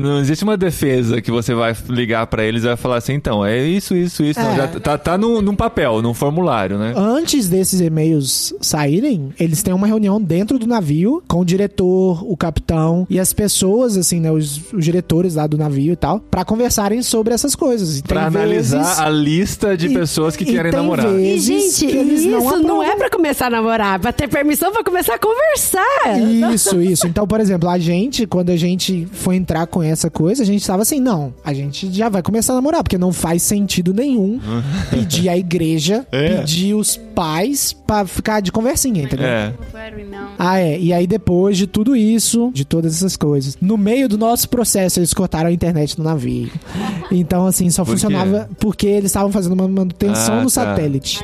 Não 0.00 0.18
existe 0.20 0.44
uma 0.44 0.56
defesa 0.56 1.20
que 1.20 1.30
você 1.30 1.54
vai 1.54 1.74
ligar 1.88 2.26
pra 2.26 2.44
eles 2.44 2.62
e 2.64 2.66
vai 2.66 2.76
falar 2.76 2.96
assim, 2.96 3.14
então, 3.14 3.44
é 3.44 3.62
isso, 3.64 3.94
isso, 3.96 4.22
isso. 4.22 4.40
Não, 4.40 4.50
É. 4.52 4.56
já 4.56 4.68
tá, 4.68 4.98
tá 4.98 5.18
num, 5.18 5.40
num 5.40 5.54
papel, 5.56 6.00
num 6.02 6.14
formulário, 6.14 6.78
né? 6.78 6.92
Antes 6.96 7.48
desses 7.48 7.80
e-mails 7.80 8.54
saírem, 8.60 9.32
eles 9.38 9.62
têm 9.62 9.74
uma 9.74 9.86
reunião 9.86 10.20
dentro 10.20 10.58
do 10.58 10.66
navio 10.66 11.22
com 11.28 11.40
o 11.40 11.44
diretor, 11.44 12.24
o 12.30 12.36
capitão 12.36 13.06
e 13.10 13.18
as 13.20 13.32
pessoas, 13.32 13.96
assim, 13.96 14.20
né, 14.20 14.30
os, 14.30 14.60
os 14.72 14.84
diretores 14.84 15.34
lá 15.34 15.46
do 15.46 15.56
navio 15.58 15.92
e 15.92 15.96
tal, 15.96 16.20
pra 16.20 16.44
conversarem 16.44 17.02
sobre 17.02 17.34
essas 17.34 17.54
coisas. 17.54 17.98
E 17.98 18.02
tem 18.02 18.14
Pra 18.16 18.26
analisar 18.26 18.78
vezes- 18.82 18.98
a 19.00 19.08
lista 19.08 19.76
de 19.76 19.86
e- 19.88 19.94
pessoas 19.94 20.36
que 20.36 20.44
e 20.44 20.46
querem 20.46 20.70
tem 20.72 20.80
namorar. 20.80 21.08
vezes- 21.08 21.48
E, 21.48 21.80
gente, 21.80 21.86
que 21.92 21.96
eles 21.98 22.20
isso 22.20 22.30
não 22.30 22.62
não, 22.62 22.82
é 22.82 22.96
pra 22.96 23.10
começar 23.10 23.46
a 23.46 23.50
namorar, 23.50 23.98
pra 23.98 24.12
ter 24.12 24.28
permissão 24.28 24.72
pra 24.72 24.82
começar 24.82 25.14
a 25.14 25.18
conversar. 25.18 26.18
Isso, 26.54 26.80
isso. 26.80 26.93
Então, 27.06 27.26
por 27.26 27.40
exemplo, 27.40 27.68
a 27.68 27.78
gente, 27.78 28.26
quando 28.26 28.50
a 28.50 28.56
gente 28.56 29.06
foi 29.12 29.36
entrar 29.36 29.66
com 29.66 29.82
essa 29.82 30.10
coisa, 30.10 30.42
a 30.42 30.46
gente 30.46 30.66
tava 30.66 30.82
assim, 30.82 31.00
não, 31.00 31.32
a 31.44 31.52
gente 31.52 31.92
já 31.92 32.08
vai 32.08 32.22
começar 32.22 32.52
a 32.52 32.56
namorar, 32.56 32.82
porque 32.82 32.98
não 32.98 33.12
faz 33.12 33.42
sentido 33.42 33.92
nenhum 33.94 34.40
pedir 34.90 35.28
a 35.28 35.36
igreja, 35.36 36.06
É. 36.12 36.36
pedir 36.38 36.74
os 36.74 36.96
pais 36.96 37.72
pra 37.72 38.06
ficar 38.06 38.40
de 38.40 38.50
conversinha, 38.52 39.02
entendeu? 39.02 39.26
É. 39.26 39.52
Ah, 40.38 40.58
é. 40.58 40.78
E 40.78 40.92
aí, 40.92 41.06
depois 41.06 41.56
de 41.56 41.66
tudo 41.66 41.94
isso, 41.96 42.50
de 42.52 42.64
todas 42.64 42.94
essas 42.96 43.16
coisas, 43.16 43.56
no 43.60 43.76
meio 43.76 44.08
do 44.08 44.18
nosso 44.18 44.48
processo, 44.48 44.98
eles 44.98 45.12
cortaram 45.14 45.48
a 45.48 45.52
internet 45.52 45.98
no 45.98 46.04
navio. 46.04 46.50
Então, 47.10 47.46
assim, 47.46 47.70
só 47.70 47.84
Por 47.84 47.92
quê? 47.94 48.00
funcionava 48.00 48.48
porque 48.58 48.86
eles 48.86 49.06
estavam 49.06 49.30
fazendo 49.30 49.52
uma 49.52 49.68
manutenção 49.68 50.34
Ah, 50.38 50.42
no 50.42 50.44
tá. 50.44 50.50
satélite. 50.50 51.20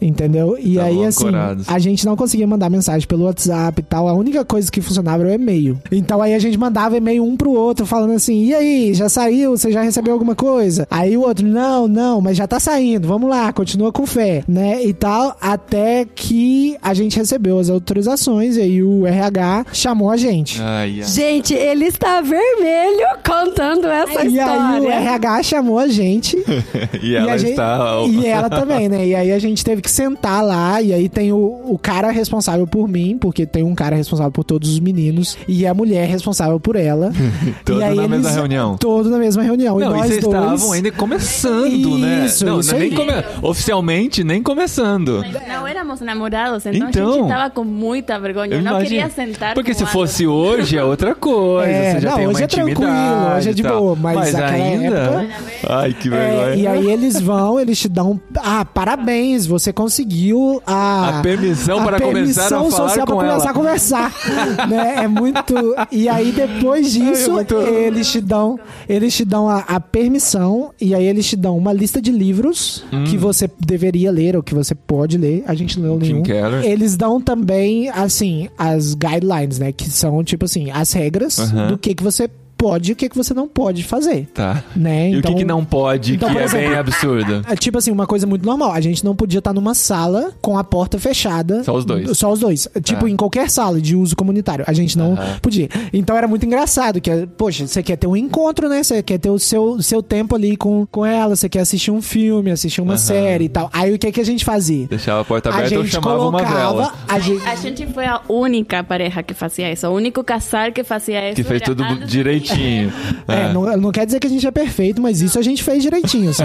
Entendeu? 0.00 0.56
E 0.58 0.70
Estavam 0.76 0.90
aí, 1.00 1.04
assim, 1.06 1.24
ancorados. 1.26 1.68
a 1.68 1.78
gente 1.78 2.06
não 2.06 2.16
conseguia 2.16 2.46
mandar 2.46 2.70
mensagem 2.70 3.06
pelo 3.06 3.24
WhatsApp 3.24 3.80
e 3.80 3.84
tal. 3.84 4.08
A 4.08 4.12
única 4.14 4.44
coisa 4.44 4.70
que 4.70 4.80
funcionava 4.80 5.22
era 5.22 5.30
o 5.30 5.34
e-mail. 5.34 5.78
Então 5.90 6.22
aí 6.22 6.34
a 6.34 6.38
gente 6.38 6.56
mandava 6.58 6.96
e-mail 6.96 7.24
um 7.24 7.36
pro 7.36 7.50
outro, 7.52 7.84
falando 7.86 8.12
assim: 8.12 8.44
e 8.44 8.54
aí, 8.54 8.94
já 8.94 9.08
saiu? 9.08 9.56
Você 9.56 9.70
já 9.72 9.82
recebeu 9.82 10.12
alguma 10.12 10.34
coisa? 10.34 10.86
Aí 10.90 11.16
o 11.16 11.22
outro, 11.22 11.46
não, 11.46 11.88
não, 11.88 12.20
mas 12.20 12.36
já 12.36 12.46
tá 12.46 12.60
saindo, 12.60 13.06
vamos 13.08 13.28
lá, 13.28 13.52
continua 13.52 13.92
com 13.92 14.06
fé, 14.06 14.42
né? 14.48 14.84
E 14.84 14.92
tal, 14.92 15.36
até 15.40 16.04
que 16.14 16.76
a 16.82 16.94
gente 16.94 17.16
recebeu 17.16 17.58
as 17.58 17.68
autorizações 17.70 18.56
e 18.56 18.60
aí 18.62 18.82
o 18.82 19.06
RH 19.06 19.66
chamou 19.72 20.10
a 20.10 20.16
gente. 20.16 20.60
Ai, 20.62 21.00
ai. 21.00 21.08
Gente, 21.08 21.54
ele 21.54 21.86
está 21.86 22.20
vermelho 22.20 23.06
contando 23.26 23.86
essa 23.88 24.24
E 24.24 24.38
aí 24.38 24.58
o 24.58 24.74
história. 24.78 24.94
RH 24.94 25.42
chamou 25.42 25.78
a 25.78 25.88
gente 25.88 26.36
E 27.02 27.14
ela 27.14 27.34
e 27.36 27.38
gente- 27.38 27.50
está. 27.50 27.78
E 28.08 28.26
ela 28.26 28.48
também, 28.50 28.88
né? 28.88 29.06
E 29.06 29.14
aí 29.14 29.32
a 29.32 29.38
gente 29.38 29.64
teve 29.64 29.82
que 29.82 29.87
sentar 29.90 30.44
lá. 30.44 30.80
E 30.82 30.92
aí 30.92 31.08
tem 31.08 31.32
o, 31.32 31.36
o 31.64 31.78
cara 31.80 32.10
responsável 32.10 32.66
por 32.66 32.88
mim, 32.88 33.16
porque 33.18 33.46
tem 33.46 33.62
um 33.62 33.74
cara 33.74 33.96
responsável 33.96 34.32
por 34.32 34.44
todos 34.44 34.68
os 34.70 34.80
meninos. 34.80 35.36
E 35.46 35.66
a 35.66 35.74
mulher 35.74 36.08
responsável 36.08 36.58
por 36.60 36.76
ela. 36.76 37.10
Todo 37.64 37.80
e 37.80 37.82
aí 37.84 37.94
na 37.96 38.08
mesma 38.08 38.26
eles- 38.28 38.34
reunião. 38.36 38.76
Todo 38.78 39.10
na 39.10 39.18
mesma 39.18 39.42
reunião. 39.42 39.78
Não, 39.78 39.88
e 39.88 39.90
e 39.90 39.96
nós 39.98 40.06
vocês 40.06 40.22
dois. 40.24 40.36
estavam 40.36 40.72
ainda 40.72 40.92
começando, 40.92 41.98
né? 41.98 42.24
Isso, 42.26 42.44
não, 42.44 42.60
isso 42.60 42.72
nem 42.74 42.82
aí. 42.82 42.90
come- 42.94 43.12
Oficialmente, 43.42 44.22
nem 44.24 44.42
começando. 44.42 45.24
Mas 45.32 45.48
não 45.48 45.66
éramos 45.66 46.00
namorados, 46.00 46.64
então, 46.66 46.86
a 46.86 46.90
Então. 46.90 47.12
gente 47.12 47.22
estava 47.24 47.50
com 47.50 47.64
muita 47.64 48.18
vergonha. 48.18 48.54
Eu 48.54 48.62
não 48.62 48.72
imagino. 48.72 48.88
queria 48.90 49.10
sentar 49.10 49.54
Porque 49.54 49.72
com 49.72 49.78
se 49.78 49.86
fosse 49.86 50.26
hoje 50.26 50.76
é 50.76 50.84
outra 50.84 51.14
coisa. 51.14 51.68
É, 51.70 51.94
você 51.94 52.00
já 52.00 52.10
não, 52.10 52.16
tem 52.16 52.26
uma 52.26 52.32
hoje 52.34 52.42
é 52.42 52.46
tranquilo, 52.46 53.36
hoje 53.36 53.50
é 53.50 53.52
de 53.52 53.62
e 53.62 53.66
boa, 53.68 53.96
mas 53.96 54.32
naquela 54.32 54.52
ainda. 54.52 54.96
época- 54.96 55.28
Ai, 55.68 55.94
que 55.94 56.08
É, 56.08 56.10
vergonha. 56.10 56.54
e 56.54 56.66
aí 56.66 56.90
eles 56.90 57.20
vão, 57.20 57.58
eles 57.58 57.78
te 57.78 57.88
dão. 57.88 58.20
Ah, 58.36 58.64
parabéns, 58.64 59.46
você 59.46 59.72
conseguiu 59.78 60.60
a. 60.66 61.18
A 61.20 61.22
permissão 61.22 61.84
para 61.84 62.00
começar 62.00 62.46
a 62.46 62.48
permissão 62.48 62.70
falar 62.70 62.88
social 62.88 63.06
ela. 63.08 63.16
começar 63.16 63.50
a 63.50 63.54
conversar. 63.54 64.12
né? 64.68 65.04
É 65.04 65.08
muito. 65.08 65.54
E 65.92 66.08
aí 66.08 66.32
depois 66.32 66.92
disso, 66.92 67.30
É 67.30 67.32
muito- 67.34 67.54
eles 67.56 68.10
te 68.10 68.20
dão. 68.20 68.58
Eles 68.88 69.14
te 69.16 69.24
dão 69.24 69.48
a, 69.48 69.58
a 69.60 69.78
permissão 69.80 70.70
e 70.80 70.94
aí 70.94 71.06
eles 71.06 71.26
te 71.28 71.36
dão 71.36 71.56
uma 71.56 71.72
lista 71.72 72.02
de 72.02 72.10
livros 72.10 72.84
que 73.08 73.16
você 73.16 73.48
deveria 73.60 74.10
ler 74.10 74.34
ou 74.36 74.42
que 74.42 74.54
você 74.54 74.74
pode 74.74 75.16
ler. 75.16 75.44
A 75.46 75.54
gente 75.54 75.78
não 75.78 75.88
leu 75.90 75.94
Hum. 75.98 76.22
Nenhum. 76.22 76.62
Eles 76.62 76.96
dão 76.96 77.20
também, 77.20 77.88
assim, 77.90 78.48
as 78.58 78.94
guidelines, 78.94 79.58
né? 79.58 79.70
Que 79.72 79.88
são, 79.90 80.22
tipo 80.24 80.44
assim, 80.44 80.70
as 80.70 80.92
regras 80.92 81.38
Aham. 81.38 81.68
do 81.68 81.78
que, 81.78 81.94
que 81.94 82.02
você 82.02 82.28
pode 82.58 82.90
e 82.90 82.92
o 82.92 82.96
que, 82.96 83.08
que 83.08 83.16
você 83.16 83.32
não 83.32 83.46
pode 83.48 83.84
fazer. 83.84 84.26
Tá. 84.34 84.62
Né? 84.74 85.10
E 85.10 85.16
o 85.16 85.18
Então- 85.20 85.32
que, 85.32 85.38
que 85.38 85.44
não 85.44 85.64
pode, 85.64 86.14
Então, 86.16 86.30
que 86.30 86.38
é 86.38 86.44
exemplo, 86.44 86.68
bem 86.70 86.76
absurdo? 86.78 87.42
é 87.48 87.54
tipo 87.56 87.78
assim, 87.78 87.90
uma 87.92 88.06
coisa 88.06 88.26
muito 88.26 88.44
normal. 88.44 88.72
A 88.72 88.80
gente 88.80 89.04
não 89.04 89.14
podia 89.14 89.38
estar 89.38 89.52
numa 89.52 89.74
sala 89.74 90.32
com 90.42 90.58
a 90.58 90.64
porta 90.64 90.98
fechada. 90.98 91.62
Só 91.62 91.74
os 91.76 91.84
dois. 91.84 92.18
Só 92.18 92.32
os 92.32 92.40
dois. 92.40 92.68
Tipo, 92.82 93.02
Tá. 93.02 93.08
em 93.10 93.16
qualquer 93.16 93.48
sala 93.48 93.80
de 93.80 93.94
uso 93.94 94.16
comunitário. 94.16 94.64
A 94.66 94.72
gente 94.72 94.98
não 94.98 95.16
podia. 95.40 95.68
Então 95.92 96.16
era 96.16 96.26
muito 96.26 96.44
engraçado. 96.44 97.00
Que, 97.00 97.26
poxa, 97.38 97.66
você 97.66 97.82
quer 97.82 97.96
ter 97.96 98.06
um 98.08 98.16
encontro, 98.16 98.68
né? 98.68 98.82
Você 98.82 99.02
quer 99.02 99.18
ter 99.18 99.30
o 99.30 99.38
seu, 99.38 99.80
seu 99.80 100.02
tempo 100.02 100.34
ali 100.34 100.56
com, 100.56 100.84
com 100.90 101.06
ela. 101.06 101.36
Você 101.36 101.48
quer 101.48 101.60
assistir 101.60 101.90
um 101.92 102.02
filme, 102.02 102.50
assistir 102.50 102.80
uma 102.80 102.96
série 102.98 103.44
e 103.44 103.48
tal. 103.48 103.70
Aí 103.72 103.94
o 103.94 103.98
que, 103.98 104.10
que 104.10 104.20
a 104.20 104.24
gente 104.24 104.44
fazia? 104.44 104.86
Deixava 104.88 105.20
a 105.20 105.24
porta 105.24 105.48
A 105.50 105.54
aberta 105.54 105.76
ou 105.76 105.82
gente 105.84 105.92
chamava 105.92 106.28
uma 106.28 106.42
vela. 106.42 106.92
A 107.06 107.18
gente, 107.20 107.46
A 107.46 107.54
gente 107.54 107.86
foi 107.86 108.04
a 108.06 108.20
única 108.28 108.82
pareja 108.82 109.22
que 109.22 109.34
fazia 109.34 109.70
isso, 109.72 109.86
o 109.86 109.90
único 109.92 110.24
casal 110.24 110.72
que 110.72 110.82
fazia 110.82 111.28
isso. 111.28 111.36
Que 111.36 111.44
fez 111.44 111.62
tudo 111.62 111.82
Anderson 111.84 112.06
direitinho. 112.48 112.92
É, 113.26 113.52
não, 113.52 113.76
não 113.76 113.92
quer 113.92 114.06
dizer 114.06 114.20
que 114.20 114.26
a 114.26 114.30
gente 114.30 114.46
é 114.46 114.50
perfeito, 114.50 115.00
mas 115.00 115.20
isso 115.20 115.38
a 115.38 115.42
gente 115.42 115.62
fez 115.62 115.82
direitinho. 115.82 116.30
assim. 116.30 116.44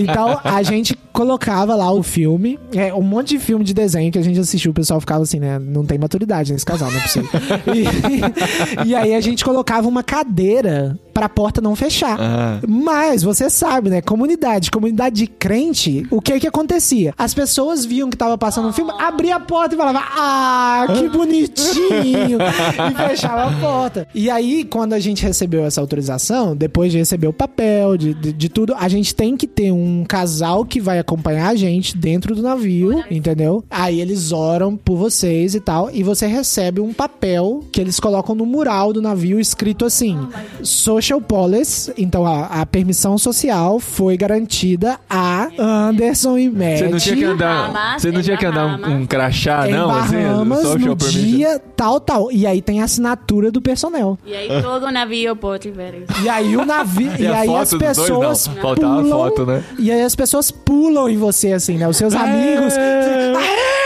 Então, 0.00 0.40
a 0.42 0.62
gente 0.62 0.96
colocava 1.12 1.74
lá 1.74 1.92
o 1.92 2.02
filme, 2.02 2.58
é, 2.74 2.92
um 2.94 3.02
monte 3.02 3.30
de 3.30 3.38
filme 3.38 3.64
de 3.64 3.74
desenho 3.74 4.10
que 4.10 4.18
a 4.18 4.22
gente 4.22 4.40
assistiu, 4.40 4.70
o 4.70 4.74
pessoal 4.74 5.00
ficava 5.00 5.22
assim, 5.22 5.38
né? 5.38 5.58
Não 5.58 5.84
tem 5.84 5.98
maturidade 5.98 6.52
nesse 6.52 6.64
casal, 6.64 6.90
não 6.90 6.98
é 6.98 7.02
possível. 7.02 7.30
E, 8.84 8.88
e 8.88 8.94
aí 8.94 9.14
a 9.14 9.20
gente 9.20 9.44
colocava 9.44 9.86
uma 9.88 10.02
cadeira 10.02 10.98
pra 11.12 11.28
porta 11.28 11.60
não 11.60 11.76
fechar. 11.76 12.18
Ah. 12.18 12.58
Mas 12.66 13.22
você 13.22 13.50
sabe, 13.50 13.90
né? 13.90 14.00
Comunidade, 14.00 14.70
comunidade 14.70 15.16
de 15.16 15.26
crente, 15.26 16.06
o 16.10 16.20
que 16.20 16.40
que 16.40 16.46
acontecia? 16.46 17.14
As 17.18 17.34
pessoas 17.34 17.84
viam 17.84 18.08
que 18.08 18.16
tava 18.16 18.38
passando 18.38 18.68
um 18.68 18.72
filme, 18.72 18.92
abria 18.98 19.36
a 19.36 19.40
porta 19.40 19.74
e 19.74 19.78
falava: 19.78 20.00
"Ah, 20.02 20.86
que 20.94 21.08
bonitinho!" 21.08 22.38
e 22.40 23.08
fechava 23.08 23.44
a 23.44 23.60
porta. 23.60 24.08
E 24.14 24.30
aí, 24.30 24.64
quando 24.64 24.94
a 24.94 24.98
gente 25.00 25.22
recebeu 25.32 25.64
essa 25.64 25.80
autorização, 25.80 26.54
depois 26.54 26.92
de 26.92 26.98
receber 26.98 27.26
o 27.26 27.32
papel, 27.32 27.96
de, 27.96 28.12
de, 28.12 28.32
de 28.32 28.48
tudo, 28.48 28.74
a 28.78 28.86
gente 28.86 29.14
tem 29.14 29.36
que 29.36 29.46
ter 29.46 29.72
um 29.72 30.04
casal 30.06 30.64
que 30.64 30.78
vai 30.80 30.98
acompanhar 30.98 31.48
a 31.48 31.54
gente 31.54 31.96
dentro 31.96 32.34
do 32.34 32.42
navio, 32.42 33.02
entendeu? 33.10 33.64
Aí 33.70 34.00
eles 34.00 34.30
oram 34.30 34.76
por 34.76 34.96
vocês 34.96 35.54
e 35.54 35.60
tal, 35.60 35.90
e 35.90 36.02
você 36.02 36.26
recebe 36.26 36.80
um 36.80 36.92
papel 36.92 37.64
que 37.72 37.80
eles 37.80 37.98
colocam 37.98 38.34
no 38.34 38.44
mural 38.44 38.92
do 38.92 39.00
navio 39.00 39.40
escrito 39.40 39.86
assim: 39.86 40.18
Social 40.62 41.20
Policy. 41.20 41.92
Então 41.96 42.26
a, 42.26 42.60
a 42.60 42.66
permissão 42.66 43.16
social 43.16 43.80
foi 43.80 44.16
garantida 44.16 44.98
a 45.08 45.48
Anderson 45.58 46.36
e 46.36 46.50
Matt. 46.50 46.78
Você 46.78 46.88
não 46.88 46.98
tinha 46.98 47.16
que 47.16 47.24
andar, 47.24 47.98
você 47.98 48.12
não 48.12 48.22
tinha 48.22 48.36
que 48.36 48.46
andar 48.46 48.66
um, 48.66 48.96
um 48.96 49.06
crachá, 49.06 49.68
em 49.68 49.72
não? 49.72 49.88
Bahamas, 49.88 50.64
assim, 50.66 50.78
no 50.84 50.96
permission. 50.96 51.20
dia 51.20 51.58
tal, 51.74 51.98
tal. 51.98 52.30
E 52.30 52.46
aí 52.46 52.60
tem 52.60 52.80
a 52.80 52.84
assinatura 52.84 53.50
do 53.50 53.62
personal. 53.62 54.18
Y 54.26 54.34
ahí 54.34 54.62
todo 54.62 54.90
navio 54.90 55.21
pode 55.36 55.70
ver 55.70 55.94
isso. 56.08 56.22
E 56.24 56.28
aí 56.28 56.56
o 56.56 56.64
navio. 56.64 57.10
e, 57.18 57.22
E 57.22 57.26
aí 57.26 57.54
as 57.54 57.70
dos 57.70 57.78
dois, 57.78 57.96
pessoas. 57.98 58.46
não. 58.48 58.62
Faltava 58.62 58.94
a 58.98 59.02
pulam, 59.02 59.18
foto, 59.18 59.46
né? 59.46 59.64
E 59.78 59.90
aí 59.90 60.02
as 60.02 60.14
pessoas 60.14 60.50
pulam 60.50 61.08
em 61.08 61.16
você, 61.16 61.52
assim, 61.52 61.76
né? 61.78 61.88
Os 61.88 61.96
seus 61.96 62.14
amigos. 62.14 62.74
"Aê! 62.76 63.81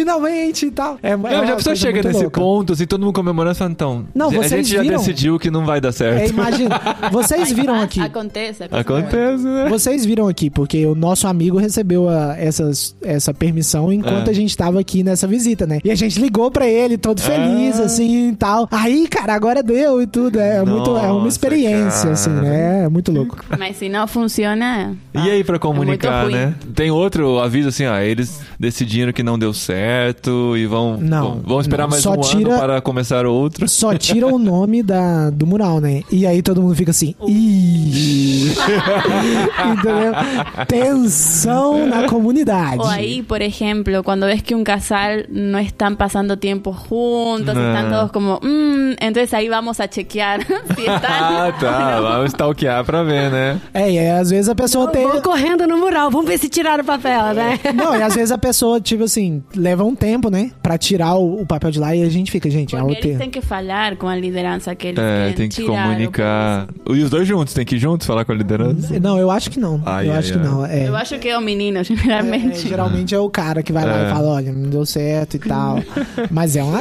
Finalmente 0.00 0.66
e 0.66 0.70
tal. 0.70 0.98
É, 1.02 1.16
Não, 1.16 1.30
já 1.46 1.52
a 1.54 1.56
pessoa 1.56 1.74
chega 1.74 2.02
nesse 2.02 2.28
ponto, 2.28 2.74
assim, 2.74 2.86
todo 2.86 3.00
mundo 3.00 3.14
comemorando, 3.14 3.56
falando, 3.56 3.72
então, 3.72 4.04
Não, 4.14 4.26
a 4.26 4.30
vocês 4.30 4.50
gente 4.50 4.68
já 4.76 4.82
viram? 4.82 4.98
decidiu 4.98 5.38
que 5.38 5.50
não 5.50 5.64
vai 5.64 5.80
dar 5.80 5.90
certo. 5.90 6.20
É, 6.20 6.28
imagina. 6.28 6.80
Vocês 7.10 7.50
viram 7.52 7.80
aqui. 7.80 8.00
Acontece. 8.00 8.64
acontece. 8.64 8.80
Acontece, 8.80 9.44
né? 9.44 9.68
Vocês 9.70 10.04
viram 10.04 10.28
aqui, 10.28 10.50
porque 10.50 10.84
o 10.84 10.94
nosso 10.94 11.26
amigo 11.26 11.56
recebeu 11.56 12.08
a- 12.10 12.36
essas, 12.38 12.94
essa 13.02 13.32
permissão 13.32 13.90
enquanto 13.90 14.28
É. 14.28 14.30
a 14.30 14.34
gente 14.34 14.54
tava 14.54 14.78
aqui 14.78 15.02
nessa 15.02 15.26
visita, 15.26 15.66
né? 15.66 15.78
E 15.82 15.90
a 15.90 15.94
gente 15.94 16.20
ligou 16.20 16.50
pra 16.50 16.66
ele, 16.68 16.98
todo 16.98 17.20
feliz, 17.22 17.80
É. 17.80 17.84
assim 17.84 18.28
e 18.30 18.36
tal. 18.36 18.68
Aí, 18.70 19.08
cara, 19.08 19.34
agora 19.34 19.62
deu 19.62 20.02
e 20.02 20.06
tudo. 20.06 20.38
É, 20.38 20.62
muito, 20.64 20.94
é 20.96 21.10
uma 21.10 21.26
experiência, 21.28 22.00
cara. 22.02 22.12
assim, 22.12 22.30
né? 22.30 22.84
É 22.84 22.88
muito 22.88 23.10
louco. 23.10 23.38
Mas 23.58 23.76
se 23.78 23.88
não 23.88 24.06
funciona. 24.06 24.94
E 25.14 25.30
aí, 25.30 25.42
pra 25.42 25.58
comunicar, 25.58 26.22
muito 26.24 26.34
ruim. 26.36 26.44
né? 26.46 26.54
Tem 26.74 26.90
outro 26.90 27.38
aviso 27.38 27.70
assim, 27.70 27.86
ó, 27.86 27.96
eles 27.98 28.40
decidiram 28.60 29.10
que 29.12 29.22
não 29.22 29.38
deu 29.38 29.54
certo 29.54 29.85
e 30.56 30.66
vão, 30.66 30.96
Não, 30.98 31.22
vão, 31.22 31.40
vão 31.44 31.60
esperar 31.60 31.84
não. 31.84 31.90
mais 31.90 32.02
Só 32.02 32.12
um 32.12 32.20
tira- 32.20 32.50
ano 32.52 32.60
para 32.60 32.80
começar 32.80 33.26
outro. 33.26 33.68
Só 33.68 33.94
tira 33.94 34.26
o 34.26 34.38
nome 34.38 34.82
da, 34.82 35.30
do 35.30 35.46
mural, 35.46 35.80
né? 35.80 36.02
E 36.10 36.26
aí 36.26 36.42
todo 36.42 36.60
mundo 36.62 36.74
fica 36.74 36.90
assim, 36.90 37.14
Ih! 37.26 38.52
Entendeu? 39.72 40.12
Tensão 40.66 41.86
na 41.86 42.06
comunidade. 42.08 42.78
O 42.78 42.84
ahí, 42.86 43.22
por 43.22 43.42
ejemplo, 43.42 44.02
cuando 44.02 44.26
ves 44.26 44.42
que 44.42 44.54
un 44.54 44.64
casal 44.64 45.24
no 45.28 45.58
están 45.58 45.96
pasando 45.96 46.36
tiempo 46.36 46.72
juntos, 46.72 47.54
No. 47.54 47.60
están 47.60 47.90
todos 47.90 48.12
como, 48.12 48.38
"Mm", 48.42 48.96
entonces 49.00 49.32
ahí 49.34 49.48
vamos 49.48 49.80
a 49.80 49.88
chequear 49.88 50.40
Ah, 50.88 51.52
tá. 51.58 52.00
Vamos 52.00 52.30
stalkear 52.32 52.84
pra 52.84 53.02
ver, 53.02 53.30
né? 53.30 53.60
É, 53.72 53.90
e 53.90 53.98
aí, 53.98 54.10
às 54.10 54.30
vezes 54.30 54.48
a 54.48 54.54
pessoa 54.54 54.88
tem. 54.88 55.06
Vou 55.06 55.20
correndo 55.22 55.66
no 55.66 55.78
mural, 55.78 56.10
vamos 56.10 56.26
ver 56.28 56.38
se 56.38 56.48
tiraram 56.48 56.82
o 56.82 56.86
papel, 56.86 57.34
né? 57.34 57.58
Não, 57.74 57.96
e 57.96 58.02
às 58.02 58.14
vezes 58.14 58.30
a 58.32 58.38
pessoa, 58.38 58.80
tipo 58.80 59.04
assim, 59.04 59.42
leva 59.66 59.84
um 59.84 59.94
tempo, 59.94 60.30
né? 60.30 60.50
Pra 60.62 60.78
tirar 60.78 61.14
o, 61.16 61.40
o 61.42 61.46
papel 61.46 61.70
de 61.70 61.78
lá 61.80 61.94
e 61.94 62.02
a 62.02 62.08
gente 62.08 62.30
fica, 62.30 62.48
gente, 62.48 62.74
é 62.74 62.78
o 62.78 62.86
Porque 62.86 62.92
eles 62.94 63.02
termo. 63.04 63.18
têm 63.20 63.30
que 63.30 63.40
falar 63.40 63.96
com 63.96 64.06
a 64.08 64.14
liderança 64.16 64.74
que 64.74 64.88
eles 64.88 64.98
É, 64.98 65.32
tem 65.32 65.48
que 65.48 65.62
comunicar. 65.64 66.68
E 66.88 67.02
os 67.02 67.10
dois 67.10 67.26
juntos, 67.26 67.52
tem 67.52 67.64
que 67.64 67.74
ir 67.76 67.78
juntos 67.78 68.06
falar 68.06 68.24
com 68.24 68.32
a 68.32 68.34
liderança? 68.34 68.98
Não, 69.00 69.18
eu 69.18 69.30
acho 69.30 69.50
que 69.50 69.58
não. 69.58 69.82
Ai, 69.84 70.08
eu 70.08 70.12
ai, 70.12 70.18
acho 70.18 70.32
que 70.32 70.38
ai. 70.38 70.44
não. 70.44 70.64
É, 70.66 70.88
Eu 70.88 70.96
acho 70.96 71.18
que 71.18 71.28
é 71.28 71.36
o 71.36 71.40
menino, 71.40 71.78
É, 71.80 71.84
geralmente. 71.84 72.68
geralmente 72.68 73.14
é 73.14 73.18
o 73.18 73.28
cara 73.28 73.62
que 73.62 73.72
vai 73.72 73.84
lá 73.84 73.98
É. 73.98 74.06
e 74.06 74.10
fala, 74.14 74.28
olha, 74.28 74.52
não 74.52 74.68
deu 74.70 74.86
certo 74.86 75.34
e 75.34 75.38
tal. 75.40 75.78
Mas 76.30 76.54
é 76.56 76.62
uma. 76.62 76.80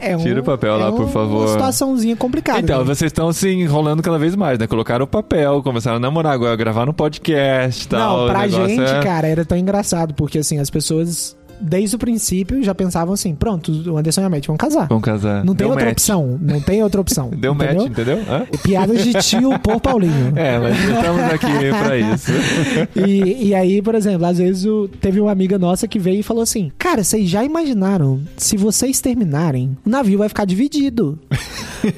É 0.00 0.16
um, 0.16 0.20
Tira 0.20 0.40
o 0.40 0.44
papel 0.44 0.76
lá, 0.78 0.88
é 0.88 0.90
por 0.92 1.08
favor. 1.08 1.42
Uma 1.42 1.48
situaçãozinha 1.48 2.16
complicada. 2.16 2.60
Então, 2.60 2.78
né? 2.80 2.84
vocês 2.84 3.10
estão 3.10 3.32
se 3.32 3.48
enrolando 3.50 4.02
cada 4.02 4.18
vez 4.18 4.34
mais, 4.34 4.58
né? 4.58 4.66
Colocaram 4.66 5.04
o 5.04 5.08
papel, 5.08 5.62
começaram 5.62 5.96
a 5.98 6.00
namorar, 6.00 6.32
agora 6.32 6.56
gravar 6.56 6.86
no 6.86 6.92
podcast 6.94 7.84
e 7.84 7.88
tal. 7.88 8.20
Não, 8.26 8.26
pra 8.28 8.48
gente, 8.48 8.80
é- 8.80 9.00
cara, 9.02 9.28
era 9.28 9.44
tão 9.44 9.56
engraçado, 9.58 10.14
porque 10.14 10.38
assim, 10.38 10.58
as 10.58 10.70
pessoas, 10.70 11.36
desde 11.62 11.96
o 11.96 11.98
princípio, 11.98 12.62
já 12.62 12.74
pensavam 12.74 13.14
assim: 13.14 13.34
pronto, 13.34 13.70
o 13.90 13.96
Anderson 13.96 14.20
e 14.20 14.24
a 14.24 14.28
Matt 14.30 14.46
vão 14.46 14.56
casar. 14.56 14.88
Vão 14.88 15.00
casar. 15.00 15.44
Não 15.44 15.54
tem 15.54 15.64
Deu 15.66 15.68
outra 15.70 15.84
match. 15.86 15.92
opção. 15.92 16.38
Não 16.40 16.60
tem 16.60 16.82
outra 16.82 17.00
opção. 17.00 17.30
Deu 17.36 17.54
entendeu? 17.54 17.74
match, 17.82 17.90
entendeu? 17.90 18.18
Hã? 18.28 18.46
Piadas 18.62 19.04
de 19.04 19.12
tio 19.14 19.58
por 19.60 19.80
Paulinho. 19.80 20.32
É, 20.36 20.58
mas 20.58 20.76
estamos 20.78 21.22
aqui 21.22 21.68
pra 21.70 21.98
isso. 21.98 22.32
E, 23.06 23.48
e 23.48 23.54
aí, 23.54 23.80
por 23.82 23.94
exemplo, 23.94 24.26
às 24.26 24.38
vezes 24.38 24.64
o- 24.64 24.88
teve 25.00 25.20
uma 25.20 25.30
amiga 25.32 25.58
nossa 25.58 25.86
que 25.88 25.98
veio 25.98 26.20
e 26.20 26.22
falou 26.22 26.42
assim: 26.42 26.70
Cara, 26.78 27.02
vocês 27.04 27.28
já 27.28 27.42
imaginaram? 27.44 28.20
Se 28.36 28.56
vocês 28.56 29.00
terminarem, 29.00 29.76
o 29.84 29.90
navio 29.90 30.18
vai 30.18 30.28
ficar 30.28 30.44
dividido. 30.44 31.18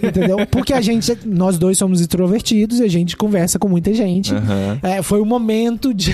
Entendeu? 0.02 0.38
Porque 0.50 0.72
a 0.72 0.80
gente, 0.80 1.16
nós 1.26 1.58
dois 1.58 1.76
somos 1.76 2.00
extrovertidos 2.00 2.80
e 2.80 2.84
a 2.84 2.88
gente 2.88 3.16
conversa 3.16 3.58
com 3.58 3.68
muita 3.68 3.92
gente. 3.92 4.34
Aham. 4.34 4.78
É, 4.82 5.02
foi 5.02 5.20
um 5.20 5.24
momento 5.26 5.92
de. 5.92 6.12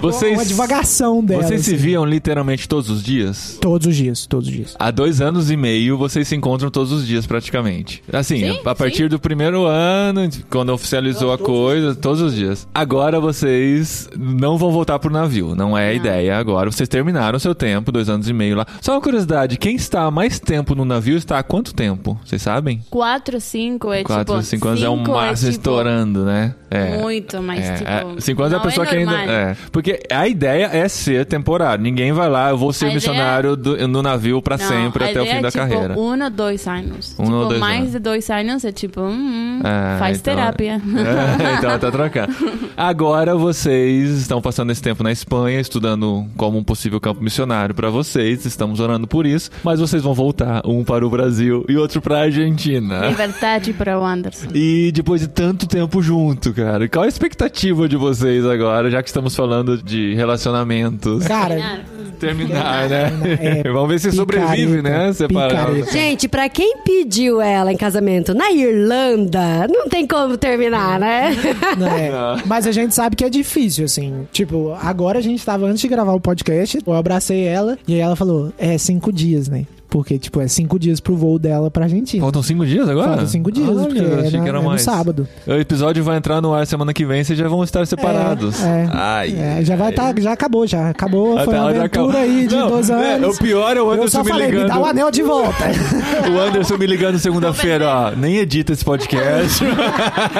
Vocês- 0.00 0.32
uma 0.34 0.44
divagação 0.44 1.22
dela. 1.24 1.42
Vocês 1.42 1.62
se. 1.64 1.76
Viam 1.80 2.04
literalmente 2.04 2.68
todos 2.68 2.90
os 2.90 3.02
dias? 3.02 3.58
Todos 3.60 3.86
os 3.86 3.96
dias, 3.96 4.26
todos 4.26 4.48
os 4.48 4.54
dias. 4.54 4.76
Há 4.78 4.90
dois 4.90 5.20
anos 5.20 5.50
e 5.50 5.56
meio 5.56 5.96
vocês 5.96 6.28
se 6.28 6.36
encontram 6.36 6.70
todos 6.70 6.92
os 6.92 7.06
dias 7.06 7.26
praticamente. 7.26 8.02
Assim, 8.12 8.38
Sim, 8.52 8.60
a 8.64 8.74
partir 8.74 9.08
do 9.08 9.18
primeiro 9.18 9.64
ano, 9.66 10.28
quando 10.48 10.70
oficializou 10.70 11.32
a 11.32 11.38
coisa, 11.38 11.94
todos 11.94 12.20
os 12.20 12.34
dias. 12.34 12.68
Agora 12.74 13.18
vocês 13.20 14.08
não 14.16 14.56
vão 14.58 14.70
voltar 14.70 14.98
pro 14.98 15.12
navio, 15.12 15.54
não 15.54 15.76
é 15.76 15.88
a 15.88 15.92
ideia 15.94 16.36
agora. 16.38 16.70
Vocês 16.70 16.88
terminaram 16.88 17.38
seu 17.38 17.54
tempo, 17.54 17.90
dois 17.90 18.08
anos 18.08 18.28
e 18.28 18.32
meio 18.32 18.56
lá. 18.56 18.66
Só 18.80 18.92
uma 18.92 19.00
curiosidade, 19.00 19.56
quem 19.56 19.76
está 19.76 20.02
há 20.02 20.10
mais 20.10 20.38
tempo 20.38 20.74
no 20.74 20.84
navio 20.84 21.16
está 21.16 21.38
há 21.38 21.42
quanto 21.42 21.74
tempo? 21.74 22.18
Vocês 22.24 22.42
sabem? 22.42 22.82
Quatro, 22.90 23.40
cinco 23.40 23.92
é 23.92 24.02
Quatro, 24.04 24.34
tipo. 24.34 24.44
cinco 24.46 24.68
anos 24.68 24.82
é 24.82 24.88
o 24.88 24.96
cinco 24.96 25.10
máximo 25.12 25.50
tipo, 25.52 25.60
estourando, 25.60 26.24
né? 26.24 26.54
É. 26.70 26.98
Muito, 26.98 27.42
mas 27.42 27.64
É, 27.64 27.74
tipo. 27.74 27.88
é, 27.90 28.20
cinco 28.20 28.42
anos 28.42 28.52
é 28.52 28.56
a 28.56 28.58
não 28.58 28.64
pessoa 28.66 28.86
que 28.86 28.94
ainda. 28.96 29.16
É. 29.22 29.56
Porque 29.72 30.00
a 30.10 30.28
ideia 30.28 30.66
é 30.72 30.88
ser 30.88 31.26
temporário. 31.26 31.69
Ninguém 31.78 32.12
vai 32.12 32.28
lá, 32.28 32.50
eu 32.50 32.58
vou 32.58 32.72
ser 32.72 32.86
A 32.86 32.88
ideia- 32.88 32.94
missionário 32.96 33.56
do- 33.56 33.88
no 33.88 34.02
navio 34.02 34.40
pra 34.42 34.56
Não, 34.56 34.66
sempre 34.66 35.04
a 35.04 35.10
até 35.10 35.20
o 35.20 35.22
ideia 35.22 35.34
fim 35.34 35.38
é, 35.38 35.42
da 35.42 35.50
tipo, 35.50 35.62
carreira. 35.68 35.94
Um 35.98 36.22
ou 36.22 36.30
dois 36.30 36.66
anos. 36.66 37.14
Um 37.18 37.24
tipo, 37.24 37.36
ou 37.36 37.48
dois 37.48 37.60
mais 37.60 37.80
anos. 37.80 37.92
de 37.92 37.98
dois 37.98 38.30
anos 38.30 38.64
é 38.64 38.72
tipo, 38.72 39.00
hum, 39.00 39.60
É, 39.64 39.98
faz 39.98 40.18
então- 40.18 40.34
terapia. 40.34 40.74
É, 40.74 41.54
então 41.58 41.78
tá 41.78 41.90
trocando. 41.90 42.32
Agora 42.76 43.34
vocês 43.36 44.10
estão 44.10 44.40
passando 44.40 44.70
esse 44.72 44.82
tempo 44.82 45.02
na 45.02 45.12
Espanha, 45.12 45.60
estudando 45.60 46.26
como 46.36 46.58
um 46.58 46.64
possível 46.64 47.00
campo 47.00 47.22
missionário 47.22 47.74
pra 47.74 47.90
vocês. 47.90 48.44
Estamos 48.46 48.80
orando 48.80 49.06
por 49.06 49.26
isso. 49.26 49.50
Mas 49.62 49.80
vocês 49.80 50.02
vão 50.02 50.14
voltar, 50.14 50.62
um 50.66 50.82
para 50.84 51.06
o 51.06 51.10
Brasil 51.10 51.64
e 51.68 51.76
outro 51.76 52.00
pra 52.00 52.20
Argentina. 52.22 53.06
Liberdade 53.08 53.72
para 53.72 53.98
o 53.98 54.04
Anderson. 54.04 54.48
E 54.54 54.90
depois 54.92 55.20
de 55.20 55.28
tanto 55.28 55.66
tempo 55.66 56.02
junto, 56.02 56.52
cara, 56.52 56.88
qual 56.88 57.04
a 57.04 57.08
expectativa 57.08 57.88
de 57.88 57.96
vocês 57.96 58.44
agora, 58.46 58.90
já 58.90 59.02
que 59.02 59.08
estamos 59.08 59.34
falando 59.36 59.76
de 59.82 60.14
relacionamentos? 60.14 61.26
Cara, 61.26 61.54
Terminar, 62.18 62.88
né? 62.88 63.10
É, 63.40 63.62
Vamos 63.72 63.88
ver 63.88 63.98
se 63.98 64.12
sobrevive, 64.12 64.82
né? 64.82 65.12
Separado. 65.12 65.82
Gente, 65.90 66.28
pra 66.28 66.48
quem 66.48 66.78
pediu 66.84 67.40
ela 67.40 67.72
em 67.72 67.76
casamento 67.76 68.34
na 68.34 68.50
Irlanda, 68.50 69.66
não 69.68 69.88
tem 69.88 70.06
como 70.06 70.36
terminar, 70.36 71.00
né? 71.00 71.30
Não 71.78 71.86
é. 71.88 72.10
Mas 72.46 72.66
a 72.66 72.72
gente 72.72 72.94
sabe 72.94 73.16
que 73.16 73.24
é 73.24 73.30
difícil, 73.30 73.86
assim. 73.86 74.28
Tipo, 74.32 74.76
agora 74.82 75.18
a 75.18 75.22
gente 75.22 75.44
tava 75.44 75.66
antes 75.66 75.80
de 75.80 75.88
gravar 75.88 76.12
o 76.12 76.20
podcast, 76.20 76.78
eu 76.86 76.92
abracei 76.92 77.44
ela 77.44 77.78
e 77.88 77.94
aí 77.94 78.00
ela 78.00 78.16
falou: 78.16 78.52
é 78.58 78.76
cinco 78.76 79.12
dias, 79.12 79.48
né? 79.48 79.64
Porque, 79.90 80.18
tipo, 80.20 80.40
é 80.40 80.46
cinco 80.46 80.78
dias 80.78 81.00
pro 81.00 81.16
voo 81.16 81.36
dela 81.36 81.68
pra 81.68 81.82
Argentina. 81.84 82.22
Faltam 82.22 82.42
cinco 82.44 82.64
dias 82.64 82.88
agora? 82.88 83.08
Faltam 83.08 83.26
cinco 83.26 83.50
dias, 83.50 83.68
Olha, 83.68 83.80
porque 83.86 83.98
eu 83.98 84.04
é, 84.18 84.26
achei 84.26 84.38
na- 84.38 84.44
que 84.44 84.48
era 84.48 84.58
é 84.58 84.62
no 84.62 84.68
mais. 84.68 84.82
sábado. 84.82 85.26
O 85.46 85.52
episódio 85.52 86.04
vai 86.04 86.16
entrar 86.16 86.40
no 86.40 86.54
ar 86.54 86.64
semana 86.64 86.94
que 86.94 87.04
vem, 87.04 87.24
vocês 87.24 87.36
já 87.36 87.48
vão 87.48 87.64
estar 87.64 87.84
separados. 87.88 88.62
É, 88.62 88.88
Ai, 88.92 89.34
É, 89.36 89.64
já 89.64 89.74
vai 89.74 89.88
ai. 89.88 89.92
tá, 89.94 90.14
já 90.20 90.32
acabou, 90.32 90.64
já. 90.64 90.90
Acabou, 90.90 91.36
Ah, 91.36 91.44
foi 91.44 91.54
tá, 91.54 91.60
uma 91.62 91.74
já 91.74 91.78
aventura 91.80 92.08
acabou. 92.08 92.20
aí 92.22 92.46
de 92.46 92.54
Não, 92.54 92.68
dois 92.68 92.88
né, 92.88 93.14
anos. 93.16 93.36
O 93.36 93.38
pior 93.42 93.76
é 93.76 93.80
o 93.82 93.86
eu 93.86 93.90
Anderson 93.94 94.18
só 94.18 94.22
me 94.24 94.30
falei, 94.30 94.46
me 94.46 94.52
ligando. 94.52 94.68
dá 94.68 94.78
o 94.78 94.84
anel 94.86 95.10
de 95.10 95.22
volta. 95.22 95.64
O 96.32 96.38
Anderson 96.38 96.76
me 96.78 96.86
ligando 96.86 97.18
segunda-feira, 97.18 97.88
ó. 97.88 98.10
Nem 98.12 98.36
edita 98.36 98.72
esse 98.72 98.84
podcast. 98.84 99.64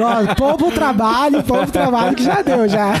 Ó, 0.00 0.34
Poupa 0.36 0.64
o 0.66 0.70
trabalho, 0.70 1.42
poupa 1.42 1.64
o 1.64 1.70
trabalho 1.70 2.14
que 2.14 2.22
já 2.24 2.42
deu, 2.42 2.68
já. 2.68 2.92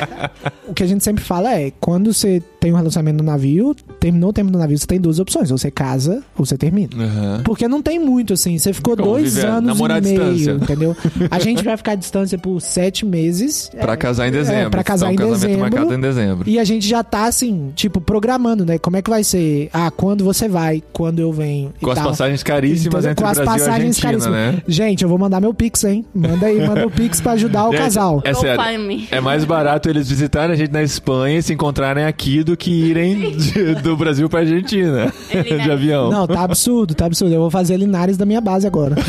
o 0.66 0.74
que 0.74 0.82
a 0.82 0.86
gente 0.86 1.04
sempre 1.04 1.22
fala 1.22 1.52
é, 1.54 1.72
quando 1.80 2.12
você 2.12 2.42
tem 2.64 2.72
um 2.72 2.76
relacionamento 2.76 3.22
no 3.22 3.30
navio, 3.30 3.74
terminou 4.00 4.30
o 4.30 4.32
tempo 4.32 4.50
no 4.50 4.58
navio, 4.58 4.78
você 4.78 4.86
tem 4.86 4.98
duas 4.98 5.18
opções. 5.18 5.50
Ou 5.50 5.58
você 5.58 5.70
casa, 5.70 6.22
ou 6.38 6.46
você 6.46 6.56
termina. 6.56 6.88
Aham. 6.98 7.42
Porque 7.44 7.68
não 7.68 7.82
tem 7.82 7.98
muito, 7.98 8.32
assim. 8.32 8.56
Você 8.56 8.72
ficou 8.72 8.96
Como 8.96 9.10
dois 9.10 9.34
viver- 9.34 9.48
anos 9.48 9.66
namorar 9.66 9.98
e 9.98 10.06
meio, 10.06 10.32
distância. 10.34 10.52
entendeu? 10.52 10.96
A 11.30 11.38
gente 11.38 11.62
vai 11.64 11.76
ficar 11.76 11.92
à 11.92 11.94
distância 11.94 12.38
por 12.38 12.58
sete 12.62 13.04
meses. 13.04 13.70
Pra 13.78 13.98
casar 13.98 14.28
em 14.28 14.30
dezembro. 14.32 14.60
É, 14.62 14.70
pra 14.70 14.82
casar 14.82 15.12
Então, 15.12 15.26
em 15.26 15.30
casamento 15.32 15.40
dezembro. 15.58 15.60
marcado 15.78 15.94
em 15.94 16.00
dezembro. 16.00 16.48
E 16.48 16.58
a 16.58 16.64
gente 16.64 16.88
já 16.88 17.04
tá, 17.04 17.26
assim, 17.26 17.70
tipo, 17.76 18.00
programando, 18.00 18.64
né? 18.64 18.78
Como 18.78 18.96
é 18.96 19.02
que 19.02 19.10
vai 19.10 19.22
ser? 19.22 19.68
Ah, 19.70 19.90
quando 19.90 20.24
você 20.24 20.48
vai, 20.48 20.82
quando 20.90 21.18
eu 21.18 21.30
venho. 21.30 21.70
e 21.78 21.84
Com 21.84 21.90
as 21.90 21.98
tal. 21.98 22.08
passagens 22.08 22.42
caríssimas 22.42 23.04
Entendeu? 23.04 23.10
entre 23.12 23.24
Com 23.24 23.30
as 23.30 23.36
Brasil 23.38 23.52
passagens 23.52 24.02
Argentina, 24.04 24.08
caríssimas. 24.30 24.54
né? 24.54 24.62
Gente, 24.66 25.02
eu 25.02 25.08
vou 25.10 25.18
mandar 25.18 25.38
meu 25.38 25.52
Pix, 25.52 25.84
hein? 25.84 26.02
Manda 26.14 26.46
aí, 26.46 26.66
manda 26.66 26.86
o 26.86 26.90
Pix 26.90 27.20
pra 27.20 27.32
ajudar 27.32 27.68
o 27.68 27.72
Gente, 27.72 27.80
casal. 27.82 28.22
É 28.24 28.32
sério. 28.32 28.64
É 29.10 29.20
mais 29.20 29.44
barato 29.44 29.90
eles 29.90 30.08
visitarem 30.08 30.54
a 30.54 30.56
gente 30.56 30.72
na 30.72 30.82
Espanha 30.82 31.38
e 31.38 31.42
se 31.42 31.52
encontrarem 31.52 32.04
aqui 32.04 32.42
do 32.42 32.53
que 32.56 32.70
irem 32.70 33.32
de- 33.36 33.74
do 33.76 33.96
Brasil 33.96 34.28
pra 34.28 34.40
Argentina 34.40 35.12
de 35.30 35.70
avião. 35.70 36.10
Não, 36.10 36.26
tá 36.26 36.42
absurdo, 36.42 36.94
tá 36.94 37.06
absurdo. 37.06 37.34
Eu 37.34 37.40
vou 37.40 37.50
fazer 37.50 37.76
Linares 37.76 38.16
da 38.16 38.24
minha 38.26 38.40
base 38.40 38.66
agora. 38.66 38.94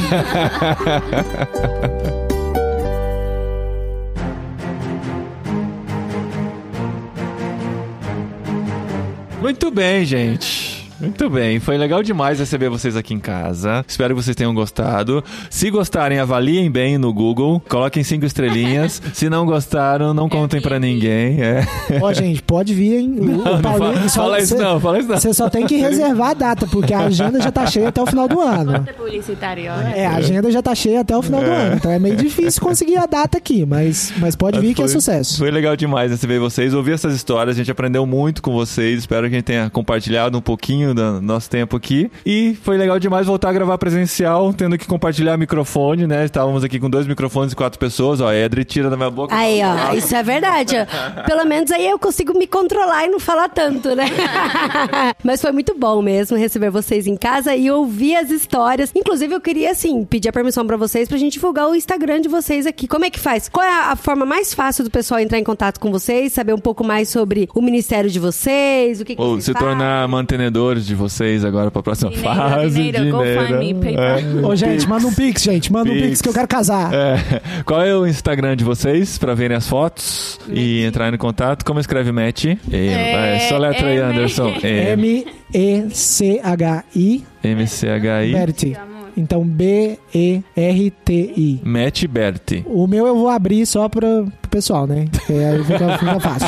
Muito 9.41 9.69
bem, 9.69 10.03
gente. 10.05 10.74
Muito 10.99 11.29
bem, 11.29 11.59
foi 11.59 11.77
legal 11.77 12.01
demais 12.01 12.39
receber 12.39 12.69
vocês 12.69 12.95
aqui 12.95 13.13
em 13.13 13.19
casa. 13.19 13.83
Espero 13.87 14.15
que 14.15 14.21
vocês 14.23 14.35
tenham 14.35 14.53
gostado. 14.53 15.23
Se 15.49 15.69
gostarem, 15.69 16.19
avaliem 16.19 16.69
bem 16.71 16.97
no 16.97 17.13
Google, 17.13 17.61
coloquem 17.67 18.03
cinco 18.03 18.25
estrelinhas. 18.25 19.01
Se 19.13 19.29
não 19.29 19.45
gostaram, 19.45 20.13
não 20.13 20.29
contem 20.29 20.61
pra 20.61 20.79
ninguém. 20.79 21.41
É. 21.41 21.65
Ó, 22.01 22.13
gente, 22.13 22.41
pode 22.41 22.73
vir, 22.73 22.99
hein? 22.99 23.15
O, 23.19 23.25
Não, 23.25 23.33
o 23.33 23.43
não 23.55 23.61
Paulinho, 23.61 23.93
fala, 23.93 24.09
só- 24.09 24.21
fala 24.21 24.39
isso 24.39 24.55
cê- 24.57 24.63
não, 24.63 24.79
fala 24.79 24.99
isso 24.99 25.07
não. 25.09 25.17
Você 25.17 25.33
só 25.33 25.49
tem 25.49 25.65
que 25.67 25.75
reservar 25.77 26.29
a 26.31 26.33
data, 26.33 26.67
porque 26.67 26.93
a 26.93 26.99
agenda 27.01 27.41
já 27.41 27.51
tá 27.51 27.65
cheia 27.65 27.89
até 27.89 28.01
o 28.01 28.05
final 28.05 28.27
do 28.27 28.39
ano. 28.39 28.85
É, 29.95 30.05
a 30.05 30.15
agenda 30.15 30.51
já 30.51 30.61
tá 30.61 30.73
cheia 30.73 31.01
até 31.01 31.15
o 31.15 31.21
final 31.21 31.41
do 31.43 31.49
ano. 31.51 31.75
Então 31.75 31.91
é 31.91 31.99
meio 31.99 32.15
difícil 32.15 32.61
conseguir 32.61 32.97
a 32.97 33.05
data 33.05 33.37
aqui, 33.37 33.65
mas, 33.65 34.13
mas 34.17 34.35
pode 34.35 34.59
vir 34.59 34.73
que 34.73 34.81
é 34.81 34.85
Foi- 34.85 34.93
sucesso. 34.93 35.37
Foi 35.37 35.51
legal 35.51 35.75
demais 35.75 36.11
receber 36.11 36.39
vocês, 36.39 36.73
ouvir 36.73 36.93
essas 36.93 37.13
histórias. 37.15 37.55
A 37.55 37.57
gente 37.57 37.71
aprendeu 37.71 38.05
muito 38.05 38.41
com 38.41 38.53
vocês. 38.53 38.99
Espero 38.99 39.27
que 39.27 39.35
a 39.35 39.37
gente 39.37 39.45
tenha 39.45 39.69
compartilhado 39.69 40.37
um 40.37 40.41
pouquinho 40.41 40.84
do 40.93 41.21
nosso 41.21 41.49
tempo 41.49 41.75
aqui. 41.75 42.11
E 42.25 42.55
foi 42.63 42.77
legal 42.77 42.99
demais 42.99 43.25
voltar 43.25 43.49
a 43.49 43.53
gravar 43.53 43.77
presencial, 43.77 44.53
tendo 44.53 44.77
que 44.77 44.85
compartilhar 44.85 45.37
microfone, 45.37 46.05
né? 46.05 46.25
Estávamos 46.25 46.63
aqui 46.63 46.79
com 46.79 46.89
dois 46.89 47.07
microfones 47.07 47.53
e 47.53 47.55
quatro 47.55 47.79
pessoas. 47.79 48.21
Ó, 48.21 48.31
Edri 48.31 48.63
tira 48.63 48.89
da 48.89 48.97
minha 48.97 49.09
boca. 49.09 49.35
Aí, 49.35 49.61
ó, 49.63 49.93
isso 49.93 50.15
é 50.15 50.21
verdade. 50.21 50.75
Pelo 51.25 51.45
menos 51.45 51.71
aí 51.71 51.87
eu 51.87 51.97
consigo 51.97 52.37
me 52.37 52.45
controlar 52.47 53.05
e 53.05 53.07
não 53.09 53.19
falar 53.19 53.49
tanto, 53.49 53.95
né? 53.95 54.05
Mas 55.23 55.41
foi 55.41 55.51
muito 55.51 55.75
bom 55.77 56.01
mesmo 56.01 56.37
receber 56.37 56.69
vocês 56.69 57.07
em 57.07 57.15
casa 57.15 57.55
e 57.55 57.71
ouvir 57.71 58.15
as 58.17 58.29
histórias. 58.29 58.91
Inclusive, 58.93 59.33
eu 59.33 59.41
queria, 59.41 59.71
assim, 59.71 60.03
pedir 60.05 60.29
a 60.29 60.33
permissão 60.33 60.67
pra 60.67 60.77
vocês 60.77 61.07
pra 61.07 61.17
gente 61.17 61.33
divulgar 61.33 61.69
o 61.69 61.75
Instagram 61.75 62.21
de 62.21 62.27
vocês 62.27 62.65
aqui. 62.67 62.87
Como 62.87 63.05
é 63.05 63.09
que 63.09 63.19
faz? 63.19 63.49
Qual 63.49 63.65
é 63.65 63.71
a 63.71 63.95
a 63.95 63.95
forma 63.95 64.25
mais 64.25 64.53
fácil 64.53 64.83
do 64.83 64.91
pessoal 64.91 65.19
entrar 65.19 65.39
em 65.39 65.43
contato 65.43 65.79
com 65.79 65.89
vocês, 65.89 66.33
saber 66.33 66.53
um 66.53 66.59
pouco 66.59 66.83
mais 66.83 67.07
sobre 67.07 67.47
o 67.55 67.61
ministério 67.61 68.09
de 68.09 68.19
vocês, 68.19 68.99
o 68.99 69.05
que, 69.05 69.15
que 69.15 69.21
Ou 69.21 69.39
se 69.39 69.53
fazem? 69.53 69.67
tornar 69.69 70.07
mantenedores 70.75 70.85
de 70.85 70.95
vocês 70.95 71.45
agora 71.45 71.71
pra 71.71 71.81
próxima 71.81 72.11
Dinheiro, 72.11 72.35
fase. 72.35 72.75
dinheiro, 72.91 73.11
go 73.11 73.23
find 73.23 73.59
me, 73.59 73.73
paper. 73.73 74.45
Ô, 74.45 74.55
gente, 74.55 74.87
manda 74.87 75.07
um 75.07 75.13
Pix, 75.13 75.43
gente. 75.43 75.71
Manda 75.71 75.89
um 75.89 75.93
Pix. 75.93 76.07
Pix 76.07 76.21
que 76.21 76.29
eu 76.29 76.33
quero 76.33 76.47
casar. 76.47 76.93
É. 76.93 77.41
Qual 77.63 77.81
é 77.81 77.95
o 77.95 78.05
Instagram 78.05 78.55
de 78.55 78.63
vocês 78.63 79.17
pra 79.17 79.33
verem 79.33 79.57
as 79.57 79.67
fotos 79.67 80.39
e 80.49 80.83
entrar 80.83 81.13
em 81.13 81.17
contato? 81.17 81.63
Como 81.63 81.79
escreve 81.79 82.11
Match? 82.11 82.45
É, 82.71 83.47
só 83.49 83.57
letra 83.57 83.87
aí, 83.87 83.97
M. 83.97 84.11
Anderson. 84.11 84.53
É, 84.65 84.95
M-E-C-H-I 85.53 87.23
MCHI. 87.43 88.31
Berti. 88.33 88.77
Então, 89.17 89.45
B-E-R-T-I. 89.45 90.41
Matt 91.63 92.05
Berti. 92.07 92.63
O 92.67 92.85
meu 92.87 93.05
eu 93.07 93.15
vou 93.15 93.29
abrir 93.29 93.65
só 93.65 93.87
pra, 93.87 94.25
pessoal, 94.55 94.87
né? 94.87 95.05
Porque 95.11 95.33
aí 95.33 95.63
fica, 95.65 95.97
fica 95.97 96.19
fácil. 96.21 96.47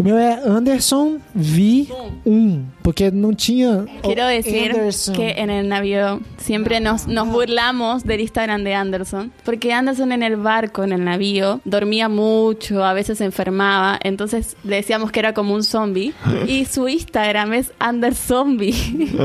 O 0.00 0.02
meu 0.02 0.18
é 0.18 0.40
Anderson 0.44 1.18
V1. 1.38 2.64
Porque 2.82 3.10
não 3.12 3.32
tinha. 3.32 3.84
Quiero 4.02 4.26
decir 4.26 4.72
Anderson. 4.72 5.12
que 5.12 5.30
en 5.30 5.50
el 5.50 5.68
navío 5.68 6.20
siempre 6.38 6.80
nos, 6.80 7.06
nos 7.06 7.28
burlamos 7.28 8.02
del 8.02 8.20
Instagram 8.20 8.64
de 8.64 8.74
Anderson, 8.74 9.32
porque 9.44 9.72
Anderson 9.72 10.10
en 10.10 10.22
el 10.24 10.36
barco, 10.36 10.82
en 10.82 10.92
el 10.92 11.04
navío, 11.04 11.60
dormía 11.64 12.08
mucho, 12.08 12.84
a 12.84 12.92
veces 12.92 13.18
se 13.18 13.24
enfermaba, 13.24 13.98
entonces 14.02 14.56
le 14.64 14.76
decíamos 14.76 15.12
que 15.12 15.20
era 15.20 15.32
como 15.32 15.54
un 15.54 15.62
zombie, 15.62 16.14
y 16.46 16.64
su 16.64 16.88
Instagram 16.88 17.52
es 17.54 17.72
Anderzombie. 17.78 18.74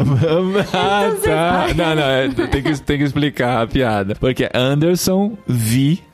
ah, 0.73 1.09
tá. 1.23 1.67
Não, 1.75 1.95
não, 1.95 2.03
é, 2.03 2.29
tem, 2.29 2.63
que, 2.63 2.81
tem 2.81 2.97
que 2.97 3.03
explicar 3.03 3.61
a 3.61 3.67
piada. 3.67 4.15
Porque 4.19 4.43
é 4.45 4.51
Anderson 4.53 5.37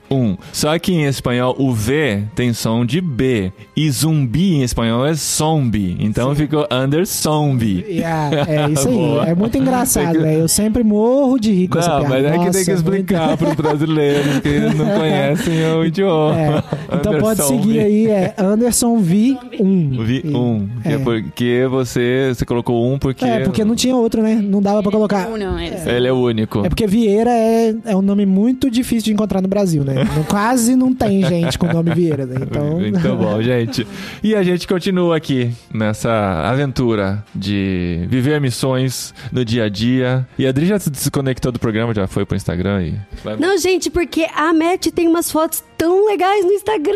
V1. 0.09 0.37
Só 0.51 0.77
que 0.79 0.93
em 0.93 1.05
espanhol 1.05 1.55
o 1.57 1.71
V 1.73 2.23
tem 2.35 2.53
som 2.53 2.85
de 2.85 3.01
B. 3.01 3.51
E 3.75 3.89
zumbi 3.91 4.55
em 4.55 4.63
espanhol 4.63 5.05
é 5.05 5.13
zombie. 5.13 5.97
Então 5.99 6.33
ficou 6.35 6.65
Anderzombie. 6.71 7.85
Yeah, 7.87 8.45
é 8.51 8.69
isso 8.71 8.87
aí. 8.89 9.29
É 9.31 9.35
muito 9.35 9.57
engraçado, 9.57 10.13
que- 10.13 10.17
velho. 10.19 10.39
Eu 10.41 10.47
sempre 10.47 10.83
morro 10.83 11.37
de 11.39 11.51
rir 11.51 11.67
com 11.67 11.79
essa 11.79 11.89
Não, 11.99 11.99
piada. 12.05 12.15
mas 12.15 12.25
é 12.25 12.45
que 12.45 12.51
tem 12.51 12.65
que 12.65 12.71
explicar 12.71 13.27
muito- 13.27 13.37
pros 13.45 13.55
brasileiros 13.55 14.39
que 14.39 14.47
eles 14.47 14.75
não 14.75 14.85
conhecem 14.85 15.65
o 15.75 15.85
idioma. 15.85 16.35
É. 16.37 16.63
Então 16.95 17.13
pode 17.19 17.41
Anderson 17.41 17.47
seguir 17.47 17.73
V. 17.73 17.79
aí, 17.79 18.07
é 18.07 18.33
Anderson 18.37 18.97
V1. 19.01 19.37
V1. 19.61 20.67
Que 20.83 20.89
é 20.89 20.93
É. 20.93 20.97
porque 20.97 21.67
você, 21.69 22.33
você 22.33 22.45
colocou 22.45 22.91
um 22.91 22.97
porque. 22.99 23.25
É, 23.25 23.39
porque 23.41 23.63
não 23.63 23.75
tinha 23.75 23.95
outro, 23.95 24.21
né? 24.21 24.35
Não 24.35 24.61
dava 24.61 24.81
pra 24.81 24.91
colocar. 24.91 25.27
Uno, 25.29 25.57
él. 25.59 25.73
Ele 25.85 26.07
é 26.07 26.11
o 26.11 26.17
único. 26.23 26.65
É 26.65 26.69
porque 26.69 26.87
Vieira 26.87 27.29
é, 27.31 27.75
é 27.85 27.95
um 27.95 28.01
nome 28.01 28.25
muito 28.25 28.69
difícil 28.69 29.05
de 29.05 29.13
encontrar 29.13 29.41
no 29.41 29.47
Brasil, 29.47 29.83
né? 29.83 29.96
Não- 30.03 30.23
Quase 30.23 30.75
não 30.75 30.93
tem 30.93 31.23
gente 31.25 31.57
com 31.57 31.67
o 31.67 31.73
nome 31.73 31.91
Vieira, 31.93 32.25
né? 32.25 32.35
Então. 32.41 32.79
Muito 32.79 32.99
bom, 33.15 33.41
gente. 33.43 33.87
E 34.23 34.35
a 34.35 34.43
gente 34.43 34.67
continua 34.67 35.15
aqui 35.17 35.51
nessa 35.73 36.09
aventura 36.45 37.23
de 37.33 38.05
viver 38.09 38.39
missões 38.41 39.13
no 39.31 39.43
dia 39.45 39.65
a 39.65 39.69
dia. 39.69 40.27
E 40.37 40.45
a 40.45 40.49
Adri 40.49 40.65
já 40.65 40.77
se 40.79 40.89
desconectou 40.89 41.51
do 41.51 41.59
programa, 41.59 41.93
já 41.93 42.07
foi 42.07 42.25
pro 42.25 42.35
Instagram 42.35 42.83
e. 42.83 42.95
Não, 43.39 43.57
gente, 43.57 43.89
porque 43.89 44.25
a 44.35 44.53
Matt 44.53 44.87
tem 44.87 45.07
umas 45.07 45.31
fotos 45.31 45.63
tão 45.77 46.07
legais 46.07 46.43
no 46.43 46.51
Instagram. 46.51 46.93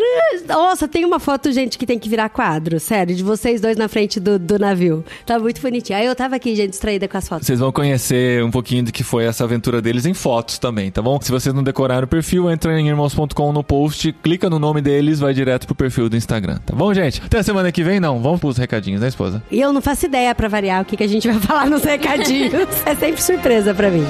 Nossa, 0.48 0.88
tem 0.88 1.04
uma 1.04 1.20
foto, 1.20 1.52
gente, 1.52 1.78
que 1.78 1.86
tem 1.86 1.98
que 1.98 2.08
virar 2.08 2.28
quadro, 2.28 2.80
sério, 2.80 3.14
de 3.14 3.22
vocês 3.22 3.60
dois 3.60 3.76
na 3.76 3.88
frente 3.88 4.18
do, 4.18 4.38
do 4.38 4.58
navio. 4.58 5.04
Tá 5.24 5.38
muito 5.38 5.60
bonitinho. 5.60 5.98
Aí 5.98 6.06
eu 6.06 6.14
tava 6.16 6.36
aqui, 6.36 6.54
gente, 6.56 6.70
distraída 6.70 7.06
com 7.06 7.16
as 7.16 7.28
fotos. 7.28 7.46
Vocês 7.46 7.60
vão 7.60 7.70
conhecer 7.70 8.42
um 8.42 8.50
pouquinho 8.50 8.84
do 8.84 8.92
que 8.92 9.04
foi 9.04 9.24
essa 9.24 9.44
aventura 9.44 9.80
deles 9.80 10.04
em 10.06 10.14
fotos 10.14 10.58
também, 10.58 10.90
tá 10.90 11.00
bom? 11.00 11.18
Se 11.20 11.30
vocês 11.30 11.54
não 11.54 11.62
decoraram 11.62 12.04
o 12.04 12.08
perfil, 12.08 12.50
entra 12.50 12.78
em 12.80 12.90
irmãos.com 12.92 13.52
no 13.52 13.64
post, 13.64 14.12
clica 14.22 14.48
no 14.48 14.58
nome 14.58 14.80
deles, 14.80 15.18
vai 15.18 15.34
direto 15.34 15.66
pro 15.66 15.74
perfil 15.74 16.08
do 16.08 16.16
Instagram, 16.16 16.58
tá 16.64 16.74
bom, 16.74 16.92
gente? 16.94 17.20
Até 17.24 17.38
a 17.38 17.42
semana 17.42 17.72
que 17.72 17.82
vem, 17.82 17.98
não. 18.00 18.20
Vamos 18.20 18.40
pros 18.40 18.56
recadinhos, 18.56 19.00
né, 19.00 19.08
esposa? 19.08 19.42
E 19.50 19.60
eu 19.60 19.72
não 19.72 19.80
faço 19.82 20.06
ideia 20.06 20.34
pra 20.34 20.48
variar 20.48 20.82
o 20.82 20.84
que, 20.84 20.96
que 20.96 21.02
a 21.04 21.08
gente 21.08 21.28
vai 21.28 21.38
falar 21.40 21.66
nos 21.66 21.82
recadinhos. 21.82 22.52
é 22.86 22.94
sempre 22.94 23.22
surpresa 23.22 23.74
pra 23.74 23.90
mim. 23.90 24.04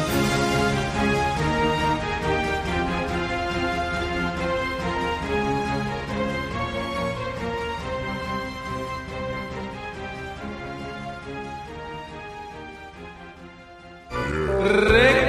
Recadinhos! 14.62 15.21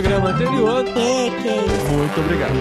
Programa 0.00 0.30
anterior, 0.30 0.84
Que, 0.84 1.30
que 1.42 1.48
isso? 1.48 1.92
muito 1.92 2.20
obrigado. 2.20 2.54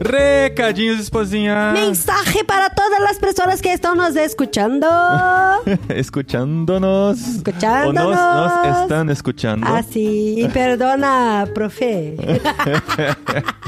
Recadinhos, 0.00 0.98
esposinha. 0.98 1.70
Mensaje 1.72 2.42
para 2.42 2.70
todas 2.70 3.00
las 3.00 3.18
personas 3.18 3.62
que 3.62 3.72
están 3.72 3.96
nos 3.96 4.16
escuchando. 4.16 4.88
Escuchándonos. 5.88 7.20
Escuchándonos. 7.20 8.16
Nos, 8.16 8.66
nos 8.66 8.82
están 8.82 9.10
escuchando. 9.10 9.66
Así, 9.68 10.48
perdona, 10.52 11.46
profe. 11.54 12.16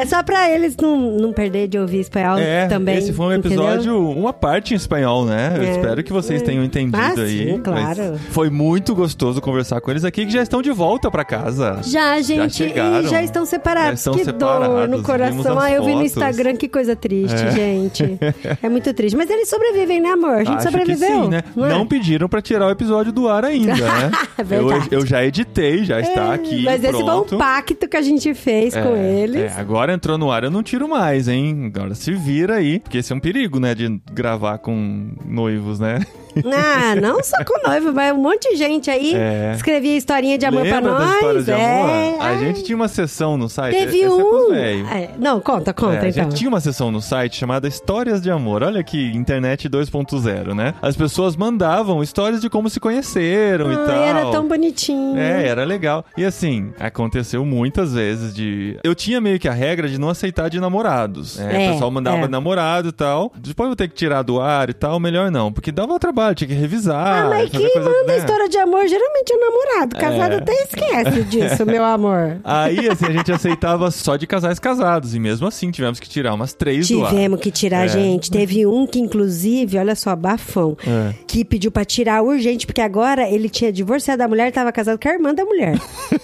É 0.00 0.06
só 0.06 0.22
pra 0.22 0.50
eles 0.50 0.76
não, 0.80 0.96
não 1.18 1.32
perder 1.32 1.68
de 1.68 1.78
ouvir 1.78 2.00
espanhol 2.00 2.38
É, 2.38 2.66
também. 2.66 2.98
esse 2.98 3.12
foi 3.12 3.26
um 3.26 3.32
entendeu? 3.38 3.64
episódio, 3.64 4.10
uma 4.10 4.32
parte 4.32 4.72
em 4.74 4.76
espanhol, 4.76 5.24
né? 5.24 5.54
Eu 5.56 5.62
É. 5.62 5.70
espero 5.72 6.02
que 6.02 6.12
vocês 6.12 6.42
tenham 6.42 6.64
entendido 6.64 6.96
Ah, 6.98 7.12
aí. 7.16 7.52
sim, 7.52 7.60
claro. 7.62 8.14
Foi 8.30 8.48
muito 8.50 8.94
gostoso 8.94 9.40
conversar 9.40 9.80
com 9.80 9.90
eles 9.90 10.04
aqui, 10.04 10.24
que 10.26 10.32
já 10.32 10.42
estão 10.42 10.62
de 10.62 10.70
volta 10.70 11.10
pra 11.10 11.24
casa. 11.24 11.78
Já, 11.84 12.20
gente, 12.20 12.54
chegaram. 12.54 13.00
e 13.06 13.08
já 13.08 13.22
estão 13.22 13.44
separados. 13.44 14.02
Já 14.02 14.10
estão 14.10 14.14
que 14.14 14.24
dor 14.24 14.32
separados, 14.62 14.74
no 14.76 14.90
vimos 14.96 15.02
coração. 15.06 15.58
Ah, 15.58 15.70
eu 15.70 15.84
vi 15.84 15.94
no. 15.94 16.02
Instagram, 16.04 16.56
que 16.56 16.68
coisa 16.68 16.96
triste, 16.96 17.50
gente. 17.52 18.18
É 18.62 18.68
muito 18.68 18.92
triste. 18.94 19.16
Mas 19.16 19.28
eles 19.30 19.48
sobrevivem, 19.48 20.00
né, 20.00 20.10
amor? 20.10 20.34
A 20.36 20.44
gente 20.44 20.56
Acho 20.56 20.70
sobreviveu. 20.70 21.22
sim, 21.24 21.28
né? 21.28 21.42
Não, 21.54 21.66
é? 21.66 21.68
Não 21.70 21.86
pediram 21.86 22.28
pra 22.28 22.40
tirar 22.42 22.66
o 22.66 22.70
episódio 22.70 23.12
do 23.12 23.28
ar 23.28 23.44
ainda, 23.44 23.74
né? 23.74 24.10
É 24.38 24.56
eu, 24.56 25.00
eu 25.00 25.06
já 25.06 25.24
editei, 25.24 25.84
já 25.84 26.00
está 26.00 26.32
aqui. 26.32 26.62
Mas 26.64 26.82
esse 26.82 26.92
foi 26.92 27.04
pronto. 27.04 27.34
um 27.34 27.38
pacto 27.38 27.86
que 27.88 27.96
a 27.96 28.02
gente 28.02 28.32
fez 28.34 28.74
com 28.74 28.96
eles. 28.96 29.42
É, 29.56 29.60
agora 29.90 29.94
entrou 29.94 30.18
no 30.18 30.30
ar, 30.30 30.44
eu 30.44 30.50
não 30.50 30.62
tiro 30.62 30.88
mais, 30.88 31.26
hein? 31.28 31.72
Agora 31.74 31.94
se 31.94 32.12
vira 32.12 32.56
aí. 32.56 32.78
Porque 32.78 32.98
esse 32.98 33.12
é 33.12 33.16
um 33.16 33.20
perigo, 33.20 33.58
né? 33.58 33.74
De 33.74 34.00
gravar 34.12 34.58
com 34.58 35.12
noivos, 35.24 35.80
né? 35.80 36.00
Ah, 36.54 36.94
não 37.00 37.22
só 37.22 37.36
com 37.44 37.66
noivo, 37.68 37.92
mas 37.92 38.12
um 38.12 38.18
monte 38.18 38.50
de 38.50 38.56
gente 38.56 38.90
aí 38.90 39.14
É. 39.14 39.52
escrevia 39.54 39.96
historinha 39.96 40.36
de 40.38 40.46
amor 40.46 40.62
Lembra 40.62 40.80
pra 40.80 40.90
nós. 40.90 41.44
de 41.44 41.52
amor? 41.52 41.64
é. 41.64 42.16
A 42.20 42.36
gente 42.36 42.62
tinha 42.64 42.76
uma 42.76 42.88
sessão 42.88 43.36
no 43.36 43.48
site. 43.48 43.76
Teve 43.76 43.96
esse 43.98 44.04
é 44.04 44.10
um. 44.10 44.54
É, 44.54 45.10
não, 45.18 45.40
conta, 45.40 45.72
conta 45.72 45.96
É, 45.96 46.06
a 46.06 46.08
então. 46.08 46.24
gente 46.24 46.34
tinha 46.36 46.48
uma 46.48 46.60
sessão 46.60 46.90
no 46.90 47.00
site 47.00 47.36
chamada 47.36 47.66
Histórias 47.68 48.20
de 48.20 48.30
Amor. 48.30 48.62
Olha 48.62 48.80
aqui, 48.80 49.10
internet 49.14 49.68
2.0, 49.68 50.54
né? 50.54 50.74
As 50.82 50.96
pessoas 50.96 51.36
mandavam 51.36 52.02
histórias 52.02 52.40
de 52.40 52.48
como 52.48 52.68
se 52.70 52.78
conheceram 52.80 53.72
e 53.72 53.76
Ai, 53.76 53.86
tal. 53.86 53.94
era 54.02 54.30
tão 54.30 54.46
bonitinho. 54.48 55.18
É, 55.18 55.46
era 55.46 55.64
legal. 55.64 56.04
E 56.16 56.24
assim, 56.24 56.72
aconteceu 56.78 57.44
muitas 57.44 57.94
vezes 57.94 58.34
de. 58.34 58.78
Eu 58.82 58.94
tinha 58.94 59.20
meio 59.20 59.38
que 59.38 59.48
a 59.48 59.52
regra 59.52 59.88
de 59.88 59.98
não 59.98 60.08
aceitar 60.08 60.48
de 60.48 60.60
namorados. 60.60 61.38
É, 61.38 61.68
o 61.68 61.72
pessoal 61.72 61.90
mandava 61.90 62.28
namorado 62.28 62.88
e 62.88 62.92
tal. 62.92 63.32
Depois 63.36 63.66
eu 63.66 63.70
vou 63.70 63.76
ter 63.76 63.88
que 63.88 63.94
tirar 63.94 64.22
do 64.22 64.40
ar 64.40 64.70
e 64.70 64.74
tal. 64.74 64.98
Melhor 65.00 65.30
não, 65.30 65.52
porque 65.52 65.72
dava 65.72 65.98
trabalho, 65.98 66.19
tinha 66.34 66.48
que 66.48 66.54
revisar. 66.54 67.24
Ah, 67.24 67.28
mas 67.28 67.50
quem 67.50 67.60
coisa, 67.60 67.80
manda 67.80 68.04
né? 68.12 68.18
história 68.18 68.48
de 68.48 68.58
amor 68.58 68.86
geralmente 68.86 69.32
é 69.32 69.36
o 69.36 69.40
namorado. 69.40 69.96
Casado 69.96 70.32
É. 70.32 70.36
até 70.36 70.52
esquece 70.52 71.22
disso, 71.24 71.66
meu 71.66 71.84
amor. 71.84 72.38
Aí, 72.44 72.88
assim, 72.88 73.06
a 73.06 73.10
gente 73.12 73.32
aceitava 73.32 73.90
só 73.90 74.16
de 74.16 74.26
casais 74.26 74.58
casados. 74.58 75.14
E 75.14 75.18
mesmo 75.20 75.46
assim, 75.46 75.70
tivemos 75.70 75.98
que 76.00 76.08
tirar 76.08 76.34
umas 76.34 76.52
três. 76.52 76.86
Tivemos 76.86 77.40
que 77.40 77.50
tirar, 77.50 77.86
É. 77.86 77.88
gente. 77.88 78.30
Teve 78.30 78.66
um 78.66 78.86
que, 78.86 78.98
inclusive, 78.98 79.78
olha 79.78 79.94
só, 79.94 80.14
bafão, 80.16 80.76
É. 80.86 81.14
que 81.26 81.44
pediu 81.44 81.70
pra 81.70 81.84
tirar 81.84 82.22
urgente, 82.22 82.66
porque 82.66 82.80
agora 82.80 83.28
ele 83.28 83.48
tinha 83.48 83.72
divorciado 83.72 84.18
da 84.18 84.28
mulher 84.28 84.48
e 84.48 84.52
tava 84.52 84.72
casado 84.72 84.98
com 85.00 85.08
a 85.08 85.12
irmã 85.12 85.34
da 85.34 85.44
mulher. 85.44 85.78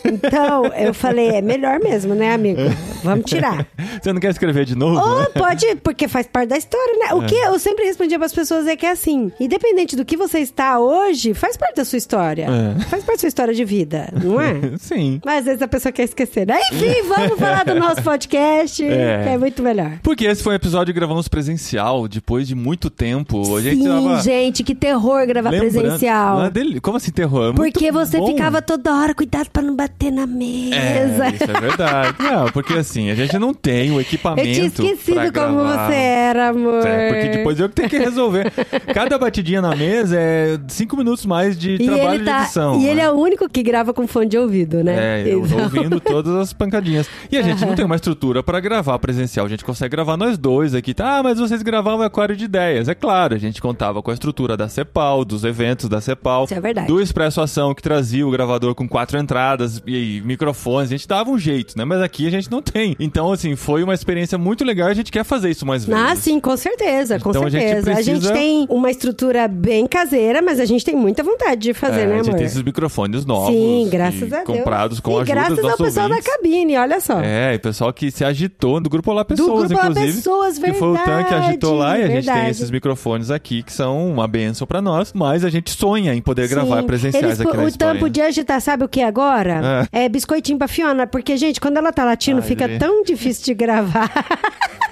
Então, 0.05 0.66
eu 0.77 0.93
falei, 0.94 1.28
é 1.28 1.43
melhor 1.43 1.78
mesmo, 1.81 2.14
né, 2.14 2.32
amigo? 2.32 2.60
Vamos 3.02 3.24
tirar. 3.31 3.66
Você 4.02 4.12
não 4.12 4.20
quer 4.20 4.31
escrever 4.31 4.64
de 4.64 4.74
novo? 4.77 4.98
Ou 4.98 5.20
né? 5.20 5.27
pode, 5.35 5.77
porque 5.77 6.09
faz 6.09 6.27
parte 6.27 6.48
da 6.48 6.56
história, 6.56 6.94
né? 6.98 7.14
O 7.14 7.23
que 7.24 7.35
eu 7.35 7.59
sempre 7.59 7.85
respondia 7.85 8.18
pras 8.18 8.32
pessoas 8.32 8.66
é 8.66 8.74
que 8.77 8.86
é 8.86 8.90
assim, 8.90 9.31
independente 9.39 9.85
do 9.94 10.04
que 10.04 10.16
você 10.16 10.38
está 10.40 10.78
hoje, 10.80 11.34
faz 11.34 11.56
parte 11.56 11.76
da 11.76 11.84
sua 11.84 11.98
história. 11.98 12.46
É. 12.46 12.80
Faz 12.84 13.04
parte 13.04 13.16
da 13.18 13.20
sua 13.20 13.28
história 13.28 13.54
de 13.54 13.64
vida, 13.64 14.08
não 14.22 14.40
é? 14.40 14.54
Sim. 14.78 15.20
Mas 15.24 15.40
às 15.40 15.44
vezes 15.44 15.62
a 15.62 15.68
pessoa 15.68 15.92
quer 15.92 16.04
esquecer. 16.04 16.46
né? 16.46 16.58
Enfim, 16.72 17.02
vamos 17.06 17.38
falar 17.38 17.64
do 17.64 17.74
nosso 17.74 18.02
podcast, 18.02 18.82
É. 18.86 19.22
que 19.22 19.28
é 19.28 19.38
muito 19.38 19.62
melhor. 19.62 19.92
Porque 20.02 20.24
esse 20.24 20.42
foi 20.42 20.54
um 20.54 20.56
episódio 20.56 20.92
que 20.94 20.98
gravamos 20.98 21.28
presencial, 21.28 22.08
depois 22.08 22.48
de 22.48 22.54
muito 22.54 22.88
tempo. 22.88 23.56
A 23.56 23.60
gente 23.60 23.76
Sim, 23.82 23.84
tava. 23.88 24.20
gente, 24.22 24.64
que 24.64 24.74
terror 24.74 25.26
gravar 25.26 25.50
lembrando- 25.50 25.72
presencial. 25.80 26.44
É 26.44 26.50
dele- 26.50 26.80
Como 26.80 26.96
assim 26.96 27.10
terror? 27.12 27.50
É 27.50 27.54
Porque 27.54 27.92
você 27.92 28.18
bom. 28.18 28.28
ficava 28.28 28.62
toda 28.62 28.94
hora, 28.94 29.14
cuidado 29.14 29.50
pra 29.50 29.62
não 29.62 29.76
bater 29.76 30.10
na 30.10 30.26
mesa. 30.26 30.76
É, 30.76 31.30
isso 31.34 31.44
é 31.50 31.60
verdade. 31.60 32.16
Não, 32.22 32.50
porque 32.50 32.72
assim, 32.74 33.10
a 33.10 33.14
gente 33.14 33.38
não 33.38 33.52
tem 33.52 33.90
o 33.90 33.94
Eu 33.96 34.00
equipamento. 34.00 34.48
tinha 34.52 34.66
esquecido 34.66 35.32
como 35.32 35.56
gravar. 35.62 35.88
você 35.88 35.94
era, 35.94 36.48
amor. 36.48 36.86
É, 36.86 37.08
porque 37.12 37.28
depois 37.36 37.60
eu 37.60 37.68
que 37.68 37.74
tenho 37.74 37.88
que 37.90 37.98
resolver. 37.98 38.52
Cada 38.94 39.18
batidinha 39.18 39.60
na 39.60 39.74
mesa 39.77 40.16
é 40.19 40.59
cinco 40.69 40.97
minutos 40.97 41.24
mais 41.27 41.59
de 41.59 41.74
E 41.74 41.86
trabalho 41.86 42.15
ele, 42.15 42.24
tá, 42.24 42.39
de 42.39 42.43
edição. 42.44 42.81
e 42.81 42.86
ele 42.86 42.94
né? 42.97 43.03
é 43.03 43.11
o 43.11 43.15
único 43.15 43.48
que 43.48 43.62
grava 43.62 43.93
com 43.94 44.07
fone 44.07 44.28
de 44.28 44.39
ouvido, 44.39 44.82
né? 44.82 45.23
É, 45.23 45.28
eu 45.32 45.44
Então- 45.44 45.62
ouvindo 45.62 46.01
todas 46.01 46.35
as 46.35 46.53
pancadinhas. 46.53 47.09
E 47.31 47.36
a 47.36 47.43
gente 47.43 47.65
não 47.65 47.74
tem 47.77 47.85
uma 47.85 47.97
estrutura 47.97 48.43
pra 48.43 48.59
gravar 48.61 48.98
presencial. 48.98 49.47
A 49.47 49.48
gente 49.48 49.65
consegue 49.65 49.90
gravar 49.90 50.16
nós 50.16 50.36
dois 50.39 50.74
aqui. 50.74 50.94
Tá, 50.94 51.19
ah, 51.19 51.23
mas 51.23 51.39
vocês 51.39 51.62
gravavam 51.62 52.03
Aquário 52.05 52.36
de 52.36 52.44
Ideias. 52.44 52.89
É 52.89 52.94
claro, 52.94 53.35
a 53.35 53.39
gente 53.39 53.61
contava 53.61 54.03
com 54.03 54.11
a 54.11 54.15
estrutura 54.15 54.57
da 54.57 54.69
CEPAL, 54.69 55.24
dos 55.24 55.44
eventos 55.44 55.89
da 55.89 56.01
CEPAL. 56.01 56.44
Isso 56.44 56.55
é 56.55 56.61
verdade. 56.61 56.86
Do 56.89 57.01
Expresso 57.01 57.40
Ação, 57.40 57.74
que 57.74 57.82
trazia 57.82 58.27
o 58.27 58.31
gravador 58.31 58.74
com 58.74 58.89
quatro 58.89 59.19
entradas 59.19 59.82
e, 59.86 60.19
e 60.19 60.20
microfones. 60.23 60.90
A 60.90 60.97
gente 60.97 61.07
dava 61.09 61.31
um 61.31 61.39
jeito, 61.39 61.77
né? 61.77 61.85
Mas 61.85 62.01
aqui 62.03 62.27
a 62.27 62.31
gente 62.31 62.51
não 62.51 62.62
tem. 62.62 62.97
Então, 62.98 63.32
assim, 63.32 63.55
foi 63.57 63.82
uma 63.82 63.94
experiência 63.94 64.39
muito 64.39 64.65
legal 64.65 64.89
e 64.89 64.93
a 64.93 64.94
gente 64.94 65.11
quer 65.12 65.24
fazer 65.24 65.51
isso 65.51 65.66
mais 65.66 65.85
vezes. 65.85 66.01
Ah, 66.03 66.15
sim, 66.16 66.39
com 66.40 66.57
certeza, 66.57 67.19
com 67.19 67.31
Então 67.31 67.44
a 67.44 67.48
gente 67.51 67.62
certeza. 67.62 67.90
A 67.93 68.03
gente, 68.03 68.11
precisa- 68.20 68.32
tem 68.32 68.66
uma 68.70 68.90
estrutura 68.90 69.47
bem 69.66 69.84
caseira, 69.86 70.40
mas 70.40 70.60
a 70.60 70.64
gente 70.64 70.84
tem 70.84 70.94
muita 70.94 71.24
vontade 71.24 71.60
de 71.60 71.74
fazer, 71.74 72.02
É, 72.02 72.06
né, 72.06 72.14
a 72.14 72.16
gente 72.18 72.28
amor? 72.28 72.36
tem 72.38 72.47
esses 72.47 72.62
microfones 72.62 73.24
novos. 73.24 73.52
Sim, 73.52 73.88
graças 73.90 74.32
a 74.32 74.44
Deus. 74.44 74.59
Comprados 74.59 75.01
com 75.01 75.10
e 75.10 75.14
a 75.14 75.16
ajuda 75.22 75.32
graças 75.34 75.59
ao 75.64 75.76
pessoal 75.76 76.06
ouvintes. 76.09 76.24
da 76.24 76.32
cabine, 76.36 76.76
olha 76.78 77.01
só. 77.01 77.20
É, 77.20 77.55
e 77.55 77.59
pessoal 77.59 77.93
que 77.93 78.10
se 78.12 78.24
agitou 78.24 78.80
do 78.80 78.88
grupo 78.88 79.10
Olá 79.10 79.24
Pessoas, 79.24 79.68
Grupo 79.68 79.74
Olá 79.74 79.90
inclusive. 79.90 80.16
Pessoas, 80.18 80.59
Que 80.59 80.72
foi 80.74 80.88
o 80.88 80.97
Tan 80.98 81.24
que 81.24 81.34
agitou 81.34 81.74
lá 81.74 81.98
e 81.98 82.02
a 82.02 82.06
gente 82.06 82.12
verdade. 82.14 82.40
tem 82.43 82.51
esses 82.51 82.70
microfones 82.70 83.30
aqui 83.30 83.62
que 83.64 83.72
são 83.72 84.09
uma 84.09 84.28
benção 84.28 84.66
pra 84.68 84.80
nós, 84.80 85.12
mas 85.12 85.44
a 85.44 85.51
gente 85.51 85.70
sonha 85.70 86.14
em 86.14 86.22
poder 86.22 86.47
gravar 86.48 86.80
Sim. 86.82 86.86
presenciais 86.86 87.24
Eles, 87.24 87.40
aqui 87.40 87.56
na 87.56 87.64
O 87.64 87.68
Espanha. 87.68 87.93
Tam 87.94 87.98
podia 88.01 88.26
agitar, 88.26 88.60
sabe 88.60 88.84
o 88.84 88.88
que 88.88 89.02
agora? 89.02 89.88
É. 89.93 90.09
biscoitinho 90.09 90.59
pra 90.59 90.68
Fiona, 90.68 91.06
porque, 91.09 91.36
gente, 91.36 91.60
quando 91.60 91.76
ela 91.78 91.93
tá 91.93 92.05
latindo, 92.05 92.40
Ai, 92.40 92.47
fica 92.47 92.68
gente. 92.68 92.78
tão 92.78 93.02
difícil 93.02 93.44
de 93.47 93.55
gravar. 93.55 94.10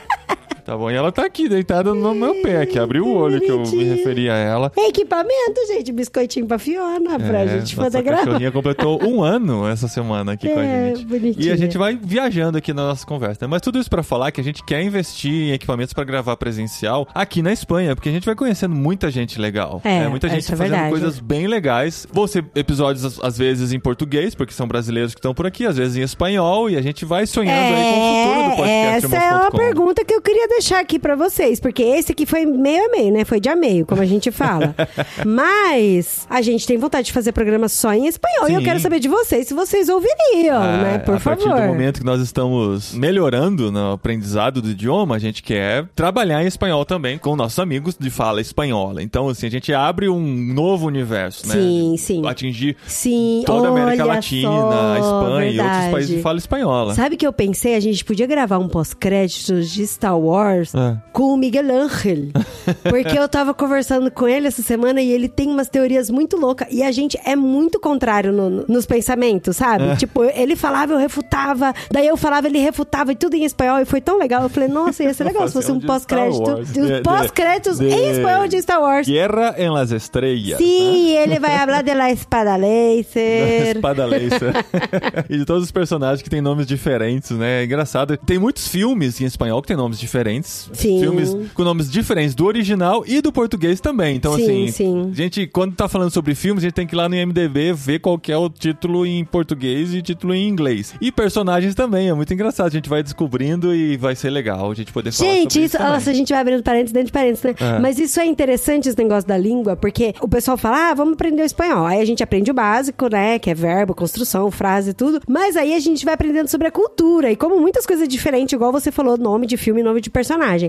Tá 0.64 0.76
bom, 0.76 0.90
e 0.90 0.94
ela 0.94 1.12
tá 1.12 1.26
aqui, 1.26 1.46
deitada 1.48 1.92
no 1.92 2.14
meu 2.14 2.40
pé, 2.42 2.62
aqui, 2.62 2.78
abriu 2.78 3.04
o 3.06 3.14
olho 3.14 3.38
que 3.38 3.50
eu 3.50 3.60
me 3.60 3.84
referi 3.84 4.30
a 4.30 4.34
ela. 4.34 4.72
É 4.76 4.88
equipamento, 4.88 5.60
gente, 5.68 5.92
biscoitinho 5.92 6.46
pra 6.46 6.58
Fiona, 6.58 7.18
pra 7.18 7.40
É, 7.40 7.48
gente 7.48 7.76
poder 7.76 8.02
gravar. 8.02 8.24
cachorrinha 8.24 8.50
completou 8.50 8.98
um 9.04 9.22
ano 9.22 9.68
essa 9.68 9.88
semana 9.88 10.32
aqui 10.32 10.48
com 10.48 10.58
a 10.58 10.64
É, 10.64 10.94
gente. 10.94 11.04
bonitinha. 11.06 11.46
E 11.46 11.50
a 11.52 11.56
gente 11.56 11.76
vai 11.76 11.98
viajando 12.00 12.56
aqui 12.56 12.72
na 12.72 12.82
nossa 12.88 13.04
conversa. 13.06 13.46
Mas 13.46 13.60
tudo 13.60 13.78
isso 13.78 13.90
pra 13.90 14.02
falar 14.02 14.32
que 14.32 14.40
a 14.40 14.44
gente 14.44 14.64
quer 14.64 14.82
investir 14.82 15.30
em 15.50 15.52
equipamentos 15.52 15.92
pra 15.92 16.02
gravar 16.02 16.34
presencial 16.38 17.06
aqui 17.14 17.42
na 17.42 17.52
Espanha, 17.52 17.94
porque 17.94 18.08
a 18.08 18.12
gente 18.12 18.24
vai 18.24 18.34
conhecendo 18.34 18.74
muita 18.74 19.10
gente 19.10 19.38
legal. 19.38 19.82
É, 19.84 20.00
né? 20.00 20.08
Muita 20.08 20.30
gente 20.30 20.44
é 20.46 20.48
fazendo 20.48 20.70
verdade. 20.70 20.90
coisas 20.90 21.18
bem 21.20 21.46
legais. 21.46 22.06
Vão 22.10 22.26
ser 22.26 22.42
episódios, 22.54 23.20
às- 23.22 23.36
vezes, 23.36 23.72
em 23.72 23.80
português, 23.80 24.34
porque 24.34 24.54
são 24.54 24.66
brasileiros 24.66 25.12
que 25.12 25.18
estão 25.18 25.34
por 25.34 25.44
aqui, 25.44 25.66
às 25.66 25.76
vezes 25.76 25.96
em 25.96 26.02
espanhol, 26.02 26.70
e 26.70 26.76
a 26.76 26.80
gente 26.80 27.04
vai 27.04 27.26
sonhando 27.26 27.74
aí 27.74 27.82
com 27.82 28.00
o 28.00 28.24
futuro 28.24 28.50
do 28.50 28.56
podcast. 28.56 29.06
essa 29.06 29.16
é 29.16 29.34
uma 29.34 29.50
pergunta 29.50 30.04
que 30.04 30.14
eu 30.14 30.22
queria 30.22 30.46
deixar 30.54 30.80
aqui 30.80 30.98
pra 30.98 31.14
vocês, 31.16 31.60
porque 31.60 31.82
esse 31.82 32.12
aqui 32.12 32.24
foi 32.26 32.46
meio 32.46 32.86
a 32.86 32.88
meio, 32.88 33.12
né? 33.12 33.24
Foi 33.24 33.40
de 33.40 33.48
a 33.48 33.56
meio, 33.56 33.84
como 33.86 34.00
a 34.02 34.06
gente 34.06 34.30
fala. 34.30 34.74
Mas 35.24 36.26
a 36.30 36.40
gente 36.42 36.66
tem 36.66 36.76
vontade 36.78 37.06
de 37.06 37.12
fazer 37.12 37.32
programa 37.32 37.68
só 37.68 37.92
em 37.92 38.06
espanhol. 38.06 38.48
E 38.48 38.54
eu 38.54 38.58
Sim. 38.60 38.64
quero 38.64 38.80
saber 38.80 39.00
de 39.00 39.08
vocês 39.08 39.48
se 39.48 39.54
vocês 39.54 39.88
ouviriam, 39.88 40.62
Ah, 40.62 40.76
né? 40.82 40.98
Por 40.98 41.16
a 41.16 41.20
partir 41.20 41.44
favor. 41.44 41.60
do 41.60 41.66
momento 41.68 42.00
que 42.00 42.06
nós 42.06 42.20
estamos 42.20 42.94
melhorando 42.94 43.70
no 43.70 43.92
aprendizado 43.92 44.62
do 44.62 44.70
idioma, 44.70 45.16
a 45.16 45.18
gente 45.18 45.42
quer 45.42 45.86
trabalhar 45.94 46.42
em 46.42 46.46
espanhol 46.46 46.84
também 46.84 47.18
com 47.18 47.34
nossos 47.36 47.58
amigos 47.58 47.96
de 47.98 48.10
fala 48.10 48.40
espanhola. 48.40 49.02
Então, 49.02 49.28
assim, 49.28 49.46
a 49.46 49.50
gente 49.50 49.72
abre 49.72 50.08
um 50.08 50.20
novo 50.54 50.86
universo, 50.86 51.46
né? 51.48 51.54
Sim, 51.54 51.94
sim. 51.98 52.26
Atingir 52.26 52.76
Sim, 52.86 53.42
toda 53.46 53.68
a 53.68 53.70
América 53.70 54.04
olha 54.04 54.14
Latina, 54.14 54.48
só, 54.50 54.92
a 54.94 54.98
Espanha 54.98 55.50
e 55.50 55.58
outros 55.58 55.66
verdade. 55.74 55.92
países 55.92 56.16
de 56.16 56.22
fala 56.22 56.38
espanhola. 56.38 56.94
Sabe 56.94 57.16
que 57.16 57.26
eu 57.26 57.32
pensei? 57.32 57.74
A 57.74 57.80
gente 57.80 58.04
podia 58.04 58.26
gravar 58.26 58.58
um 58.58 58.68
pós-créditos 58.68 59.70
de 59.70 59.86
Star 59.86 60.18
Wars 60.18 60.43
É. 60.74 60.96
com 61.12 61.34
o 61.34 61.36
Miguel 61.36 61.64
Ángel. 61.64 62.28
Porque 62.88 63.18
eu 63.18 63.28
tava 63.28 63.52
conversando 63.54 64.10
com 64.10 64.26
ele 64.28 64.46
essa 64.46 64.62
semana 64.62 65.00
e 65.00 65.10
ele 65.12 65.28
tem 65.28 65.48
umas 65.48 65.68
teorias 65.68 66.10
muito 66.10 66.36
loucas. 66.36 66.68
E 66.70 66.82
a 66.82 66.90
gente 66.92 67.18
é 67.24 67.34
muito 67.36 67.78
contrário 67.80 68.32
no- 68.32 68.50
no- 68.50 68.64
nos 68.68 68.86
pensamentos, 68.86 69.56
sabe? 69.56 69.84
É. 69.84 69.96
Tipo, 69.96 70.24
ele 70.24 70.56
falava, 70.56 70.92
eu 70.92 70.98
refutava. 70.98 71.72
Daí 71.90 72.06
eu 72.06 72.16
falava, 72.16 72.46
ele 72.46 72.58
refutava 72.58 73.12
e 73.12 73.14
tudo 73.16 73.34
em 73.34 73.44
espanhol. 73.44 73.80
E 73.80 73.84
foi 73.84 74.00
tão 74.00 74.18
legal. 74.18 74.42
Eu 74.42 74.48
falei, 74.48 74.68
nossa, 74.68 75.02
ia 75.02 75.12
ser 75.14 75.24
legal 75.24 75.46
se 75.46 75.52
fosse 75.54 75.70
um 75.72 75.80
pós-crédito. 75.80 76.42
Wars. 76.50 76.70
Os 76.70 77.00
pós-créditos 77.02 77.80
em 77.80 78.10
espanhol 78.10 78.46
de 78.48 78.60
Star 78.62 78.80
Wars. 78.80 79.06
Guerra 79.06 79.54
em 79.58 79.68
las 79.70 79.90
Estrellas. 79.90 80.58
Sim, 80.58 81.10
ele 81.16 81.38
vai 81.38 81.56
falar 81.58 81.82
de 81.82 81.94
la 81.94 82.10
espada 82.10 82.44
Da 82.44 82.56
laser. 82.56 83.76
espada 83.76 84.04
laser. 84.06 84.52
e 85.30 85.38
de 85.38 85.44
todos 85.44 85.64
os 85.64 85.70
personagens 85.70 86.22
que 86.22 86.28
têm 86.30 86.40
nomes 86.40 86.66
diferentes, 86.66 87.30
né? 87.30 87.62
É 87.62 87.64
engraçado. 87.64 88.16
Tem 88.16 88.38
muitos 88.38 88.68
filmes 88.68 89.20
em 89.20 89.24
espanhol 89.24 89.60
que 89.62 89.68
têm 89.68 89.76
nomes 89.76 89.98
diferentes. 89.98 90.33
Diferentes. 90.34 90.70
Sim. 90.72 91.00
Filmes 91.00 91.36
com 91.54 91.62
nomes 91.64 91.90
diferentes 91.90 92.34
do 92.34 92.46
original 92.46 93.04
e 93.06 93.20
do 93.20 93.32
português 93.32 93.80
também. 93.80 94.16
Então, 94.16 94.34
Sim, 94.36 94.64
assim, 94.64 94.68
sim. 94.68 95.10
a 95.12 95.14
gente, 95.14 95.46
quando 95.46 95.74
tá 95.74 95.88
falando 95.88 96.10
sobre 96.10 96.34
filmes, 96.34 96.64
a 96.64 96.66
gente 96.66 96.74
tem 96.74 96.86
que 96.86 96.94
ir 96.94 96.96
lá 96.96 97.08
no 97.08 97.14
IMDB 97.14 97.72
ver 97.72 97.98
qual 98.00 98.18
que 98.18 98.32
é 98.32 98.36
o 98.36 98.48
título 98.48 99.06
em 99.06 99.24
português 99.24 99.94
e 99.94 100.02
título 100.02 100.34
em 100.34 100.48
inglês. 100.48 100.94
E 101.00 101.12
personagens 101.12 101.74
também, 101.74 102.08
é 102.08 102.14
muito 102.14 102.32
engraçado. 102.32 102.66
A 102.66 102.70
gente 102.70 102.88
vai 102.88 103.02
descobrindo 103.02 103.74
e 103.74 103.96
vai 103.96 104.14
ser 104.14 104.30
legal 104.30 104.70
a 104.70 104.74
gente 104.74 104.92
poder 104.92 105.12
falar 105.12 105.30
Gente, 105.30 105.52
sobre 105.52 105.66
isso, 105.66 105.78
também. 105.78 105.92
nossa, 105.92 106.10
a 106.10 106.14
gente 106.14 106.28
vai 106.32 106.40
abrindo 106.40 106.62
parênteses 106.62 106.92
dentro 106.92 107.06
de 107.06 107.12
parênteses, 107.12 107.42
né? 107.44 107.54
É. 107.60 107.78
Mas 107.78 107.98
isso 107.98 108.20
é 108.20 108.26
interessante, 108.26 108.88
esse 108.88 108.98
negócio 108.98 109.28
da 109.28 109.36
língua, 109.36 109.76
porque 109.76 110.14
o 110.20 110.28
pessoal 110.28 110.56
fala, 110.56 110.90
ah, 110.90 110.94
vamos 110.94 111.14
aprender 111.14 111.42
o 111.42 111.44
espanhol. 111.46 111.86
Aí 111.86 112.00
a 112.00 112.04
gente 112.04 112.22
aprende 112.22 112.50
o 112.50 112.54
básico, 112.54 113.08
né? 113.08 113.38
Que 113.38 113.50
é 113.50 113.54
verbo, 113.54 113.94
construção, 113.94 114.50
frase 114.50 114.90
e 114.90 114.94
tudo. 114.94 115.20
Mas 115.28 115.56
aí 115.56 115.74
a 115.74 115.80
gente 115.80 116.04
vai 116.04 116.14
aprendendo 116.14 116.48
sobre 116.48 116.68
a 116.68 116.70
cultura. 116.70 117.30
E 117.30 117.36
como 117.36 117.60
muitas 117.60 117.86
coisas 117.86 118.08
diferentes, 118.08 118.52
igual 118.52 118.72
você 118.72 118.90
falou, 118.90 119.16
nome 119.16 119.46
de 119.46 119.56
filme, 119.56 119.82
nome 119.82 120.00
de 120.00 120.10
personagem. 120.10 120.23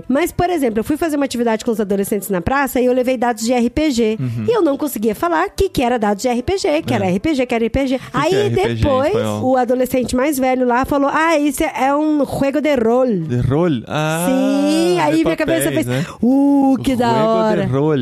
Mas, 0.08 0.32
por 0.32 0.50
exemplo, 0.50 0.80
eu 0.80 0.84
fui 0.84 0.96
fazer 0.96 1.16
uma 1.16 1.24
atividade 1.24 1.64
com 1.64 1.70
os 1.70 1.80
adolescentes 1.80 2.28
na 2.30 2.40
praça 2.40 2.80
e 2.80 2.86
eu 2.86 2.92
levei 2.92 3.16
dados 3.16 3.44
de 3.44 3.52
RPG. 3.52 4.16
Uhum. 4.20 4.44
E 4.48 4.52
eu 4.52 4.62
não 4.62 4.76
conseguia 4.76 5.14
falar 5.14 5.48
que, 5.50 5.68
que 5.68 5.82
era 5.82 5.98
dados 5.98 6.22
de 6.22 6.28
RPG, 6.28 6.82
que 6.86 6.94
era 6.94 7.08
RPG, 7.08 7.46
que 7.46 7.54
era 7.54 7.66
RPG. 7.66 8.00
aí 8.12 8.34
É. 8.34 8.50
que 8.50 8.60
é 8.60 8.64
RPG 8.64 8.74
depois, 8.76 9.14
o 9.42 9.56
adolescente 9.56 10.14
mais 10.16 10.38
velho 10.38 10.66
lá 10.66 10.84
falou, 10.84 11.10
ah, 11.12 11.38
isso 11.38 11.62
é 11.64 11.94
um 11.94 12.18
jogo 12.18 12.60
de 12.60 12.74
rol. 12.76 13.06
De 13.06 13.36
rol? 13.40 13.70
Ah, 13.86 14.26
Sim, 14.28 15.00
aí 15.00 15.22
minha 15.24 15.36
cabeça 15.36 15.64
papéis, 15.70 15.74
fez. 15.74 15.86
né? 15.86 16.04
Uh, 16.22 16.76
que 16.82 16.96
da 16.96 17.08
Juego 17.12 17.28
hora. 17.28 17.66
de 17.66 17.72
rol. 17.72 17.96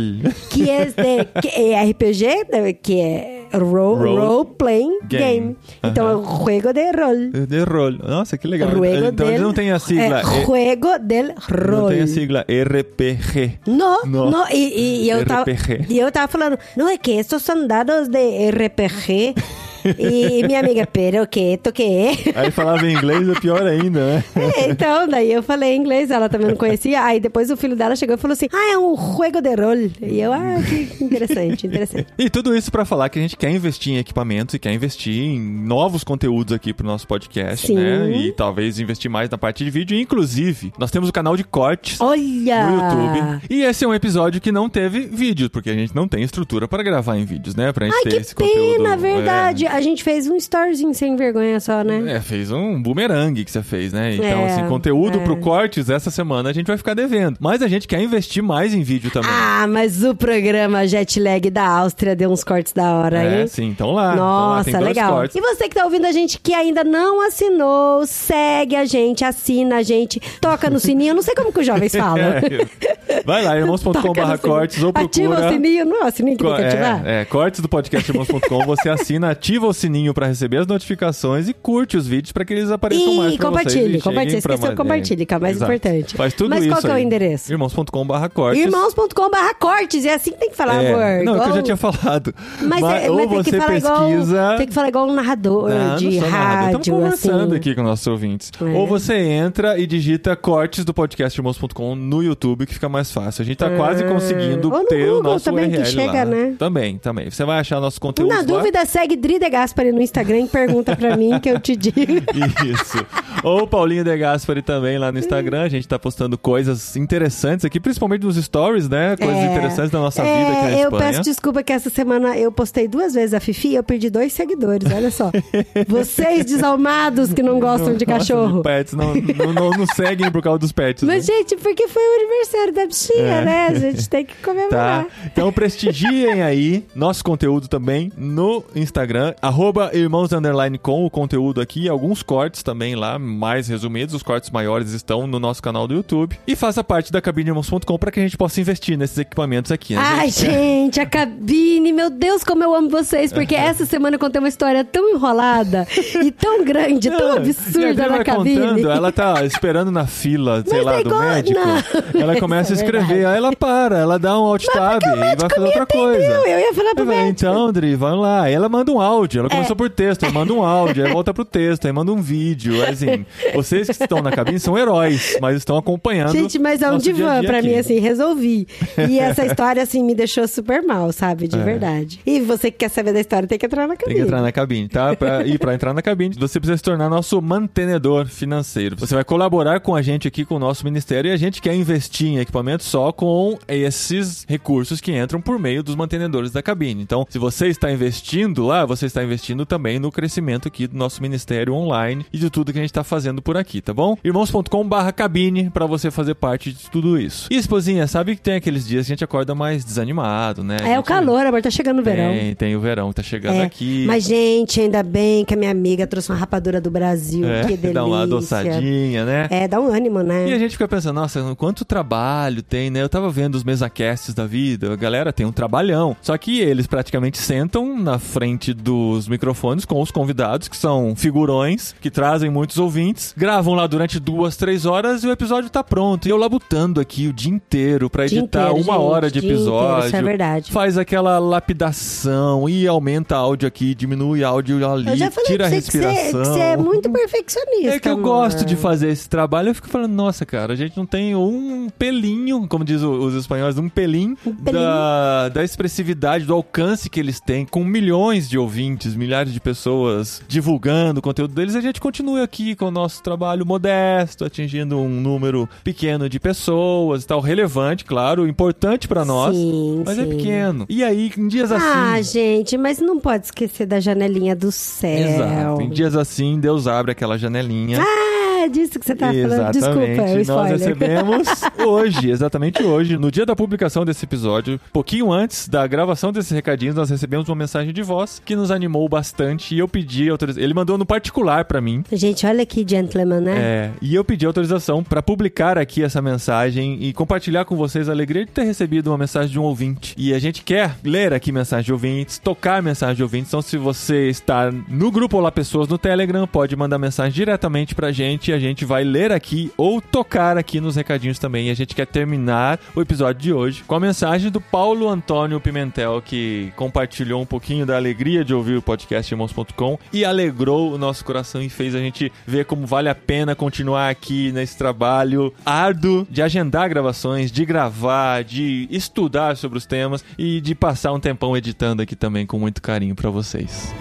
Que 0.50 0.70
é, 0.70 0.84
de, 0.86 1.40
que 1.40 1.48
é 1.48 1.82
RPG, 1.90 2.74
que 2.82 3.00
é 3.00 3.33
role, 3.58 3.98
Role 4.02 4.18
role 4.18 4.44
playing 4.58 4.98
game. 5.08 5.22
game. 5.24 5.56
Então 5.82 6.08
é 6.08 6.16
um 6.16 6.24
jogo 6.24 6.72
de 6.72 6.90
rol. 6.92 7.46
De 7.46 7.60
rol. 7.64 7.92
Nossa, 8.06 8.36
que 8.38 8.46
legal. 8.48 8.70
Juego 8.70 9.06
então 9.06 9.26
del, 9.26 9.34
ele 9.34 9.42
não 9.44 9.52
tem 9.52 9.70
a 9.72 9.78
sigla. 9.78 10.20
é, 10.20 10.40
é- 10.40 10.44
juego 10.44 10.98
del 11.00 11.34
não 11.68 11.80
rol. 11.80 11.88
tem 11.88 12.00
a 12.02 12.06
sigla 12.06 12.44
RPG. 12.48 13.58
No, 13.66 14.02
No. 14.06 14.30
no, 14.30 14.44
e, 14.50 14.56
e- 14.56 15.04
e 15.04 15.10
eu 15.10 15.24
tava, 15.24 15.42
RPG. 15.50 15.86
e 15.88 15.98
eu 15.98 16.10
tava 16.12 16.28
falando, 16.28 16.58
não, 16.76 16.88
é 16.88 16.96
que 16.98 17.12
estos 17.12 17.42
são 17.42 17.66
dados 17.66 18.08
de 18.08 18.50
RPG. 18.50 19.34
e 19.98 20.42
minha 20.46 20.60
amiga, 20.60 20.86
pero 20.86 21.26
que 21.26 21.52
esto 21.54 21.72
que 21.72 21.82
é? 21.82 22.12
Aí 22.34 22.50
falava 22.50 22.86
em 22.86 22.94
inglês 22.94 23.28
é 23.28 23.34
pior 23.40 23.62
ainda, 23.66 24.16
né? 24.16 24.24
É, 24.56 24.70
então, 24.70 25.06
daí 25.08 25.32
eu 25.32 25.42
falei 25.42 25.74
inglês, 25.74 26.10
ela 26.10 26.28
também 26.28 26.48
não 26.48 26.56
conhecia. 26.56 27.02
Aí 27.02 27.20
depois 27.20 27.50
o 27.50 27.56
filho 27.56 27.76
dela 27.76 27.96
chegou 27.96 28.14
e 28.16 28.18
falou 28.18 28.32
assim: 28.32 28.46
Ah, 28.52 28.72
é 28.72 28.78
um 28.78 28.96
jogo 28.96 29.40
de 29.40 29.54
rol. 29.54 29.74
E 30.02 30.20
eu, 30.20 30.32
ah, 30.32 30.56
que 30.68 31.04
interessante, 31.04 31.66
interessante. 31.66 32.06
E 32.18 32.30
tudo 32.30 32.56
isso 32.56 32.70
pra 32.70 32.84
falar 32.84 33.08
que 33.08 33.18
a 33.18 33.22
gente 33.22 33.36
quer 33.36 33.50
investir 33.50 33.94
em 33.94 33.98
equipamentos 33.98 34.54
e 34.54 34.58
quer 34.58 34.72
investir 34.72 35.14
em 35.14 35.40
novos 35.40 36.04
conteúdos 36.04 36.52
aqui 36.54 36.72
pro 36.72 36.86
nosso 36.86 37.06
podcast, 37.06 37.66
Sim. 37.66 37.74
né? 37.74 38.10
E 38.10 38.32
talvez 38.32 38.78
investir 38.78 39.10
mais 39.10 39.28
na 39.28 39.38
parte 39.38 39.64
de 39.64 39.70
vídeo. 39.70 39.98
Inclusive, 39.98 40.72
nós 40.78 40.90
temos 40.90 41.08
o 41.08 41.12
canal 41.12 41.36
de 41.36 41.44
cortes 41.44 42.00
Olha! 42.00 42.66
no 42.66 42.76
YouTube. 42.76 43.40
E 43.50 43.62
esse 43.62 43.84
é 43.84 43.88
um 43.88 43.94
episódio 43.94 44.40
que 44.40 44.52
não 44.52 44.68
teve 44.68 45.00
vídeo, 45.00 45.50
porque 45.50 45.70
a 45.70 45.74
gente 45.74 45.94
não 45.94 46.06
tem 46.08 46.22
estrutura 46.22 46.66
para 46.68 46.82
gravar 46.82 47.16
em 47.16 47.24
vídeos, 47.24 47.54
né? 47.54 47.72
Pra 47.72 47.86
gente 47.86 47.96
Ai, 47.96 48.02
ter 48.02 48.10
que 48.10 48.16
esse 48.16 48.34
conteúdo. 48.34 48.76
pena, 48.82 48.96
verdade. 48.96 49.66
A 49.74 49.80
gente 49.80 50.04
fez 50.04 50.28
um 50.28 50.36
storyzinho 50.36 50.94
sem 50.94 51.16
vergonha 51.16 51.58
só, 51.58 51.82
né? 51.82 52.04
É, 52.06 52.16
é, 52.16 52.20
fez 52.20 52.50
um 52.52 52.80
boomerang 52.80 53.44
que 53.44 53.50
você 53.50 53.60
fez, 53.60 53.92
né? 53.92 54.14
Então, 54.14 54.24
É, 54.24 54.52
assim, 54.52 54.68
conteúdo 54.68 55.18
é. 55.18 55.24
pro 55.24 55.36
cortes 55.38 55.90
essa 55.90 56.10
semana 56.12 56.48
a 56.50 56.52
gente 56.52 56.68
vai 56.68 56.76
ficar 56.76 56.94
devendo. 56.94 57.36
Mas 57.40 57.60
a 57.60 57.66
gente 57.66 57.88
quer 57.88 58.00
investir 58.00 58.40
mais 58.40 58.72
em 58.72 58.82
vídeo 58.82 59.10
também. 59.10 59.30
Ah, 59.32 59.66
mas 59.68 60.04
o 60.04 60.14
programa 60.14 60.86
Jetlag 60.86 61.50
da 61.50 61.66
Áustria 61.66 62.14
deu 62.14 62.30
uns 62.30 62.44
cortes 62.44 62.72
da 62.72 62.94
hora, 62.94 63.24
é, 63.24 63.40
hein? 63.40 63.46
sim, 63.48 63.64
então 63.64 63.90
lá. 63.92 64.12
então 64.14 64.24
lá, 64.24 64.56
Nossa, 64.56 64.70
dois 64.70 64.84
legal. 64.84 65.24
E 65.24 65.40
você 65.40 65.68
que 65.68 65.74
tá 65.74 65.84
ouvindo 65.84 66.06
a 66.06 66.12
gente 66.12 66.38
que 66.38 66.54
ainda 66.54 66.84
não 66.84 67.26
assinou, 67.26 68.06
segue 68.06 68.76
a 68.76 68.84
gente, 68.84 69.24
assina 69.24 69.78
a 69.78 69.82
gente, 69.82 70.20
toca 70.40 70.70
no 70.70 70.78
sininho. 70.78 71.10
Eu 71.10 71.14
não 71.16 71.22
sei 71.22 71.34
como 71.34 71.52
que 71.52 71.58
os 71.58 71.66
jovens 71.66 71.90
falam. 71.96 72.24
É. 72.24 73.22
Vai 73.24 73.42
lá, 73.42 73.56
irmãos.com 73.58 73.92
Toca 73.92 74.08
no 74.08 74.14
barra 74.14 74.36
sininho. 74.36 74.54
cortes 74.54 74.82
ou 74.84 74.92
Ativa 74.94 75.28
procura... 75.30 75.48
o 75.48 75.52
sininho, 75.52 75.84
não 75.84 76.04
é 76.04 76.08
o 76.08 76.12
sininho 76.12 76.36
que 76.36 76.44
tem 76.44 76.54
que 76.54 76.62
ativar? 76.62 77.02
É, 77.04 77.22
é, 77.22 77.24
cortes 77.24 77.60
do 77.60 77.68
podcast 77.68 78.08
irmãos.com, 78.10 78.66
você 78.66 78.88
assina, 78.88 79.30
ativa 79.30 79.63
o 79.68 79.72
sininho 79.72 80.12
pra 80.14 80.26
receber 80.26 80.58
as 80.58 80.66
notificações 80.66 81.48
e 81.48 81.52
curte 81.54 81.96
os 81.96 82.06
vídeos 82.06 82.32
pra 82.32 82.44
que 82.44 82.52
eles 82.52 82.70
apareçam 82.70 83.12
E 83.12 83.16
mais 83.16 83.36
pra 83.36 83.46
compartilhe, 83.46 83.82
vocês. 83.84 83.94
e 83.96 84.00
compartilhe. 84.02 84.38
Esqueceu, 84.38 84.60
mais- 84.66 84.76
compartilhe, 84.76 85.26
que 85.26 85.34
é 85.34 85.36
o 85.36 85.40
mais 85.40 85.56
exato. 85.56 85.72
importante. 85.72 86.14
Faz 86.16 86.34
tudo 86.34 86.50
Mas 86.50 86.60
isso 86.64 86.70
qual 86.74 86.80
que 86.82 86.86
é 86.90 86.94
o 86.94 86.98
endereço? 86.98 87.52
Irmãos.com 87.52 88.06
barra 88.06 88.28
cortes. 88.28 88.62
Irmãos.com.br 88.62 89.54
cortes, 89.58 90.04
é 90.04 90.14
assim 90.14 90.32
que 90.32 90.38
tem 90.38 90.50
que 90.50 90.56
falar, 90.56 90.82
É, 90.82 90.88
amor. 90.92 90.98
Não, 91.00 91.06
é 91.08 91.18
que 91.18 91.28
eu 91.28 91.34
Igual- 91.34 91.54
já 91.56 91.62
tinha 91.62 91.76
falado. 91.76 92.34
Mas, 92.62 92.82
é, 92.84 93.10
ou 93.10 93.16
mas 93.16 93.28
tem 93.30 93.42
que 93.44 93.50
falar 93.52 93.66
pesquisa... 93.72 94.36
igual. 94.36 94.56
Tem 94.56 94.66
que 94.66 94.72
falar 94.74 94.88
igual 94.88 95.08
um 95.08 95.14
narrador 95.14 95.70
Ah, 95.70 95.96
de 95.96 96.04
não 96.06 96.12
sou 96.12 96.20
nada. 96.22 96.36
rádio, 96.36 96.66
Estamos 96.80 96.88
conversando 96.88 97.44
assim. 97.48 97.56
aqui 97.56 97.74
com 97.74 97.82
nossos 97.82 98.06
ouvintes. 98.06 98.52
É. 98.60 98.64
Ou 98.78 98.86
você 98.86 99.14
entra 99.14 99.78
e 99.78 99.86
digita 99.86 100.34
cortes 100.36 100.84
do 100.84 100.92
podcast 100.94 101.38
irmãos.com 101.38 101.94
no 101.94 102.22
YouTube, 102.22 102.66
que 102.66 102.74
fica 102.74 102.88
mais 102.88 103.10
fácil. 103.10 103.42
A 103.42 103.44
gente 103.44 103.56
tá 103.56 103.70
quase 103.70 104.04
conseguindo 104.04 104.72
Ou 104.72 104.80
no 104.82 104.86
ter 104.86 105.04
o 105.04 105.14
Google 105.16 105.22
nosso 105.32 105.44
também, 105.44 105.70
que 105.70 105.76
URL 105.78 105.86
chega, 105.90 106.12
lá. 106.12 106.24
né? 106.24 106.54
Também, 106.58 106.98
também. 106.98 107.30
Você 107.30 107.44
vai 107.44 107.58
achar 107.60 107.80
nosso 107.80 108.00
conteúdo 108.00 108.28
Na 108.28 108.36
lá. 108.36 108.42
dúvida, 108.42 108.84
segue 108.84 109.16
Dri 109.16 109.38
De 109.38 109.48
Gaspari 109.54 109.92
no 109.92 110.02
Instagram 110.02 110.40
e 110.40 110.48
pergunta 110.48 110.96
pra 110.96 111.16
mim 111.16 111.38
que 111.38 111.48
eu 111.48 111.60
te 111.60 111.76
digo. 111.76 111.96
Isso. 112.66 113.06
Ou 113.44 113.68
Paulinho 113.68 114.02
De 114.02 114.16
Gaspari 114.16 114.62
também 114.62 114.98
lá 114.98 115.12
no 115.12 115.18
Instagram. 115.20 115.62
A 115.62 115.68
gente 115.68 115.86
tá 115.86 115.96
postando 115.96 116.36
coisas 116.36 116.96
interessantes 116.96 117.64
aqui, 117.64 117.78
principalmente 117.78 118.22
nos 118.24 118.36
stories, 118.36 118.88
né? 118.88 119.16
Coisas 119.16 119.36
É. 119.36 119.46
interessantes 119.46 119.90
da 119.92 120.00
nossa 120.00 120.22
É, 120.22 120.38
vida 120.38 120.52
aqui 120.58 120.62
na 120.62 120.70
eu 120.78 120.84
Espanha. 120.90 121.10
peço 121.12 121.22
desculpa 121.22 121.62
que 121.62 121.72
essa 121.72 121.88
semana 121.88 122.36
eu 122.36 122.50
postei 122.50 122.88
duas 122.88 123.14
vezes 123.14 123.32
a 123.32 123.38
Fifi 123.38 123.68
e 123.68 123.74
eu 123.76 123.84
perdi 123.84 124.10
dois 124.10 124.32
seguidores, 124.32 124.90
olha 124.92 125.10
só. 125.12 125.30
Vocês 125.86 126.44
desalmados 126.46 127.32
que 127.32 127.42
não 127.42 127.60
gostam 127.60 127.94
de 127.96 128.04
Nossa, 128.06 128.18
cachorro. 128.18 128.62
pets, 128.62 128.92
não, 128.94 129.14
não, 129.14 129.52
não, 129.52 129.70
não 129.70 129.86
seguem 129.86 130.30
por 130.32 130.42
causa 130.42 130.58
dos 130.58 130.72
pets. 130.72 131.04
Mas, 131.04 131.28
né? 131.28 131.34
gente, 131.34 131.56
porque 131.56 131.86
foi 131.86 132.02
o 132.02 132.14
aniversário 132.20 132.72
da 132.74 132.86
bichinha, 132.86 133.34
É. 133.40 133.44
né? 133.44 133.66
A 133.68 133.74
gente 133.74 134.08
tem 134.08 134.24
que 134.24 134.34
comemorar. 134.42 135.04
Tá. 135.04 135.10
Então 135.26 135.52
prestigiem 135.52 136.42
aí 136.42 136.84
nosso 136.94 137.22
conteúdo 137.24 137.68
também 137.68 138.10
no 138.16 138.64
Instagram, 138.74 139.34
arroba 139.46 139.90
irmãos 139.92 140.32
underline 140.32 140.78
com 140.78 141.04
o 141.04 141.10
conteúdo 141.10 141.60
aqui, 141.60 141.88
alguns 141.88 142.22
cortes 142.22 142.62
também 142.62 142.94
lá, 142.94 143.18
mais 143.18 143.68
resumidos, 143.68 144.14
os 144.14 144.22
cortes 144.22 144.50
maiores 144.50 144.92
estão 144.92 145.26
no 145.26 145.38
nosso 145.38 145.62
canal 145.62 145.86
do 145.86 145.94
YouTube. 145.94 146.38
E 146.46 146.56
faça 146.56 146.82
parte 146.82 147.12
da 147.12 147.20
cabineirmãos.com 147.20 147.98
para 147.98 148.10
que 148.10 148.20
a 148.20 148.22
gente 148.22 148.36
possa 148.36 148.60
investir 148.60 148.96
nesses 148.96 149.18
equipamentos 149.18 149.70
aqui, 149.70 149.94
né? 149.94 150.00
Ai, 150.02 150.30
gente? 150.30 150.50
gente, 150.50 151.00
a 151.00 151.06
cabine, 151.06 151.92
meu 151.92 152.10
Deus, 152.10 152.42
como 152.44 152.62
eu 152.64 152.74
amo 152.74 152.88
vocês, 152.88 153.32
porque 153.32 153.54
essa 153.54 153.84
semana 153.84 154.16
eu 154.16 154.20
contei 154.20 154.38
uma 154.38 154.48
história 154.48 154.84
tão 154.84 155.10
enrolada 155.14 155.86
e 156.22 156.30
tão 156.30 156.64
grande, 156.64 157.10
tão 157.10 157.32
a 157.32 157.36
absurda 157.36 158.08
na 158.08 158.24
cabine. 158.24 158.60
contando, 158.60 158.90
ela 158.90 159.12
tá 159.12 159.42
esperando 159.46 159.90
na 159.90 160.06
fila, 160.06 160.62
sei 160.66 160.78
Mas 160.78 160.86
lá, 160.86 160.94
é 161.00 161.02
do 161.02 161.08
igual- 161.10 161.22
médico. 161.22 161.60
Não. 161.60 162.20
Ela 162.22 162.40
começa 162.40 162.72
a 162.72 162.74
Isso 162.74 162.82
é 162.82 162.86
escrever, 162.86 163.06
verdade. 163.06 163.26
aí 163.32 163.36
ela 163.36 163.54
para, 163.56 163.98
ela 163.98 164.18
dá 164.18 164.38
um 164.38 164.44
alt 164.44 164.64
tab 164.72 165.02
e 165.02 165.16
vai 165.36 165.36
fazer 165.50 165.60
outra 165.66 165.86
coisa. 165.86 166.24
Eu, 166.24 166.58
ia 166.58 166.72
falar 166.74 166.94
pro 166.94 167.02
Eu 167.02 167.06
falei, 167.06 167.20
médico. 167.24 167.46
então, 167.50 167.66
Andri, 167.66 167.94
vamos 167.94 168.20
lá. 168.22 168.42
Aí 168.42 168.54
ela 168.54 168.68
manda 168.68 168.90
um 168.92 169.00
áudio. 169.00 169.23
Ela 169.38 169.48
começou 169.48 169.74
por 169.76 169.88
texto, 169.90 170.24
aí 170.24 170.32
manda 170.32 170.52
um 170.52 170.62
áudio, 170.62 171.04
aí 171.04 171.12
volta 171.12 171.32
pro 171.34 171.44
texto, 171.44 171.86
aí 171.86 171.92
manda 171.92 172.12
um 172.12 172.20
vídeo. 172.20 172.82
Aí, 172.82 172.94
Assim, 172.94 173.26
vocês 173.54 173.86
que 173.88 173.92
estão 174.04 174.22
na 174.22 174.30
cabine 174.30 174.58
são 174.60 174.78
heróis, 174.78 175.36
mas 175.40 175.56
estão 175.56 175.76
acompanhando. 175.76 176.30
Gente, 176.32 176.58
mas 176.58 176.80
é 176.82 176.90
um 176.90 176.98
divã 176.98 177.40
aqui. 177.40 177.62
mim, 177.62 177.74
assim, 177.74 177.98
resolvi. 177.98 178.66
E 179.08 179.18
essa 179.18 179.44
história, 179.44 179.82
assim, 179.82 180.02
me 180.04 180.14
deixou 180.14 180.46
super 180.46 180.82
mal, 180.82 181.12
sabe? 181.12 181.48
De 181.48 181.56
É. 181.58 181.62
verdade. 181.62 182.20
E 182.24 182.40
você 182.40 182.70
que 182.70 182.78
quer 182.78 182.88
saber 182.90 183.12
da 183.12 183.20
história 183.20 183.48
tem 183.48 183.58
que 183.58 183.66
entrar 183.66 183.82
na 183.88 183.96
Tem 183.96 183.98
cabine. 184.06 184.20
que 184.20 184.26
entrar 184.26 184.42
na 184.42 184.52
cabine, 184.52 184.88
tá? 184.88 185.16
Pra, 185.16 185.44
e 185.46 185.58
pra 185.58 185.74
entrar 185.74 185.92
na 185.94 186.02
cabine, 186.02 186.34
você 186.38 186.60
precisa 186.60 186.76
se 186.76 186.82
tornar 186.82 187.08
nosso 187.08 187.40
mantenedor 187.42 188.26
financeiro. 188.26 188.96
Você 188.96 189.14
vai 189.14 189.24
colaborar 189.24 189.80
com 189.80 189.94
a 189.96 190.02
gente 190.02 190.28
aqui, 190.28 190.44
com 190.44 190.56
o 190.56 190.58
nosso 190.58 190.84
ministério, 190.84 191.30
e 191.30 191.32
a 191.32 191.36
gente 191.36 191.60
quer 191.60 191.74
investir 191.74 192.28
em 192.28 192.38
equipamento 192.38 192.84
só 192.84 193.10
com 193.12 193.58
esses 193.66 194.44
recursos 194.48 195.00
que 195.00 195.12
entram 195.16 195.40
por 195.40 195.58
meio 195.58 195.82
dos 195.82 195.94
mantenedores 195.96 196.50
da 196.52 196.62
cabine. 196.62 197.02
Então, 197.02 197.26
se 197.28 197.38
você 197.38 197.68
está 197.68 197.90
investindo 197.90 198.64
lá, 198.66 198.84
você 198.86 199.06
está 199.14 199.22
investindo 199.22 199.64
também 199.64 199.98
no 200.00 200.10
crescimento 200.10 200.66
aqui 200.66 200.88
do 200.88 200.96
nosso 200.96 201.22
ministério 201.22 201.72
online 201.72 202.26
e 202.32 202.38
de 202.38 202.50
tudo 202.50 202.72
que 202.72 202.78
a 202.78 202.82
gente 202.82 202.90
está 202.90 203.04
fazendo 203.04 203.40
por 203.40 203.56
aqui, 203.56 203.80
tá 203.80 203.94
bom? 203.94 204.16
irmãos.com 204.24 204.88
barra 204.88 205.12
cabine 205.12 205.70
pra 205.70 205.86
você 205.86 206.10
fazer 206.10 206.34
parte 206.34 206.72
de 206.72 206.90
tudo 206.90 207.18
isso. 207.18 207.46
E, 207.50 207.56
esposinha, 207.56 208.06
sabe 208.08 208.34
que 208.34 208.42
tem 208.42 208.54
aqueles 208.56 208.86
dias 208.86 209.06
que 209.06 209.12
a 209.12 209.14
gente 209.14 209.24
acorda 209.24 209.54
mais 209.54 209.84
desanimado, 209.84 210.64
né? 210.64 210.78
É 210.80 210.92
o 210.94 210.96
gente- 210.96 211.04
calor, 211.04 211.46
amor, 211.46 211.62
tá 211.62 211.70
chegando 211.70 212.00
o 212.00 212.02
verão. 212.02 212.32
Tem, 212.32 212.54
tem 212.54 212.76
o 212.76 212.80
verão 212.80 213.12
tá 213.12 213.22
chegando 213.22 213.56
É, 213.56 213.62
aqui. 213.62 214.04
Mas, 214.06 214.24
gente, 214.24 214.80
ainda 214.80 215.02
bem 215.02 215.44
que 215.44 215.54
a 215.54 215.56
minha 215.56 215.70
amiga 215.70 216.06
trouxe 216.06 216.30
uma 216.32 216.38
rapadura 216.38 216.80
do 216.80 216.90
Brasil. 216.90 217.46
É, 217.48 217.60
que 217.62 217.68
delícia. 217.68 217.92
dá 217.94 218.04
uma 218.04 218.22
adoçadinha, 218.22 219.24
né? 219.24 219.46
É, 219.50 219.68
dá 219.68 219.80
um 219.80 219.86
ânimo, 219.92 220.22
né? 220.22 220.48
E 220.48 220.52
a 220.52 220.58
gente 220.58 220.72
fica 220.72 220.88
pensando, 220.88 221.14
nossa, 221.20 221.54
quanto 221.56 221.84
trabalho 221.84 222.62
tem, 222.62 222.90
né? 222.90 223.02
Eu 223.02 223.08
tava 223.08 223.30
vendo 223.30 223.54
os 223.54 223.62
mesacasts 223.62 224.34
da 224.34 224.46
vida, 224.46 224.92
a 224.92 224.96
galera 224.96 225.32
tem 225.32 225.46
um 225.46 225.52
trabalhão. 225.52 226.16
Só 226.20 226.36
que 226.36 226.60
eles 226.60 226.86
praticamente 226.86 227.38
sentam 227.38 227.96
na 227.98 228.18
frente 228.18 228.72
do 228.74 229.03
os 229.10 229.28
microfones 229.28 229.84
com 229.84 230.00
os 230.00 230.10
convidados, 230.10 230.68
que 230.68 230.76
são 230.76 231.14
figurões, 231.16 231.94
que 232.00 232.10
trazem 232.10 232.50
muitos 232.50 232.78
ouvintes, 232.78 233.34
gravam 233.36 233.74
lá 233.74 233.86
durante 233.86 234.18
duas, 234.20 234.56
três 234.56 234.86
horas 234.86 235.22
e 235.24 235.26
o 235.28 235.30
episódio 235.32 235.70
tá 235.70 235.82
pronto. 235.82 236.26
E 236.26 236.30
eu 236.30 236.36
labutando 236.36 237.00
aqui 237.00 237.28
o 237.28 237.32
dia 237.32 237.52
inteiro 237.52 238.08
pra 238.10 238.26
Dia 238.26 238.38
editar 238.40 238.70
inteiro, 238.70 238.84
uma 238.84 238.94
gente, 238.98 239.02
hora 239.04 239.26
de 239.30 239.40
dia 239.40 239.48
inteiro, 239.50 239.56
episódio. 239.62 240.06
isso 240.06 240.16
é 240.16 240.22
verdade. 240.22 240.72
Faz 240.72 240.98
aquela 240.98 241.38
lapidação 241.38 242.68
e 242.68 242.86
aumenta 242.86 243.36
áudio 243.36 243.66
aqui, 243.68 243.94
diminui 243.94 244.42
áudio 244.44 244.88
ali, 244.88 245.08
Eu 245.08 245.16
já 245.16 245.30
falei 245.30 245.50
tira 245.50 245.66
a 245.66 245.68
você, 245.68 245.74
respiração. 245.76 246.42
que 246.42 246.48
você 246.48 246.60
é 246.60 246.76
muito 246.76 247.10
perfeccionista. 247.10 247.94
É 247.94 247.98
que 247.98 248.08
eu 248.08 248.14
amor. 248.14 248.24
gosto 248.24 248.64
de 248.64 248.76
fazer 248.76 249.08
esse 249.08 249.28
trabalho. 249.28 249.68
Eu 249.70 249.74
fico 249.74 249.88
falando, 249.88 250.12
nossa, 250.12 250.44
cara, 250.46 250.72
a 250.72 250.76
gente 250.76 250.96
não 250.96 251.06
tem 251.06 251.34
um 251.34 251.88
pelinho, 251.98 252.66
como 252.68 252.84
diz 252.84 253.02
os 253.02 253.34
espanhóis, 253.34 253.78
um 253.78 253.88
pelinho, 253.88 254.36
pelinho. 254.36 254.72
Da, 254.72 255.48
da 255.50 255.64
expressividade, 255.64 256.44
do 256.44 256.54
alcance 256.54 257.08
que 257.10 257.20
eles 257.20 257.40
têm, 257.40 257.66
com 257.66 257.84
milhões 257.84 258.48
de 258.48 258.58
ouvintes, 258.58 258.93
milhares 259.16 259.52
de 259.52 259.60
pessoas 259.60 260.42
divulgando 260.48 261.20
o 261.20 261.22
conteúdo 261.22 261.54
deles. 261.54 261.74
A 261.76 261.80
gente 261.80 262.00
continua 262.00 262.42
aqui 262.42 262.74
com 262.74 262.86
o 262.86 262.90
nosso 262.90 263.22
trabalho 263.22 263.66
modesto, 263.66 264.44
atingindo 264.44 264.98
um 264.98 265.20
número 265.20 265.68
pequeno 265.82 266.28
de 266.28 266.38
pessoas 266.40 267.24
e 267.24 267.26
tal, 267.26 267.40
relevante, 267.40 268.04
claro, 268.04 268.46
importante 268.46 269.08
pra 269.08 269.24
nós, 269.24 269.56
Sim, 269.56 270.02
mas 270.04 270.18
é 270.18 270.24
sim. 270.24 270.28
pequeno. 270.30 270.86
E 270.88 271.02
aí, 271.02 271.32
em 271.36 271.48
dias 271.48 271.72
assim. 271.72 271.84
Ah, 271.86 272.22
gente, 272.22 272.76
mas 272.76 272.98
não 272.98 273.18
pode 273.18 273.46
esquecer 273.46 273.86
da 273.86 274.00
janelinha 274.00 274.54
do 274.54 274.70
céu. 274.70 275.28
Exato. 275.28 275.82
Em 275.82 275.90
dias 275.90 276.16
assim, 276.16 276.58
Deus 276.58 276.86
abre 276.86 277.12
aquela 277.12 277.38
janelinha. 277.38 278.00
Ah, 278.00 278.40
é 278.40 278.43
disso 278.74 278.98
que 278.98 279.06
você 279.06 279.14
tá 279.14 279.32
falando. 279.32 279.72
Desculpa, 279.72 280.00
é 280.00 280.42
o 280.42 280.46
Nós 280.46 280.70
recebemos 280.70 281.48
hoje, 281.86 282.30
exatamente 282.30 282.82
hoje, 282.82 283.16
no 283.16 283.30
dia 283.30 283.46
da 283.46 283.54
publicação 283.54 284.04
desse 284.04 284.24
episódio, 284.24 284.80
pouquinho 284.92 285.32
antes 285.32 285.68
da 285.68 285.86
gravação 285.86 286.32
desses 286.32 286.50
recadinhos, 286.50 286.94
nós 286.94 287.08
recebemos 287.08 287.48
uma 287.48 287.54
mensagem 287.54 287.92
de 287.92 288.02
voz 288.02 288.42
que 288.44 288.56
nos 288.56 288.70
animou 288.70 289.08
bastante 289.08 289.74
e 289.74 289.78
eu 289.78 289.88
pedi 289.88 290.28
autorização. 290.28 290.62
Ele 290.62 290.74
mandou 290.74 290.98
no 290.98 291.06
particular 291.06 291.64
pra 291.64 291.80
mim. 291.80 292.02
Gente, 292.12 292.44
olha 292.46 292.66
que 292.66 292.84
gentleman, 292.86 293.40
né? 293.40 293.56
É, 293.56 293.90
e 294.02 294.14
eu 294.14 294.24
pedi 294.24 294.44
autorização 294.44 295.02
pra 295.02 295.22
publicar 295.22 295.78
aqui 295.78 296.02
essa 296.02 296.20
mensagem 296.20 296.98
e 297.00 297.12
compartilhar 297.12 297.64
com 297.64 297.76
vocês 297.76 298.08
a 298.08 298.12
alegria 298.12 298.44
de 298.44 298.50
ter 298.50 298.64
recebido 298.64 299.08
uma 299.10 299.18
mensagem 299.18 299.50
de 299.50 299.58
um 299.58 299.62
ouvinte. 299.62 300.14
E 300.18 300.34
a 300.34 300.38
gente 300.38 300.62
quer 300.62 300.96
ler 301.04 301.32
aqui 301.32 301.52
mensagem 301.52 301.84
de 301.84 301.92
ouvintes, 301.92 302.38
tocar 302.38 302.82
mensagem 302.82 303.16
de 303.16 303.22
ouvintes. 303.22 303.48
Então, 303.48 303.62
se 303.62 303.76
você 303.76 304.28
está 304.28 304.70
no 304.88 305.10
grupo 305.10 305.38
Olá 305.38 305.52
Pessoas 305.52 305.88
no 305.88 305.96
Telegram, 305.96 306.46
pode 306.46 306.74
mandar 306.74 306.98
mensagem 306.98 307.32
diretamente 307.32 307.94
pra 307.94 308.10
gente 308.10 308.50
e 308.50 308.54
a 308.54 308.58
gente 308.58 308.63
vai 308.84 309.04
ler 309.04 309.32
aqui 309.32 309.72
ou 309.76 310.00
tocar 310.00 310.56
aqui 310.56 310.80
nos 310.80 310.96
recadinhos 310.96 311.38
também. 311.38 311.68
E 311.68 311.70
a 311.70 311.74
gente 311.74 311.94
quer 311.94 312.06
terminar 312.06 312.78
o 312.94 313.00
episódio 313.00 313.42
de 313.42 313.52
hoje 313.52 313.84
com 313.86 313.94
a 313.94 314.00
mensagem 314.00 314.50
do 314.50 314.60
Paulo 314.60 315.08
Antônio 315.08 315.60
Pimentel, 315.60 316.22
que 316.22 316.72
compartilhou 316.76 317.42
um 317.42 317.46
pouquinho 317.46 317.84
da 317.84 317.96
alegria 317.96 318.44
de 318.44 318.54
ouvir 318.54 318.76
o 318.76 318.82
podcast 318.82 319.32
irmãos.com 319.32 319.98
e 320.12 320.24
alegrou 320.24 320.92
o 320.92 320.98
nosso 320.98 321.24
coração 321.24 321.60
e 321.60 321.68
fez 321.68 321.94
a 321.94 321.98
gente 321.98 322.32
ver 322.46 322.64
como 322.64 322.86
vale 322.86 323.08
a 323.08 323.14
pena 323.14 323.54
continuar 323.54 324.08
aqui 324.08 324.52
nesse 324.52 324.78
trabalho 324.78 325.52
árduo 325.64 326.26
de 326.30 326.40
agendar 326.40 326.88
gravações, 326.88 327.50
de 327.50 327.64
gravar, 327.64 328.44
de 328.44 328.86
estudar 328.90 329.56
sobre 329.56 329.78
os 329.78 329.86
temas 329.86 330.24
e 330.38 330.60
de 330.60 330.74
passar 330.74 331.12
um 331.12 331.20
tempão 331.20 331.56
editando 331.56 332.02
aqui 332.02 332.16
também 332.16 332.46
com 332.46 332.58
muito 332.58 332.80
carinho 332.80 333.14
pra 333.14 333.30
vocês. 333.30 333.92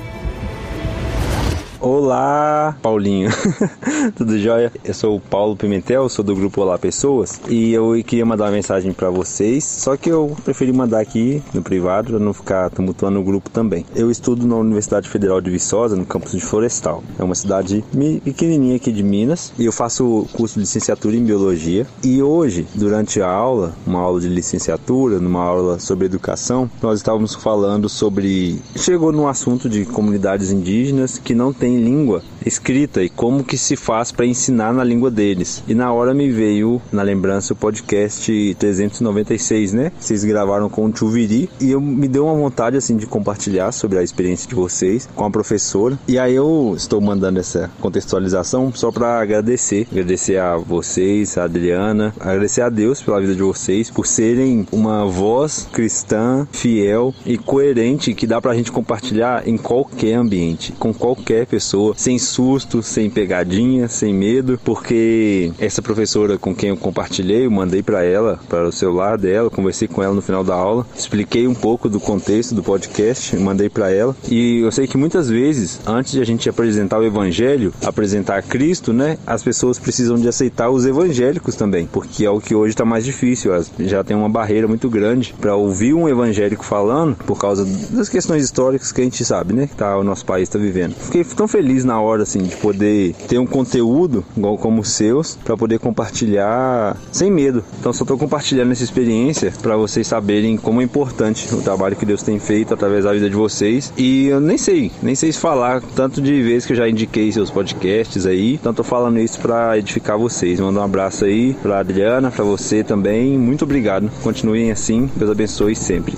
Olá, 1.86 2.78
Paulinho. 2.82 3.30
Tudo 4.16 4.40
jóia? 4.40 4.72
Eu 4.86 4.94
sou 4.94 5.18
o 5.18 5.20
Paulo 5.20 5.54
Pimentel, 5.58 6.08
sou 6.08 6.24
do 6.24 6.34
grupo 6.34 6.62
Olá 6.62 6.78
Pessoas 6.78 7.42
e 7.50 7.74
eu 7.74 8.02
queria 8.08 8.26
mandar 8.26 8.46
uma 8.46 8.52
mensagem 8.52 8.94
para 8.94 9.10
vocês, 9.10 9.66
só 9.66 9.98
que 9.98 10.10
eu 10.10 10.34
preferi 10.46 10.72
mandar 10.72 11.02
aqui 11.02 11.44
no 11.54 11.62
privado 11.62 12.12
para 12.12 12.20
não 12.20 12.32
ficar 12.32 12.70
tumultuando 12.70 13.20
o 13.20 13.24
grupo 13.24 13.50
também. 13.50 13.86
Eu 13.94 14.10
estudo 14.10 14.48
na 14.48 14.56
Universidade 14.56 15.10
Federal 15.10 15.42
de 15.42 15.52
Viçosa, 15.52 15.98
no 15.98 16.06
campus 16.06 16.32
de 16.32 16.40
Florestal. 16.40 17.04
É 17.20 17.24
uma 17.24 17.36
cidade 17.36 17.84
pequenininha 18.24 18.78
aqui 18.78 18.90
de 18.90 19.04
Minas 19.04 19.52
e 19.60 19.66
eu 19.66 19.74
faço 19.74 20.26
curso 20.32 20.54
de 20.54 20.62
licenciatura 20.62 21.18
em 21.18 21.26
biologia. 21.26 21.86
E 22.02 22.24
hoje, 22.24 22.66
durante 22.74 23.22
a 23.22 23.28
aula, 23.28 23.76
uma 23.86 24.00
aula 24.00 24.22
de 24.22 24.30
licenciatura, 24.30 25.20
numa 25.20 25.44
aula 25.44 25.80
sobre 25.80 26.06
educação, 26.06 26.72
nós 26.82 27.00
estávamos 27.00 27.36
falando 27.36 27.90
sobre 27.90 28.62
chegou 28.74 29.12
no 29.12 29.28
assunto 29.28 29.68
de 29.68 29.84
comunidades 29.84 30.50
indígenas 30.50 31.18
que 31.18 31.36
não 31.36 31.52
têm 31.52 31.73
língua 31.78 32.22
escrita 32.46 33.02
e 33.04 33.10
como 33.10 33.44
que 33.44 33.58
se 33.58 33.76
faz 33.76 34.12
para 34.12 34.26
ensinar 34.26 34.74
na 34.74 34.84
língua 34.84 35.10
deles. 35.10 35.64
E 35.68 35.74
na 35.74 35.92
hora 35.92 36.14
me 36.14 36.30
veio 36.30 36.82
na 36.92 37.02
lembrança 37.02 37.54
o 37.54 37.56
podcast 37.56 38.56
396, 38.60 39.74
né? 39.74 39.92
Vocês 40.00 40.24
gravaram 40.24 40.70
com 40.70 40.86
o 40.86 40.96
Chuviri 40.96 41.50
e 41.60 41.72
eu 41.72 41.82
me 41.82 42.08
deu 42.08 42.26
uma 42.26 42.36
vontade 42.36 42.78
assim 42.78 42.98
de 42.98 43.06
compartilhar 43.06 43.72
sobre 43.72 43.98
a 43.98 44.04
experiência 44.04 44.48
de 44.48 44.56
vocês 44.56 45.08
com 45.16 45.26
a 45.26 45.32
professora. 45.32 45.98
E 46.08 46.20
aí 46.20 46.36
eu 46.36 46.74
estou 46.76 47.00
mandando 47.02 47.40
essa 47.40 47.70
contextualização 47.80 48.74
só 48.74 48.92
para 48.92 49.20
agradecer, 49.20 49.88
agradecer 49.92 50.38
a 50.38 50.58
vocês, 50.58 51.38
a 51.38 51.44
Adriana, 51.44 52.14
agradecer 52.20 52.62
a 52.62 52.70
Deus 52.70 53.02
pela 53.02 53.20
vida 53.20 53.36
de 53.36 53.42
vocês, 53.42 53.90
por 53.90 54.06
serem 54.06 54.68
uma 54.72 55.06
voz 55.06 55.68
cristã, 55.72 56.48
fiel 56.52 57.14
e 57.26 57.38
coerente 57.38 58.14
que 58.14 58.28
dá 58.28 58.42
pra 58.42 58.56
gente 58.56 58.72
compartilhar 58.72 59.48
em 59.48 59.58
qualquer 59.58 60.16
ambiente, 60.16 60.72
com 60.74 60.94
qualquer 60.94 61.46
pessoa, 61.46 61.63
sem 61.96 62.18
susto, 62.20 62.82
sem 62.82 63.10
pegadinha, 63.10 63.88
sem 63.88 64.14
medo, 64.14 64.60
porque 64.64 65.52
essa 65.60 65.82
professora 65.82 66.38
com 66.38 66.56
quem 66.56 66.70
eu 66.70 66.78
compartilhei, 66.78 67.46
eu 67.46 67.52
mandei 67.52 67.82
pra 67.82 68.04
ela, 68.04 68.40
para 68.50 68.68
o 68.68 68.72
celular 68.72 69.18
dela, 69.18 69.50
conversei 69.50 69.88
com 69.88 70.02
ela 70.02 70.14
no 70.14 70.22
final 70.22 70.44
da 70.44 70.56
aula, 70.56 70.86
expliquei 70.96 71.48
um 71.48 71.54
pouco 71.54 71.90
do 71.90 72.00
contexto 72.00 72.56
do 72.56 72.64
podcast, 72.64 73.36
mandei 73.38 73.70
pra 73.70 73.92
ela, 73.92 74.16
e 74.30 74.60
eu 74.60 74.72
sei 74.72 74.88
que 74.88 74.98
muitas 74.98 75.30
vezes, 75.30 75.80
antes 75.86 76.14
de 76.14 76.22
a 76.22 76.26
gente 76.26 76.50
apresentar 76.50 77.00
o 77.00 77.04
evangelho, 77.04 77.74
apresentar 77.84 78.42
Cristo, 78.44 78.94
né, 78.94 79.18
as 79.26 79.44
pessoas 79.44 79.80
precisam 79.80 80.18
de 80.18 80.28
aceitar 80.28 80.70
os 80.70 80.86
evangélicos 80.86 81.56
também, 81.56 81.88
porque 81.92 82.26
é 82.26 82.30
o 82.30 82.40
que 82.40 82.56
hoje 82.56 82.76
tá 82.76 82.86
mais 82.86 83.06
difícil, 83.06 83.52
já 83.80 84.04
tem 84.04 84.16
uma 84.16 84.30
barreira 84.30 84.68
muito 84.68 84.90
grande 84.90 85.34
para 85.40 85.56
ouvir 85.56 85.94
um 85.94 86.08
evangélico 86.08 86.64
falando 86.64 87.16
por 87.16 87.38
causa 87.38 87.66
das 87.92 88.10
questões 88.10 88.44
históricas 88.44 88.92
que 88.92 89.02
a 89.02 89.04
gente 89.04 89.24
sabe, 89.24 89.54
né, 89.54 89.68
que 89.68 89.76
tá 89.76 89.98
o 89.98 90.04
nosso 90.04 90.26
país 90.26 90.50
está 90.50 90.60
vivendo. 90.60 90.96
Fiquei 90.96 91.24
tão 91.44 91.48
feliz 91.48 91.84
na 91.84 92.00
hora 92.00 92.24
assim 92.24 92.44
de 92.44 92.56
poder 92.56 93.14
ter 93.28 93.38
um 93.38 93.46
conteúdo 93.46 94.24
igual 94.36 94.58
como 94.58 94.82
os 94.82 94.90
seus 94.90 95.36
para 95.44 95.58
poder 95.58 95.78
compartilhar 95.78 96.96
sem 97.12 97.30
medo. 97.30 97.64
Então 97.80 97.92
só 97.92 98.06
tô 98.06 98.18
compartilhando 98.18 98.72
essa 98.72 98.84
experiência 98.84 99.52
para 99.62 99.76
vocês 99.76 100.08
saberem 100.08 100.56
como 100.56 100.80
é 100.80 100.86
importante 100.86 101.54
o 101.54 101.62
trabalho 101.62 101.98
que 101.98 102.06
Deus 102.06 102.24
tem 102.24 102.40
feito 102.40 102.74
através 102.74 103.04
da 103.04 103.12
vida 103.12 103.30
de 103.30 103.36
vocês. 103.36 103.92
E 103.98 104.28
eu 104.28 104.40
nem 104.40 104.58
sei, 104.58 104.90
nem 105.02 105.16
sei 105.16 105.34
se 105.34 105.40
falar 105.40 105.82
tanto 105.96 106.22
de 106.22 106.42
vezes 106.42 106.66
que 106.66 106.72
eu 106.72 106.78
já 106.78 106.88
indiquei 106.88 107.30
seus 107.32 107.52
podcasts 107.52 108.26
aí. 108.26 108.54
Então 108.54 108.74
tô 108.74 108.84
falando 108.84 109.20
isso 109.20 109.40
para 109.42 109.78
edificar 109.78 110.18
vocês. 110.18 110.62
Manda 110.62 110.80
um 110.80 110.84
abraço 110.84 111.26
aí 111.26 111.54
pra 111.56 111.80
Adriana, 111.80 112.32
para 112.32 112.46
você 112.46 112.86
também. 112.86 113.38
Muito 113.38 113.64
obrigado. 113.64 114.10
Continuem 114.22 114.72
assim. 114.72 115.10
Deus 115.18 115.30
abençoe 115.30 115.76
sempre. 115.76 116.16